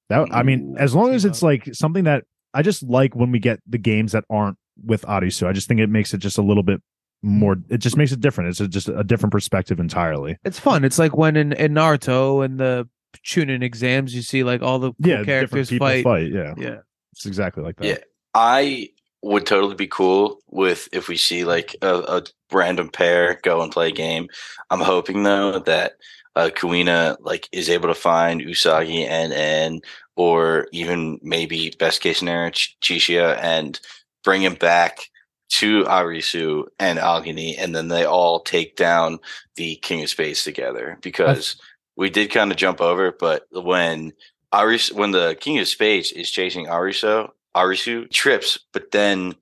That 0.09 0.29
I 0.33 0.43
mean, 0.43 0.74
Ooh, 0.74 0.79
as 0.79 0.97
long 0.97 1.14
as 1.14 1.22
team 1.22 1.31
it's 1.31 1.43
like 1.43 1.74
something 1.74 2.05
that 2.05 2.24
I 2.55 2.62
just 2.62 2.83
like 2.83 3.14
when 3.14 3.31
we 3.31 3.39
get 3.39 3.61
the 3.68 3.79
games 3.79 4.12
that 4.12 4.24
aren't 4.29 4.57
with 4.85 5.03
Arisu. 5.03 5.47
I 5.47 5.53
just 5.53 5.68
think 5.68 5.81
it 5.81 5.91
makes 5.91 6.12
it 6.12 6.18
just 6.18 6.39
a 6.39 6.43
little 6.43 6.62
bit 6.62 6.83
more. 7.23 7.57
It 7.69 7.79
just 7.79 7.97
makes 7.97 8.12
it 8.12 8.21
different. 8.21 8.51
It's 8.51 8.61
a, 8.61 8.69
just 8.69 8.89
a 8.89 9.05
different 9.05 9.33
perspective 9.33 9.81
entirely. 9.81 10.39
It's 10.45 10.59
fun. 10.59 10.85
It's 10.85 10.99
like 10.99 11.17
when 11.17 11.37
in, 11.37 11.53
in 11.55 11.73
Naruto 11.75 12.45
and 12.45 12.59
the 12.59 12.89
Chunin 13.25 13.62
exams, 13.62 14.14
you 14.14 14.23
see 14.23 14.45
like 14.45 14.62
all 14.62 14.79
the 14.79 14.93
cool 14.93 15.11
yeah, 15.11 15.25
characters 15.25 15.71
people 15.71 15.87
fight. 15.87 16.05
fight. 16.05 16.33
Yeah, 16.33 16.55
Yeah, 16.57 16.79
it's 17.12 17.27
exactly 17.27 17.62
like 17.62 17.77
that. 17.77 17.87
Yeah. 17.87 17.99
I 18.35 18.91
would 19.23 19.47
totally 19.47 19.75
be 19.75 19.87
cool 19.89 20.39
with 20.49 20.89
if 20.93 21.09
we 21.09 21.17
see 21.17 21.45
like 21.45 21.75
a, 21.83 21.97
a 21.97 22.23
random 22.53 22.89
pair 22.89 23.41
go 23.43 23.62
and 23.62 23.73
play 23.73 23.89
a 23.89 23.93
game. 23.93 24.29
I'm 24.71 24.81
hoping 24.81 25.23
though 25.23 25.59
that 25.61 25.95
uh, 26.37 26.51
Kuina 26.55 27.17
like 27.21 27.49
is 27.51 27.69
able 27.69 27.89
to 27.89 27.95
find 27.95 28.41
Usagi 28.41 29.07
and 29.09 29.33
and 29.33 29.85
or 30.17 30.69
even 30.73 31.19
maybe 31.23 31.75
best 31.79 32.03
case 32.03 32.19
scenario 32.19 32.51
Ch- 32.51 32.77
Chishiya 32.83 33.39
and 33.43 33.81
bring 34.23 34.43
him 34.43 34.55
back 34.55 35.01
to 35.49 35.84
Arisu 35.84 36.64
and 36.78 36.99
Aguni, 36.99 37.55
and 37.59 37.74
then 37.74 37.88
they 37.88 38.05
all 38.05 38.40
take 38.40 38.76
down 38.76 39.18
the 39.55 39.76
King 39.76 40.03
of 40.03 40.11
Spades 40.11 40.44
together 40.44 40.99
because 41.01 41.57
we 41.97 42.11
did 42.11 42.30
kind 42.30 42.51
of 42.51 42.57
jump 42.57 42.80
over, 42.80 43.12
but 43.12 43.47
when 43.53 44.12
Aris 44.53 44.92
when 44.92 45.11
the 45.11 45.36
King 45.40 45.59
of 45.59 45.68
Spades 45.68 46.12
is 46.12 46.30
chasing 46.30 46.66
Arisu, 46.66 47.30
Arisu 47.55 48.11
trips, 48.11 48.59
but 48.72 48.90
then 48.90 49.34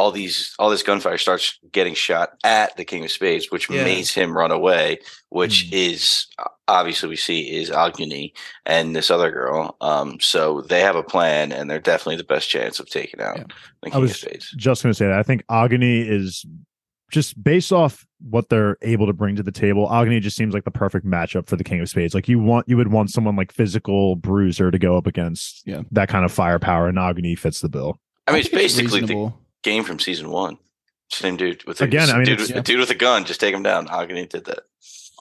all 0.00 0.10
these 0.10 0.54
all 0.58 0.70
this 0.70 0.82
gunfire 0.82 1.18
starts 1.18 1.58
getting 1.72 1.92
shot 1.94 2.30
at 2.42 2.74
the 2.78 2.84
King 2.86 3.04
of 3.04 3.10
Spades, 3.10 3.50
which 3.50 3.68
Yeah. 3.68 3.84
makes 3.84 4.10
him 4.14 4.34
run 4.36 4.50
away. 4.50 4.98
Which 5.28 5.64
Hmm. 5.68 5.74
is 5.74 6.26
uh, 6.38 6.44
obviously 6.66 7.08
we 7.10 7.16
see 7.16 7.40
is 7.60 7.68
Aguni 7.70 8.32
and 8.64 8.96
this 8.96 9.10
other 9.10 9.30
girl. 9.30 9.76
Um, 9.80 10.18
so 10.20 10.62
they 10.62 10.80
have 10.80 10.96
a 10.96 11.02
plan, 11.02 11.52
and 11.52 11.68
they're 11.70 11.78
definitely 11.78 12.16
the 12.16 12.24
best 12.24 12.48
chance 12.48 12.80
of 12.80 12.88
taking 12.88 13.20
out 13.20 13.36
Yeah. 13.36 13.44
the 13.82 13.88
I 13.88 13.90
King 13.90 14.00
was 14.00 14.10
of 14.12 14.16
Spades. 14.16 14.54
just 14.56 14.82
going 14.82 14.90
to 14.92 14.96
say 14.96 15.06
that 15.06 15.18
I 15.18 15.22
think 15.22 15.44
Aguni 15.48 16.08
is 16.08 16.44
just 17.12 17.42
based 17.42 17.72
off 17.72 18.06
what 18.20 18.48
they're 18.48 18.76
able 18.82 19.06
to 19.06 19.12
bring 19.12 19.34
to 19.36 19.42
the 19.42 19.52
table. 19.52 19.88
Aguni 19.88 20.20
just 20.20 20.36
seems 20.36 20.54
like 20.54 20.64
the 20.64 20.70
perfect 20.70 21.04
matchup 21.04 21.46
for 21.48 21.56
the 21.56 21.64
King 21.64 21.80
of 21.80 21.88
Spades. 21.88 22.14
Like 22.14 22.28
you 22.28 22.38
want, 22.38 22.68
you 22.68 22.76
would 22.76 22.92
want 22.92 23.10
someone 23.10 23.34
like 23.36 23.52
physical 23.52 24.14
bruiser 24.16 24.70
to 24.70 24.78
go 24.78 24.96
up 24.96 25.06
against 25.06 25.62
Yeah. 25.66 25.82
that 25.92 26.08
kind 26.08 26.24
of 26.24 26.32
firepower, 26.32 26.88
and 26.88 26.96
Aguni 26.98 27.36
fits 27.38 27.60
the 27.60 27.68
bill. 27.68 28.00
I 28.26 28.32
mean, 28.32 28.40
it's 28.40 28.48
think 28.48 28.62
basically 28.62 29.00
the 29.00 29.06
reasonable. 29.06 29.40
Game 29.62 29.84
from 29.84 29.98
season 29.98 30.30
one. 30.30 30.58
Same 31.10 31.36
dude 31.36 31.64
with 31.64 31.78
the, 31.78 31.84
Again, 31.84 32.08
I 32.10 32.14
mean, 32.14 32.24
dude, 32.24 32.34
it's- 32.40 32.48
with, 32.48 32.58
a 32.58 32.62
dude 32.62 32.80
with 32.80 32.90
a 32.90 32.94
gun, 32.94 33.24
just 33.24 33.40
take 33.40 33.54
him 33.54 33.62
down. 33.62 33.88
Aguni 33.88 34.28
did 34.28 34.44
that. 34.46 34.60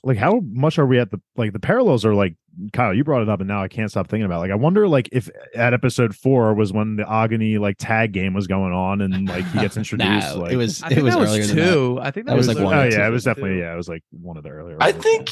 Like 0.02 0.18
how 0.18 0.40
much 0.46 0.80
are 0.80 0.86
we 0.86 0.98
at 0.98 1.12
the 1.12 1.20
like 1.36 1.52
the 1.52 1.60
parallels 1.60 2.06
are 2.06 2.14
like 2.16 2.36
Kyle, 2.72 2.94
you 2.94 3.04
brought 3.04 3.22
it 3.22 3.28
up, 3.28 3.42
and 3.42 3.50
now 3.50 3.62
I 3.62 3.68
can't 3.68 3.92
stop 3.92 4.08
thinking 4.08 4.26
about. 4.26 4.38
It. 4.38 4.40
Like 4.44 4.52
I 4.52 4.56
wonder 4.56 4.88
like 4.88 5.10
if 5.12 5.30
at 5.54 5.74
episode 5.74 6.16
four 6.16 6.54
was 6.54 6.72
when 6.72 6.96
the 6.96 7.04
Aguni 7.04 7.60
like 7.60 7.76
tag 7.78 8.14
game 8.14 8.34
was 8.34 8.48
going 8.48 8.72
on, 8.72 9.02
and 9.02 9.28
like 9.28 9.44
he 9.48 9.60
gets 9.60 9.76
introduced. 9.78 10.36
Nah, 10.36 10.42
like 10.42 10.54
it 10.54 10.56
was 10.56 10.82
I 10.84 10.92
it 10.92 11.02
was 11.04 11.16
that 11.16 11.22
earlier 11.22 11.40
was 11.40 11.48
than 11.50 11.58
that. 11.58 11.72
two. 11.74 12.00
I 12.02 12.12
think 12.12 12.28
that, 12.28 12.32
That 12.32 12.38
was 12.38 12.48
was 12.48 12.56
like 12.56 12.64
oh 12.64 12.66
one 12.66 12.78
or 12.78 12.90
yeah, 12.90 13.08
it 13.08 13.12
was 13.12 13.24
definitely 13.26 13.56
two. 13.56 13.60
yeah, 13.60 13.74
it 13.74 13.78
was 13.78 13.90
like 13.90 14.04
one 14.12 14.38
of 14.38 14.44
the 14.44 14.50
earlier. 14.52 14.78
I 14.80 14.92
ones. 14.92 15.04
think. 15.04 15.32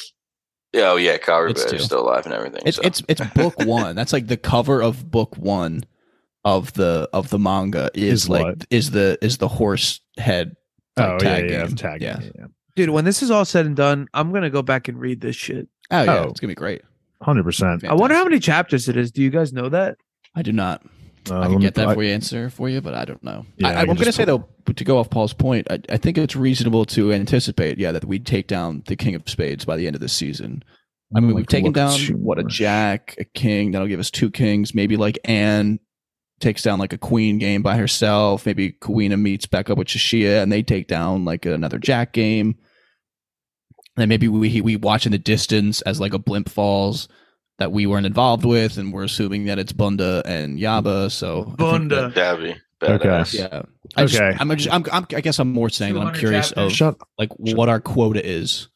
Yeah, 0.74 0.92
oh 0.92 0.96
yeah, 0.98 1.18
Kyrie 1.18 1.52
It's 1.52 1.64
Bear 1.64 1.76
is 1.76 1.86
still 1.86 2.02
alive 2.02 2.26
and 2.26 2.34
everything. 2.34 2.64
It's 2.66 2.76
so. 2.76 2.84
it's 2.84 3.02
it's 3.08 3.22
book 3.36 3.54
one. 3.60 3.96
That's 3.96 4.12
like 4.12 4.28
the 4.28 4.36
cover 4.38 4.82
of 4.84 5.10
book 5.10 5.38
one 5.38 5.86
of 6.46 6.74
the 6.74 7.10
of 7.14 7.30
the 7.30 7.40
manga 7.40 7.90
is, 7.94 8.24
Is 8.24 8.30
like 8.30 8.46
what? 8.46 8.66
is 8.70 8.92
the 8.92 9.18
is 9.22 9.38
the 9.38 9.48
horse 9.48 10.02
head 10.18 10.56
like, 10.96 11.08
oh 11.08 11.12
yeah, 11.14 11.18
tag 11.20 11.50
yeah, 11.50 11.66
game. 11.66 11.76
tag 11.76 12.02
yeah. 12.02 12.18
game, 12.20 12.32
yeah, 12.38 12.46
dude. 12.76 12.90
When 12.90 13.06
this 13.06 13.22
is 13.22 13.32
all 13.32 13.46
said 13.46 13.66
and 13.66 13.76
done, 13.76 14.08
I'm 14.14 14.32
gonna 14.32 14.50
go 14.50 14.62
back 14.62 14.88
and 14.88 15.00
read 15.00 15.22
this 15.22 15.36
shit. 15.36 15.68
Oh 15.92 16.04
yeah, 16.04 16.20
Oh. 16.20 16.24
it's 16.30 16.40
gonna 16.40 16.52
be 16.52 16.56
great. 16.56 16.82
hundred 17.22 17.44
percent. 17.44 17.84
I 17.86 17.94
wonder 17.94 18.16
how 18.16 18.24
many 18.24 18.40
chapters 18.40 18.88
it 18.88 18.98
is. 18.98 19.12
Do 19.12 19.22
you 19.22 19.30
guys 19.30 19.52
know 19.54 19.70
that? 19.70 19.98
I 20.36 20.42
do 20.42 20.52
not. 20.52 20.84
Uh, 21.30 21.42
I 21.42 21.48
can 21.48 21.60
get 21.60 21.76
that 21.76 21.94
for 21.94 22.04
you, 22.04 22.14
answer 22.14 22.50
for 22.50 22.70
you, 22.70 22.80
but 22.80 22.94
I 22.94 23.06
don't 23.06 23.22
know. 23.24 23.46
Yeah, 23.58 23.68
I, 23.68 23.72
I 23.72 23.76
I, 23.76 23.82
am 23.82 23.88
going 23.88 23.98
to 24.06 24.12
say 24.14 24.24
though, 24.24 24.48
to 24.74 24.84
go 24.86 24.98
off 24.98 25.10
Paul's 25.10 25.34
point, 25.34 25.68
I, 25.70 25.80
I 25.90 25.98
think 25.98 26.18
it's 26.18 26.38
reasonable 26.38 26.86
to 26.86 27.12
anticipate, 27.12 27.78
yeah, 27.78 27.92
that 27.92 28.06
we'd 28.06 28.26
take 28.26 28.48
down 28.48 28.84
the 28.88 28.96
King 28.96 29.16
of 29.16 29.28
Spades 29.28 29.66
by 29.66 29.76
the 29.76 29.88
end 29.88 29.96
of 29.96 30.00
the 30.02 30.08
season. 30.08 30.64
I 31.16 31.20
mean, 31.20 31.34
we've 31.36 31.48
taken 31.48 31.72
down 31.72 32.00
what 32.22 32.38
a 32.40 32.44
jack, 32.44 33.16
a 33.18 33.24
king. 33.24 33.72
That'll 33.72 33.88
give 33.88 34.00
us 34.00 34.12
two 34.12 34.30
kings. 34.30 34.76
Maybe 34.76 34.98
like 34.98 35.18
Ann 35.26 35.80
takes 36.40 36.62
down 36.64 36.80
like 36.80 36.94
a 36.94 36.98
queen 36.98 37.38
game 37.38 37.62
by 37.62 37.78
herself. 37.78 38.46
Maybe 38.46 38.74
Kuina 38.74 39.20
meets 39.20 39.46
back 39.46 39.70
up 39.70 39.78
with 39.78 39.88
Chishiya 39.88 40.42
and 40.44 40.52
they 40.52 40.64
take 40.64 40.88
down 40.88 41.26
like 41.26 41.46
another 41.46 41.80
jack 41.80 42.14
game. 42.14 42.56
And 43.98 44.10
maybe 44.10 44.28
we 44.28 44.62
we 44.62 44.76
watch 44.76 45.06
in 45.06 45.12
the 45.12 45.18
distance 45.18 45.82
as 45.82 46.00
like 46.00 46.14
a 46.14 46.20
blimp 46.20 46.50
falls 46.50 47.08
that 47.58 47.72
we 47.72 47.88
weren't 47.88 48.06
involved 48.06 48.46
with, 48.46 48.78
and 48.78 48.94
we're 48.94 49.04
assuming 49.06 49.46
that 49.46 49.58
it's 49.58 49.72
Banda 49.74 50.22
and 50.26 50.60
Yaba. 50.60 51.10
So 51.12 51.56
Banda. 51.58 52.12
That'd 52.80 53.02
Okay. 53.04 53.40
yeah. 53.40 53.64
I 53.96 54.06
just, 54.06 54.22
Okay. 54.22 54.38
I'm 54.40 54.56
just 54.56 54.72
I'm, 54.72 54.86
I'm 54.92 55.08
I 55.16 55.22
guess 55.22 55.40
I'm 55.40 55.52
more 55.52 55.70
saying 55.70 55.96
that 55.96 56.02
I'm 56.02 56.14
curious 56.14 56.50
chapters. 56.50 56.66
of 56.66 56.72
Shut. 56.74 56.98
like 57.18 57.30
what 57.38 57.70
our 57.70 57.80
quota 57.80 58.24
is 58.24 58.68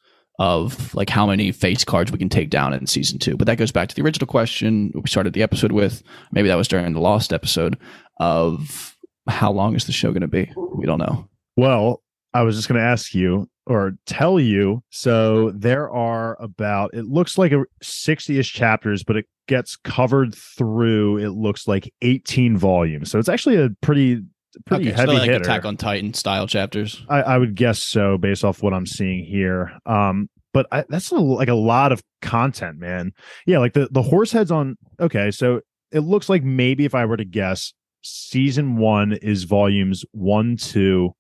of 0.41 0.95
like 0.95 1.11
how 1.11 1.27
many 1.27 1.51
face 1.51 1.85
cards 1.85 2.11
we 2.11 2.17
can 2.17 2.27
take 2.27 2.49
down 2.49 2.73
in 2.73 2.87
season 2.87 3.19
two. 3.19 3.37
But 3.37 3.45
that 3.45 3.59
goes 3.59 3.71
back 3.71 3.89
to 3.89 3.95
the 3.95 4.01
original 4.01 4.25
question 4.25 4.91
we 4.95 5.03
started 5.05 5.33
the 5.33 5.43
episode 5.43 5.71
with. 5.71 6.01
Maybe 6.31 6.47
that 6.47 6.55
was 6.55 6.67
during 6.67 6.91
the 6.93 6.99
lost 6.99 7.31
episode 7.31 7.77
of 8.19 8.97
how 9.27 9.51
long 9.51 9.76
is 9.76 9.85
the 9.85 9.91
show 9.91 10.09
going 10.09 10.22
to 10.22 10.27
be? 10.27 10.51
We 10.73 10.88
don't 10.88 10.97
know. 10.97 11.30
Well, 11.57 12.01
I 12.34 12.41
was 12.41 12.55
just 12.55 12.68
going 12.68 12.81
to 12.81 12.88
ask 12.88 13.13
you 13.13 13.51
or 13.68 13.91
tell 14.07 14.39
you. 14.39 14.81
So 14.89 15.51
there 15.51 15.91
are 15.91 16.41
about 16.41 16.95
it 16.95 17.05
looks 17.05 17.38
like 17.38 17.51
a 17.51 17.63
60ish 17.84 18.51
chapters, 18.51 19.03
but 19.03 19.18
it 19.18 19.27
gets 19.47 19.76
covered 19.76 20.34
through 20.34 21.19
it 21.19 21.30
looks 21.30 21.68
like 21.68 21.93
18 22.01 22.57
volumes. 22.57 23.11
So 23.11 23.19
it's 23.19 23.30
actually 23.30 23.57
a 23.57 23.69
pretty 23.81 24.23
pretty 24.65 24.88
okay, 24.90 24.95
so 24.95 25.02
heavy 25.02 25.14
like 25.14 25.30
hitter. 25.30 25.41
Attack 25.41 25.65
on 25.65 25.78
Titan 25.78 26.14
style 26.14 26.48
chapters. 26.48 27.03
I, 27.10 27.22
I 27.22 27.38
would 27.38 27.56
guess 27.56 27.82
so 27.82 28.18
based 28.18 28.44
off 28.44 28.61
what 28.64 28.73
I'm 28.73 28.86
seeing 28.86 29.26
here. 29.26 29.72
Um, 29.86 30.30
but 30.53 30.68
I, 30.72 30.84
that's 30.90 31.11
a, 31.11 31.15
like 31.15 31.48
a 31.48 31.53
lot 31.53 31.91
of 31.91 32.02
content, 32.22 32.78
man. 32.78 33.14
Yeah, 33.45 33.60
like 33.60 33.73
the 33.73 33.88
the 33.91 34.02
horse 34.02 34.32
heads 34.32 34.52
on. 34.52 34.78
Okay, 34.99 35.32
so 35.32 35.61
it 35.91 35.99
looks 36.02 36.28
like 36.30 36.44
maybe 36.44 36.86
if 36.86 36.94
I 36.95 37.06
were 37.06 37.18
to 37.18 37.26
guess, 37.26 37.73
season 38.02 38.78
one 38.78 39.14
is 39.14 39.44
volumes 39.45 40.03
one, 40.11 40.57
two, 40.57 41.11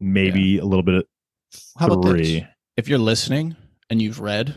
maybe 0.00 0.58
a 0.58 0.64
little 0.64 0.82
bit 0.82 0.94
of 0.94 1.04
How 1.78 1.86
about 1.88 2.02
this? 2.02 2.12
three. 2.28 2.46
If 2.76 2.88
you're 2.88 2.98
listening 2.98 3.56
and 3.90 4.00
you've 4.00 4.20
read 4.20 4.54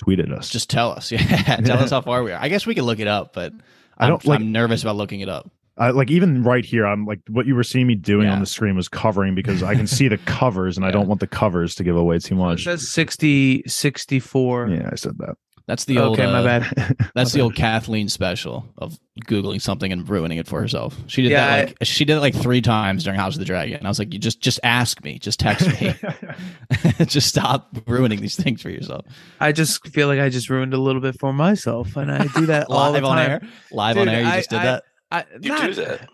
tweet 0.00 0.20
at 0.20 0.32
us. 0.32 0.48
Just 0.50 0.70
tell 0.70 0.90
us. 0.92 1.10
Yeah, 1.12 1.56
tell 1.56 1.78
us 1.78 1.90
how 1.92 2.00
far 2.00 2.22
we 2.22 2.32
are. 2.32 2.40
I 2.40 2.48
guess 2.48 2.66
we 2.66 2.74
can 2.74 2.84
look 2.84 2.98
it 3.00 3.06
up, 3.08 3.32
but 3.32 3.52
I 3.98 4.06
I 4.06 4.08
don't, 4.08 4.22
don't. 4.22 4.30
like- 4.30 4.40
I'm 4.40 4.52
nervous 4.52 4.82
about 4.82 4.96
looking 4.96 5.20
it 5.20 5.28
up. 5.28 5.50
I, 5.78 5.90
like 5.90 6.10
even 6.10 6.42
right 6.42 6.64
here, 6.64 6.86
I'm 6.86 7.06
like 7.06 7.20
what 7.28 7.46
you 7.46 7.54
were 7.54 7.64
seeing 7.64 7.86
me 7.86 7.94
doing 7.94 8.26
Yeah. 8.26 8.34
on 8.34 8.40
the 8.40 8.46
screen 8.46 8.76
was 8.76 8.88
covering 8.88 9.34
because 9.34 9.62
I 9.62 9.74
can 9.74 9.86
see 9.98 10.08
the 10.08 10.18
covers 10.18 10.76
and 10.76 10.84
I 10.84 10.90
don't 10.90 11.08
want 11.08 11.20
the 11.20 11.26
covers 11.26 11.74
to 11.76 11.84
give 11.84 11.96
away 11.96 12.18
too 12.18 12.34
It 12.34 12.38
much. 12.38 12.64
says 12.64 12.88
60, 12.90 13.62
64. 13.66 14.68
Yeah, 14.68 14.88
I 14.92 14.96
said 14.96 15.16
that. 15.18 15.36
That's 15.68 15.84
the 15.84 15.98
old. 15.98 16.18
okay, 16.18 16.26
my 16.26 16.40
uh, 16.40 16.44
bad. 16.60 16.96
That's 17.14 17.30
the 17.32 17.40
old 17.40 17.54
Kathleen 17.54 18.08
special 18.08 18.66
of 18.78 18.98
googling 19.26 19.62
something 19.62 19.92
and 19.92 20.06
ruining 20.08 20.38
it 20.38 20.48
for 20.48 20.60
herself. 20.60 20.98
She 21.06 21.22
did 21.22 21.30
Yeah, 21.30 21.46
that 21.56 21.66
like 21.68 21.76
she 21.84 22.04
did 22.04 22.16
it 22.16 22.20
like 22.20 22.34
three 22.34 22.60
times 22.60 23.04
during 23.04 23.18
House 23.18 23.36
of 23.36 23.38
the 23.38 23.44
Dragon. 23.44 23.76
And 23.76 23.86
I 23.86 23.88
was 23.90 24.00
like, 24.00 24.12
you 24.12 24.18
just 24.18 24.40
just 24.40 24.58
ask 24.64 25.02
me, 25.04 25.20
just 25.20 25.38
text 25.38 25.68
me, 25.80 25.94
just 27.06 27.28
stop 27.28 27.74
ruining 27.86 28.20
these 28.20 28.34
things 28.36 28.60
for 28.60 28.70
yourself. 28.70 29.06
I 29.38 29.52
just 29.52 29.86
feel 29.88 30.08
like 30.08 30.18
I 30.18 30.28
just 30.30 30.50
ruined 30.50 30.74
a 30.74 30.78
little 30.78 31.00
bit 31.00 31.18
for 31.20 31.32
myself, 31.32 31.96
and 31.96 32.10
I 32.10 32.26
do 32.26 32.46
that 32.46 32.66
all 32.68 32.92
the 32.92 33.00
Live 33.00 33.04
on 33.04 33.18
air, 33.20 33.40
live 33.70 33.94
Dude, 33.96 34.08
on 34.08 34.14
air. 34.14 34.22
You 34.22 34.28
I- 34.28 34.36
just 34.38 34.50
did 34.50 34.58
I- 34.58 34.64
that. 34.64 34.84
I, 35.12 35.24
You 35.40 35.48
not- 35.50 35.62
do 35.66 35.74
that. 35.74 36.08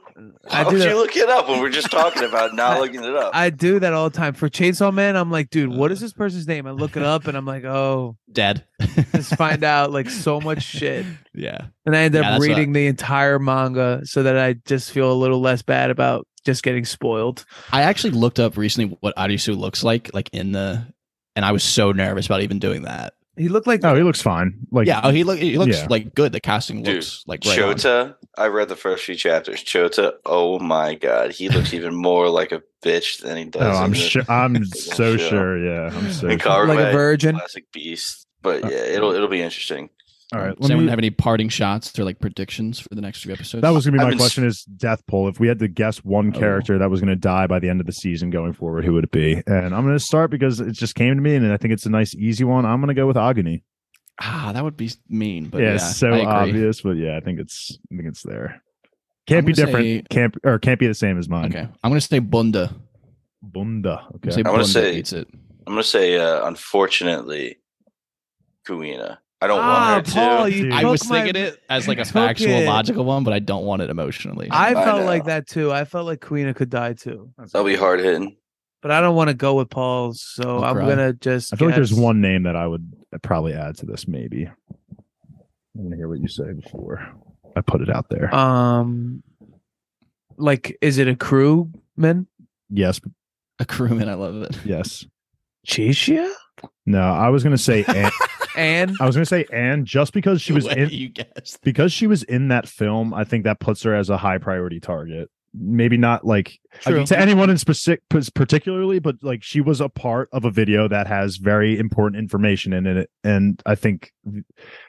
I 0.51 0.57
How 0.57 0.65
do 0.65 0.73
would 0.73 0.81
that. 0.83 0.89
you 0.89 0.97
look 0.97 1.17
it 1.17 1.29
up 1.29 1.49
when 1.49 1.61
we're 1.61 1.71
just 1.71 1.93
talking 1.93 2.25
about 2.25 2.53
not 2.53 2.81
looking 2.81 3.05
it 3.05 3.15
up? 3.15 3.31
I 3.37 3.51
do 3.51 3.79
that 3.79 3.93
all 3.93 4.11
the 4.11 4.17
time 4.17 4.35
for 4.35 4.49
Chainsaw 4.51 4.93
Man. 4.93 5.15
I'm 5.17 5.31
like, 5.31 5.49
dude, 5.49 5.71
what 5.71 5.93
Uh. 5.93 5.95
this 5.95 6.13
person's 6.13 6.49
name? 6.49 6.67
I 6.67 6.73
look 6.73 6.97
it 6.97 7.05
up, 7.05 7.29
and 7.29 7.37
I'm 7.37 7.47
like, 7.47 7.63
oh, 7.65 8.17
Dead. 8.33 8.65
just 9.15 9.37
find 9.37 9.63
out 9.65 9.93
like 9.93 10.11
so 10.11 10.41
much 10.41 10.65
shit. 10.65 11.07
yeah. 11.35 11.67
And 11.87 11.95
I 11.95 12.01
end 12.01 12.15
Yeah, 12.15 12.21
up 12.23 12.25
that's 12.27 12.41
what- 12.41 12.49
reading 12.49 12.73
the 12.73 12.89
entire 12.89 13.39
manga 13.39 14.01
so 14.05 14.25
that 14.25 14.37
I 14.37 14.55
just 14.67 14.91
feel 14.91 15.13
a 15.13 15.15
little 15.15 15.41
less 15.41 15.63
bad 15.63 15.91
about 15.91 16.27
just 16.45 16.65
getting 16.65 16.85
spoiled. 16.85 17.45
I 17.73 17.83
actually 17.83 18.11
looked 18.11 18.41
up 18.41 18.57
recently 18.57 18.97
what 19.01 19.15
Arisu 19.17 19.57
looks 19.57 19.85
like, 19.85 20.11
like 20.15 20.31
in 20.33 20.51
the, 20.51 20.85
and 21.37 21.45
I 21.45 21.53
was 21.53 21.63
so 21.63 21.93
nervous 21.93 22.27
about 22.27 22.43
even 22.43 22.59
doing 22.59 22.83
that. 22.83 23.15
He 23.39 23.49
looked 23.49 23.67
like 23.67 23.85
oh, 23.85 23.95
he 23.95 24.03
looks 24.03 24.21
fine. 24.21 24.67
Like 24.71 24.87
yeah, 24.87 25.01
oh, 25.05 25.11
he 25.11 25.25
look 25.25 25.39
he 25.39 25.57
looks 25.59 25.79
Yeah. 25.79 25.87
like 25.89 26.15
good. 26.15 26.33
The 26.33 26.41
casting 26.41 26.83
Dude, 26.83 26.97
looks 26.97 27.25
like 27.27 27.45
right 27.47 27.59
on. 27.63 27.77
Chota, 27.77 28.17
I 28.37 28.49
read 28.49 28.69
the 28.69 28.77
first 28.77 29.05
few 29.05 29.15
chapters. 29.15 29.63
Chota, 29.63 30.17
oh 30.27 30.59
my 30.59 30.95
god, 30.95 31.33
he 31.33 31.49
looks 31.49 31.73
even 31.73 31.95
more 32.09 32.29
like 32.29 32.53
a 32.53 32.63
bitch 32.85 33.21
than 33.23 33.37
he 33.37 33.45
does. 33.45 33.77
Oh, 33.77 33.81
I'm 33.81 33.93
sure. 33.95 34.23
I'm 34.29 34.65
so 34.67 35.17
show. 35.17 35.29
sure. 35.29 35.59
Yeah, 35.65 35.97
I'm 35.97 36.11
so. 36.13 36.37
Sure. 36.37 36.67
like 36.67 36.79
a 36.79 36.93
virgin. 36.93 37.37
classic 37.37 37.71
beast. 37.73 38.27
But 38.43 38.65
uh, 38.65 38.69
yeah, 38.69 38.79
it'll 38.79 39.13
it'll 39.13 39.29
be 39.29 39.43
interesting. 39.43 39.91
All 40.35 40.41
right, 40.41 40.49
Does 40.51 40.61
let 40.61 40.71
anyone 40.73 40.85
me. 40.87 40.91
have 40.91 40.99
any 40.99 41.09
parting 41.11 41.49
shots 41.49 41.99
or 41.99 42.05
like 42.05 42.19
predictions 42.19 42.79
for 42.79 42.95
the 42.95 43.01
next 43.01 43.23
few 43.23 43.33
episodes? 43.33 43.63
That 43.63 43.71
was 43.71 43.87
gonna 43.87 43.97
be 43.97 44.05
my 44.05 44.11
been 44.11 44.19
question: 44.19 44.45
is 44.45 44.63
death 44.65 45.03
poll? 45.07 45.27
If 45.29 45.41
we 45.41 45.49
had 45.49 45.59
to 45.61 45.69
guess 45.69 46.05
one 46.05 46.35
Oh. 46.35 46.39
character 46.39 46.77
that 46.79 46.91
was 46.91 47.01
gonna 47.01 47.17
die 47.17 47.47
by 47.47 47.59
the 47.59 47.71
end 47.71 47.81
of 47.81 47.87
the 47.87 47.93
season 47.93 48.29
going 48.29 48.53
forward, 48.53 48.85
who 48.85 48.93
would 48.93 49.05
it 49.05 49.11
be? 49.11 49.43
And 49.47 49.75
I'm 49.75 49.85
gonna 49.87 49.99
start 49.99 50.31
because 50.31 50.61
it 50.61 50.73
just 50.73 50.95
came 50.95 51.15
to 51.15 51.21
me, 51.23 51.35
and 51.35 51.51
I 51.51 51.57
think 51.57 51.73
it's 51.73 51.87
a 51.87 51.91
nice, 51.91 52.15
easy 52.15 52.45
one. 52.45 52.67
I'm 52.67 52.81
gonna 52.81 52.93
go 52.93 53.07
with 53.07 53.17
Aguni. 53.17 53.63
ah, 54.21 54.51
that 54.53 54.63
would 54.65 54.77
be 54.77 54.91
mean, 55.09 55.47
but 55.47 55.63
yeah, 55.63 55.73
yeah, 55.73 55.77
so 55.79 56.13
obvious, 56.27 56.83
but 56.83 56.97
yeah, 56.99 57.17
I 57.17 57.21
think 57.21 57.41
it's 57.41 57.79
I 57.91 57.97
think 57.97 58.09
it's 58.09 58.23
there. 58.23 58.63
Can't 59.27 59.39
I'm 59.39 59.45
be 59.47 59.53
different. 59.55 59.85
say- 59.87 60.03
Can't 60.11 60.35
or 60.45 60.59
can't 60.59 60.79
be 60.81 60.87
the 60.89 60.95
same 60.95 61.19
as 61.19 61.27
mine. 61.29 61.47
Okay, 61.47 61.61
I'm 61.83 61.91
gonna 61.91 62.01
say 62.03 62.19
Banda. 62.19 62.75
Banda. 63.43 64.01
I'm 64.03 64.17
Okay. 64.17 64.19
gonna 64.25 64.33
say 64.33 64.39
I'm 64.41 64.45
gonna 64.53 64.65
say- 64.67 64.99
eats 64.99 65.13
it. 65.15 65.27
I'm 65.67 65.73
gonna 65.75 65.83
say, 65.85 66.19
uh, 66.19 66.47
unfortunately, 66.47 67.57
Kuina. 68.67 69.19
I 69.41 69.47
don't 69.47 69.61
Ah, 69.61 69.93
want 69.95 70.07
her 70.09 70.13
Paul, 70.15 70.45
to. 70.47 70.53
you 70.53 70.73
I 70.73 70.83
took 70.83 70.91
was 70.91 71.09
my- 71.09 71.23
thinking 71.23 71.43
it 71.43 71.63
as 71.69 71.87
like 71.87 71.99
a 71.99 72.05
factual, 72.21 72.51
it. 72.53 72.67
logical 72.67 73.05
one, 73.05 73.23
but 73.25 73.33
I 73.33 73.39
don't 73.39 73.65
want 73.65 73.83
it 73.83 73.91
emotionally. 73.91 74.49
I 74.51 74.71
I 74.71 74.75
felt 74.75 75.01
know. 75.01 75.07
like 75.07 75.25
that 75.27 75.47
too. 75.47 75.73
I 75.73 75.85
felt 75.85 76.07
like 76.07 76.21
Kuina 76.21 76.55
could 76.57 76.71
die 76.71 76.95
too, 76.95 77.31
That'll 77.39 77.65
be 77.65 77.77
hard 77.77 78.01
hitting. 78.01 78.37
but 78.83 78.91
I 78.91 79.01
don't 79.01 79.15
want 79.15 79.29
to 79.29 79.35
go 79.35 79.55
with 79.55 79.71
Paul's, 79.71 80.21
so 80.23 80.59
I'll 80.59 80.65
I'm 80.65 80.75
cry. 80.77 80.89
gonna 80.89 81.13
just. 81.13 81.53
I 81.53 81.57
feel 81.57 81.69
like 81.69 81.77
there's 81.77 81.95
one 81.95 82.21
name 82.21 82.43
that 82.45 82.57
I 82.57 82.67
would 82.67 82.93
probably 83.23 83.53
add 83.55 83.77
to 83.79 83.87
this. 83.87 84.09
Maybe. 84.09 84.47
I 84.47 84.53
want 85.75 85.93
to 85.93 85.97
hear 85.97 86.09
what 86.09 86.19
you 86.21 86.27
say 86.29 86.53
before 86.53 87.07
I 87.55 87.61
put 87.61 87.81
it 87.81 87.91
out 87.91 88.09
there. 88.11 88.35
Um, 88.35 89.23
like, 90.37 90.77
is 90.81 90.99
it 90.99 91.07
a 91.07 91.15
crewman? 91.15 92.27
yes. 92.71 93.01
a 93.61 93.65
crewman, 93.65 94.09
I 94.09 94.15
love 94.15 94.43
it. 94.43 94.59
Yes. 94.65 95.07
Chishiya? 95.67 96.29
No, 96.87 97.01
I 97.03 97.29
was 97.29 97.45
gonna 97.45 97.57
say. 97.59 97.85
Ann, 97.89 98.11
And 98.59 98.97
I 99.01 99.07
was 99.07 99.15
gonna 99.17 99.25
say 99.27 99.47
Ann 99.53 99.85
just 99.85 100.13
because 100.13 100.43
she 100.43 100.53
was 100.53 100.67
in 100.67 100.89
You 100.91 101.09
guessed. 101.11 101.61
because 101.63 101.93
she 101.93 102.07
was 102.07 102.23
in 102.25 102.49
that 102.49 102.69
film. 102.69 103.15
I 103.15 103.25
think 103.25 103.45
that 103.45 103.61
puts 103.61 103.83
her 103.85 103.95
as 103.95 104.11
a 104.11 104.17
high 104.17 104.39
priority 104.39 104.81
target. 104.81 105.31
Maybe 105.55 105.97
not 105.97 106.27
like 106.27 106.59
True. 106.81 107.07
to 107.07 107.19
anyone 107.19 107.49
in 107.49 107.57
specific, 107.57 108.03
particularly, 108.35 108.99
but 108.99 109.17
like 109.23 109.43
she 109.43 109.61
was 109.63 109.81
a 109.81 109.89
part 109.89 110.29
of 110.33 110.45
a 110.45 110.51
video 110.51 110.89
that 110.89 111.07
has 111.07 111.37
very 111.39 111.79
important 111.79 112.21
information 112.21 112.73
in 112.75 112.87
it, 112.87 113.09
and 113.25 113.61
I 113.65 113.75
think 113.75 114.13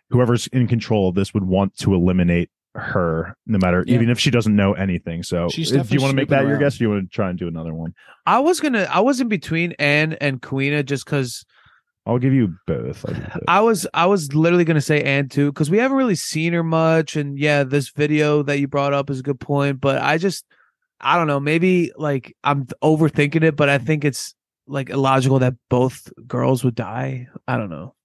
whoever's 0.10 0.48
in 0.48 0.68
control 0.68 1.10
of 1.10 1.16
this 1.16 1.34
would 1.34 1.46
want 1.46 1.78
to 1.78 1.94
eliminate 1.94 2.50
her, 2.76 3.36
no 3.48 3.58
matter 3.58 3.84
Yeah. 3.88 3.96
even 3.96 4.10
if 4.10 4.20
she 4.20 4.30
doesn't 4.32 4.56
know 4.56 4.74
anything. 4.74 5.24
So, 5.24 5.48
She's 5.50 5.72
if- 5.72 5.90
do 5.90 5.96
you 5.96 6.02
want 6.02 6.12
to 6.12 6.16
make 6.16 6.28
snooping 6.28 6.46
that 6.46 6.50
your 6.50 6.60
guess? 6.60 6.76
Or 6.76 6.78
do 6.80 6.84
you 6.84 6.90
want 6.92 7.10
to 7.10 7.16
try 7.16 7.30
and 7.30 7.40
do 7.40 7.48
another 7.48 7.74
one? 7.74 7.94
I 8.26 8.40
was 8.40 8.60
gonna, 8.60 8.88
I 8.92 9.00
was 9.00 9.22
in 9.22 9.28
between 9.28 9.72
Ann 9.80 10.14
and 10.22 10.42
Kuina 10.42 10.86
just 10.86 11.06
because 11.06 11.46
I'll 12.06 12.18
give 12.18 12.34
you 12.34 12.56
both. 12.66 13.06
I'll 13.08 13.14
give 13.14 13.24
both. 13.34 13.44
I 13.48 13.62
was, 13.62 13.88
I 13.94 14.06
was 14.06 14.34
literally 14.34 14.66
gonna 14.66 14.82
say 14.82 15.04
Ann 15.04 15.30
too 15.30 15.52
because 15.52 15.70
we 15.70 15.78
haven't 15.78 15.98
really 15.98 16.16
seen 16.16 16.54
her 16.54 16.64
much, 16.64 17.16
and 17.16 17.38
yeah, 17.38 17.64
this 17.64 17.90
video 17.90 18.44
that 18.44 18.60
you 18.60 18.68
brought 18.68 18.94
up 18.94 19.10
is 19.10 19.20
a 19.20 19.24
good 19.24 19.40
point, 19.40 19.80
but 19.80 20.02
I 20.02 20.18
just, 20.18 20.46
I 21.02 21.18
don't 21.18 21.28
know, 21.28 21.40
maybe 21.40 21.92
like 21.98 22.36
I'm 22.44 22.66
overthinking 22.84 23.44
it, 23.44 23.56
but 23.56 23.70
I 23.70 23.78
think 23.78 24.06
it's 24.06 24.36
like 24.68 24.90
illogical 24.90 25.40
that 25.40 25.56
both 25.70 26.12
girls 26.28 26.64
would 26.64 26.76
die. 26.76 27.28
I 27.48 27.58
don't 27.58 27.70
know. 27.70 27.96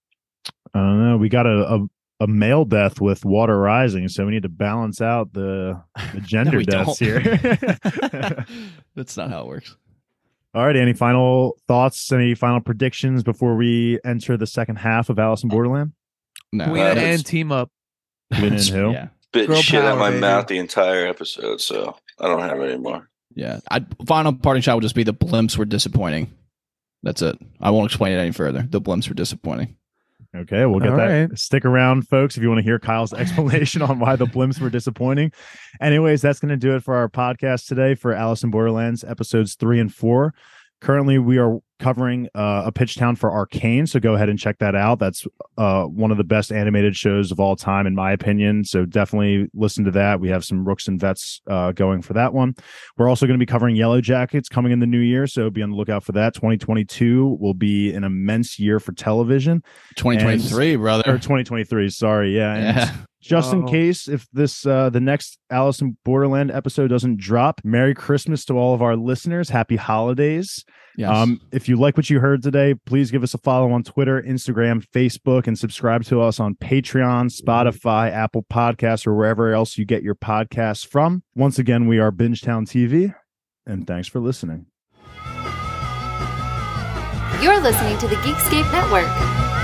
I 0.74 0.78
don't 0.78 1.04
know. 1.04 1.16
We 1.16 1.28
got 1.28 1.46
a, 1.46 1.74
a 1.74 1.86
a 2.20 2.26
male 2.26 2.64
death 2.64 3.00
with 3.00 3.24
water 3.24 3.58
rising, 3.58 4.08
so 4.08 4.24
we 4.24 4.32
need 4.32 4.42
to 4.44 4.48
balance 4.48 5.00
out 5.00 5.32
the 5.32 5.80
the 6.12 6.20
gender 6.24 6.58
we 6.58 6.64
deaths 6.64 6.98
here. 6.98 7.20
That's 8.94 9.16
not 9.16 9.30
how 9.30 9.42
it 9.42 9.46
works. 9.46 9.76
All 10.54 10.64
right. 10.66 10.76
Any 10.76 10.92
final 10.92 11.56
thoughts? 11.66 12.12
Any 12.12 12.34
final 12.34 12.60
predictions 12.60 13.22
before 13.22 13.56
we 13.56 13.98
enter 14.04 14.36
the 14.36 14.46
second 14.46 14.76
half 14.76 15.08
of 15.10 15.18
Alice 15.18 15.42
in 15.42 15.48
Borderland? 15.48 15.92
No, 16.52 16.66
Queen 16.66 16.82
uh, 16.82 16.94
and 16.96 17.24
team 17.26 17.50
up. 17.50 17.70
Queen 18.32 18.52
and 18.54 18.62
who? 18.68 18.92
Yeah, 18.92 19.08
Bit 19.32 19.48
Girl 19.48 19.60
shit 19.60 19.84
out 19.84 19.90
power, 19.90 19.98
my 19.98 20.10
baby. 20.10 20.20
mouth 20.20 20.46
the 20.46 20.58
entire 20.58 21.06
episode, 21.06 21.60
so 21.60 21.96
I 22.20 22.28
don't 22.28 22.40
have 22.40 22.60
it 22.60 22.70
anymore. 22.70 23.08
yeah. 23.34 23.58
I, 23.70 23.84
final 24.06 24.32
parting 24.32 24.62
shot 24.62 24.76
would 24.76 24.82
just 24.82 24.94
be 24.94 25.02
the 25.02 25.12
blimps 25.14 25.56
were 25.58 25.64
disappointing. 25.64 26.32
That's 27.02 27.20
it. 27.22 27.36
I 27.60 27.70
won't 27.70 27.86
explain 27.86 28.12
it 28.12 28.20
any 28.20 28.30
further. 28.32 28.66
The 28.70 28.80
blimps 28.80 29.08
were 29.08 29.14
disappointing. 29.14 29.76
Okay, 30.34 30.66
we'll 30.66 30.80
get 30.80 30.90
All 30.90 30.96
that. 30.96 31.06
right. 31.06 31.38
Stick 31.38 31.64
around, 31.64 32.08
folks, 32.08 32.36
if 32.36 32.42
you 32.42 32.48
want 32.48 32.58
to 32.58 32.64
hear 32.64 32.78
Kyle's 32.80 33.12
explanation 33.14 33.82
on 33.82 34.00
why 34.00 34.16
the 34.16 34.26
blimps 34.26 34.60
were 34.60 34.70
disappointing. 34.70 35.32
Anyways, 35.80 36.22
that's 36.22 36.40
going 36.40 36.50
to 36.50 36.56
do 36.56 36.74
it 36.74 36.82
for 36.82 36.96
our 36.96 37.08
podcast 37.08 37.68
today 37.68 37.94
for 37.94 38.12
Alice 38.12 38.42
in 38.42 38.50
Borderlands 38.50 39.04
episodes 39.04 39.54
three 39.54 39.78
and 39.78 39.94
four. 39.94 40.34
Currently, 40.80 41.18
we 41.18 41.38
are 41.38 41.58
covering 41.78 42.28
uh, 42.34 42.62
a 42.66 42.72
pitch 42.72 42.96
town 42.96 43.16
for 43.16 43.32
Arcane, 43.32 43.86
so 43.86 43.98
go 43.98 44.14
ahead 44.14 44.28
and 44.28 44.38
check 44.38 44.58
that 44.58 44.74
out. 44.74 44.98
That's 44.98 45.26
uh, 45.58 45.84
one 45.84 46.10
of 46.10 46.18
the 46.18 46.24
best 46.24 46.52
animated 46.52 46.96
shows 46.96 47.32
of 47.32 47.40
all 47.40 47.56
time, 47.56 47.86
in 47.86 47.94
my 47.94 48.12
opinion. 48.12 48.64
So 48.64 48.84
definitely 48.84 49.48
listen 49.54 49.84
to 49.84 49.90
that. 49.92 50.20
We 50.20 50.28
have 50.28 50.44
some 50.44 50.66
rooks 50.66 50.88
and 50.88 51.00
vets 51.00 51.40
uh, 51.48 51.72
going 51.72 52.02
for 52.02 52.12
that 52.14 52.32
one. 52.32 52.54
We're 52.96 53.08
also 53.08 53.26
going 53.26 53.38
to 53.38 53.42
be 53.42 53.50
covering 53.50 53.76
Yellowjackets 53.76 54.48
coming 54.50 54.72
in 54.72 54.80
the 54.80 54.86
new 54.86 55.00
year, 55.00 55.26
so 55.26 55.50
be 55.50 55.62
on 55.62 55.70
the 55.70 55.76
lookout 55.76 56.04
for 56.04 56.12
that. 56.12 56.34
2022 56.34 57.38
will 57.40 57.54
be 57.54 57.92
an 57.92 58.04
immense 58.04 58.58
year 58.58 58.78
for 58.78 58.92
television. 58.92 59.62
2023, 59.96 60.74
or 60.74 60.78
brother. 60.78 61.02
2023 61.04 61.88
sorry 61.90 62.36
yeah 62.36 62.54
and 62.54 62.76
Yeah. 62.76 62.96
Just 63.24 63.52
in 63.52 63.66
case 63.66 64.08
if 64.08 64.26
this 64.32 64.66
uh 64.66 64.90
the 64.90 65.00
next 65.00 65.38
alice 65.50 65.80
in 65.80 65.96
borderland 66.04 66.50
episode 66.50 66.88
doesn't 66.88 67.18
drop 67.18 67.60
merry 67.64 67.94
christmas 67.94 68.44
to 68.44 68.54
all 68.54 68.74
of 68.74 68.82
our 68.82 68.96
listeners. 68.96 69.48
Happy 69.50 69.76
holidays. 69.76 70.64
Yes. 70.96 71.10
um 71.10 71.40
if 71.52 71.68
you 71.68 71.76
like 71.76 71.96
what 71.96 72.08
you 72.08 72.20
heard 72.20 72.42
today 72.42 72.74
please 72.86 73.10
give 73.10 73.22
us 73.22 73.34
a 73.34 73.38
follow 73.38 73.72
on 73.72 73.82
twitter 73.82 74.22
instagram 74.22 74.84
facebook 74.94 75.46
and 75.46 75.58
subscribe 75.58 76.04
to 76.04 76.20
us 76.20 76.38
on 76.38 76.54
patreon 76.54 77.32
spotify 77.36 78.12
apple 78.12 78.44
podcasts 78.52 79.06
or 79.06 79.14
wherever 79.14 79.52
else 79.52 79.76
you 79.76 79.84
get 79.84 80.02
your 80.02 80.14
podcasts 80.14 80.86
from. 80.86 81.22
Once 81.34 81.58
again 81.58 81.86
we 81.88 81.98
are 81.98 82.12
bingetown 82.12 82.64
tv 82.66 83.14
and 83.66 83.86
thanks 83.86 84.06
for 84.06 84.20
listening. 84.20 84.66
You're 87.42 87.60
listening 87.60 87.98
to 87.98 88.08
the 88.08 88.16
Geekscape 88.16 88.70
Network. 88.72 89.63